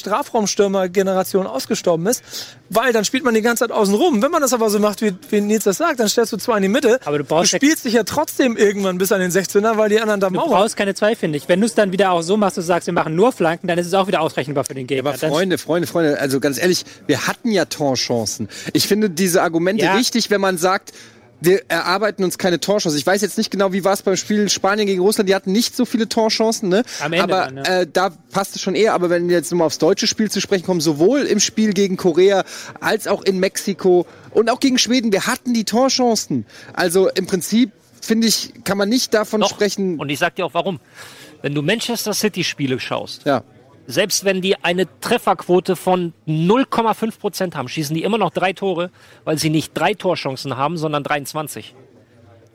Strafraumstürmer-Generation 0.56 1.48
ausgestorben 1.48 2.08
ist, 2.08 2.24
weil 2.70 2.94
dann 2.94 3.06
spielt 3.06 3.24
man 3.24 3.34
die 3.34 3.42
ganze 3.42 3.64
Zeit 3.68 3.72
außen 3.72 3.94
rum. 3.94 4.22
Wenn 4.22 4.32
man 4.32 4.42
das 4.42 4.54
aber 4.54 4.70
so 4.70 4.80
macht, 4.80 5.02
wie, 5.02 5.14
wie 5.30 5.42
Nils 5.42 5.64
das 5.66 5.78
sagt, 5.78 6.00
dann 6.00 6.10
stellst 6.10 6.34
du 6.34 6.38
zwei 6.38 6.58
in 6.58 6.64
die 6.64 6.70
Mitte. 6.70 7.00
Aber 7.06 7.18
du 7.18 7.24
brauchst 7.24 7.52
ja- 7.54 7.60
spielst 7.60 7.86
dich 7.86 7.94
ja 7.94 8.04
trotzdem 8.04 8.58
irgendwann 8.66 8.98
bis 8.98 9.12
an 9.12 9.22
den 9.22 9.32
16er, 9.32 9.78
weil 9.78 9.90
die 9.90 10.00
anderen 10.02 10.20
da 10.20 10.28
Du 10.28 10.34
mauern. 10.36 10.50
brauchst 10.50 10.76
keine 10.76 10.94
zwei, 10.96 11.16
finde 11.16 11.38
ich. 11.38 11.48
Wenn 11.48 11.62
du 11.62 11.66
es 11.68 11.76
dann 11.76 11.92
wieder 11.92 12.12
auch 12.12 12.22
so 12.24 12.36
machst, 12.36 12.58
du 12.58 12.62
sagst, 12.62 12.88
wir 12.88 12.94
machen 12.94 13.16
nur 13.16 13.32
Flanken, 13.32 13.68
dann 13.68 13.78
ist 13.78 13.88
es 13.88 13.94
auch 13.94 14.08
wieder 14.08 14.22
ausrechenbar 14.22 14.64
für 14.66 14.74
den 14.74 14.88
Gegner. 14.88 15.10
Aber 15.10 15.18
Freunde, 15.18 15.58
Freunde, 15.58 15.88
Freunde, 15.88 16.20
also 16.20 16.40
ganz 16.40 16.58
ehrlich, 16.62 16.84
wir 17.08 17.28
hatten 17.28 17.52
ja 17.52 17.66
Torchancen. 17.66 18.50
Ich 18.74 18.88
finde 18.88 19.10
diese 19.10 19.42
Argumente 19.44 19.86
Ja. 19.86 19.94
richtig, 19.96 20.30
wenn 20.32 20.42
man 20.42 20.58
sagt, 20.58 20.92
wir 21.42 21.64
erarbeiten 21.68 22.24
uns 22.24 22.38
keine 22.38 22.60
Torchancen. 22.62 22.98
Ich 22.98 23.06
weiß 23.06 23.22
jetzt 23.22 23.38
nicht 23.38 23.52
genau, 23.52 23.74
wie 23.74 23.84
war 23.84 23.94
es 23.94 24.02
beim 24.02 24.16
Spiel 24.16 24.50
Spanien 24.50 24.88
gegen 24.88 25.02
Russland. 25.02 25.30
Die 25.30 25.36
hatten 25.36 25.52
nicht 25.52 25.76
so 25.76 25.84
viele 25.86 26.08
Torchancen, 26.08 26.70
ne? 26.70 26.84
Am 27.02 27.12
Ende 27.14 27.24
aber 27.24 27.46
dann, 27.54 27.58
ja. 27.58 27.82
äh, 27.82 27.88
da 27.92 28.10
passt 28.32 28.56
es 28.56 28.62
schon 28.62 28.74
eher. 28.74 28.94
Aber 28.94 29.10
wenn 29.10 29.28
wir 29.28 29.36
jetzt 29.36 29.52
nochmal 29.52 29.68
aufs 29.68 29.78
deutsche 29.78 30.08
Spiel 30.08 30.32
zu 30.32 30.40
sprechen 30.40 30.66
kommen, 30.66 30.80
sowohl 30.82 31.22
im 31.24 31.40
Spiel 31.42 31.74
gegen 31.74 31.98
Korea 31.98 32.46
als 32.80 33.08
auch 33.08 33.22
in 33.24 33.40
Mexiko 33.40 34.08
und 34.32 34.50
auch 34.50 34.62
gegen 34.62 34.78
Schweden, 34.78 35.12
wir 35.12 35.28
hatten 35.28 35.54
die 35.54 35.66
Torchancen. 35.66 36.46
Also 36.74 37.10
im 37.10 37.28
Prinzip 37.28 37.72
finde 38.02 38.28
ich, 38.28 38.54
kann 38.64 38.78
man 38.78 38.90
nicht 38.90 39.14
davon 39.14 39.42
Doch. 39.42 39.50
sprechen. 39.50 40.00
Und 40.00 40.10
ich 40.10 40.20
sag 40.20 40.36
dir 40.36 40.46
auch 40.46 40.54
warum. 40.54 40.80
Wenn 41.42 41.54
du 41.54 41.62
Manchester 41.62 42.14
City 42.14 42.44
Spiele 42.44 42.80
schaust, 42.80 43.26
ja. 43.26 43.44
selbst 43.88 44.26
wenn 44.26 44.42
die 44.42 44.64
eine 44.64 44.88
Trefferquote 45.00 45.76
von 45.76 46.14
0,5 46.28 47.20
Prozent 47.20 47.56
haben, 47.56 47.68
schießen 47.68 47.96
die 47.96 48.04
immer 48.04 48.18
noch 48.18 48.32
drei 48.32 48.54
Tore, 48.54 48.90
weil 49.26 49.38
sie 49.38 49.50
nicht 49.50 49.74
drei 49.74 49.94
Torchancen 49.94 50.58
haben, 50.58 50.78
sondern 50.78 51.04
23. 51.04 51.76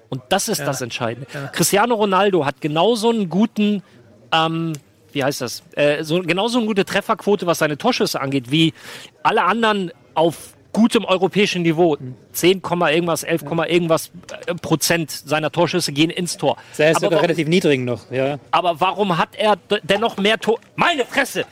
Und 0.09 0.23
das 0.29 0.49
ist 0.49 0.61
das 0.61 0.81
Entscheidende. 0.81 1.29
Cristiano 1.53 1.95
Ronaldo 1.95 2.45
hat 2.45 2.61
genauso 2.61 3.11
einen 3.11 3.29
guten, 3.29 3.85
ähm, 4.33 4.73
wie 5.13 5.23
heißt 5.23 5.41
das, 5.41 5.63
äh, 5.77 6.03
so, 6.03 6.21
genauso 6.23 6.59
eine 6.59 6.67
gute 6.67 6.85
Trefferquote, 6.85 7.47
was 7.47 7.59
seine 7.59 7.79
Torschüsse 7.79 8.21
angeht, 8.21 8.51
wie 8.51 8.75
alle 9.23 9.45
anderen 9.45 9.93
auf 10.15 10.57
gutem 10.73 11.05
europäischen 11.05 11.63
Niveau. 11.63 11.97
10, 12.33 12.63
irgendwas, 12.93 13.23
11, 13.23 13.43
irgendwas 13.69 14.11
äh, 14.47 14.55
Prozent 14.55 15.11
seiner 15.11 15.51
Torschüsse 15.51 15.93
gehen 15.93 16.11
ins 16.11 16.37
Tor. 16.37 16.57
Der 16.79 16.91
ist 16.91 16.97
Aber 16.97 17.07
sogar 17.07 17.11
warum- 17.19 17.25
relativ 17.27 17.49
niedrig 17.49 17.81
noch. 17.81 18.11
Ja. 18.11 18.39
aber 18.51 18.81
warum 18.81 19.19
hat 19.19 19.31
er 19.37 19.57
dennoch 19.83 20.17
mehr 20.17 20.39
Tor... 20.39 20.59
Meine 20.77 21.05
Fresse! 21.05 21.45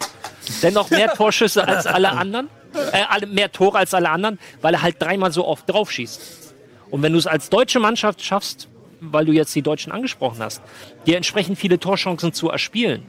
Dennoch 0.63 0.91
mehr 0.91 1.13
Torschüsse 1.13 1.67
als 1.67 1.87
alle 1.87 2.11
anderen? 2.13 2.49
Äh, 2.93 3.03
alle, 3.09 3.27
mehr 3.27 3.51
Tore 3.53 3.79
als 3.79 3.93
alle 3.95 4.11
anderen? 4.11 4.39
Weil 4.61 4.75
er 4.75 4.83
halt 4.83 5.01
dreimal 5.01 5.33
so 5.33 5.47
oft 5.47 5.69
drauf 5.69 5.91
schießt. 5.91 6.55
Und 6.91 7.03
wenn 7.03 7.13
du 7.13 7.19
es 7.19 7.27
als 7.27 7.51
deutsche 7.51 7.81
Mannschaft 7.81 8.23
schaffst, 8.23 8.69
weil 9.01 9.27
du 9.27 9.33
jetzt 9.33 9.55
die 9.55 9.63
Deutschen 9.63 9.93
angesprochen 9.93 10.39
hast, 10.41 10.63
dir 11.07 11.17
entsprechend 11.17 11.59
viele 11.59 11.79
Torchancen 11.79 12.33
zu 12.33 12.49
erspielen, 12.49 13.03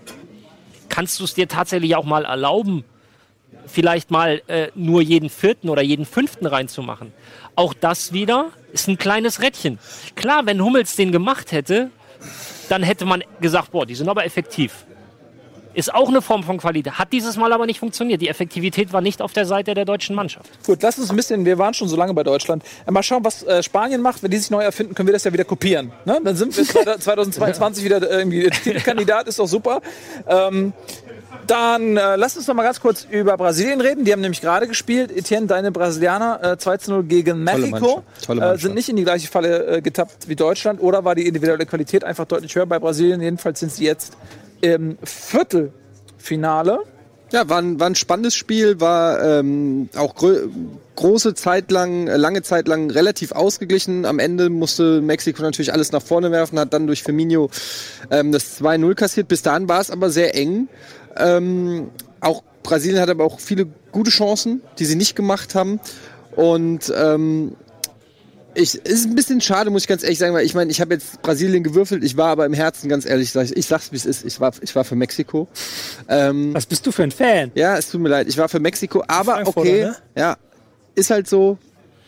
kannst 0.90 1.20
du 1.20 1.24
es 1.24 1.34
dir 1.34 1.48
tatsächlich 1.48 1.96
auch 1.96 2.04
mal 2.04 2.26
erlauben, 2.26 2.84
vielleicht 3.66 4.12
mal 4.12 4.42
äh, 4.48 4.68
nur 4.76 5.02
jeden 5.02 5.30
vierten 5.30 5.70
oder 5.70 5.82
jeden 5.82 6.06
fünften 6.06 6.46
reinzumachen. 6.46 7.14
Auch 7.56 7.74
das 7.74 8.14
wieder 8.14 8.50
ist 8.72 8.88
ein 8.88 8.98
kleines 8.98 9.42
Rädchen. 9.42 9.80
Klar, 10.16 10.46
wenn 10.46 10.64
Hummels 10.64 10.96
den 10.96 11.12
gemacht 11.12 11.52
hätte, 11.52 11.92
dann 12.70 12.84
hätte 12.84 13.06
man 13.06 13.24
gesagt, 13.42 13.72
boah, 13.72 13.86
die 13.86 13.96
sind 13.96 14.10
aber 14.10 14.26
effektiv. 14.26 14.86
Ist 15.74 15.94
auch 15.94 16.10
eine 16.10 16.22
Form 16.22 16.44
von 16.44 16.58
Qualität. 16.58 16.94
Hat 16.98 17.14
dieses 17.14 17.38
Mal 17.38 17.54
aber 17.54 17.66
nicht 17.68 17.80
funktioniert. 17.80 18.22
Die 18.22 18.28
Effektivität 18.28 18.92
war 18.92 19.02
nicht 19.02 19.22
auf 19.22 19.34
der 19.34 19.46
Seite 19.46 19.76
der 19.76 19.86
deutschen 19.86 20.16
Mannschaft. 20.16 20.50
Gut, 20.66 20.82
lass 20.82 20.98
uns 20.98 21.12
ein 21.12 21.16
bisschen, 21.16 21.46
wir 21.46 21.60
waren 21.60 21.74
schon 21.76 21.88
so 21.88 21.96
lange 21.96 22.14
bei 22.14 22.24
Deutschland. 22.24 22.64
Äh, 22.88 22.92
Mal 22.92 23.04
schauen, 23.04 23.24
was 23.24 23.44
äh, 23.44 23.62
Spanien 23.62 24.02
macht. 24.02 24.24
Wenn 24.24 24.32
die 24.32 24.38
sich 24.38 24.50
neu 24.50 24.64
erfinden, 24.64 24.96
können 24.96 25.08
wir 25.08 25.14
das 25.14 25.24
ja 25.24 25.32
wieder 25.32 25.46
kopieren. 25.46 25.92
Ne? 26.06 26.20
Dann 26.24 26.36
sind 26.36 26.58
wir 26.58 26.66
2022 27.00 27.84
wieder 27.84 28.02
äh, 28.02 28.18
irgendwie 28.18 28.50
Titelkandidat, 28.50 29.28
ist 29.28 29.38
doch 29.38 29.48
super. 29.48 29.82
Ähm, 30.28 30.74
dann 31.48 31.98
äh, 31.98 32.16
lass 32.16 32.38
uns 32.38 32.48
noch 32.48 32.56
mal 32.56 32.64
ganz 32.64 32.80
kurz 32.80 33.06
über 33.10 33.38
Brasilien 33.38 33.82
reden. 33.82 34.06
Die 34.06 34.12
haben 34.12 34.22
nämlich 34.22 34.42
gerade 34.42 34.68
gespielt. 34.68 35.12
Etienne, 35.12 35.48
deine 35.48 35.72
Brasilianer 35.72 36.54
äh, 36.54 36.58
2 36.58 36.78
zu 36.78 36.92
0 36.92 37.04
gegen 37.04 37.44
Mexiko. 37.44 38.04
Äh, 38.28 38.58
sind 38.58 38.76
nicht 38.76 38.90
in 38.90 38.96
die 38.96 39.04
gleiche 39.04 39.28
Falle 39.28 39.78
äh, 39.78 39.82
getappt 39.82 40.28
wie 40.28 40.36
Deutschland. 40.36 40.82
Oder 40.82 41.04
war 41.06 41.16
die 41.16 41.28
individuelle 41.28 41.66
Qualität 41.66 42.04
einfach 42.04 42.26
deutlich 42.26 42.56
höher 42.56 42.66
bei 42.66 42.80
Brasilien? 42.80 43.22
Jedenfalls 43.22 43.60
sind 43.60 43.72
sie 43.72 43.86
jetzt 43.86 44.18
im 44.62 44.98
Viertelfinale. 45.04 46.80
Ja, 47.32 47.48
war 47.48 47.60
ein, 47.60 47.80
war 47.80 47.88
ein 47.88 47.96
spannendes 47.96 48.34
Spiel, 48.34 48.80
war 48.80 49.24
ähm, 49.24 49.90
auch 49.96 50.16
große 50.96 51.36
Zeit 51.36 51.70
lang, 51.70 52.08
äh, 52.08 52.18
lange 52.18 52.42
Zeit 52.42 52.68
lang 52.68 52.90
relativ 52.90 53.32
ausgeglichen. 53.34 54.06
Am 54.06 54.18
Ende 54.18 54.50
musste 54.50 55.02
Mexiko 55.02 55.44
natürlich 55.44 55.72
alles 55.72 55.92
nach 55.92 56.02
vorne 56.02 56.32
werfen, 56.32 56.58
hat 56.58 56.74
dann 56.74 56.88
durch 56.88 57.04
Firmino 57.04 57.52
ähm, 58.10 58.32
das 58.32 58.60
2-0 58.60 58.96
kassiert. 58.96 59.28
Bis 59.28 59.44
dahin 59.44 59.70
war 59.70 59.80
es 59.80 59.92
aber 59.92 60.10
sehr 60.10 60.36
eng. 60.36 60.70
Ähm, 61.20 61.90
auch 62.22 62.44
Brasilien 62.64 63.02
hat 63.02 63.10
aber 63.10 63.24
auch 63.26 63.40
viele 63.40 63.68
gute 63.92 64.12
Chancen, 64.12 64.62
die 64.78 64.86
sie 64.86 64.96
nicht 64.96 65.16
gemacht 65.16 65.56
haben. 65.56 65.80
Und 66.36 66.94
ähm, 66.96 67.56
ich, 68.56 68.76
es 68.84 68.92
ist 68.92 69.06
ein 69.06 69.16
bisschen 69.16 69.42
schade, 69.42 69.70
muss 69.70 69.84
ich 69.84 69.88
ganz 69.88 70.04
ehrlich 70.04 70.20
sagen, 70.20 70.34
weil 70.34 70.46
ich 70.46 70.54
meine, 70.54 70.72
ich 70.72 70.82
habe 70.82 70.94
jetzt 70.94 71.22
Brasilien 71.22 71.64
gewürfelt, 71.64 72.04
ich 72.04 72.18
war 72.18 72.30
aber 72.30 72.46
im 72.46 72.54
Herzen 72.54 72.90
ganz 72.90 73.06
ehrlich, 73.06 73.34
ich, 73.36 73.68
sag's 73.68 73.92
wie 73.92 73.96
es 73.96 74.06
ist, 74.06 74.26
ich 74.26 74.40
war, 74.40 74.52
ich 74.62 74.76
war 74.76 74.84
für 74.84 74.96
Mexiko. 74.96 75.48
Ähm, 76.08 76.54
Was 76.54 76.66
bist 76.66 76.86
du 76.86 76.92
für 76.92 77.04
ein 77.04 77.12
Fan? 77.12 77.52
ja, 77.56 77.78
es 77.78 77.90
tut 77.90 78.02
mir 78.02 78.10
leid, 78.10 78.28
ich 78.28 78.38
war 78.38 78.50
für 78.50 78.60
Mexiko, 78.60 79.04
aber 79.08 79.42
okay, 79.46 79.86
ne? 79.86 79.96
ja, 80.16 80.38
ist 80.96 81.10
halt 81.10 81.28
so, 81.28 81.58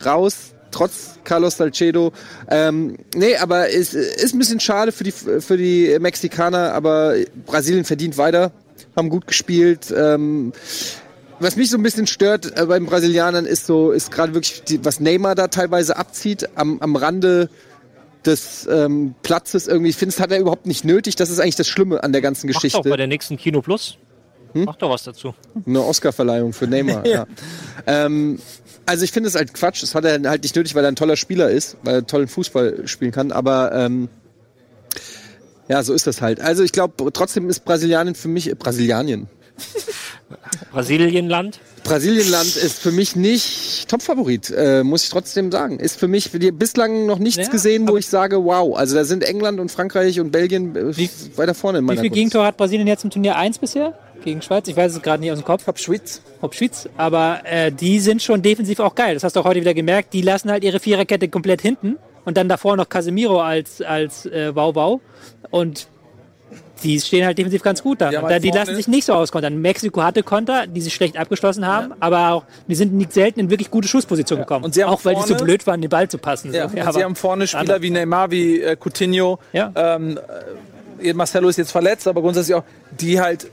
raus, 0.04 0.52
trotz 0.70 1.18
Carlos 1.24 1.56
Salcedo. 1.56 2.12
Ähm, 2.48 2.96
nee, 3.14 3.36
aber 3.36 3.70
es 3.70 3.94
ist 3.94 4.34
ein 4.34 4.38
bisschen 4.38 4.60
schade 4.60 4.92
für 4.92 5.04
die, 5.04 5.12
für 5.12 5.56
die 5.56 5.96
Mexikaner, 6.00 6.72
aber 6.72 7.14
Brasilien 7.46 7.84
verdient 7.84 8.18
weiter, 8.18 8.52
haben 8.96 9.08
gut 9.08 9.26
gespielt. 9.26 9.92
Ähm, 9.96 10.52
was 11.40 11.56
mich 11.56 11.70
so 11.70 11.76
ein 11.76 11.82
bisschen 11.82 12.06
stört 12.06 12.56
äh, 12.56 12.66
beim 12.66 12.86
Brasilianern 12.86 13.46
ist 13.46 13.66
so, 13.66 13.90
ist 13.90 14.10
gerade 14.10 14.34
wirklich, 14.34 14.62
die, 14.62 14.84
was 14.84 15.00
Neymar 15.00 15.34
da 15.34 15.48
teilweise 15.48 15.96
abzieht, 15.96 16.48
am, 16.54 16.78
am 16.80 16.94
Rande 16.96 17.48
des 18.24 18.68
ähm, 18.70 19.14
Platzes 19.22 19.66
irgendwie. 19.66 19.90
Ich 19.90 19.96
finde, 19.96 20.14
es 20.14 20.20
hat 20.20 20.30
er 20.30 20.38
überhaupt 20.38 20.66
nicht 20.66 20.84
nötig. 20.84 21.16
Das 21.16 21.30
ist 21.30 21.40
eigentlich 21.40 21.56
das 21.56 21.68
Schlimme 21.68 22.02
an 22.04 22.12
der 22.12 22.20
ganzen 22.20 22.46
Macht 22.46 22.56
doch 22.56 22.62
Geschichte. 22.62 22.88
bei 22.88 22.96
der 22.96 23.08
nächsten 23.08 23.36
Kino 23.36 23.60
Plus. 23.60 23.98
Mach 24.54 24.76
doch 24.76 24.90
was 24.90 25.02
dazu. 25.04 25.34
Eine 25.66 25.82
Oscarverleihung 25.82 26.52
für 26.52 26.66
Neymar. 26.66 27.06
ja. 27.06 27.26
Ähm, 27.86 28.38
also 28.86 29.04
ich 29.04 29.12
finde 29.12 29.28
es 29.28 29.34
halt 29.34 29.54
Quatsch. 29.54 29.82
Das 29.82 29.94
hat 29.94 30.04
er 30.04 30.20
halt 30.28 30.42
nicht 30.42 30.54
nötig, 30.54 30.74
weil 30.74 30.84
er 30.84 30.88
ein 30.88 30.96
toller 30.96 31.16
Spieler 31.16 31.50
ist, 31.50 31.76
weil 31.82 31.96
er 31.96 32.06
tollen 32.06 32.28
Fußball 32.28 32.86
spielen 32.86 33.12
kann. 33.12 33.32
Aber 33.32 33.72
ähm, 33.72 34.08
ja, 35.72 35.82
so 35.82 35.94
ist 35.94 36.06
das 36.06 36.20
halt. 36.20 36.38
Also 36.38 36.62
ich 36.62 36.72
glaube, 36.72 37.10
trotzdem 37.14 37.48
ist 37.48 37.64
Brasilianien 37.64 38.14
für 38.14 38.28
mich 38.28 38.54
Brasilianien. 38.58 39.26
Brasilienland. 40.70 41.60
Brasilienland 41.82 42.56
ist 42.56 42.78
für 42.78 42.92
mich 42.92 43.16
nicht 43.16 43.88
Topfavorit, 43.88 44.50
äh, 44.50 44.84
muss 44.84 45.04
ich 45.04 45.08
trotzdem 45.08 45.50
sagen. 45.50 45.80
Ist 45.80 45.98
für 45.98 46.08
mich 46.08 46.30
bislang 46.30 47.06
noch 47.06 47.18
nichts 47.18 47.46
Ja, 47.46 47.50
gesehen, 47.50 47.88
wo 47.88 47.96
ich 47.96 48.06
sage, 48.06 48.44
wow. 48.44 48.76
Also 48.76 48.94
da 48.96 49.04
sind 49.04 49.24
England 49.24 49.60
und 49.60 49.70
Frankreich 49.70 50.20
und 50.20 50.30
Belgien 50.30 50.76
äh, 50.76 51.08
weiter 51.36 51.54
vorne 51.54 51.78
in 51.78 51.84
Wie 51.84 51.86
meiner 51.86 52.00
viel 52.02 52.10
Gunst. 52.10 52.18
Gegentore 52.18 52.44
hat 52.46 52.58
Brasilien 52.58 52.86
jetzt 52.86 53.04
im 53.04 53.10
Turnier 53.10 53.36
1 53.36 53.58
bisher? 53.58 53.94
Gegen 54.22 54.42
Schweiz? 54.42 54.68
Ich 54.68 54.76
weiß 54.76 54.94
es 54.94 55.00
gerade 55.00 55.22
nicht 55.22 55.32
aus 55.32 55.38
dem 55.38 55.46
Kopf. 55.46 55.66
Hab 55.66 55.78
Schweiz. 55.78 56.20
Ob 56.42 56.54
Schweiz. 56.54 56.86
Aber 56.98 57.40
äh, 57.44 57.72
die 57.72 57.98
sind 57.98 58.22
schon 58.22 58.42
defensiv 58.42 58.78
auch 58.80 58.94
geil. 58.94 59.14
Das 59.14 59.24
hast 59.24 59.36
du 59.36 59.40
auch 59.40 59.46
heute 59.46 59.60
wieder 59.60 59.72
gemerkt. 59.74 60.12
Die 60.12 60.20
lassen 60.20 60.50
halt 60.50 60.64
ihre 60.64 60.80
Viererkette 60.80 61.28
komplett 61.28 61.62
hinten. 61.62 61.96
Und 62.24 62.36
dann 62.36 62.48
davor 62.48 62.76
noch 62.76 62.88
Casemiro 62.88 63.40
als, 63.40 63.80
als 63.82 64.26
äh, 64.26 64.54
Wow-Wow. 64.54 65.00
Und 65.50 65.88
die 66.82 67.00
stehen 67.00 67.24
halt 67.24 67.38
defensiv 67.38 67.62
ganz 67.62 67.82
gut 67.82 68.00
da. 68.00 68.06
Halt 68.06 68.16
da 68.22 68.38
die 68.40 68.48
vorne- 68.48 68.60
lassen 68.64 68.74
sich 68.76 68.88
nicht 68.88 69.04
so 69.04 69.12
auskontern. 69.14 69.60
Mexiko 69.60 70.02
hatte 70.02 70.22
Konter, 70.24 70.66
die 70.66 70.80
sich 70.80 70.92
schlecht 70.92 71.16
abgeschlossen 71.16 71.64
haben, 71.66 71.92
aber 72.00 72.30
auch, 72.32 72.44
die 72.66 72.74
sind 72.74 72.92
nicht 72.92 73.12
selten 73.12 73.38
in 73.40 73.50
wirklich 73.50 73.70
gute 73.70 73.86
Schusspositionen 73.86 74.42
gekommen. 74.44 74.64
Und 74.64 74.74
sie 74.74 74.82
haben 74.82 74.90
auch 74.90 75.04
weil 75.04 75.14
die 75.14 75.20
so 75.22 75.28
vorne- 75.28 75.44
blöd 75.44 75.66
waren, 75.66 75.80
den 75.80 75.90
Ball 75.90 76.08
zu 76.08 76.18
passen. 76.18 76.52
Ja, 76.52 76.68
so. 76.68 76.76
und 76.76 76.92
sie 76.94 77.04
haben 77.04 77.14
vorne 77.16 77.46
Spieler 77.46 77.80
wie 77.82 77.90
Neymar, 77.90 78.30
wie 78.32 78.60
äh, 78.60 78.76
Coutinho. 78.76 79.38
Ja. 79.52 79.72
Ähm, 79.76 80.18
äh, 81.00 81.12
Marcelo 81.14 81.48
ist 81.48 81.56
jetzt 81.58 81.70
verletzt, 81.72 82.06
aber 82.08 82.20
grundsätzlich 82.20 82.54
auch, 82.56 82.64
die 83.00 83.20
halt 83.20 83.48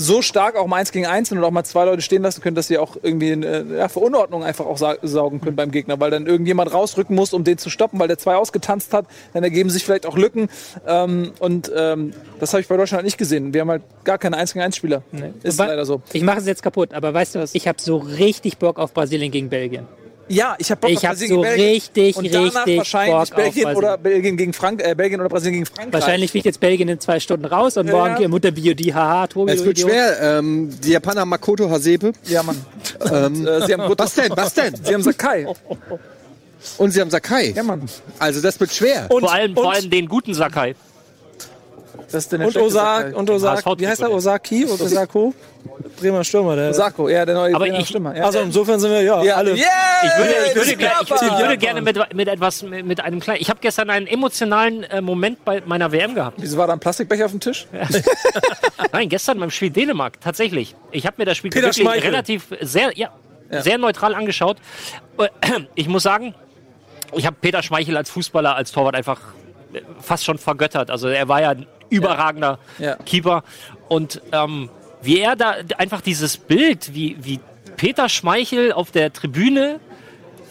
so 0.00 0.22
stark 0.22 0.54
auch 0.56 0.68
mal 0.68 0.76
eins 0.76 0.92
gegen 0.92 1.06
eins 1.06 1.32
und 1.32 1.42
auch 1.42 1.50
mal 1.50 1.64
zwei 1.64 1.84
Leute 1.84 2.02
stehen 2.02 2.22
lassen 2.22 2.40
können, 2.40 2.54
dass 2.54 2.68
sie 2.68 2.78
auch 2.78 2.96
irgendwie 3.02 3.30
äh, 3.32 3.64
ja, 3.78 3.88
für 3.88 3.98
Unordnung 3.98 4.44
einfach 4.44 4.64
auch 4.64 4.78
sa 4.78 4.94
saugen 5.02 5.40
können 5.40 5.56
beim 5.56 5.72
Gegner, 5.72 5.98
weil 5.98 6.12
dann 6.12 6.26
irgendjemand 6.26 6.72
rausrücken 6.72 7.16
muss, 7.16 7.32
um 7.32 7.42
den 7.42 7.58
zu 7.58 7.68
stoppen, 7.68 7.98
weil 7.98 8.06
der 8.06 8.16
zwei 8.16 8.36
ausgetanzt 8.36 8.94
hat. 8.94 9.06
Dann 9.34 9.42
ergeben 9.42 9.70
sich 9.70 9.84
vielleicht 9.84 10.06
auch 10.06 10.16
Lücken. 10.16 10.48
Ähm, 10.86 11.32
und 11.40 11.72
ähm, 11.76 12.12
das 12.38 12.52
habe 12.52 12.60
ich 12.60 12.68
bei 12.68 12.76
Deutschland 12.76 13.04
nicht 13.04 13.18
gesehen. 13.18 13.52
Wir 13.52 13.62
haben 13.62 13.70
halt 13.70 13.82
gar 14.04 14.18
keine 14.18 14.36
1 14.36 14.52
gegen 14.52 14.64
1 14.64 14.76
Spieler. 14.76 15.02
Ist 15.42 15.58
Wa- 15.58 15.66
leider 15.66 15.84
so. 15.84 16.00
Ich 16.12 16.22
mache 16.22 16.38
es 16.38 16.46
jetzt 16.46 16.62
kaputt, 16.62 16.94
aber 16.94 17.12
weißt 17.12 17.34
du 17.34 17.40
was? 17.40 17.54
Ich 17.56 17.66
habe 17.66 17.80
so 17.82 17.96
richtig 17.96 18.58
Bock 18.58 18.78
auf 18.78 18.94
Brasilien 18.94 19.32
gegen 19.32 19.48
Belgien. 19.48 19.86
Ja, 20.28 20.56
ich 20.58 20.70
habe 20.70 20.80
Bock 20.80 20.90
Ich 20.90 20.98
auf 20.98 21.02
hab 21.04 21.10
Brasilien 21.12 21.34
so 21.36 21.42
gegen 21.42 21.56
Belgien. 21.56 21.70
richtig, 21.70 22.16
und 22.16 22.34
danach 22.34 22.66
richtig 22.66 22.78
wahrscheinlich 22.78 23.30
Bock 23.30 23.36
Belgien 23.36 23.66
oder 23.76 23.98
Belgien 23.98 24.36
gegen 24.36 24.52
Frank 24.52 24.82
äh, 24.82 24.94
Belgien 24.94 25.20
oder 25.20 25.28
Brasilien 25.28 25.64
gegen 25.64 25.66
Frankreich. 25.66 25.92
Wahrscheinlich 25.92 26.30
fliegt 26.30 26.46
jetzt 26.46 26.60
Belgien 26.60 26.88
in 26.88 27.00
zwei 27.00 27.18
Stunden 27.20 27.46
raus 27.46 27.76
und 27.76 27.90
morgen 27.90 28.20
Ja. 28.20 28.28
Mutter 28.28 28.50
Biodi, 28.50 28.84
haha, 28.84 29.26
Tobi, 29.26 29.52
Es 29.52 29.64
wird 29.64 29.78
Idiot. 29.78 29.90
schwer. 29.90 30.38
Ähm, 30.38 30.70
die 30.84 30.90
Japaner 30.90 31.22
haben 31.22 31.28
Makoto 31.30 31.70
Hasebe. 31.70 32.12
Ja, 32.24 32.42
Mann. 32.42 32.56
Ähm, 33.10 33.46
Äh, 33.46 33.66
sie 33.66 33.72
haben 33.74 33.94
was 33.96 34.14
denn? 34.14 34.32
Was 34.36 34.54
denn? 34.54 34.74
Sie 34.82 34.94
haben 34.94 35.02
Sakai. 35.02 35.46
Und 36.76 36.90
sie 36.90 37.00
haben 37.00 37.10
Sakai. 37.10 37.52
Ja, 37.56 37.62
Mann. 37.62 37.82
Also 38.18 38.40
das 38.40 38.58
wird 38.60 38.72
schwer. 38.72 39.06
Und, 39.10 39.20
vor, 39.20 39.32
allem, 39.32 39.52
und, 39.56 39.62
vor 39.62 39.72
allem 39.72 39.88
den 39.90 40.08
guten 40.08 40.34
Sakai. 40.34 40.74
Das 42.10 42.24
ist 42.24 42.32
der 42.32 42.40
und 42.40 42.56
Osaka, 42.56 43.16
und 43.18 43.28
Osaka, 43.30 43.78
wie 43.78 43.86
heißt 43.86 44.00
er? 44.00 44.06
Trikot. 44.06 44.16
Osaki 44.16 44.64
oder 44.66 44.84
Osako? 44.84 45.34
Bremer 46.00 46.24
Stürmer, 46.24 46.56
der. 46.56 46.70
Osako, 46.70 47.08
ja, 47.08 47.26
der 47.26 47.34
neue 47.34 47.54
Aber 47.54 47.66
ich- 47.66 47.86
Stimme. 47.88 48.16
Ja. 48.16 48.24
Also 48.24 48.38
insofern 48.40 48.80
sind 48.80 48.90
wir 48.90 49.02
ja, 49.02 49.22
ja, 49.22 49.34
alle. 49.36 49.50
Yeah, 49.54 49.66
Ich 50.04 50.18
würde, 50.18 50.30
ich 50.48 50.54
würde, 50.54 50.76
das 50.76 50.90
ger- 50.90 51.02
ich, 51.02 51.32
ich 51.32 51.38
würde 51.38 51.58
gerne 51.58 51.82
mit, 51.82 52.14
mit 52.14 52.28
etwas, 52.28 52.62
mit 52.62 53.00
einem 53.00 53.20
kleinen. 53.20 53.40
Ich 53.42 53.50
habe 53.50 53.60
gestern 53.60 53.90
einen 53.90 54.06
emotionalen 54.06 54.84
äh, 54.84 55.00
Moment 55.02 55.44
bei 55.44 55.62
meiner 55.66 55.92
WM 55.92 56.14
gehabt. 56.14 56.38
Wieso 56.40 56.56
war 56.56 56.66
da 56.66 56.72
ein 56.72 56.80
Plastikbecher 56.80 57.26
auf 57.26 57.32
dem 57.32 57.40
Tisch? 57.40 57.66
Nein, 58.92 59.08
gestern 59.08 59.38
beim 59.40 59.50
Spiel 59.50 59.70
Dänemark, 59.70 60.20
tatsächlich. 60.20 60.74
Ich 60.90 61.06
habe 61.06 61.16
mir 61.18 61.24
das 61.26 61.36
Spiel 61.36 61.50
Peter 61.50 61.66
wirklich 61.66 61.82
Schmeichel. 61.84 62.10
relativ 62.10 62.46
sehr, 62.60 62.90
ja, 62.96 63.10
sehr 63.50 63.78
neutral 63.78 64.14
angeschaut. 64.14 64.56
Äh, 65.18 65.28
Ich 65.74 65.88
muss 65.88 66.02
sagen, 66.04 66.34
ich 67.14 67.26
habe 67.26 67.36
Peter 67.40 67.62
Schmeichel 67.62 67.96
als 67.96 68.10
Fußballer, 68.10 68.54
als 68.56 68.72
Torwart 68.72 68.94
einfach 68.94 69.20
äh, 69.72 69.80
fast 70.00 70.24
schon 70.24 70.38
vergöttert. 70.38 70.90
Also 70.90 71.08
er 71.08 71.28
war 71.28 71.40
ja 71.42 71.54
überragender 71.90 72.58
Ja. 72.78 72.96
Keeper. 72.96 73.44
Und 73.88 74.20
ähm, 74.32 74.70
wie 75.02 75.20
er 75.20 75.36
da 75.36 75.54
einfach 75.76 76.00
dieses 76.00 76.36
Bild, 76.36 76.94
wie, 76.94 77.16
wie 77.20 77.40
Peter 77.76 78.08
Schmeichel 78.08 78.72
auf 78.72 78.90
der 78.90 79.12
Tribüne 79.12 79.80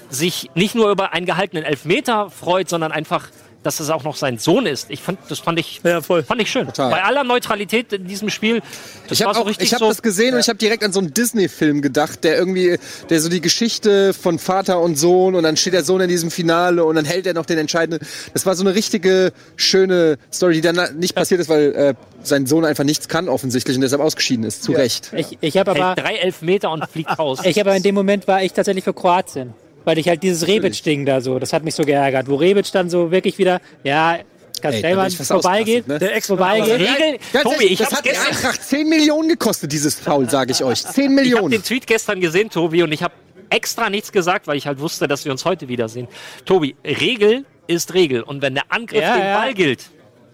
sich 0.10 0.50
nicht 0.56 0.74
nur 0.76 0.90
über 0.90 1.14
einen 1.14 1.26
gehaltenen 1.26 1.64
Elfmeter 1.64 2.30
freut, 2.30 2.70
sondern 2.70 2.92
einfach, 2.92 3.28
dass 3.68 3.80
es 3.80 3.90
auch 3.92 4.04
noch 4.04 4.16
sein 4.16 4.40
Sohn 4.40 4.66
ist. 4.66 4.90
Ich 4.90 5.02
fand, 5.02 5.20
das 5.30 5.40
fand 5.40 5.60
ich, 5.60 5.82
Ja, 5.84 6.02
voll. 6.02 6.24
fand 6.24 6.42
ich 6.42 6.50
schön. 6.50 6.66
Total. 6.66 6.90
Bei 6.90 7.04
aller 7.04 7.24
Neutralität 7.24 7.94
in 7.94 8.08
diesem 8.08 8.30
Spiel, 8.30 8.62
das 9.08 9.20
Ich 9.20 9.20
war 9.20 9.28
habe 9.28 9.36
so 9.36 9.42
auch, 9.44 9.48
richtig 9.48 9.68
ich 9.68 9.74
hab 9.74 9.80
so. 9.80 9.88
das 9.90 10.02
gesehen 10.02 10.34
und 10.34 10.40
ich 10.40 10.48
habe 10.50 10.58
direkt 10.58 10.84
an 10.84 10.92
so 10.94 11.00
einen 11.00 11.14
Disney-Film 11.14 11.82
gedacht, 11.82 12.24
der 12.24 12.38
irgendwie, 12.38 12.80
der 13.10 13.22
so 13.22 13.30
die 13.30 13.42
Geschichte 13.42 14.14
von 14.14 14.40
Vater 14.40 14.80
und 14.80 14.98
Sohn 14.98 15.36
und 15.36 15.44
dann 15.44 15.58
steht 15.58 15.74
der 15.74 15.84
Sohn 15.84 16.02
in 16.02 16.10
diesem 16.10 16.32
Finale 16.32 16.84
und 16.86 16.96
dann 16.96 17.06
hält 17.06 17.28
er 17.28 17.34
noch 17.34 17.46
den 17.46 17.58
entscheidenden. 17.60 18.06
Das 18.34 18.46
war 18.46 18.56
so 18.56 18.64
eine 18.64 18.74
richtige 18.74 19.34
schöne 19.58 20.18
Story, 20.34 20.54
die 20.54 20.62
dann 20.62 20.98
nicht 20.98 21.14
passiert 21.14 21.42
ist, 21.42 21.50
weil 21.50 21.74
äh, 21.76 21.94
sein 22.24 22.46
Sohn 22.48 22.66
einfach 22.66 22.84
nichts 22.86 23.08
kann 23.08 23.30
offensichtlich 23.30 23.76
und 23.76 23.82
deshalb 23.82 24.02
ausgeschieden 24.02 24.46
ist. 24.46 24.64
Zu 24.64 24.72
Recht. 24.72 25.12
Ich, 25.16 25.38
ich 25.42 25.58
habe 25.58 25.72
aber, 25.72 25.90
hält 25.90 26.00
drei 26.00 26.16
Elfmeter 26.16 26.72
und 26.72 26.88
fliegt 26.90 27.10
raus. 27.20 27.40
ich 27.44 27.60
aber 27.60 27.76
in 27.76 27.84
dem 27.84 27.96
Moment 27.96 28.28
war 28.28 28.42
ich 28.44 28.54
tatsächlich 28.54 28.84
für 28.84 28.94
Kroatien. 28.94 29.54
Weil 29.88 30.00
ich 30.00 30.10
halt 30.10 30.22
dieses 30.22 30.46
Rebic-Ding 30.46 31.06
da 31.06 31.22
so, 31.22 31.40
das 31.40 31.54
hat 31.54 31.64
mich 31.64 31.74
so 31.74 31.84
geärgert. 31.84 32.28
Wo 32.28 32.36
Rebic 32.36 32.70
dann 32.74 32.90
so 32.90 33.10
wirklich 33.10 33.38
wieder, 33.38 33.62
ja, 33.86 34.16
Ey, 34.16 34.24
ganz 34.62 34.76
schnell 34.80 34.96
mal 34.98 35.08
ich 35.08 35.16
vorbeigeht, 35.16 35.88
ne? 35.88 35.98
Der 35.98 36.14
Ex 36.14 36.28
vorbeigeht. 36.28 36.74
Regel, 36.74 37.20
Ganz 37.32 37.44
Tobi, 37.50 37.64
ich 37.68 37.80
das 37.80 37.88
habe 37.88 37.96
hat 37.96 38.06
die 38.06 38.10
gestern, 38.10 38.36
Eintracht 38.36 38.64
10 38.66 38.90
Millionen 38.90 39.30
gekostet, 39.30 39.72
dieses 39.72 39.98
Foul, 39.98 40.30
sage 40.30 40.52
ich 40.52 40.62
euch. 40.62 40.84
10 40.84 40.92
ich 40.92 41.10
hab 41.10 41.16
Millionen. 41.16 41.52
den 41.52 41.64
Tweet 41.64 41.88
gestern 41.88 42.20
gesehen, 42.20 42.50
Tobi, 42.50 42.84
und 42.84 42.92
ich 42.92 43.02
habe 43.02 43.14
extra 43.50 43.90
nichts 43.90 44.12
gesagt, 44.12 44.48
weil 44.48 44.58
ich 44.58 44.68
halt 44.68 44.82
wusste, 44.82 45.08
dass 45.08 45.24
wir 45.24 45.32
uns 45.32 45.46
heute 45.46 45.70
wiedersehen. 45.70 46.10
Tobi, 46.44 46.76
Regel 46.84 47.46
ist 47.68 47.94
Regel. 47.94 48.24
Und 48.24 48.42
wenn 48.42 48.56
der 48.56 48.66
Angriff 48.68 49.02
Ja, 49.02 49.16
den 49.16 49.24
ja. 49.26 49.40
Ball 49.40 49.54
gilt, 49.54 49.86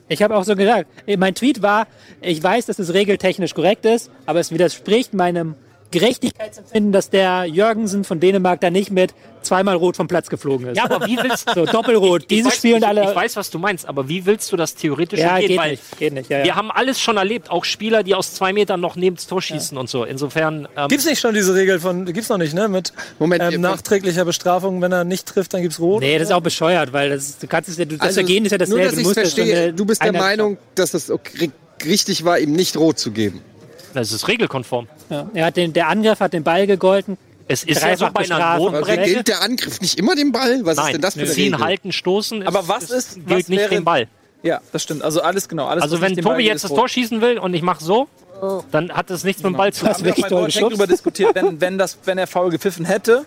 Ich 0.07 0.23
habe 0.23 0.35
auch 0.35 0.45
so 0.45 0.55
gesagt, 0.55 0.89
mein 1.15 1.35
Tweet 1.35 1.61
war, 1.61 1.85
ich 2.21 2.41
weiß, 2.41 2.65
dass 2.65 2.79
es 2.79 2.91
regeltechnisch 2.91 3.53
korrekt 3.53 3.85
ist, 3.85 4.09
aber 4.25 4.39
es 4.39 4.51
widerspricht 4.51 5.13
meinem 5.13 5.53
Gerechtigkeitsempfinden, 5.93 6.91
dass 6.91 7.09
der 7.09 7.45
Jürgensen 7.45 8.03
von 8.03 8.19
Dänemark 8.19 8.59
da 8.61 8.69
nicht 8.69 8.91
mit 8.91 9.13
zweimal 9.43 9.75
rot 9.75 9.95
vom 9.97 10.07
Platz 10.07 10.29
geflogen 10.29 10.67
ist. 10.67 10.77
Ja, 10.77 10.85
aber 10.85 11.05
wie 11.05 11.17
willst 11.17 11.49
So, 11.53 11.65
Doppelrot. 11.65 12.23
Ich 12.23 12.27
Diese 12.27 12.47
weiß, 12.47 12.55
spielen 12.55 12.77
ich, 12.77 12.87
alle. 12.87 13.03
Ich 13.09 13.15
weiß, 13.15 13.35
was 13.35 13.49
du 13.49 13.59
meinst, 13.59 13.85
aber 13.85 14.07
wie 14.09 14.25
willst 14.25 14.51
du 14.51 14.57
das 14.57 14.75
theoretisch 14.75 15.19
ja, 15.19 15.35
umgehen? 15.35 15.47
geht 15.49 15.57
Weil 15.57 15.71
nicht. 15.71 15.99
Geht 15.99 16.13
nicht. 16.13 16.29
Ja, 16.29 16.39
ja. 16.39 16.45
wir 16.45 16.55
haben 16.55 16.71
alles 16.71 16.99
schon 16.99 17.17
erlebt, 17.17 17.51
auch 17.51 17.65
Spieler, 17.65 18.03
die 18.03 18.15
aus 18.15 18.33
zwei 18.33 18.53
Metern 18.53 18.79
noch 18.79 18.95
neben 18.95 19.15
das 19.15 19.27
Tor 19.27 19.41
schießen 19.41 19.77
und 19.77 19.89
so. 19.89 20.03
Insofern, 20.03 20.67
ähm, 20.75 20.87
Gibt's 20.87 21.05
nicht 21.05 21.19
schon 21.19 21.33
diese 21.33 21.53
Regel 21.53 21.79
von, 21.79 22.05
gibt's 22.05 22.29
noch 22.29 22.37
nicht, 22.37 22.53
ne? 22.53 22.67
Mit 22.67 22.93
Moment, 23.19 23.43
ähm, 23.43 23.61
nachträglicher 23.61 24.25
Bestrafung, 24.25 24.81
wenn 24.81 24.91
er 24.91 25.03
nicht 25.03 25.27
trifft, 25.27 25.53
dann 25.53 25.61
gibt's 25.61 25.79
Rot. 25.79 26.01
Nee, 26.01 26.17
das 26.17 26.29
ist 26.29 26.33
auch 26.33 26.41
bescheuert, 26.41 26.93
weil 26.93 27.09
das, 27.09 27.37
du 27.37 27.47
kannst 27.47 27.69
es 27.69 27.77
ja, 27.77 27.85
du, 27.85 27.97
das 27.97 28.07
Also, 28.07 28.21
Vergehen 28.21 28.45
ist 28.45 28.51
ja 28.51 28.57
dasselbe. 28.57 28.81
Nur, 28.81 28.89
dass 28.89 28.97
ich 28.97 29.05
musst 29.05 29.17
ja 29.17 29.23
verstehe, 29.23 29.57
eine 29.63 29.73
du 29.73 29.85
bist 29.85 30.03
der 30.03 30.13
Meinung, 30.13 30.57
dass 30.75 30.93
es 30.93 31.11
okay, 31.11 31.51
richtig 31.85 32.23
war, 32.23 32.39
ihm 32.39 32.53
nicht 32.53 32.77
rot 32.77 32.99
zu 32.99 33.11
geben. 33.11 33.41
Das 33.93 34.11
ist 34.11 34.27
regelkonform. 34.27 34.87
Ja. 35.09 35.29
Er 35.33 35.45
hat 35.45 35.57
den, 35.57 35.73
der 35.73 35.87
Angriff 35.89 36.19
hat 36.19 36.33
den 36.33 36.43
Ball 36.43 36.67
gegolten. 36.67 37.17
Es 37.47 37.63
ist 37.63 37.81
ja 37.83 37.95
so 37.97 38.07
bei 38.13 38.23
einer. 38.23 38.43
Also 38.45 38.69
Notbremse. 38.69 39.01
gilt 39.13 39.27
der 39.27 39.41
Angriff 39.41 39.81
nicht 39.81 39.99
immer 39.99 40.15
dem 40.15 40.31
Ball? 40.31 40.61
Was 40.63 40.77
ist 40.77 40.83
Nein, 40.83 40.91
denn 40.93 41.01
das 41.01 41.13
für 41.15 41.21
eine 41.21 41.29
ziehen, 41.29 41.53
Regel? 41.53 41.65
halten, 41.67 41.91
stoßen. 41.91 42.41
ist- 42.41 42.47
Aber 42.47 42.67
was 42.67 42.89
ist- 42.89 43.15
gilt 43.15 43.29
was 43.29 43.47
nicht 43.49 43.71
den 43.71 43.83
Ball. 43.83 44.07
Ja, 44.43 44.59
das 44.71 44.83
stimmt. 44.83 45.03
Also 45.03 45.21
alles 45.21 45.47
genau. 45.47 45.67
Alles, 45.67 45.83
Also 45.83 46.01
wenn 46.01 46.15
Tobi 46.15 46.43
jetzt 46.43 46.63
ist 46.63 46.71
das. 46.71 46.77
Tor 46.77 46.87
schießen 46.89 47.21
will 47.21 47.37
und 47.39 47.53
ich 47.53 47.61
mache 47.61 47.83
so, 47.83 48.07
dann 48.71 48.91
hat 48.91 49.09
das 49.09 49.23
nichts 49.23 49.41
mit 49.43 49.53
dem 49.53 49.57
Ball 49.57 49.71
zu 49.71 49.85
Das 49.85 49.97
tun. 49.97 50.05
Wir 50.05 50.11
haben 50.11 50.17
wirklich 50.21 50.33
auch 50.33 50.45
geschubst. 50.45 50.71
darüber 50.71 50.87
diskutiert, 50.87 51.35
wenn, 51.35 51.61
wenn, 51.61 51.77
das, 51.77 51.97
wenn 52.05 52.17
er 52.17 52.27
faul 52.27 52.49
gepfiffen 52.49 52.83
hätte 52.85 53.25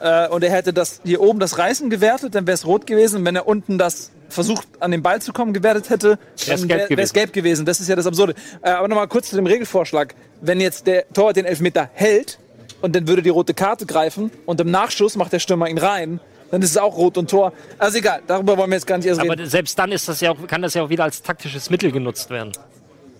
äh, 0.00 0.28
und 0.28 0.44
er 0.44 0.50
hätte 0.50 0.72
das 0.72 1.00
hier 1.04 1.20
oben 1.20 1.40
das 1.40 1.58
Reißen 1.58 1.90
gewertet, 1.90 2.34
dann 2.34 2.46
wäre 2.46 2.54
es 2.54 2.66
rot 2.66 2.86
gewesen. 2.86 3.18
Und 3.18 3.24
wenn 3.24 3.36
er 3.36 3.46
unten 3.46 3.78
das 3.78 4.10
versucht 4.28 4.68
an 4.80 4.90
den 4.90 5.02
Ball 5.02 5.20
zu 5.22 5.32
kommen 5.32 5.52
gewertet 5.52 5.90
hätte, 5.90 6.18
dann 6.46 6.68
wäre 6.68 7.02
es 7.02 7.12
gelb 7.12 7.32
gewesen. 7.32 7.64
Das 7.66 7.80
ist 7.80 7.88
ja 7.88 7.96
das 7.96 8.06
Absurde. 8.06 8.34
Äh, 8.62 8.70
aber 8.70 8.88
nochmal 8.88 9.08
kurz 9.08 9.30
zu 9.30 9.36
dem 9.36 9.46
Regelvorschlag. 9.46 10.14
Wenn 10.40 10.60
jetzt 10.60 10.86
der 10.86 11.08
Torwart 11.12 11.36
den 11.36 11.46
Elfmeter 11.46 11.90
hält 11.94 12.38
und 12.80 12.94
dann 12.94 13.08
würde 13.08 13.22
die 13.22 13.30
rote 13.30 13.54
Karte 13.54 13.86
greifen 13.86 14.30
und 14.46 14.60
im 14.60 14.70
Nachschuss 14.70 15.16
macht 15.16 15.32
der 15.32 15.40
Stürmer 15.40 15.68
ihn 15.68 15.78
rein, 15.78 16.20
dann 16.50 16.62
ist 16.62 16.70
es 16.70 16.76
auch 16.78 16.96
rot 16.96 17.18
und 17.18 17.28
Tor. 17.28 17.52
Also 17.76 17.98
egal, 17.98 18.22
darüber 18.26 18.56
wollen 18.56 18.70
wir 18.70 18.76
jetzt 18.76 18.86
gar 18.86 18.98
nicht 18.98 19.06
erst 19.06 19.20
reden. 19.20 19.32
Aber 19.32 19.46
selbst 19.46 19.78
dann 19.78 19.92
ist 19.92 20.08
das 20.08 20.20
ja 20.20 20.30
auch, 20.30 20.46
kann 20.46 20.62
das 20.62 20.74
ja 20.74 20.82
auch 20.82 20.88
wieder 20.88 21.04
als 21.04 21.22
taktisches 21.22 21.70
Mittel 21.70 21.92
genutzt 21.92 22.30
werden. 22.30 22.52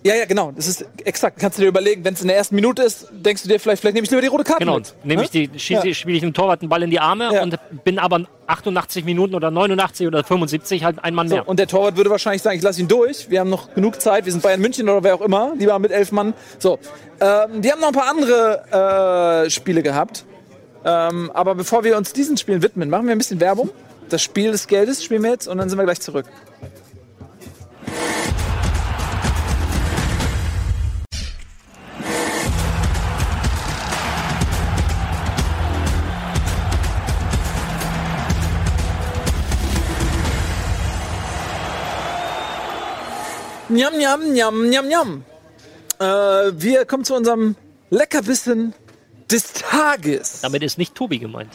Ja, 0.04 0.14
ja, 0.14 0.26
genau. 0.26 0.52
Das 0.54 0.68
ist 0.68 0.84
exakt. 1.04 1.38
Kannst 1.40 1.58
du 1.58 1.62
dir 1.62 1.68
überlegen, 1.68 2.04
wenn 2.04 2.14
es 2.14 2.20
in 2.22 2.28
der 2.28 2.36
ersten 2.36 2.54
Minute 2.54 2.82
ist, 2.82 3.08
denkst 3.10 3.42
du 3.42 3.48
dir 3.48 3.58
vielleicht, 3.58 3.80
vielleicht 3.80 3.94
nehme 3.94 4.04
ich 4.04 4.10
lieber 4.10 4.22
die 4.22 4.28
rote 4.28 4.44
Karte 4.44 4.60
Genau. 4.64 4.76
mit. 4.76 4.94
Nehme 5.04 5.24
ich 5.24 5.30
die, 5.30 5.50
schieße, 5.58 5.88
Ja. 5.88 5.94
spiele 5.94 6.14
ich 6.16 6.20
dem 6.22 6.32
Torwart 6.32 6.62
den 6.62 6.68
Ball 6.68 6.82
in 6.84 6.90
die 6.90 7.00
Arme 7.00 7.30
Ja. 7.34 7.42
und 7.42 7.56
bin 7.84 7.98
aber 7.98 8.24
88 8.46 9.04
Minuten 9.04 9.34
oder 9.34 9.50
89 9.50 10.06
oder 10.06 10.22
75 10.22 10.84
halt 10.84 11.02
ein 11.02 11.14
Mann 11.14 11.28
So, 11.28 11.34
mehr. 11.34 11.48
und 11.48 11.58
der 11.58 11.66
Torwart 11.66 11.96
würde 11.96 12.10
wahrscheinlich 12.10 12.42
sagen, 12.42 12.56
ich 12.56 12.62
lasse 12.62 12.80
ihn 12.80 12.86
durch. 12.88 13.28
Wir 13.28 13.40
haben 13.40 13.50
noch 13.50 13.74
genug 13.74 14.00
Zeit. 14.00 14.24
Wir 14.24 14.32
sind 14.32 14.42
Bayern 14.42 14.60
München 14.60 14.88
oder 14.88 15.02
wer 15.02 15.16
auch 15.16 15.20
immer. 15.20 15.52
Lieber 15.58 15.76
mit 15.80 15.90
elf 15.90 16.12
Mann. 16.12 16.32
So, 16.60 16.78
ähm, 17.20 17.60
die 17.60 17.72
haben 17.72 17.80
noch 17.80 17.88
ein 17.88 17.94
paar 17.94 18.08
andere 18.08 19.44
äh, 19.46 19.50
Spiele 19.50 19.82
gehabt. 19.82 20.24
Ähm, 20.84 21.30
aber 21.34 21.56
bevor 21.56 21.82
wir 21.82 21.96
uns 21.96 22.12
diesen 22.12 22.36
Spielen 22.36 22.62
widmen, 22.62 22.88
machen 22.88 23.06
wir 23.06 23.12
ein 23.12 23.18
bisschen 23.18 23.40
Werbung. 23.40 23.68
Das 24.10 24.22
Spiel 24.22 24.52
des 24.52 24.68
Geldes 24.68 25.02
spielen 25.04 25.22
wir 25.24 25.32
jetzt 25.32 25.48
und 25.48 25.58
dann 25.58 25.68
sind 25.68 25.76
wir 25.76 25.84
gleich 25.84 26.00
zurück. 26.00 26.24
Njam, 43.70 43.98
njam, 43.98 44.32
njam, 44.32 44.68
njam, 44.70 44.88
njam. 44.88 45.24
Äh, 45.98 46.04
wir 46.62 46.84
kommen 46.86 47.04
zu 47.04 47.14
unserem 47.14 47.54
Leckerbissen 47.90 48.72
des 49.30 49.52
Tages. 49.52 50.40
Damit 50.40 50.62
ist 50.62 50.78
nicht 50.78 50.94
Tobi 50.94 51.18
gemeint. 51.18 51.52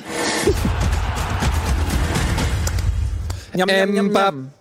Njam, 3.56 3.68
njam, 3.70 3.92
njam, 3.92 4.08
njam. 4.12 4.52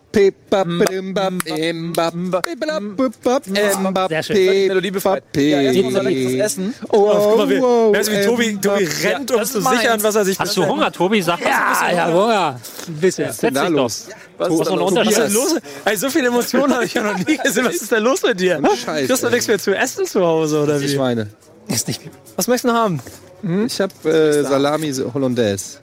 Sehr 4.08 4.22
schön. 4.22 4.68
Melodie 4.68 4.90
befreit. 4.90 5.24
Ja, 5.36 5.60
jetzt 5.60 5.84
unser 5.84 6.02
leckeres 6.02 6.34
Essen. 6.34 6.74
Oh, 6.90 7.10
Guck 7.12 7.48
mal, 7.48 7.60
oh, 7.62 7.92
weißt 7.94 8.08
du, 8.08 8.12
wie 8.12 8.24
Tobi, 8.24 8.58
Tobi 8.60 8.88
rennt, 9.02 9.30
um 9.30 9.38
das 9.38 9.52
zu 9.52 9.60
sichern, 9.60 10.02
was 10.02 10.14
er 10.14 10.24
sich 10.24 10.38
Hast 10.38 10.56
du 10.56 10.66
Hunger, 10.66 10.92
Tobi? 10.92 11.22
Sag 11.22 11.40
Ja, 11.40 11.92
ja, 11.92 12.12
Hunger. 12.12 12.60
Ein 12.88 12.94
bisschen. 12.94 13.28
Was 13.28 13.42
ist 13.42 13.42
denn 13.42 13.72
los? 13.72 14.08
Was 14.38 14.52
ist 14.52 14.66
denn 14.70 15.32
los? 15.32 15.56
Ey, 15.84 15.96
so 15.96 16.10
viele 16.10 16.28
Emotionen 16.28 16.74
habe 16.74 16.84
ich 16.84 16.94
ja 16.94 17.02
noch 17.02 17.18
nie 17.18 17.36
gesehen. 17.38 17.64
Was 17.64 17.76
ist 17.76 17.90
denn 17.92 18.02
los 18.02 18.22
mit 18.22 18.40
dir? 18.40 18.60
Scheiß, 18.84 19.06
Kriegst 19.08 19.22
du 19.22 19.30
nichts 19.30 19.46
mehr 19.48 19.58
zu 19.58 19.74
essen 19.74 20.06
zu 20.06 20.20
Hause 20.24 20.62
oder 20.62 20.80
wie? 20.80 20.88
Schweine. 20.88 21.28
Ist 21.68 21.86
nicht 21.88 22.00
Was 22.36 22.48
möchtest 22.48 22.72
du 22.72 22.76
haben? 22.76 23.00
Ich 23.66 23.80
hab 23.80 24.04
äh, 24.04 24.42
Salami 24.42 24.92
Hollandaise. 25.14 25.78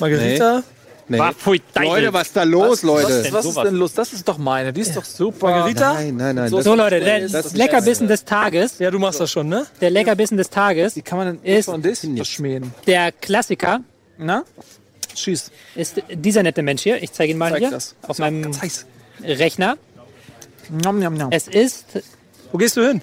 Margarita? 0.00 0.58
Nee. 0.58 0.75
War 1.08 1.32
pfui. 1.34 1.62
Leute, 1.80 2.12
was 2.12 2.26
ist 2.28 2.36
da 2.36 2.42
los, 2.42 2.82
Leute? 2.82 3.22
denn 3.22 3.32
Was 3.32 3.44
ist 3.44 3.56
denn 3.56 3.74
los? 3.76 3.92
Das 3.94 4.12
ist 4.12 4.26
doch 4.26 4.38
meine. 4.38 4.72
Die 4.72 4.80
ist 4.80 4.96
doch 4.96 5.04
super. 5.04 5.50
Margarita? 5.50 5.94
Nein, 5.94 6.16
nein, 6.16 6.34
nein. 6.34 6.48
So 6.48 6.60
So 6.60 6.74
Leute, 6.74 6.98
der 7.00 7.28
Das 7.28 7.52
Leckerbissen 7.54 8.08
des 8.08 8.24
Tages, 8.24 8.78
Ja, 8.80 8.90
du 8.90 8.98
machst 8.98 9.20
das 9.20 9.30
schon, 9.30 9.48
ne? 9.48 9.66
der 9.80 9.90
Leckerbissen 9.90 10.36
des 10.36 10.50
Tages 10.50 10.96
Wie 10.96 11.02
kann 11.02 11.18
man 11.18 11.40
denn 11.40 11.44
Ist- 11.58 11.66
von 11.66 11.80
das 11.82 12.00
verschmähen? 12.00 12.72
der 12.86 13.12
Klassiker 13.12 13.80
Na? 14.18 14.42
Schieß. 15.14 15.50
ist 15.76 16.02
dieser 16.12 16.42
nette 16.42 16.62
Mensch 16.62 16.82
hier. 16.82 17.02
Ich 17.02 17.12
zeige 17.12 17.32
ihn 17.32 17.38
mal 17.38 17.50
Zeig 17.52 17.60
hier 17.60 17.70
das. 17.70 17.94
auf 18.02 18.18
meinem. 18.18 18.50
Rechner. 19.22 19.76
Njam, 20.70 20.98
njam, 20.98 21.14
njam. 21.14 21.28
Es 21.30 21.46
ist 21.48 21.86
Wo 22.52 22.58
gehst 22.58 22.76
du 22.76 22.86
hin? 22.88 23.00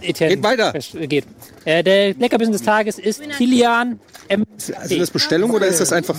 Etienne. 0.00 0.34
Geht 0.36 0.44
weiter. 0.44 0.72
Geht. 1.08 1.24
Äh, 1.68 1.82
der 1.82 2.14
Leckerbissen 2.14 2.52
des 2.52 2.62
Tages 2.62 2.98
ist 2.98 3.20
Kilian 3.32 4.00
M. 4.28 4.46
also 4.74 4.96
das 4.96 5.10
Bestellung 5.10 5.50
oder 5.50 5.66
ist 5.66 5.80
das 5.80 5.92
einfach. 5.92 6.16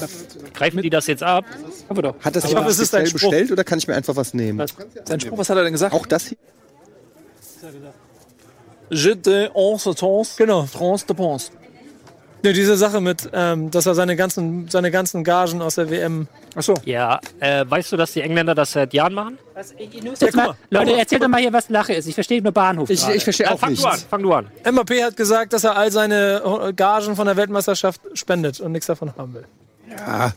Greifen 0.53 0.79
die 0.83 0.91
das 0.91 1.07
jetzt 1.07 1.23
ab? 1.23 1.43
Hat 2.21 2.35
das 2.35 2.47
jemand 2.47 2.69
es 2.69 2.77
ist 2.77 2.93
ein 2.93 3.07
speziell 3.07 3.07
Spruch. 3.07 3.31
bestellt 3.31 3.51
oder 3.53 3.63
kann 3.63 3.79
ich 3.79 3.87
mir 3.87 3.95
einfach 3.95 4.15
was 4.15 4.35
nehmen? 4.35 4.63
Sein 5.05 5.19
Spruch, 5.19 5.39
was 5.39 5.49
hat 5.49 5.57
er 5.57 5.63
denn 5.63 5.73
gesagt? 5.73 5.95
Auch 5.95 6.05
das 6.05 6.27
hier? 6.27 6.37
Je 8.91 9.15
de 9.15 9.49
onze 9.55 9.95
tons. 9.95 10.35
Genau. 10.37 10.67
France 10.67 11.07
de 11.07 11.15
Pons. 11.15 11.51
Ne, 12.41 12.53
diese 12.53 12.77
Sache 12.77 13.01
mit, 13.01 13.29
ähm, 13.33 13.69
dass 13.69 13.85
er 13.85 13.95
seine 13.95 14.15
ganzen, 14.15 14.69
seine 14.69 14.91
ganzen 14.91 15.23
Gagen 15.25 15.61
aus 15.61 15.75
der 15.75 15.89
WM. 15.89 16.27
Achso. 16.55 16.73
Ja, 16.85 17.19
äh, 17.39 17.65
weißt 17.67 17.91
du, 17.91 17.97
dass 17.97 18.13
die 18.13 18.21
Engländer 18.21 18.55
das 18.55 18.71
seit 18.71 18.93
Jahren 18.93 19.13
machen? 19.13 19.37
Jetzt 19.57 20.35
mal, 20.35 20.55
Leute, 20.69 20.97
erzählt 20.97 21.21
doch 21.21 21.27
mal 21.27 21.41
hier, 21.41 21.51
was 21.51 21.69
Lache 21.69 21.93
ist. 21.93 22.07
Ich 22.07 22.15
verstehe 22.15 22.41
nur 22.41 22.53
Bahnhof. 22.53 22.89
Ich, 22.89 23.05
ich 23.09 23.23
verstehe 23.23 23.47
Ja, 23.47 23.53
auch 23.53 23.59
fang 23.59 23.71
nicht. 23.71 23.83
du 23.83 23.87
an, 23.89 23.99
fang 24.09 24.23
du 24.23 24.33
an. 24.33 24.47
Mbappé 24.63 25.03
hat 25.03 25.17
gesagt, 25.17 25.51
dass 25.51 25.65
er 25.65 25.75
all 25.75 25.91
seine 25.91 26.71
Gagen 26.75 27.15
von 27.17 27.25
der 27.25 27.35
Weltmeisterschaft 27.35 27.99
spendet 28.13 28.61
und 28.61 28.71
nichts 28.71 28.87
davon 28.87 29.13
haben 29.17 29.33
will. 29.33 29.45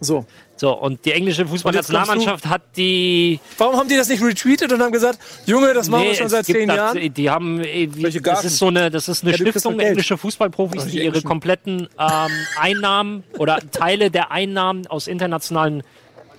So. 0.01 0.25
So, 0.57 0.79
und 0.79 1.05
die 1.05 1.11
englische 1.13 1.45
Fußballnationalmannschaft 1.45 2.47
hat 2.47 2.63
die. 2.77 3.41
Warum 3.59 3.77
haben 3.77 3.89
die 3.89 3.97
das 3.97 4.09
nicht 4.09 4.23
retweetet 4.23 4.73
und 4.73 4.81
haben 4.81 4.93
gesagt, 4.93 5.19
Junge, 5.45 5.75
das 5.75 5.89
machen 5.89 6.05
wir 6.05 6.15
schon 6.15 6.29
seit 6.29 6.45
zehn 6.47 6.69
das- 6.69 6.77
Jahren? 6.77 7.15
Die 7.15 7.31
haben, 7.31 7.61
äh, 7.61 7.89
wie- 7.93 8.03
Welche 8.05 8.21
das 8.21 8.45
ist 8.45 8.59
so 8.59 8.69
eine, 8.69 8.89
das 8.91 9.09
ist 9.09 9.25
eine 9.25 9.33
Ja, 9.33 9.39
Stiftung 9.39 9.73
doch 9.73 9.79
Geld. 9.79 9.89
englische 9.91 10.17
Fußballprofis, 10.17 10.87
die 10.87 11.03
ihre 11.03 11.21
kompletten 11.23 11.89
ähm, 11.99 12.31
Einnahmen 12.61 13.25
oder 13.39 13.59
Teile 13.73 14.13
der 14.13 14.31
Einnahmen 14.31 14.87
aus 14.87 15.09
internationalen 15.09 15.83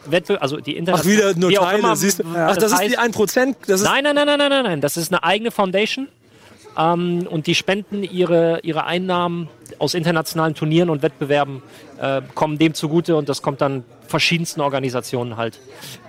Wettbewerben, 0.06 0.42
also 0.42 0.58
die 0.58 0.76
Ach, 0.76 0.80
internationalen. 0.80 1.20
wieder 1.36 1.40
nur 1.40 1.52
Teile, 1.52 1.80
immer, 1.80 1.96
siehst 1.98 2.20
du? 2.20 2.24
Ach, 2.34 2.56
das 2.56 2.72
ist 2.72 2.78
heißt. 2.80 2.92
die 2.94 3.00
1%. 3.00 3.56
Das 3.68 3.82
ist, 3.82 3.86
Nein, 3.88 4.04
nein, 4.06 4.16
nein, 4.16 4.26
nein, 4.28 4.38
nein, 4.38 4.50
nein, 4.50 4.64
nein. 4.64 4.82
Das 4.82 4.96
ist 4.96 5.12
eine 5.12 5.22
eigene 5.24 5.52
Foundation. 5.52 6.08
Ähm, 6.78 7.28
und 7.30 7.48
die 7.48 7.56
spenden 7.56 8.04
ihre, 8.04 8.60
ihre 8.62 8.86
Einnahmen 8.86 9.50
aus 9.80 9.94
internationalen 9.94 10.56
Turnieren 10.56 10.90
und 10.90 11.02
Wettbewerben, 11.02 11.62
äh, 12.00 12.22
kommen 12.36 12.58
dem 12.58 12.74
zugute 12.74 13.16
und 13.16 13.30
das 13.30 13.42
kommt 13.42 13.62
dann 13.62 13.84
verschiedensten 14.08 14.62
Organisationen 14.62 15.38
halt 15.38 15.60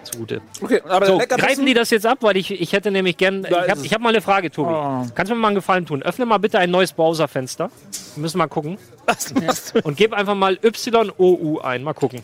zugute. 0.03 0.43
Okay, 0.61 0.83
aber 0.87 1.07
So, 1.07 1.19
greifen 1.19 1.65
die 1.65 1.75
das 1.75 1.91
jetzt 1.91 2.07
ab? 2.07 2.19
Weil 2.21 2.37
ich, 2.37 2.51
ich 2.51 2.73
hätte 2.73 2.91
nämlich 2.91 3.17
gern. 3.17 3.43
Da 3.43 3.65
Ich 3.65 3.71
habe 3.71 3.81
hab 3.83 4.01
mal 4.01 4.11
eine 4.11 4.21
Frage, 4.21 4.51
Tobi. 4.51 4.73
Oh. 4.73 5.07
Kannst 5.15 5.31
du 5.31 5.35
mir 5.35 5.41
mal 5.41 5.49
einen 5.49 5.57
Gefallen 5.57 5.87
tun? 5.87 6.03
Öffne 6.03 6.27
mal 6.27 6.39
bitte 6.39 6.59
ein 6.59 6.71
neues 6.71 6.93
Browserfenster. 6.93 7.71
Wir 8.15 8.21
müssen 8.21 8.39
mal 8.39 8.47
gucken. 8.47 8.77
was 9.07 9.33
machst 9.35 9.75
du? 9.75 9.81
Und 9.81 9.97
gib 9.97 10.13
einfach 10.13 10.35
mal 10.35 10.59
YOU 10.63 11.61
ein. 11.61 11.83
Mal 11.83 11.95
gucken. 11.95 12.21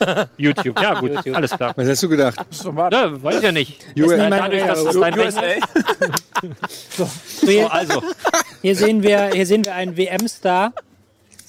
YouTube. 0.36 0.80
Ja, 0.80 0.98
gut. 1.00 1.12
Alles 1.34 1.50
klar. 1.52 1.72
Was 1.76 1.88
hast 1.88 2.02
du 2.02 2.08
gedacht? 2.08 2.38
Ne, 2.64 3.22
weiß 3.22 3.36
ich 3.36 3.42
ja 3.42 3.52
nicht. 3.52 3.84
US- 3.98 4.12
Äh, 4.12 4.30
dadurch, 4.30 4.64
dass 4.66 4.84
das 4.84 4.94
dein 5.00 5.18
USA. 5.18 5.42
So, 6.96 7.08
So, 7.40 7.48
hier, 7.48 7.72
also, 7.72 8.02
hier, 8.62 8.76
sehen 8.76 9.02
wir, 9.02 9.30
hier 9.32 9.44
sehen 9.46 9.64
wir 9.64 9.74
einen 9.74 9.96
WM-Star 9.96 10.72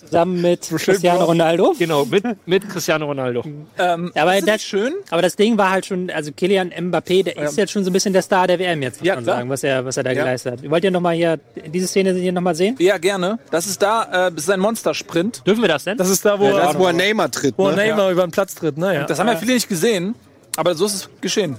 zusammen 0.09 0.41
mit 0.41 0.61
Cristiano 0.69 1.25
Ronaldo. 1.25 1.73
genau, 1.79 2.05
mit, 2.05 2.23
mit 2.45 2.69
Cristiano 2.69 3.05
Ronaldo. 3.05 3.43
Ähm, 3.77 4.11
Aber 4.15 4.35
ist 4.37 4.47
das, 4.47 4.55
das 4.55 4.63
schön? 4.63 4.93
aber 5.09 5.21
das 5.21 5.35
Ding 5.35 5.57
war 5.57 5.71
halt 5.71 5.85
schon, 5.85 6.09
also 6.09 6.31
Kilian 6.31 6.71
Mbappé, 6.71 7.23
der 7.23 7.37
ist 7.37 7.57
jetzt 7.57 7.71
schon 7.71 7.83
so 7.83 7.89
ein 7.89 7.93
bisschen 7.93 8.13
der 8.13 8.21
Star 8.21 8.47
der 8.47 8.59
WM 8.59 8.81
jetzt, 8.81 8.99
muss 8.99 9.07
Ja, 9.07 9.15
man 9.15 9.23
klar. 9.23 9.37
sagen, 9.37 9.49
was 9.49 9.63
er, 9.63 9.85
was 9.85 9.97
er 9.97 10.03
da 10.03 10.13
geleistet 10.13 10.51
hat. 10.61 10.69
Wollt 10.69 10.83
ihr 10.83 10.91
nochmal 10.91 11.15
hier, 11.15 11.39
diese 11.67 11.87
Szene 11.87 12.13
hier 12.13 12.31
nochmal 12.31 12.55
sehen? 12.55 12.75
Ja, 12.79 12.97
gerne. 12.97 13.39
Das 13.51 13.67
ist 13.67 13.81
da, 13.81 14.27
äh, 14.27 14.31
das 14.31 14.43
ist 14.43 14.49
ein 14.49 14.59
Monstersprint. 14.59 15.43
Dürfen 15.45 15.61
wir 15.61 15.69
das 15.69 15.83
denn? 15.85 15.97
Das 15.97 16.09
ist 16.09 16.25
da, 16.25 16.39
wo, 16.39 16.45
Ja, 16.45 16.57
das, 16.57 16.73
er, 16.75 16.79
wo 16.79 16.85
er 16.87 16.93
Neymar 16.93 17.31
tritt. 17.31 17.53
wo 17.57 17.67
er 17.67 17.75
Ne? 17.75 17.87
Neymar 17.87 18.11
über 18.11 18.23
den 18.25 18.31
Platz 18.31 18.55
tritt. 18.55 18.77
Ne? 18.77 18.93
Ja. 18.95 19.03
Das 19.05 19.19
haben 19.19 19.27
ja 19.27 19.35
viele 19.37 19.53
nicht 19.53 19.69
gesehen, 19.69 20.15
aber 20.57 20.75
so 20.75 20.85
ist 20.85 20.93
es 20.93 21.09
geschehen. 21.21 21.57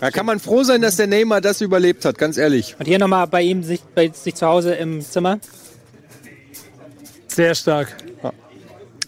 Da 0.00 0.10
kann 0.10 0.24
man 0.24 0.40
froh 0.40 0.62
sein, 0.62 0.80
dass 0.80 0.96
der 0.96 1.06
Neymar 1.06 1.42
das 1.42 1.60
überlebt 1.60 2.06
hat, 2.06 2.16
ganz 2.16 2.38
ehrlich. 2.38 2.74
Und 2.78 2.86
hier 2.86 2.98
nochmal 2.98 3.26
bei 3.26 3.42
ihm 3.42 3.62
sich, 3.62 3.80
bei 3.94 4.08
sich 4.10 4.34
zu 4.34 4.46
Hause 4.46 4.74
im 4.74 5.02
Zimmer. 5.02 5.38
Sehr 7.36 7.54
stark. 7.54 7.94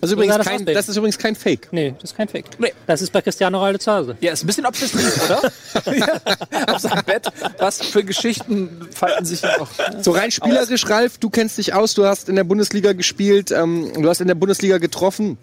Also 0.01 0.15
sah 0.15 0.23
übrigens 0.23 0.37
das 0.37 0.47
kein, 0.47 0.67
das 0.67 0.89
ist 0.89 0.97
übrigens 0.97 1.19
kein 1.19 1.35
Fake. 1.35 1.69
Nee, 1.73 1.95
das 2.01 2.11
ist 2.11 2.17
kein 2.17 2.29
Fake. 2.29 2.45
Nee. 2.59 2.73
Das 2.87 3.01
ist 3.01 3.11
bei 3.11 3.23
Cristiano 3.23 3.57
Ronaldo 3.57 3.79
zu 3.79 3.91
Hause. 3.91 4.17
Ja, 4.21 4.33
ist 4.33 4.45
ein 4.45 4.47
bisschen 4.47 4.67
obsessiv, 4.67 5.25
oder? 5.25 5.51
ja, 5.97 6.65
auf 6.69 6.79
seinem 6.79 7.05
Bett. 7.05 7.27
Was 7.59 7.83
für 7.83 8.05
Geschichten 8.05 8.87
falten 8.95 9.25
sich 9.25 9.41
da 9.41 9.57
noch? 9.57 9.71
So 10.01 10.13
rein 10.13 10.31
spielerisch, 10.31 10.89
Ralf, 10.89 11.17
du 11.17 11.31
kennst 11.31 11.57
dich 11.57 11.73
aus, 11.73 11.95
du 11.95 12.05
hast 12.05 12.29
in 12.29 12.37
der 12.37 12.45
Bundesliga 12.45 12.93
gespielt, 12.93 13.51
ähm, 13.51 13.91
du 13.95 14.09
hast 14.09 14.21
in 14.21 14.29
der 14.29 14.37
Bundesliga 14.37 14.77
getroffen, 14.77 15.39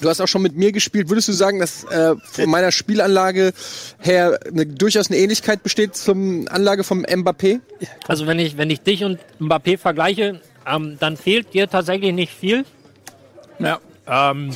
du 0.00 0.08
hast 0.08 0.20
auch 0.20 0.28
schon 0.28 0.42
mit 0.42 0.56
mir 0.56 0.72
gespielt. 0.72 1.08
Würdest 1.08 1.28
du 1.28 1.32
sagen, 1.32 1.60
dass 1.60 1.84
äh, 1.84 2.16
von 2.24 2.50
meiner 2.50 2.72
Spielanlage 2.72 3.52
her 3.98 4.40
eine, 4.46 4.66
durchaus 4.66 5.10
eine 5.10 5.18
Ähnlichkeit 5.18 5.62
besteht 5.62 5.96
zum 5.96 6.48
Anlage 6.48 6.82
vom 6.82 7.04
Mbappé? 7.04 7.60
Also 8.08 8.26
wenn 8.26 8.40
ich, 8.40 8.58
wenn 8.58 8.68
ich 8.68 8.80
dich 8.80 9.04
und 9.04 9.20
Mbappé 9.40 9.78
vergleiche, 9.78 10.40
ähm, 10.66 10.96
dann 11.00 11.16
fehlt 11.16 11.54
dir 11.54 11.68
tatsächlich 11.68 12.12
nicht 12.12 12.32
viel. 12.32 12.64
Ja. 13.58 13.78
Ähm, 14.06 14.50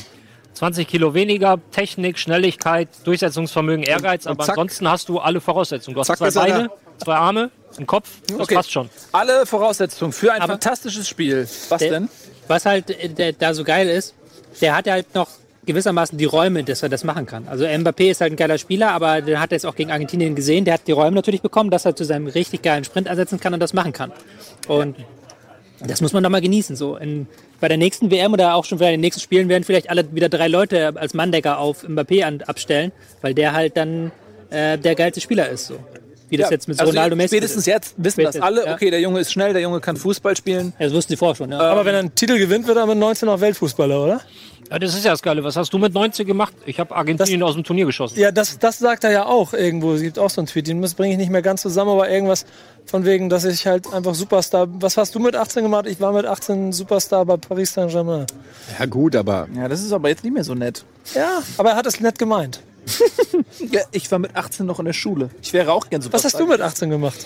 20 0.53 0.87
Kilo 0.87 1.13
weniger, 1.13 1.57
Technik, 1.71 2.19
Schnelligkeit, 2.19 2.89
Durchsetzungsvermögen, 3.03 3.83
Ehrgeiz, 3.83 4.27
aber 4.27 4.43
zack. 4.43 4.49
ansonsten 4.57 4.87
hast 4.89 5.09
du 5.09 5.19
alle 5.19 5.41
Voraussetzungen. 5.41 5.95
Du 5.95 6.01
hast 6.01 6.07
Zack 6.07 6.17
zwei 6.17 6.29
Beine, 6.31 6.69
zwei 6.97 7.15
Arme, 7.15 7.49
einen 7.77 7.87
Kopf, 7.87 8.09
das 8.27 8.39
Okay. 8.41 8.55
passt 8.55 8.71
schon. 8.71 8.89
Alle 9.11 9.45
Voraussetzungen 9.45 10.11
für 10.11 10.31
ein 10.33 10.41
Aber- 10.41 10.53
fantastisches 10.53 11.07
Spiel. 11.09 11.47
Was 11.69 11.79
Der- 11.79 11.89
denn? 11.89 12.09
Was 12.47 12.65
halt 12.65 12.89
äh, 12.91 13.33
da 13.37 13.53
so 13.53 13.63
geil 13.63 13.87
ist, 13.89 14.13
der 14.59 14.75
hat 14.75 14.85
ja 14.85 14.93
halt 14.93 15.15
noch 15.15 15.29
gewissermaßen 15.65 16.17
die 16.17 16.25
Räume, 16.25 16.63
dass 16.63 16.83
er 16.83 16.89
das 16.89 17.03
machen 17.03 17.25
kann. 17.25 17.47
Also 17.47 17.65
Mbappé 17.65 18.11
ist 18.11 18.19
halt 18.21 18.33
ein 18.33 18.35
geiler 18.35 18.57
Spieler, 18.57 18.91
aber 18.91 19.21
den 19.21 19.39
hat 19.39 19.51
er 19.51 19.55
jetzt 19.55 19.65
auch 19.65 19.75
gegen 19.75 19.91
Argentinien 19.91 20.35
gesehen. 20.35 20.65
Der 20.65 20.73
hat 20.75 20.81
die 20.87 20.91
Räume 20.91 21.15
natürlich 21.15 21.41
bekommen, 21.41 21.69
dass 21.69 21.85
er 21.85 21.95
zu 21.95 22.03
seinem 22.03 22.27
richtig 22.27 22.61
geilen 22.61 22.83
Sprint 22.83 23.07
ersetzen 23.07 23.39
kann 23.39 23.53
und 23.53 23.59
das 23.59 23.73
machen 23.73 23.93
kann. 23.93 24.11
Und 24.67 24.95
das 25.87 26.01
muss 26.01 26.13
man 26.13 26.23
doch 26.23 26.29
mal 26.29 26.41
genießen. 26.41 26.75
So 26.75 26.97
in, 26.97 27.27
bei 27.59 27.67
der 27.67 27.77
nächsten 27.77 28.11
WM 28.11 28.33
oder 28.33 28.55
auch 28.55 28.65
schon 28.65 28.77
bei 28.77 28.91
den 28.91 29.01
nächsten 29.01 29.21
Spielen 29.21 29.49
werden 29.49 29.63
vielleicht 29.63 29.89
alle 29.89 30.13
wieder 30.13 30.29
drei 30.29 30.47
Leute 30.47 30.93
als 30.95 31.13
Manndecker 31.13 31.57
auf 31.59 31.83
Mbappé 31.83 32.23
an, 32.23 32.41
abstellen, 32.41 32.91
weil 33.21 33.33
der 33.33 33.53
halt 33.53 33.77
dann 33.77 34.11
äh, 34.49 34.77
der 34.77 34.95
geilste 34.95 35.21
Spieler 35.21 35.49
ist. 35.49 35.67
So. 35.67 35.75
Wie 36.29 36.37
das 36.37 36.49
jetzt 36.49 36.69
mit 36.69 36.79
also 36.79 36.91
Ronaldo 36.91 37.17
Messi 37.17 37.35
Spätestens 37.35 37.63
ist. 37.63 37.65
jetzt 37.67 37.93
wissen 37.97 38.23
das 38.23 38.35
Spätestens, 38.35 38.41
alle. 38.41 38.65
ja. 38.65 38.73
Okay, 38.73 38.89
der 38.89 39.01
Junge 39.01 39.19
ist 39.19 39.33
schnell, 39.33 39.51
der 39.51 39.61
Junge 39.61 39.81
kann 39.81 39.97
Fußball 39.97 40.37
spielen. 40.37 40.71
Ja, 40.79 40.85
das 40.85 40.93
wussten 40.93 41.11
sie 41.11 41.17
vorher 41.17 41.35
schon. 41.35 41.51
Ja. 41.51 41.59
Aber 41.59 41.83
wenn 41.83 41.93
er 41.93 41.99
einen 41.99 42.15
Titel 42.15 42.37
gewinnt, 42.37 42.67
wird 42.67 42.77
er 42.77 42.85
mit 42.85 42.97
19 42.97 43.27
auch 43.27 43.41
Weltfußballer, 43.41 44.01
oder? 44.01 44.21
Ja, 44.69 44.79
das 44.79 44.95
ist 44.95 45.03
ja 45.03 45.11
das 45.11 45.21
Geile. 45.21 45.43
Was 45.43 45.55
hast 45.55 45.73
du 45.73 45.77
mit 45.77 45.93
19 45.93 46.25
gemacht? 46.25 46.53
Ich 46.65 46.79
habe 46.79 46.95
Argentinien 46.95 47.43
aus 47.43 47.55
dem 47.55 47.63
Turnier 47.63 47.85
geschossen. 47.85 48.19
Ja, 48.19 48.31
das, 48.31 48.59
das 48.59 48.79
sagt 48.79 49.03
er 49.03 49.11
ja 49.11 49.25
auch 49.25 49.53
irgendwo. 49.53 49.93
Es 49.93 50.01
gibt 50.01 50.19
auch 50.19 50.29
so 50.29 50.41
einen 50.41 50.47
Tweet, 50.47 50.67
den 50.67 50.81
bringe 50.81 51.13
ich 51.13 51.17
nicht 51.17 51.29
mehr 51.31 51.41
ganz 51.41 51.61
zusammen, 51.61 51.91
aber 51.91 52.09
irgendwas 52.09 52.45
von 52.85 53.05
wegen, 53.05 53.29
dass 53.29 53.45
ich 53.45 53.67
halt 53.67 53.91
einfach 53.93 54.15
Superstar. 54.15 54.67
Was 54.79 54.97
hast 54.97 55.15
du 55.15 55.19
mit 55.19 55.35
18 55.35 55.63
gemacht? 55.63 55.85
Ich 55.87 55.99
war 55.99 56.13
mit 56.13 56.25
18 56.25 56.71
Superstar 56.71 57.25
bei 57.25 57.37
Paris 57.37 57.73
Saint-Germain. 57.73 58.25
Ja 58.79 58.85
gut, 58.85 59.15
aber 59.15 59.47
Ja, 59.55 59.67
das 59.67 59.81
ist 59.81 59.91
aber 59.91 60.09
jetzt 60.09 60.23
nicht 60.23 60.33
mehr 60.33 60.43
so 60.43 60.55
nett. 60.55 60.83
Ja, 61.15 61.41
aber 61.57 61.71
er 61.71 61.75
hat 61.75 61.85
es 61.85 61.99
nett 61.99 62.17
gemeint. 62.19 62.61
Ja, 63.59 63.81
ich 63.91 64.09
war 64.11 64.17
mit 64.19 64.35
18 64.35 64.65
noch 64.65 64.79
in 64.79 64.85
der 64.85 64.93
Schule. 64.93 65.29
Ich 65.41 65.53
wäre 65.53 65.71
auch 65.71 65.89
gern 65.89 66.01
so. 66.01 66.11
Was 66.11 66.25
hast 66.25 66.39
du 66.39 66.47
mit 66.47 66.61
18 66.61 66.89
gemacht? 66.89 67.25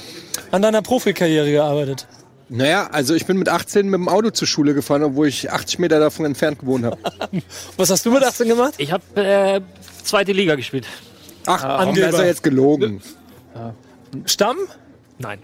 An 0.52 0.62
deiner 0.62 0.82
Profikarriere 0.82 1.50
gearbeitet. 1.50 2.08
Naja, 2.50 2.90
also 2.92 3.16
ich 3.16 3.26
bin 3.26 3.38
mit 3.38 3.50
18 3.50 3.86
mit 3.86 4.00
dem 4.00 4.10
Auto 4.10 4.30
zur 4.30 4.48
Schule 4.48 4.74
gefahren, 4.74 5.04
obwohl 5.04 5.28
ich 5.28 5.52
80 5.52 5.80
Meter 5.80 6.00
davon 6.00 6.26
entfernt 6.26 6.60
gewohnt 6.60 6.86
habe. 6.86 6.98
Was 7.78 7.90
hast 7.90 8.06
du 8.06 8.12
mit 8.12 8.24
18 8.24 8.48
gemacht? 8.48 8.74
Ich 8.78 8.92
habe 8.92 9.04
äh, 9.16 9.62
zweite 10.04 10.32
Liga 10.32 10.56
gespielt. 10.56 10.86
Ach, 11.46 11.62
komm, 11.62 11.90
Angeber. 11.90 12.10
ist 12.10 12.20
er 12.20 12.26
jetzt 12.26 12.44
gelogen. 12.44 13.02
Stamm? 14.26 14.58
Nein. 15.18 15.40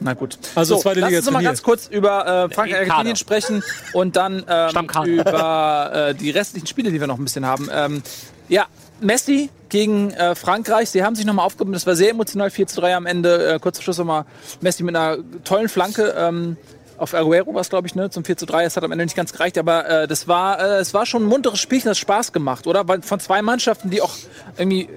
Na 0.00 0.14
gut. 0.14 0.38
Also 0.54 0.76
so, 0.76 0.82
zweite 0.82 1.00
lass 1.00 1.10
Liga 1.10 1.18
uns 1.18 1.26
noch 1.26 1.32
mal 1.32 1.42
ganz 1.42 1.62
kurz 1.62 1.88
über 1.88 2.20
äh, 2.20 2.54
Frankreich, 2.54 2.72
Kader. 2.72 2.92
Argentinien 2.92 3.16
sprechen 3.16 3.62
und 3.92 4.16
dann 4.16 4.44
ähm, 4.48 4.88
über 5.06 5.90
äh, 6.10 6.14
die 6.14 6.30
restlichen 6.30 6.66
Spiele, 6.66 6.92
die 6.92 7.00
wir 7.00 7.06
noch 7.06 7.18
ein 7.18 7.24
bisschen 7.24 7.46
haben. 7.46 7.68
Ähm, 7.72 8.02
ja, 8.48 8.66
Messi 9.00 9.50
gegen 9.68 10.10
äh, 10.12 10.34
Frankreich. 10.34 10.90
Sie 10.90 11.02
haben 11.02 11.14
sich 11.14 11.24
nochmal 11.24 11.46
aufgehoben. 11.46 11.72
Das 11.72 11.86
war 11.86 11.94
sehr 11.94 12.10
emotional. 12.10 12.50
4 12.50 12.66
zu 12.66 12.80
3 12.80 12.96
am 12.96 13.06
Ende. 13.06 13.54
Äh, 13.54 13.58
kurz 13.58 13.76
zum 13.76 13.84
Schluss 13.84 13.98
nochmal 13.98 14.24
Messi 14.60 14.82
mit 14.82 14.96
einer 14.96 15.18
tollen 15.44 15.68
Flanke. 15.68 16.14
Ähm, 16.16 16.56
auf 16.98 17.14
Aguero 17.14 17.54
war 17.54 17.60
es, 17.60 17.70
glaube 17.70 17.86
ich, 17.86 17.94
ne, 17.94 18.10
zum 18.10 18.24
4 18.24 18.36
zu 18.36 18.46
3. 18.46 18.64
Es 18.64 18.76
hat 18.76 18.84
am 18.84 18.90
Ende 18.90 19.04
nicht 19.04 19.16
ganz 19.16 19.32
gereicht, 19.32 19.56
aber 19.56 19.88
äh, 19.88 20.08
das 20.08 20.26
war, 20.26 20.58
äh, 20.58 20.78
es 20.80 20.94
war 20.94 21.06
schon 21.06 21.22
ein 21.22 21.28
munteres 21.28 21.60
Spielchen, 21.60 21.88
das 21.88 21.98
Spaß 21.98 22.32
gemacht, 22.32 22.66
oder? 22.66 22.84
Von 23.02 23.20
zwei 23.20 23.40
Mannschaften, 23.40 23.90
die 23.90 24.02
auch 24.02 24.16
irgendwie 24.56 24.88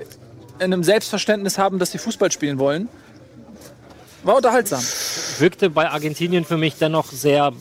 in 0.58 0.74
einem 0.74 0.84
Selbstverständnis 0.84 1.58
haben, 1.58 1.80
dass 1.80 1.92
sie 1.92 1.98
Fußball 1.98 2.32
spielen 2.32 2.60
wollen. 2.60 2.90
War 4.24 4.36
unterhaltsam. 4.36 4.82
Wirkte 5.40 5.70
bei 5.70 5.90
Argentinien 5.90 6.46
für 6.46 6.58
mich 6.58 6.76
dennoch 6.76 7.12
sehr, 7.12 7.54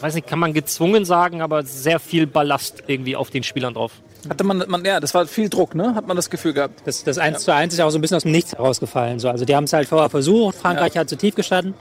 weiß 0.00 0.14
nicht, 0.14 0.26
kann 0.26 0.38
man 0.38 0.52
gezwungen 0.52 1.04
sagen, 1.04 1.40
aber 1.40 1.64
sehr 1.64 1.98
viel 1.98 2.26
Ballast 2.26 2.84
irgendwie 2.86 3.16
auf 3.16 3.30
den 3.30 3.42
Spielern 3.42 3.74
drauf. 3.74 3.92
Hatte 4.28 4.44
man, 4.44 4.64
man, 4.68 4.84
ja, 4.84 5.00
das 5.00 5.14
war 5.14 5.26
viel 5.26 5.48
Druck, 5.48 5.74
ne? 5.74 5.94
Hat 5.94 6.06
man 6.06 6.16
das 6.16 6.30
Gefühl 6.30 6.52
gehabt. 6.52 6.82
Das, 6.84 7.04
das 7.04 7.18
1 7.18 7.44
zu 7.44 7.54
1 7.54 7.72
ist 7.74 7.78
ja 7.78 7.84
auch 7.86 7.90
so 7.90 7.98
ein 7.98 8.00
bisschen 8.00 8.16
aus 8.16 8.22
dem 8.24 8.32
Nichts 8.32 8.52
herausgefallen. 8.52 9.18
So. 9.18 9.28
Also 9.28 9.44
die 9.44 9.54
haben 9.54 9.64
es 9.64 9.72
halt 9.72 9.88
vorher 9.88 10.10
versucht, 10.10 10.56
Frankreich 10.56 10.96
hat 10.96 11.08
zu 11.08 11.16
tief 11.16 11.34
gestanden. 11.34 11.74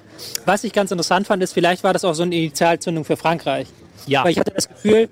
Was 0.45 0.63
ich 0.63 0.73
ganz 0.73 0.91
interessant 0.91 1.27
fand, 1.27 1.41
ist, 1.43 1.53
vielleicht 1.53 1.83
war 1.83 1.93
das 1.93 2.05
auch 2.05 2.13
so 2.13 2.23
eine 2.23 2.35
Initialzündung 2.35 3.05
für 3.05 3.17
Frankreich. 3.17 3.67
Ja. 4.07 4.23
Weil 4.23 4.31
ich 4.31 4.39
hatte 4.39 4.51
das 4.51 4.67
Gefühl, 4.69 5.09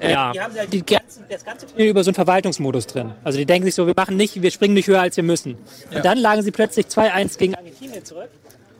äh, 0.00 0.12
Ja. 0.12 0.32
die 0.32 0.40
haben 0.40 0.54
halt 0.54 0.72
die 0.72 0.84
ganzen, 0.84 1.24
das 1.28 1.44
ganze 1.44 1.66
Turnier 1.66 1.90
über 1.90 2.04
so 2.04 2.10
einen 2.10 2.14
Verwaltungsmodus 2.14 2.86
drin. 2.86 3.12
Also 3.24 3.38
die 3.38 3.46
denken 3.46 3.64
sich 3.66 3.74
so, 3.74 3.86
wir 3.86 3.94
machen 3.96 4.16
nicht, 4.16 4.40
wir 4.42 4.50
springen 4.50 4.74
nicht 4.74 4.88
höher, 4.88 5.00
als 5.00 5.16
wir 5.16 5.24
müssen. 5.24 5.56
Und 5.94 6.04
dann 6.04 6.18
lagen 6.18 6.42
sie 6.42 6.50
plötzlich 6.50 6.86
2-1 6.86 7.38
gegen 7.38 7.54
Argentinien 7.54 8.04
zurück 8.04 8.28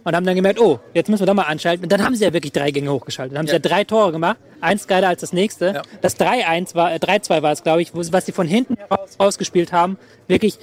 und 0.04 0.14
haben 0.14 0.24
dann 0.26 0.34
gemerkt, 0.36 0.60
oh, 0.60 0.78
jetzt 0.92 1.08
müssen 1.08 1.22
wir 1.22 1.26
doch 1.26 1.34
mal 1.34 1.42
anschalten. 1.44 1.84
Und 1.84 1.90
dann 1.92 2.04
haben 2.04 2.14
sie 2.14 2.24
ja 2.24 2.32
wirklich 2.32 2.52
drei 2.52 2.70
Gänge 2.70 2.92
hochgeschaltet. 2.92 3.32
Dann 3.32 3.40
haben 3.40 3.46
sie 3.46 3.54
ja 3.54 3.58
drei 3.58 3.84
Tore 3.84 4.12
gemacht, 4.12 4.36
eins 4.60 4.86
geiler 4.86 5.08
als 5.08 5.20
das 5.22 5.32
nächste. 5.32 5.66
Ja. 5.66 5.82
Das 6.02 6.16
3-1 6.18 6.74
war, 6.74 6.92
äh, 6.94 6.98
3-2 6.98 7.42
war 7.42 7.52
es, 7.52 7.62
glaube 7.62 7.82
ich, 7.82 7.94
wo, 7.94 8.02
sie- 8.02 8.12
was 8.12 8.26
sie 8.26 8.32
von 8.32 8.46
hinten 8.46 8.76
heraus 8.76 9.16
rausgespielt 9.18 9.72
haben. 9.72 9.98
Wirklich 10.28 10.58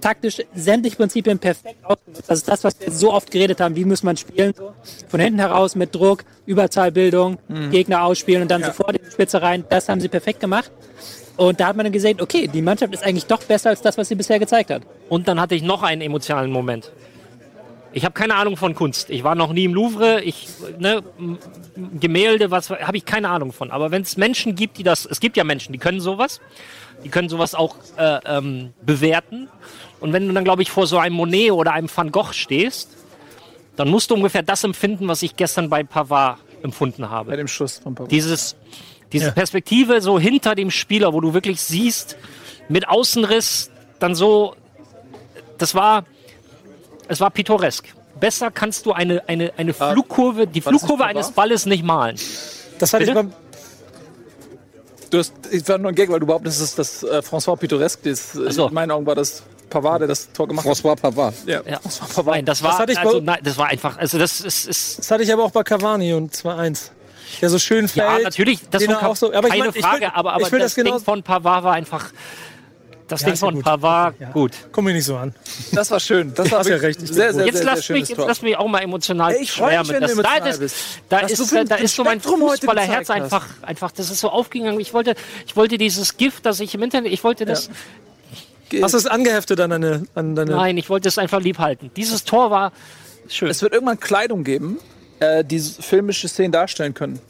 taktisch 0.00 0.42
sämtliche 0.54 0.96
Prinzipien 0.96 1.38
perfekt 1.38 1.76
ausgenutzt. 1.84 2.24
Das 2.28 2.38
ist 2.38 2.48
das, 2.48 2.64
was 2.64 2.80
wir 2.80 2.90
so 2.90 3.12
oft 3.12 3.30
geredet 3.30 3.60
haben. 3.60 3.76
Wie 3.76 3.84
muss 3.84 4.02
man 4.02 4.16
spielen? 4.16 4.52
So. 4.56 4.72
Von 5.08 5.20
hinten 5.20 5.38
heraus 5.38 5.76
mit 5.76 5.94
Druck, 5.94 6.24
Überzahlbildung, 6.44 7.38
Gegner 7.70 8.02
ausspielen 8.04 8.42
und 8.42 8.50
dann 8.50 8.64
sofort 8.64 8.96
in 8.96 9.04
die 9.04 9.10
Spitze 9.10 9.40
rein. 9.42 9.64
Das 9.68 9.88
haben 9.88 10.00
sie 10.00 10.08
perfekt 10.08 10.40
gemacht. 10.40 10.70
Und 11.36 11.60
da 11.60 11.68
hat 11.68 11.76
man 11.76 11.84
dann 11.84 11.92
gesehen, 11.92 12.20
okay, 12.20 12.46
die 12.46 12.62
Mannschaft 12.62 12.92
ist 12.92 13.04
eigentlich 13.04 13.26
doch 13.26 13.42
besser 13.44 13.70
als 13.70 13.80
das, 13.80 13.96
was 13.96 14.08
sie 14.08 14.14
bisher 14.16 14.38
gezeigt 14.38 14.70
hat. 14.70 14.82
Und 15.08 15.28
dann 15.28 15.40
hatte 15.40 15.54
ich 15.54 15.62
noch 15.62 15.82
einen 15.82 16.02
emotionalen 16.02 16.50
Moment. 16.50 16.92
Ich 17.94 18.04
habe 18.04 18.14
keine 18.14 18.34
Ahnung 18.36 18.56
von 18.56 18.74
Kunst. 18.74 19.10
Ich 19.10 19.22
war 19.22 19.34
noch 19.34 19.52
nie 19.52 19.64
im 19.64 19.74
Louvre. 19.74 20.22
Ich 20.22 20.48
ne, 20.78 21.02
Gemälde, 22.00 22.50
was 22.50 22.70
habe 22.70 22.96
ich 22.96 23.04
keine 23.04 23.28
Ahnung 23.28 23.52
von. 23.52 23.70
Aber 23.70 23.90
wenn 23.90 24.02
es 24.02 24.16
Menschen 24.16 24.54
gibt, 24.54 24.78
die 24.78 24.82
das, 24.82 25.04
es 25.04 25.20
gibt 25.20 25.36
ja 25.36 25.44
Menschen, 25.44 25.72
die 25.72 25.78
können 25.78 26.00
sowas, 26.00 26.40
die 27.04 27.10
können 27.10 27.28
sowas 27.28 27.54
auch 27.54 27.76
äh, 27.98 28.18
ähm, 28.24 28.72
bewerten. 28.82 29.48
Und 30.00 30.12
wenn 30.12 30.26
du 30.26 30.32
dann, 30.32 30.44
glaube 30.44 30.62
ich, 30.62 30.70
vor 30.70 30.86
so 30.86 30.98
einem 30.98 31.16
Monet 31.16 31.52
oder 31.52 31.72
einem 31.72 31.88
Van 31.94 32.10
Gogh 32.10 32.32
stehst, 32.32 32.90
dann 33.76 33.88
musst 33.88 34.10
du 34.10 34.14
ungefähr 34.14 34.42
das 34.42 34.64
empfinden, 34.64 35.08
was 35.08 35.22
ich 35.22 35.36
gestern 35.36 35.68
bei 35.68 35.82
Pavard 35.82 36.38
empfunden 36.62 37.10
habe 37.10 37.30
Bei 37.30 37.36
dem 37.36 37.48
Schuss 37.48 37.78
von 37.78 37.94
Pavard. 37.94 38.10
dieses, 38.10 38.56
diese 39.12 39.32
Perspektive 39.32 40.00
so 40.00 40.18
hinter 40.18 40.54
dem 40.54 40.70
Spieler, 40.70 41.12
wo 41.12 41.20
du 41.20 41.34
wirklich 41.34 41.60
siehst, 41.60 42.16
mit 42.68 42.88
Außenriss, 42.88 43.70
dann 43.98 44.14
so, 44.14 44.56
das 45.58 45.74
war, 45.74 46.04
es 47.08 47.20
war 47.20 47.30
pittoresk. 47.30 47.92
Besser 48.20 48.50
kannst 48.50 48.86
du 48.86 48.92
eine, 48.92 49.26
eine, 49.28 49.52
eine 49.56 49.74
Flugkurve, 49.74 50.46
die 50.46 50.64
war 50.64 50.72
das 50.72 50.82
Flugkurve 50.82 51.04
eines? 51.04 51.32
Balles 51.32 51.66
nicht 51.66 51.84
malen. 51.84 52.16
Das 52.78 52.92
hatte 52.92 53.04
ich 53.04 53.10
Bitte? 53.10 53.24
beim, 53.24 53.32
Du 55.10 55.18
hast, 55.18 55.34
ich 55.50 55.68
war 55.68 55.76
nur 55.76 55.90
ein 55.90 55.94
Gag, 55.94 56.10
weil 56.10 56.20
du 56.20 56.26
behauptest, 56.26 56.58
das 56.58 56.68
ist 56.70 56.78
das 56.78 57.02
äh, 57.02 57.18
François 57.18 57.54
Pittoresque. 57.56 58.08
Das, 58.08 58.30
Ach 58.48 58.50
so. 58.50 58.68
In 58.68 58.74
meinen 58.74 58.90
Augen 58.90 59.04
war 59.04 59.14
das 59.14 59.42
Pavard, 59.68 60.00
der 60.00 60.08
das 60.08 60.32
Tor 60.32 60.48
gemacht 60.48 60.66
hat. 60.66 60.74
François 60.74 60.96
Pavard. 60.96 61.34
Ja, 61.44 61.60
Ja. 61.68 61.80
das 61.84 62.00
war 62.00 62.08
Pavard. 62.08 62.36
Nein, 62.36 62.44
das 62.46 62.62
war, 62.62 62.78
hatte 62.78 62.92
ich 62.92 62.98
also, 62.98 63.18
bei- 63.18 63.24
nein, 63.26 63.38
das 63.42 63.58
war 63.58 63.66
einfach, 63.68 63.98
also 63.98 64.18
das 64.18 64.40
ist, 64.40 64.66
ist 64.66 64.98
das 65.00 65.10
hatte 65.10 65.22
ich 65.22 65.30
aber 65.30 65.44
auch 65.44 65.50
bei 65.50 65.62
Cavani 65.64 66.14
und 66.14 66.34
2-1. 66.34 66.90
Der 67.42 67.50
so 67.50 67.58
schön 67.58 67.88
fällt. 67.88 68.06
ja, 68.10 68.18
natürlich, 68.20 68.60
das 68.70 68.88
auch 68.88 69.16
so, 69.16 69.32
aber 69.34 69.48
ich 69.48 69.52
keine 69.54 69.64
mein, 69.66 69.72
ich 69.74 69.82
Frage, 69.84 70.00
will, 70.02 70.10
aber, 70.14 70.32
aber 70.32 70.46
ich 70.46 70.52
will 70.52 70.58
das, 70.60 70.74
das, 70.74 70.82
genau. 70.82 70.96
Ding 70.96 71.04
von 71.04 71.22
Pavard 71.22 71.64
war 71.64 71.72
einfach, 71.74 72.06
das 73.12 73.20
Ja, 73.20 73.26
Ding 73.26 73.34
ist 73.34 73.40
ja 73.40 73.46
von 73.46 73.54
gut. 73.54 73.64
Pavard, 73.64 74.14
gut. 74.32 74.52
Komm 74.72 74.84
mir 74.86 74.92
nicht 74.94 75.04
so 75.04 75.16
an. 75.16 75.34
Das 75.72 75.90
war 75.90 76.00
schön. 76.00 76.32
Das 76.34 76.50
war 76.50 76.60
hast 76.60 76.68
ja 76.68 76.76
recht, 76.76 77.02
ich 77.02 77.08
sehr, 77.10 77.32
sehr, 77.32 77.46
Jetzt 77.46 77.56
sehr, 77.58 77.64
lass, 77.66 77.86
sehr 77.86 77.96
mich, 77.96 78.08
jetzt 78.08 78.18
lass 78.18 78.42
mich 78.42 78.56
auch 78.56 78.68
mal 78.68 78.80
emotional 78.80 79.32
Ey, 79.32 79.42
ich 79.42 79.52
freu 79.52 79.66
mich, 79.78 79.86
schwärmen. 79.86 79.88
wenn 79.90 80.00
Das, 80.00 80.14
du 80.16 80.22
da, 80.22 80.28
emotional 80.34 80.50
das, 80.50 80.58
bist. 80.58 80.76
da 81.08 81.18
ist, 81.20 81.70
da 81.70 81.74
ist 81.76 81.94
so 81.94 82.04
mein 82.04 82.20
gezeigt 82.20 82.90
hast. 82.90 83.10
einfach, 83.10 83.46
einfach, 83.62 83.92
das 83.92 84.10
ist 84.10 84.20
so 84.20 84.28
aufgegangen. 84.30 84.80
Ich 84.80 84.92
wollte, 84.94 85.14
ich 85.46 85.56
wollte 85.56 85.78
dieses 85.78 86.16
Gift, 86.16 86.46
das 86.46 86.60
ich 86.60 86.74
im 86.74 86.82
Internet, 86.82 87.12
ich 87.12 87.22
wollte 87.24 87.44
das, 87.44 87.70
Hast 88.80 88.94
du 88.94 88.98
es 88.98 89.06
angeheftet 89.06 89.60
an 89.60 89.68
deine, 89.70 90.06
an 90.14 90.34
deine 90.34 90.52
nein, 90.52 90.78
ich 90.78 90.88
wollte 90.88 91.08
es 91.08 91.18
einfach 91.18 91.40
lieb 91.40 91.58
halten. 91.58 91.90
Dieses 91.94 92.24
Tor 92.24 92.50
war 92.50 92.72
schön. 93.28 93.50
Es 93.50 93.60
wird 93.60 93.74
irgendwann 93.74 94.00
Kleidung 94.00 94.44
geben, 94.44 94.78
äh, 95.20 95.44
die 95.44 95.60
filmische 95.60 96.26
Szenen 96.26 96.52
darstellen 96.52 96.94
können. 96.94 97.20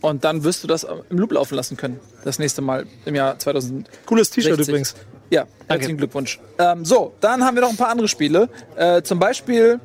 Und 0.00 0.24
dann 0.24 0.44
wirst 0.44 0.62
du 0.62 0.68
das 0.68 0.86
im 1.10 1.18
Loop 1.18 1.32
laufen 1.32 1.54
lassen 1.54 1.76
können. 1.76 1.98
Das 2.24 2.38
nächste 2.38 2.62
Mal 2.62 2.86
im 3.04 3.14
Jahr 3.14 3.38
2000. 3.38 3.88
Cooles 4.06 4.30
T-Shirt 4.30 4.56
60. 4.56 4.68
übrigens. 4.68 4.94
Ja, 5.30 5.46
herzlichen 5.66 5.98
Glückwunsch. 5.98 6.40
Ähm, 6.58 6.84
so, 6.84 7.12
dann 7.20 7.44
haben 7.44 7.56
wir 7.56 7.62
noch 7.62 7.70
ein 7.70 7.76
paar 7.76 7.90
andere 7.90 8.08
Spiele. 8.08 8.48
Äh, 8.76 9.02
zum 9.02 9.18
Beispiel 9.18 9.80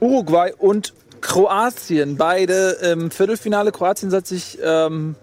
Uruguay 0.00 0.52
und 0.58 0.92
Kroatien. 1.20 2.16
Beide 2.16 2.76
im 2.82 3.10
Viertelfinale. 3.10 3.72
Kroatien 3.72 4.12
hat 4.12 4.26
sich 4.26 4.58
ähm, 4.62 5.16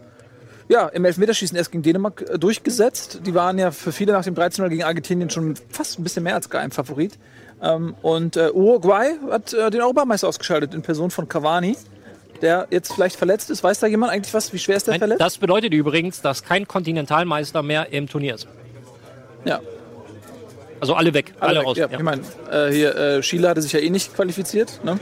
ja, 0.70 0.88
im 0.88 1.06
Elfmeterschießen 1.06 1.56
erst 1.58 1.72
gegen 1.72 1.84
Dänemark 1.84 2.22
äh, 2.22 2.40
durchgesetzt. 2.40 3.22
Die 3.26 3.34
waren 3.34 3.60
ja 3.60 3.72
für 3.72 3.92
viele 3.92 4.14
nach 4.14 4.24
dem 4.24 4.36
13 4.36 4.68
gegen 4.70 4.84
Argentinien 4.84 5.30
schon 5.30 5.56
fast 5.70 6.00
ein 6.00 6.04
bisschen 6.04 6.24
mehr 6.24 6.36
als 6.36 6.50
Geheimfavorit. 6.50 7.20
Ähm, 7.62 7.96
und 8.02 8.38
äh, 8.38 8.50
Uruguay 8.52 9.14
hat 9.30 9.54
äh, 9.54 9.70
den 9.70 9.82
Europameister 9.82 10.28
ausgeschaltet 10.28 10.74
in 10.74 10.82
Person 10.82 11.12
von 11.12 11.28
Cavani, 11.28 11.78
der 12.44 12.68
jetzt 12.70 12.94
vielleicht 12.94 13.16
verletzt 13.16 13.50
ist. 13.50 13.64
Weiß 13.64 13.80
da 13.80 13.88
jemand 13.88 14.12
eigentlich 14.12 14.34
was? 14.36 14.54
Wie 14.54 14.60
schwer 14.60 14.76
ist 14.78 14.86
der 14.86 14.92
Nein, 14.94 15.00
verletzt? 15.00 15.22
das 15.22 15.38
bedeutet 15.40 15.74
übrigens, 15.74 16.22
dass 16.22 16.44
kein 16.44 16.68
Kontinentalmeister 16.68 17.64
mehr 17.64 17.92
im 17.92 18.08
Turnier 18.08 18.36
ist. 18.36 18.48
ja, 19.46 19.60
Also 20.80 20.94
alle 20.94 21.14
weg, 21.16 21.34
alle, 21.40 21.60
weg. 21.62 21.66
raus. 21.68 21.78
Ja, 21.78 21.88
Ja. 21.90 21.98
Ich 21.98 22.04
meine, 22.04 22.22
äh, 22.52 22.72
hier 22.72 22.96
äh, 22.96 23.22
Chile 23.22 23.50
hatte 23.50 23.62
sich 23.64 23.72
ja 23.74 23.80
eh 23.80 23.90
nicht 23.90 24.14
qualifiziert. 24.16 24.80
Ne? 24.84 25.00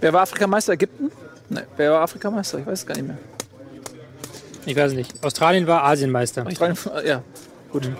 Wer 0.00 0.12
war 0.12 0.22
Afrikameister? 0.22 0.72
Ägypten? 0.74 1.10
Ne, 1.48 1.66
wer 1.76 1.92
war 1.92 2.00
Afrikameister? 2.02 2.58
Ich 2.58 2.66
weiß 2.66 2.80
es 2.80 2.86
gar 2.86 2.94
nicht 2.94 3.06
mehr. 3.08 3.18
Ich 4.66 4.76
weiß 4.76 4.92
nicht. 4.92 5.12
Australien 5.24 5.66
war 5.66 5.84
Asienmeister. 5.84 6.46
Australien, 6.46 6.76
äh, 7.02 7.08
ja, 7.08 7.22
gut. 7.70 7.90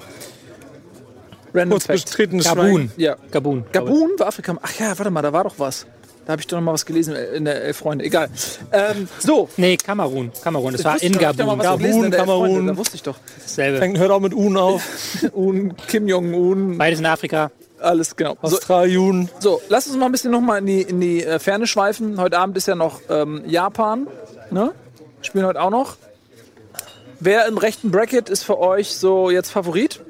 Random 1.55 1.71
Kurz 1.71 1.87
Fact. 1.87 2.05
bestritten 2.05 2.41
Gabun. 2.41 2.91
Ja. 2.97 3.17
Gabun. 3.31 3.65
Gabun 3.73 4.11
war 4.19 4.29
Afrika. 4.29 4.57
Ach 4.63 4.73
ja, 4.79 4.97
warte 4.99 5.11
mal, 5.11 5.23
da 5.23 5.33
war 5.33 5.45
doch 5.45 5.55
was. 5.59 5.87
Da 6.24 6.32
habe 6.32 6.40
ich 6.40 6.47
doch 6.47 6.57
noch 6.57 6.65
mal 6.65 6.73
was 6.73 6.86
gelesen 6.86 7.16
in 7.16 7.44
der 7.44 7.62
Elf 7.62 7.78
Freunde. 7.78 8.05
Egal. 8.05 8.28
Ähm, 8.70 9.09
so. 9.19 9.49
Nee, 9.57 9.77
Kamerun. 9.77 10.31
Kamerun. 10.43 10.73
Das 10.73 10.85
war 10.85 11.03
in 11.03 11.12
Gabun. 11.19 11.59
was 11.59 11.78
gelesen 11.78 12.05
in 12.05 12.11
der 12.12 12.20
Elf 12.20 12.28
Kamerun. 12.28 12.66
Da 12.69 12.77
wusste 12.77 12.94
ich 12.97 13.03
doch. 13.03 13.16
Dasselbe. 13.43 13.78
Fängt, 13.78 13.99
hört 13.99 14.11
auch 14.12 14.20
mit 14.20 14.32
Un 14.35 14.57
auf. 14.57 14.82
Un, 15.35 15.74
Kim 15.89 16.07
Jong-un, 16.07 16.78
Beides 16.78 17.01
in 17.01 17.07
Afrika. 17.07 17.51
alles 17.81 18.15
genau. 18.15 18.36
So, 18.43 18.57
Australien. 18.57 19.28
so, 19.40 19.61
lass 19.69 19.89
uns 19.89 19.97
mal 19.97 20.07
ein 20.07 20.12
bisschen 20.12 20.31
noch 20.31 20.40
mal 20.40 20.59
in 20.59 20.66
die, 20.66 20.82
in 20.82 21.01
die 21.01 21.24
äh, 21.24 21.40
Ferne 21.40 21.66
schweifen. 21.66 22.20
Heute 22.20 22.39
Abend 22.39 22.57
ist 22.57 22.69
ja 22.69 22.77
noch 22.77 23.01
ähm, 23.11 23.43
Japan. 23.47 24.07
Ne? 24.51 24.73
Spielen 25.23 25.47
heute 25.47 25.61
auch 25.61 25.70
noch. 25.70 25.97
Wer 27.19 27.47
im 27.47 27.59
rechten 27.59 27.90
Bracket 27.90 28.28
ist 28.28 28.43
für 28.43 28.59
euch 28.59 28.97
so 28.97 29.31
jetzt 29.31 29.51
Favorit? 29.51 30.01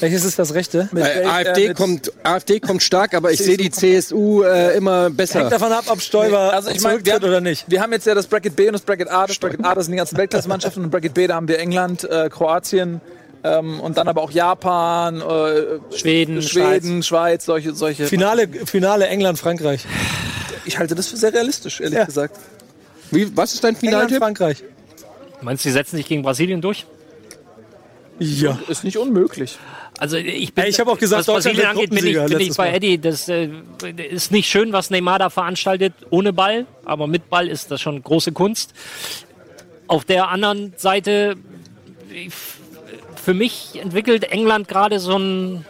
Welches 0.00 0.24
ist 0.24 0.38
das 0.38 0.52
Rechte? 0.54 0.88
Mit 0.92 1.04
Äh, 1.04 1.24
AfD, 1.24 1.64
äh, 1.64 1.68
mit- 1.68 1.76
kommt, 1.76 2.12
AfD 2.22 2.60
kommt 2.60 2.82
stark, 2.82 3.14
aber 3.14 3.32
ich 3.32 3.38
sehe 3.40 3.56
die 3.56 3.70
CSU 3.70 4.42
äh, 4.42 4.76
immer 4.76 5.04
Hängt 5.04 5.16
besser. 5.16 5.48
davon 5.48 5.72
ab, 5.72 5.84
ob 5.88 6.00
Stoiber 6.00 6.52
Also 6.52 6.70
ich 6.70 6.80
meine, 6.82 7.04
wir, 7.04 7.16
oder 7.16 7.40
nicht. 7.40 7.64
wir 7.68 7.80
haben 7.80 7.92
jetzt 7.92 8.06
ja 8.06 8.14
das 8.14 8.26
Bracket 8.26 8.54
B 8.56 8.66
und 8.66 8.74
das 8.74 8.82
Bracket 8.82 9.10
A. 9.10 9.26
Das 9.26 9.38
Bracket 9.38 9.64
A, 9.64 9.74
das 9.74 9.86
sind 9.86 9.92
die 9.92 9.98
ganzen 9.98 10.18
Weltklasse-Mannschaften 10.18 10.84
und 10.84 10.90
Bracket 10.90 11.14
B, 11.14 11.26
da 11.26 11.34
haben 11.36 11.48
wir 11.48 11.58
England, 11.58 12.04
äh, 12.04 12.28
Kroatien 12.28 13.00
ähm, 13.44 13.80
und 13.80 13.96
dann 13.96 14.08
aber 14.08 14.22
auch 14.22 14.30
Japan, 14.30 15.20
äh, 15.20 15.96
Schweden, 15.96 16.42
Schweden, 16.42 17.02
Schweiz, 17.02 17.44
solche, 17.44 17.74
solche. 17.74 18.06
Finale, 18.06 18.48
Finale 18.66 19.06
England-Frankreich. 19.06 19.84
Ich 20.64 20.78
halte 20.78 20.94
das 20.94 21.06
für 21.08 21.16
sehr 21.16 21.32
realistisch, 21.32 21.80
ehrlich 21.80 21.98
Ja. 21.98 22.04
gesagt. 22.04 22.36
Wie, 23.12 23.34
was 23.36 23.54
ist 23.54 23.62
dein 23.64 23.76
Finaltipp? 23.76 24.16
England-Frankreich. 24.16 24.64
Meinst 25.40 25.64
du, 25.64 25.68
die 25.68 25.72
setzen 25.74 25.96
sich 25.96 26.06
gegen 26.06 26.22
Brasilien 26.22 26.60
durch? 26.60 26.86
Ja. 28.18 28.58
Ist 28.68 28.82
nicht 28.82 28.96
unmöglich. 28.96 29.58
Also 29.98 30.16
ich 30.16 30.52
bin, 30.52 30.64
Ja, 30.64 30.68
ich 30.70 30.78
hab 30.80 30.88
auch 30.88 30.98
gesagt, 30.98 31.26
was 31.26 31.34
Brasilien 31.34 31.58
wird 31.58 31.68
angeht, 31.68 31.90
bin 31.90 32.06
ich, 32.06 32.26
bin 32.26 32.40
ich 32.40 32.56
bei 32.56 32.70
Mal. 32.70 32.76
Eddie. 32.76 32.98
Das 32.98 33.28
äh, 33.28 33.48
ist 34.10 34.30
nicht 34.30 34.48
schön, 34.48 34.72
was 34.72 34.90
Neymar 34.90 35.18
da 35.18 35.30
veranstaltet 35.30 35.94
ohne 36.10 36.32
Ball, 36.32 36.66
aber 36.84 37.06
mit 37.06 37.30
Ball 37.30 37.48
ist 37.48 37.70
das 37.70 37.80
schon 37.80 38.02
große 38.02 38.32
Kunst. 38.32 38.74
Auf 39.86 40.04
der 40.04 40.28
anderen 40.28 40.74
Seite, 40.76 41.36
für 43.14 43.34
mich 43.34 43.80
entwickelt 43.80 44.24
England 44.24 44.68
gerade 44.68 44.98
so 45.00 45.16
ein, 45.16 45.64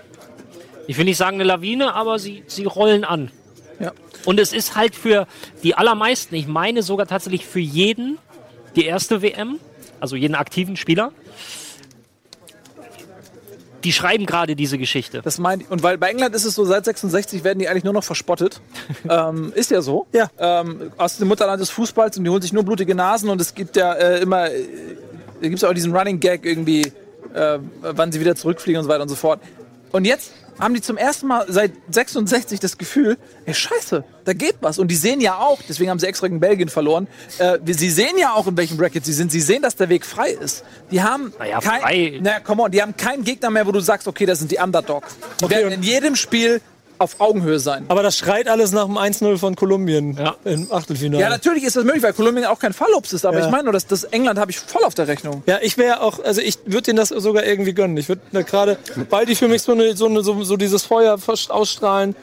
ich 0.87 0.99
will 0.99 1.05
nicht 1.05 1.19
sagen 1.19 1.37
eine 1.37 1.45
Lawine, 1.45 1.95
aber 1.95 2.19
sie, 2.19 2.43
sie 2.47 2.65
rollen 2.65 3.05
an. 3.05 3.31
Ja. 3.79 3.93
Und 4.25 4.41
es 4.41 4.53
ist 4.53 4.75
halt 4.75 4.97
für 4.97 5.27
die 5.63 5.75
allermeisten, 5.75 6.35
ich 6.35 6.47
meine 6.47 6.83
sogar 6.83 7.07
tatsächlich 7.07 7.47
für 7.47 7.61
jeden, 7.61 8.19
die 8.75 8.87
erste 8.87 9.23
WM, 9.23 9.61
also 10.01 10.17
jeden 10.17 10.35
aktiven 10.35 10.77
Spieler. 10.77 11.13
Die 13.87 13.93
schreiben 13.93 14.27
gerade 14.27 14.57
diese 14.57 14.79
Geschichte. 14.79 15.23
Das 15.23 15.39
mein, 15.39 15.65
und 15.71 15.85
weil 15.85 15.97
bei 15.97 16.11
England 16.11 16.35
ist 16.35 16.45
es 16.45 16.57
so, 16.57 16.65
seit 16.65 16.85
66 16.85 17.45
werden 17.45 17.61
die 17.61 17.69
eigentlich 17.69 17.85
nur 17.85 17.93
noch 17.93 18.03
verspottet. 18.03 18.61
ähm, 19.09 19.53
ist 19.55 19.71
ja 19.71 19.81
so. 19.81 20.09
Ja. 20.13 20.29
Ähm, 20.41 20.91
aus 20.97 21.19
dem 21.19 21.29
Mutterland 21.29 21.61
des 21.61 21.71
Fußballs 21.71 22.19
und 22.19 22.25
die 22.25 22.31
holen 22.31 22.43
sich 22.43 22.53
nur 22.53 22.65
blutige 22.65 22.97
Nasen 22.97 23.29
und 23.29 23.41
es 23.41 23.55
gibt 23.55 23.77
ja 23.77 23.93
äh, 23.93 24.23
immer, 24.23 24.51
äh, 24.51 24.65
da 25.41 25.49
gibt 25.49 25.55
es 25.55 25.63
auch 25.63 25.73
diesen 25.73 25.95
Running 25.95 26.19
Gag 26.19 26.45
irgendwie, 26.45 26.83
äh, 27.33 27.61
wann 27.81 28.11
sie 28.11 28.19
wieder 28.19 28.35
zurückfliegen 28.35 28.81
und 28.81 28.87
so 28.87 28.91
weiter 28.91 29.03
und 29.03 29.09
so 29.09 29.15
fort. 29.15 29.39
Und 29.93 30.05
jetzt 30.05 30.33
haben 30.59 30.75
die 30.75 30.81
zum 30.81 30.97
ersten 30.97 31.27
Mal 31.27 31.45
seit 31.49 31.73
66 31.91 32.61
das 32.61 32.79
Gefühl, 32.79 33.19
ey, 33.45 33.55
scheiße, 33.55 34.05
da 34.25 34.33
geht 34.33 34.57
was. 34.61 34.79
Und 34.79 34.89
die 34.89 34.97
sehen 34.97 35.21
ja 35.21 35.39
auch, 35.39 35.61
deswegen 35.69 35.91
haben 35.91 35.99
sie 35.99 36.07
extra 36.07 36.27
gegen 36.29 36.41
Belgien 36.41 36.69
verloren, 36.69 37.09
äh, 37.39 37.59
sie 37.67 37.91
sehen 37.91 38.17
ja 38.19 38.33
auch, 38.33 38.47
in 38.47 38.57
welchem 38.57 38.77
Bracket 38.77 39.05
sie 39.05 39.13
sind. 39.13 39.31
Sie 39.33 39.41
sehen, 39.41 39.63
dass 39.63 39.77
der 39.77 39.89
Weg 39.89 40.05
frei 40.07 40.31
ist. 40.31 40.65
Die 40.91 41.03
haben 41.03 41.33
Naja, 41.39 41.61
kein, 41.61 41.81
frei. 41.81 42.19
naja, 42.23 42.41
come 42.41 42.63
on, 42.63 42.71
die 42.71 42.83
haben 42.83 42.97
keinen 42.97 43.25
Gegner 43.25 43.51
mehr, 43.51 43.67
wo 43.67 43.73
du 43.73 43.81
sagst, 43.81 44.09
okay, 44.09 44.27
das 44.27 44.39
sind 44.39 44.51
die 44.51 44.59
Underdog. 44.59 45.05
Die 45.41 45.51
werden 45.51 45.73
in 45.73 45.83
jedem 45.83 46.17
Spiel 46.17 46.61
auf 46.99 47.21
Augenhöhe 47.21 47.59
sein. 47.59 47.85
Aber 47.89 48.03
das 48.03 48.17
schreit 48.17 48.49
alles 48.49 48.73
nach 48.73 48.87
dem 48.87 48.97
1-0 48.97 49.39
von 49.39 49.55
Kolumbien 49.57 50.17
Ja. 50.17 50.37
im 50.45 50.71
Achtelfinale. 50.73 51.23
Ja, 51.23 51.29
natürlich 51.31 51.65
ist 51.65 51.77
das 51.77 51.85
möglich, 51.85 52.03
weil 52.03 52.13
Kolumbien 52.13 52.45
auch 52.47 52.59
kein 52.59 52.73
Fallobst 52.73 53.13
ist. 53.13 53.25
Aber 53.25 53.39
Ja. 53.39 53.45
ich 53.47 53.51
meine 53.51 53.65
nur, 53.65 53.73
dass 53.73 53.87
das 53.87 54.05
England 54.05 54.39
habe 54.39 54.51
ich 54.51 54.59
voll 54.59 54.85
auf 54.85 54.95
der 54.95 55.09
Rechnung. 55.09 55.43
Ja, 55.47 55.59
ich 55.63 55.79
wäre 55.79 56.01
auch, 56.03 56.23
also 56.25 56.41
ich 56.41 56.59
würde 56.65 56.83
denen 56.83 56.97
das 56.99 57.09
sogar 57.11 57.45
irgendwie 57.45 57.75
gönnen. 57.75 57.97
Ich 57.97 58.09
würde 58.09 58.23
gerade, 58.45 58.79
weil 59.11 59.27
die 59.27 59.35
für 59.35 59.49
mich 59.49 59.63
so, 59.63 59.73
eine, 59.73 59.97
so, 59.97 60.07
eine, 60.07 60.23
so, 60.23 60.43
so 60.45 60.57
dieses 60.57 60.85
Feuer 60.85 61.19
ausstrahlen, 61.49 62.17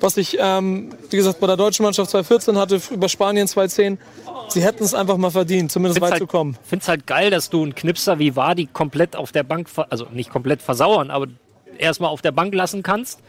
was 0.00 0.16
ich, 0.16 0.36
ähm, 0.40 0.90
wie 1.10 1.16
gesagt, 1.16 1.40
bei 1.40 1.46
der 1.46 1.56
deutschen 1.56 1.82
Mannschaft 1.84 2.10
2014 2.10 2.58
hatte, 2.58 2.80
über 2.90 3.08
Spanien 3.08 3.48
2010. 3.48 3.98
Sie 4.48 4.62
hätten 4.62 4.84
es 4.84 4.94
einfach 4.94 5.16
mal 5.16 5.30
verdient, 5.30 5.72
zumindest 5.72 6.00
weit 6.00 6.12
halt, 6.12 6.20
zu 6.20 6.26
kommen. 6.26 6.56
finde 6.62 6.82
es 6.82 6.88
halt 6.88 7.06
geil, 7.06 7.30
dass 7.30 7.50
du 7.50 7.62
einen 7.62 7.74
Knipser 7.74 8.18
wie 8.18 8.36
Wadi 8.36 8.68
komplett 8.72 9.16
auf 9.16 9.32
der 9.32 9.42
Bank, 9.42 9.68
also 9.90 10.06
nicht 10.12 10.30
komplett 10.30 10.62
versauern, 10.62 11.10
aber 11.10 11.26
erstmal 11.78 12.10
auf 12.10 12.22
der 12.22 12.32
Bank 12.32 12.54
lassen 12.54 12.82
kannst 12.82 13.20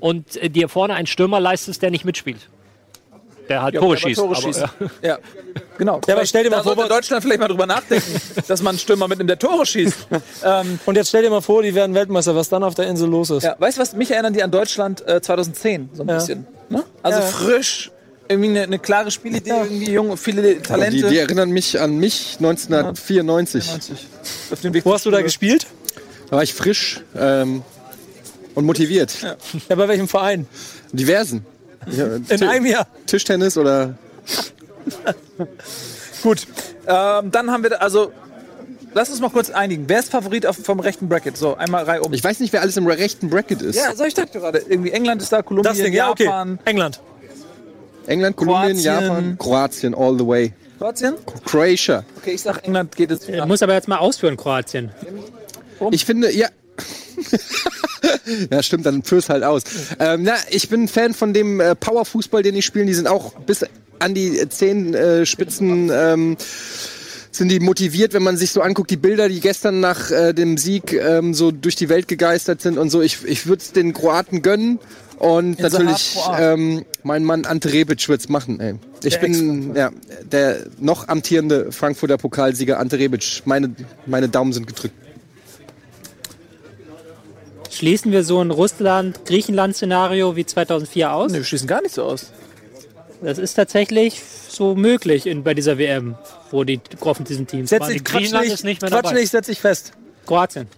und 0.00 0.36
äh, 0.36 0.48
dir 0.50 0.68
vorne 0.68 0.94
einen 0.94 1.06
Stürmer 1.06 1.40
leistest, 1.40 1.82
der 1.82 1.90
nicht 1.90 2.04
mitspielt. 2.04 2.48
Der 3.48 3.60
halt 3.62 3.74
Ja, 3.74 3.80
Tore 3.80 3.96
schießt. 3.96 4.20
Tore 4.20 4.36
aber, 4.36 4.50
ja. 4.56 4.70
Ja, 5.02 5.18
genau. 5.76 6.00
Ja, 6.06 6.14
aber 6.14 6.24
stell 6.24 6.44
dir 6.44 6.50
mal 6.50 6.58
da 6.58 6.62
vor, 6.62 6.74
sollte 6.76 6.90
was- 6.90 6.96
Deutschland 6.98 7.22
vielleicht 7.24 7.40
mal 7.40 7.48
drüber 7.48 7.66
nachdenken, 7.66 8.20
dass 8.48 8.62
man 8.62 8.70
einen 8.70 8.78
Stürmer 8.78 9.08
mitnimmt, 9.08 9.28
der 9.30 9.38
Tore 9.38 9.66
schießt. 9.66 10.06
ähm, 10.44 10.78
Und 10.86 10.94
jetzt 10.96 11.08
stell 11.08 11.22
dir 11.22 11.30
mal 11.30 11.40
vor, 11.40 11.62
die 11.62 11.74
werden 11.74 11.94
Weltmeister, 11.94 12.36
was 12.36 12.48
dann 12.48 12.62
auf 12.62 12.74
der 12.76 12.86
Insel 12.86 13.08
los 13.08 13.30
ist. 13.30 13.42
ja, 13.42 13.56
weißt 13.58 13.78
du 13.78 13.82
was? 13.82 13.94
Mich 13.94 14.10
erinnern 14.12 14.32
die 14.32 14.42
an 14.44 14.50
Deutschland 14.52 15.06
äh, 15.08 15.20
2010 15.20 15.90
so 15.92 16.02
ein 16.04 16.08
Ja. 16.08 16.14
bisschen. 16.14 16.46
Ne? 16.68 16.84
Also 17.02 17.18
Ja. 17.18 17.26
frisch, 17.26 17.90
irgendwie 18.28 18.50
eine, 18.50 18.62
eine 18.62 18.78
klare 18.78 19.10
Spielidee, 19.10 19.50
irgendwie 19.50 19.90
jung, 19.90 20.16
viele 20.16 20.62
Talente. 20.62 20.96
Die, 20.98 21.02
die 21.02 21.18
erinnern 21.18 21.50
mich 21.50 21.80
an 21.80 21.96
mich 21.98 22.36
1994. 22.38 23.70
auf 24.52 24.60
dem 24.60 24.72
Weg 24.72 24.84
Wo 24.84 24.90
zur 24.90 24.94
hast 24.94 25.06
du 25.06 25.10
da 25.10 25.20
gespielt? 25.20 25.66
Da 26.30 26.36
war 26.36 26.42
ich 26.44 26.54
frisch 26.54 27.00
ähm, 27.18 27.62
und 28.54 28.64
motiviert. 28.64 29.14
Ja, 29.68 29.74
bei 29.76 29.88
welchem 29.88 30.08
Verein? 30.08 30.46
Diversen. 30.92 31.44
Ja, 31.90 32.16
In 32.28 32.42
einem 32.44 32.66
Jahr. 32.66 32.86
Tischtennis 33.06 33.56
oder 33.56 33.94
Gut. 36.22 36.46
Ähm, 36.86 37.30
dann 37.30 37.50
haben 37.50 37.62
wir, 37.62 37.70
da- 37.70 37.76
also, 37.76 38.12
lass 38.94 39.10
uns 39.10 39.20
mal 39.20 39.30
kurz 39.30 39.50
einigen. 39.50 39.84
Wer 39.88 39.98
ist 40.00 40.10
Favorit 40.10 40.46
auf, 40.46 40.56
vom 40.56 40.78
rechten 40.80 41.08
Bracket? 41.08 41.36
So, 41.36 41.56
einmal 41.56 41.84
Reihe 41.84 42.02
um. 42.02 42.12
ich 42.12 42.22
weiß 42.22 42.40
nicht, 42.40 42.52
wer 42.52 42.60
alles 42.60 42.76
im 42.76 42.86
rechten 42.86 43.28
Bracket 43.30 43.62
ist. 43.62 43.76
ja, 43.76 43.94
so 43.96 44.04
ich 44.04 44.14
dachte 44.14 44.38
gerade. 44.38 44.58
Irgendwie 44.68 44.90
England 44.92 45.22
ist 45.22 45.32
da, 45.32 45.42
Kolumbien, 45.42 45.74
Das 45.74 45.82
Ding, 45.82 45.92
ja, 45.92 46.10
okay. 46.10 46.24
Japan, 46.24 46.58
England. 46.64 47.00
England, 48.06 48.36
Kolumbien, 48.36 48.76
Kroatien. 48.76 48.84
Japan, 48.84 49.36
Kroatien, 49.38 49.94
all 49.94 50.18
the 50.18 50.26
way. 50.26 50.52
Kroatien. 50.78 51.14
Croatia. 51.44 52.04
Okay, 52.18 52.32
ich 52.32 52.42
sag, 52.42 52.64
England 52.64 52.94
geht 52.96 53.10
jetzt. 53.10 53.28
Er 53.28 53.46
muss 53.46 53.62
aber 53.62 53.74
jetzt 53.74 53.86
mal 53.88 53.98
ausführen, 53.98 54.36
Kroatien. 54.36 54.90
Ich 55.90 56.04
finde, 56.04 56.32
ja. 56.32 56.48
ja, 58.50 58.62
stimmt, 58.62 58.86
dann 58.86 59.02
führ's 59.02 59.28
halt 59.28 59.44
aus. 59.44 59.62
Ähm, 59.98 60.22
na, 60.22 60.34
ich 60.50 60.68
bin 60.68 60.88
Fan 60.88 61.14
von 61.14 61.32
dem 61.32 61.60
äh, 61.60 61.74
Powerfußball, 61.74 62.42
den 62.42 62.54
die 62.54 62.62
spielen. 62.62 62.86
Die 62.86 62.94
sind 62.94 63.08
auch 63.08 63.34
bis 63.40 63.64
an 63.98 64.14
die 64.14 64.48
zehn 64.48 64.94
äh, 64.94 65.26
Spitzen 65.26 65.90
ähm, 65.92 66.36
sind 67.30 67.48
die 67.48 67.60
motiviert, 67.60 68.12
wenn 68.12 68.22
man 68.22 68.36
sich 68.36 68.50
so 68.50 68.60
anguckt, 68.60 68.90
die 68.90 68.96
Bilder, 68.96 69.28
die 69.28 69.40
gestern 69.40 69.80
nach 69.80 70.10
äh, 70.10 70.34
dem 70.34 70.58
Sieg 70.58 70.92
ähm, 70.92 71.32
so 71.32 71.50
durch 71.50 71.76
die 71.76 71.88
Welt 71.88 72.06
gegeistert 72.06 72.60
sind 72.60 72.76
und 72.78 72.90
so. 72.90 73.00
Ich, 73.00 73.24
ich 73.24 73.46
würde 73.46 73.62
es 73.62 73.72
den 73.72 73.92
Kroaten 73.94 74.42
gönnen. 74.42 74.78
Und 75.18 75.58
In 75.58 75.62
natürlich, 75.62 76.18
ähm, 76.36 76.84
mein 77.04 77.24
Mann 77.24 77.44
Ante 77.44 77.72
Rebic 77.72 78.08
wird's 78.08 78.28
machen. 78.28 78.58
Ey. 78.58 78.74
Ich 79.04 79.20
bin 79.20 79.74
ja, 79.74 79.90
der 80.30 80.66
noch 80.78 81.06
amtierende 81.06 81.70
Frankfurter 81.70 82.18
Pokalsieger 82.18 82.80
Ante 82.80 82.98
Rebic. 82.98 83.42
Meine, 83.44 83.74
meine 84.04 84.28
Daumen 84.28 84.52
sind 84.52 84.66
gedrückt. 84.66 84.94
Schließen 87.72 88.12
wir 88.12 88.22
so 88.22 88.40
ein 88.40 88.50
Russland-Griechenland-Szenario 88.50 90.36
wie 90.36 90.44
2004 90.44 91.12
aus? 91.12 91.32
Nee, 91.32 91.38
wir 91.38 91.44
schließen 91.44 91.66
gar 91.66 91.80
nicht 91.80 91.94
so 91.94 92.04
aus. 92.04 92.32
Das 93.22 93.38
ist 93.38 93.54
tatsächlich 93.54 94.20
so 94.48 94.74
möglich 94.74 95.26
in, 95.26 95.42
bei 95.42 95.54
dieser 95.54 95.78
WM, 95.78 96.16
wo 96.50 96.64
die 96.64 96.80
diesen 97.28 97.46
Teams 97.46 97.70
Setz 97.70 97.80
waren. 97.80 97.92
dich, 97.92 98.04
quatsch 98.04 98.14
Griechenland 98.14 98.44
nicht, 98.44 98.54
ist 98.54 98.64
nicht 98.64 98.82
mehr 98.82 98.90
quatsch 98.90 99.04
dabei. 99.04 99.20
nicht, 99.20 99.30
setz 99.30 99.46
dich 99.46 99.60
fest. 99.60 99.92
Kroatien. 100.26 100.68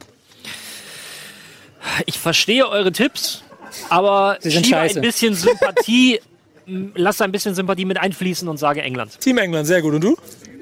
Ich 2.06 2.18
verstehe 2.18 2.68
eure 2.68 2.92
Tipps, 2.92 3.42
aber 3.88 4.38
Sie 4.40 4.50
sind 4.50 4.66
schiebe 4.66 4.78
scheiße. 4.78 5.00
ein 5.00 5.02
bisschen 5.02 5.34
Sympathie 5.34 6.20
lasse 6.66 7.24
ein 7.24 7.32
bisschen 7.32 7.54
Sympathie 7.54 7.84
mit 7.84 7.98
einfließen 7.98 8.48
und 8.48 8.56
sage 8.56 8.82
England. 8.82 9.18
Team 9.20 9.38
England, 9.38 9.66
sehr 9.66 9.82
gut. 9.82 9.94
Und 9.94 10.04
du? 10.04 10.16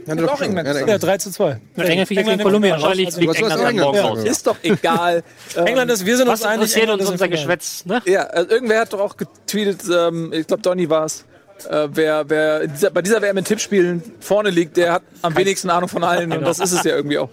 Ja, 0.06 0.14
doch 0.16 0.32
auch 0.32 0.38
schon. 0.38 0.46
England 0.48 0.66
Ja, 0.66 0.72
gesagt. 0.72 0.90
Ja, 0.90 0.98
3 0.98 1.18
zu 1.18 1.30
2. 1.30 1.60
Und 1.76 1.84
England 1.84 2.08
fliegt 2.08 2.26
gegen 2.26 2.42
Kolumbien. 2.42 2.72
Wahrscheinlich 2.72 3.06
Also, 3.06 3.18
fliegt 3.18 3.30
was 3.34 3.40
war's 3.42 3.52
England 3.52 3.70
England? 3.70 3.94
morgen 4.02 4.08
raus. 4.18 4.24
Ist 4.24 4.46
doch 4.46 4.56
egal. 4.62 5.22
Ähm, 5.56 5.66
England 5.66 5.90
ist, 5.90 6.06
wir 6.06 6.16
sind 6.16 6.28
uns 6.28 6.40
Was 6.40 6.46
einig. 6.46 6.54
interessiert 6.62 6.82
England 6.84 7.00
uns 7.02 7.08
ist 7.08 7.12
unser. 7.12 7.28
Geschwätz? 7.28 7.84
Ne? 7.84 8.00
Ja, 8.06 8.22
also 8.22 8.50
irgendwer 8.50 8.80
hat 8.80 8.92
doch 8.92 9.00
auch 9.00 9.16
getweetet, 9.16 9.82
ähm, 9.94 10.32
ich 10.32 10.46
glaube 10.46 10.62
Donny 10.62 10.88
war 10.88 11.04
es, 11.04 11.24
äh, 11.68 11.88
wer, 11.92 12.24
wer 12.30 12.66
dieser, 12.66 12.90
bei 12.90 13.02
dieser 13.02 13.20
WM 13.20 13.36
in 13.36 13.44
Tippspielen 13.44 14.02
vorne 14.20 14.48
liegt, 14.50 14.76
der 14.78 14.92
hat 14.94 15.02
am 15.20 15.36
wenigsten 15.36 15.68
Ahnung 15.68 15.88
von 15.90 16.02
allen 16.04 16.32
und 16.32 16.42
das 16.42 16.58
ist 16.58 16.72
es 16.72 16.82
ja 16.84 16.96
irgendwie 16.96 17.18
auch. 17.18 17.28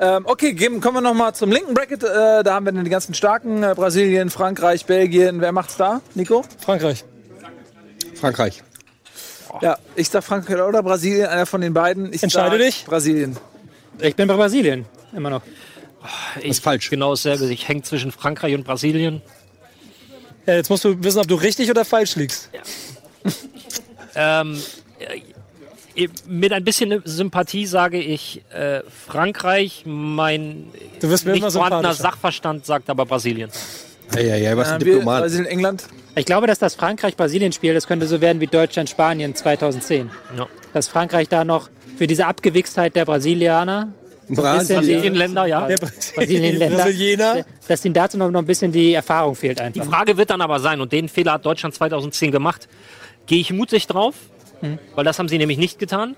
Ähm, 0.00 0.24
okay, 0.26 0.52
geben, 0.52 0.80
kommen 0.82 0.98
wir 0.98 1.00
nochmal 1.00 1.34
zum 1.34 1.50
linken 1.50 1.72
Bracket. 1.72 2.04
Äh, 2.04 2.42
da 2.42 2.54
haben 2.54 2.66
wir 2.66 2.72
dann 2.72 2.84
die 2.84 2.90
ganzen 2.90 3.14
starken, 3.14 3.62
äh, 3.62 3.72
Brasilien, 3.74 4.28
Frankreich, 4.28 4.84
Belgien. 4.84 5.40
Wer 5.40 5.52
macht's 5.52 5.76
da? 5.78 6.02
Nico? 6.14 6.44
Frankreich. 6.58 7.04
Frankreich. 8.14 8.62
Ja, 9.60 9.78
ich 9.96 10.08
sag 10.08 10.24
Frankreich 10.24 10.60
oder 10.60 10.82
Brasilien, 10.82 11.26
einer 11.26 11.46
von 11.46 11.60
den 11.60 11.74
beiden. 11.74 12.12
Ich 12.12 12.22
Entscheide 12.22 12.56
sag 12.56 12.64
dich. 12.64 12.84
Brasilien. 12.84 13.36
Ich 14.00 14.16
bin 14.16 14.26
bei 14.26 14.34
Brasilien, 14.34 14.86
immer 15.14 15.30
noch. 15.30 15.42
Ich, 16.40 16.60
falsch. 16.60 16.90
Genau 16.90 17.10
dasselbe. 17.10 17.44
Ich 17.52 17.68
hänge 17.68 17.82
zwischen 17.82 18.10
Frankreich 18.10 18.54
und 18.54 18.64
Brasilien. 18.64 19.22
Ja, 20.46 20.54
jetzt 20.54 20.70
musst 20.70 20.84
du 20.84 21.02
wissen, 21.02 21.20
ob 21.20 21.28
du 21.28 21.36
richtig 21.36 21.70
oder 21.70 21.84
falsch 21.84 22.16
liegst. 22.16 22.50
Ähm, 24.14 24.62
äh, 24.98 26.08
mit 26.26 26.52
ein 26.52 26.64
bisschen 26.64 27.00
Sympathie 27.06 27.64
sage 27.64 27.98
ich 27.98 28.42
äh, 28.52 28.82
Frankreich. 29.06 29.84
Mein 29.86 30.66
Du 31.00 31.08
wirst 31.08 31.24
mir 31.24 31.32
nicht 31.32 31.40
immer 31.40 31.50
vorhandener. 31.50 31.94
Sachverstand 31.94 32.66
sagt 32.66 32.90
aber 32.90 33.06
Brasilien. 33.06 33.50
Ja, 34.16 34.20
ja, 34.22 34.36
ja, 34.36 34.56
was 34.56 34.68
ein 34.70 34.80
Äh, 34.80 34.84
wir, 34.84 34.92
Diplomat. 34.94 35.22
Brasilien, 35.22 35.46
England. 35.46 35.84
Ich 36.14 36.26
glaube, 36.26 36.46
dass 36.46 36.58
das 36.58 36.74
Frankreich-Brasilien-Spiel, 36.74 37.72
das 37.74 37.86
könnte 37.86 38.06
so 38.06 38.20
werden 38.20 38.40
wie 38.40 38.46
Deutschland-Spanien 38.46 39.34
2010. 39.34 40.10
Ja. 40.36 40.46
Dass 40.74 40.88
Frankreich 40.88 41.28
da 41.28 41.44
noch 41.44 41.70
für 41.96 42.06
diese 42.06 42.26
Abgewichstheit 42.26 42.94
der 42.96 43.04
Brasilianer, 43.04 43.92
Brasilien. 44.28 44.80
Brasilien 44.80 45.14
Länder, 45.14 45.46
ja. 45.46 45.66
Der 45.66 45.78
Brasilien-Länder, 45.78 46.76
Brasilianer. 46.84 47.44
dass 47.68 47.84
ihnen 47.84 47.94
dazu 47.94 48.16
noch 48.18 48.30
noch 48.30 48.40
ein 48.40 48.46
bisschen 48.46 48.72
die 48.72 48.92
Erfahrung 48.94 49.34
fehlt 49.34 49.58
Die 49.58 49.62
einfach. 49.62 49.84
Frage 49.86 50.16
wird 50.16 50.30
dann 50.30 50.40
aber 50.40 50.60
sein, 50.60 50.80
und 50.80 50.92
den 50.92 51.08
Fehler 51.08 51.32
hat 51.32 51.44
Deutschland 51.46 51.74
2010 51.74 52.30
gemacht, 52.30 52.68
gehe 53.26 53.40
ich 53.40 53.52
mutig 53.52 53.86
drauf, 53.86 54.14
Hm. 54.60 54.78
weil 54.94 55.04
das 55.04 55.18
haben 55.18 55.28
sie 55.28 55.38
nämlich 55.38 55.58
nicht 55.58 55.78
getan, 55.78 56.14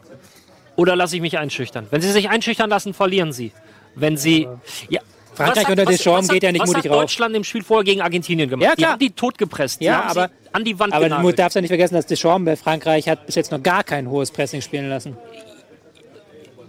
oder 0.77 0.97
lasse 0.97 1.17
ich 1.17 1.23
mich 1.23 1.39
einschüchtern? 1.39 1.87
Wenn 1.91 2.03
sie 2.03 2.11
sich 2.11 2.29
einschüchtern 2.29 2.69
lassen, 2.69 2.93
verlieren 2.95 3.33
sie. 3.33 3.53
Wenn 3.95 4.17
sie... 4.17 4.49
Ja, 4.89 5.01
Frankreich 5.35 5.57
was 5.57 5.65
hat- 5.65 5.71
unter 5.71 5.87
was- 5.87 5.97
Deschamps 5.97 6.19
was 6.19 6.29
hat- 6.29 6.35
geht 6.35 6.43
ja 6.45 6.53
nicht 6.53 6.61
was 6.63 6.69
mutig 6.69 6.85
hat 6.85 6.91
rauf. 6.93 7.01
Deutschland 7.03 7.37
im 7.37 7.45
Spiel 7.45 7.63
vorher 7.65 7.85
gegen 7.85 8.01
Argentinien 8.01 8.49
gemacht? 8.49 8.65
Ja, 8.65 8.75
Die 8.75 8.83
klar. 8.83 8.93
haben 8.93 8.99
die 9.01 9.11
totgepresst. 9.11 9.81
Die 9.81 9.85
Ja, 9.87 10.05
haben 10.05 10.11
aber- 10.11 10.29
sie 10.29 10.49
an 10.53 10.65
die 10.65 10.79
Wand 10.79 10.93
Aber 10.93 11.09
du 11.09 11.33
darfst 11.33 11.55
ja 11.57 11.61
nicht 11.61 11.71
vergessen, 11.71 11.95
dass 11.95 12.07
Deschamps 12.07 12.45
bei 12.47 12.57
Frankreich 12.57 13.09
hat 13.09 13.27
bis 13.27 13.35
jetzt 13.35 13.51
noch 13.51 13.63
gar 13.63 13.83
kein 13.85 14.09
hohes 14.09 14.31
Pressing 14.31 14.61
spielen 14.61 14.89
lassen. 14.89 15.17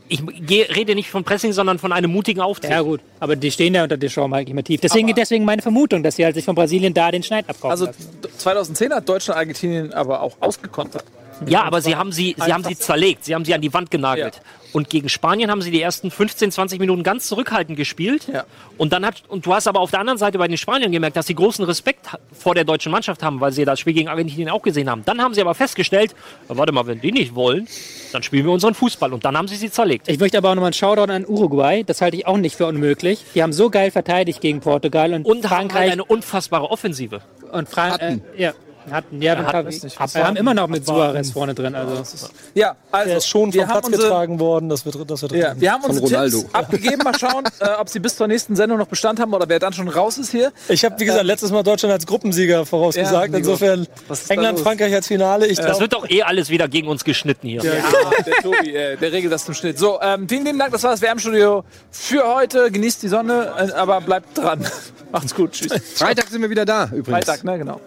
Ich 0.08 0.22
rede 0.76 0.94
nicht 0.94 1.10
von 1.10 1.24
Pressing, 1.24 1.52
sondern 1.52 1.80
von 1.80 1.92
einem 1.92 2.12
mutigen 2.12 2.40
Auftritt. 2.40 2.70
Ja 2.70 2.82
gut, 2.82 3.02
aber 3.20 3.36
die 3.36 3.50
stehen 3.50 3.74
ja 3.74 3.82
unter 3.84 3.98
Deschamps 3.98 4.36
eigentlich 4.36 4.52
immer 4.52 4.64
tief. 4.64 4.80
Deswegen, 4.80 5.12
deswegen 5.16 5.46
meine 5.46 5.64
Vermutung, 5.64 6.04
dass 6.04 6.16
sie 6.16 6.24
halt 6.24 6.36
sich 6.36 6.46
von 6.46 6.54
Brasilien 6.54 6.94
da 6.94 7.10
den 7.10 7.24
Schneid 7.24 7.50
abkaufen 7.50 7.72
Also 7.72 7.86
lassen. 7.88 8.20
2010 8.38 8.94
hat 8.94 9.10
Deutschland 9.10 9.40
Argentinien 9.40 9.94
aber 9.94 10.22
auch 10.22 10.38
ausgekontert. 10.42 11.04
Ja, 11.48 11.64
aber 11.64 11.82
sie 11.82 11.96
haben 11.96 12.12
sie, 12.12 12.36
sie 12.38 12.54
haben 12.54 12.64
sie 12.64 12.78
zerlegt, 12.78 13.26
sie 13.26 13.34
haben 13.34 13.46
sie 13.46 13.54
an 13.56 13.62
die 13.62 13.74
Wand 13.74 13.90
genagelt. 13.90 14.36
Ja. 14.36 14.42
Und 14.76 14.90
gegen 14.90 15.08
Spanien 15.08 15.50
haben 15.50 15.62
sie 15.62 15.72
die 15.72 15.82
ersten 15.82 16.12
15, 16.12 16.52
20 16.52 16.80
Minuten 16.82 17.02
ganz 17.02 17.30
zurückhaltend 17.30 17.78
gespielt. 17.78 18.28
Ja. 18.28 18.44
Und 18.78 18.92
dann 18.92 19.06
hat 19.06 19.24
und 19.30 19.46
du 19.46 19.54
hast 19.54 19.70
aber 19.70 19.80
auf 19.80 19.90
der 19.90 20.02
anderen 20.02 20.18
Seite 20.18 20.38
bei 20.38 20.50
den 20.50 20.58
Spaniern 20.58 20.92
gemerkt, 20.92 21.16
dass 21.16 21.28
sie 21.28 21.34
großen 21.34 21.64
Respekt 21.64 22.08
vor 22.34 22.56
der 22.56 22.66
deutschen 22.66 22.92
Mannschaft 22.92 23.24
haben, 23.24 23.40
weil 23.40 23.54
sie 23.54 23.64
das 23.64 23.80
Spiel 23.80 23.94
gegen 23.94 24.10
Argentinien 24.10 24.50
auch 24.50 24.62
gesehen 24.62 24.90
haben. 24.90 25.04
Dann 25.06 25.22
haben 25.22 25.34
sie 25.34 25.40
aber 25.40 25.56
festgestellt, 25.56 26.14
"Ja, 26.50 26.58
warte 26.58 26.74
mal, 26.74 26.86
wenn 26.88 27.00
die 27.00 27.14
nicht 27.14 27.36
wollen, 27.36 27.70
dann 28.12 28.22
spielen 28.22 28.46
wir 28.46 28.52
unseren 28.52 28.74
Fußball. 28.74 29.14
Und 29.14 29.24
dann 29.24 29.38
haben 29.38 29.48
sie 29.48 29.56
sie 29.56 29.72
zerlegt. 29.72 30.10
Ich 30.10 30.20
möchte 30.20 30.38
aber 30.38 30.50
auch 30.50 30.56
nochmal 30.56 30.68
einen 30.68 30.74
Shoutout 30.74 31.10
an 31.10 31.26
Uruguay. 31.26 31.84
Das 31.86 32.02
halte 32.02 32.18
ich 32.18 32.28
auch 32.28 32.36
nicht 32.36 32.58
für 32.58 32.66
unmöglich. 32.66 33.24
Die 33.34 33.42
haben 33.44 33.54
so 33.54 33.70
geil 33.70 33.92
verteidigt 33.92 34.42
gegen 34.42 34.60
Portugal 34.60 35.14
und, 35.14 35.26
Und 35.26 35.46
haben 35.46 35.52
halt 35.52 35.72
Frankreich 35.72 35.92
eine 35.94 36.04
unfassbare 36.04 36.70
Offensive. 36.70 37.22
und 37.54 37.70
Frankreich. 37.70 38.18
Äh, 38.38 38.42
ja, 38.44 38.54
hatten. 38.91 39.22
Ja, 39.22 39.38
wir 39.38 40.26
haben 40.26 40.36
immer 40.36 40.53
noch 40.53 40.68
mit 40.68 40.86
Suarez 40.86 41.32
vorne 41.32 41.53
drin. 41.53 41.76
Also 41.76 42.03
Ja, 42.53 42.76
also 42.91 43.07
Der 43.10 43.18
ist 43.18 43.28
schon 43.28 43.53
wir 43.53 43.62
vom 43.62 43.70
haben 43.70 43.74
Platz 43.80 43.86
unsere, 43.88 44.03
getragen 44.03 44.40
worden. 44.40 44.70
Das 44.70 44.86
wird, 44.86 45.10
das 45.10 45.22
wird 45.22 45.32
Ja, 45.34 45.53
wir 45.60 45.72
haben 45.72 45.84
unsere 45.84 46.06
Ronaldo. 46.06 46.40
Tipps 46.41 46.53
abgegeben. 46.53 47.03
Mal 47.03 47.18
schauen, 47.20 47.45
äh, 47.60 47.68
ob 47.80 47.90
sie 47.90 47.99
bis 47.99 48.16
zur 48.16 48.28
nächsten 48.28 48.56
Sendung 48.56 48.78
noch 48.78 48.88
Bestand 48.88 49.20
haben 49.20 49.34
oder 49.34 49.48
wer 49.49 49.60
dann 49.60 49.74
schon 49.74 49.88
raus 49.88 50.18
ist 50.18 50.32
hier. 50.32 50.52
Ich 50.70 50.84
habe, 50.86 50.99
wie 50.99 51.06
gesagt, 51.06 51.24
letztes 51.26 51.52
Mal 51.52 51.64
Deutschland 51.64 51.94
als 51.94 52.06
Gruppensieger 52.06 52.66
vorausgesagt. 52.66 53.32
Ja. 53.32 53.38
Insofern 53.38 53.88
England? 54.30 54.60
Frankreich 54.60 54.94
als 54.94 55.07
Finale. 55.07 55.48
Ich 55.48 55.57
Das 55.57 55.66
glaube, 55.66 55.82
wird 55.82 55.94
doch 55.94 56.10
eh 56.10 56.24
alles 56.24 56.49
wieder 56.49 56.68
gegen 56.68 56.88
uns 56.88 57.03
geschnitten 57.03 57.48
hier. 57.48 57.64
Ja, 57.64 57.72
der 58.26 58.34
Tobi, 58.41 58.76
äh, 58.76 58.98
der 58.98 59.12
regelt 59.12 59.32
das 59.34 59.45
zum 59.45 59.53
Schnitt. 59.53 59.78
So, 59.80 59.99
ähm, 60.02 60.28
vielen 60.28 60.45
lieben 60.45 60.60
Dank, 60.60 60.72
das 60.72 60.84
war 60.84 60.91
das 60.91 61.02
WM-Studio 61.02 61.64
für 61.91 62.26
heute. 62.36 62.72
Genießt 62.72 63.03
die 63.03 63.07
Sonne, 63.07 63.53
äh, 63.57 63.72
aber 63.74 64.02
bleibt 64.02 64.38
dran. 64.38 64.66
Macht's 65.12 65.34
gut, 65.36 65.52
tschüss. 65.53 65.72
Freitag 65.95 66.28
sind 66.28 66.41
wir 66.41 66.49
wieder 66.49 66.66
da, 66.66 66.86
übrigens. 66.86 67.26
Freitag, 67.26 67.44
ne, 67.44 67.57
genau. 67.57 67.80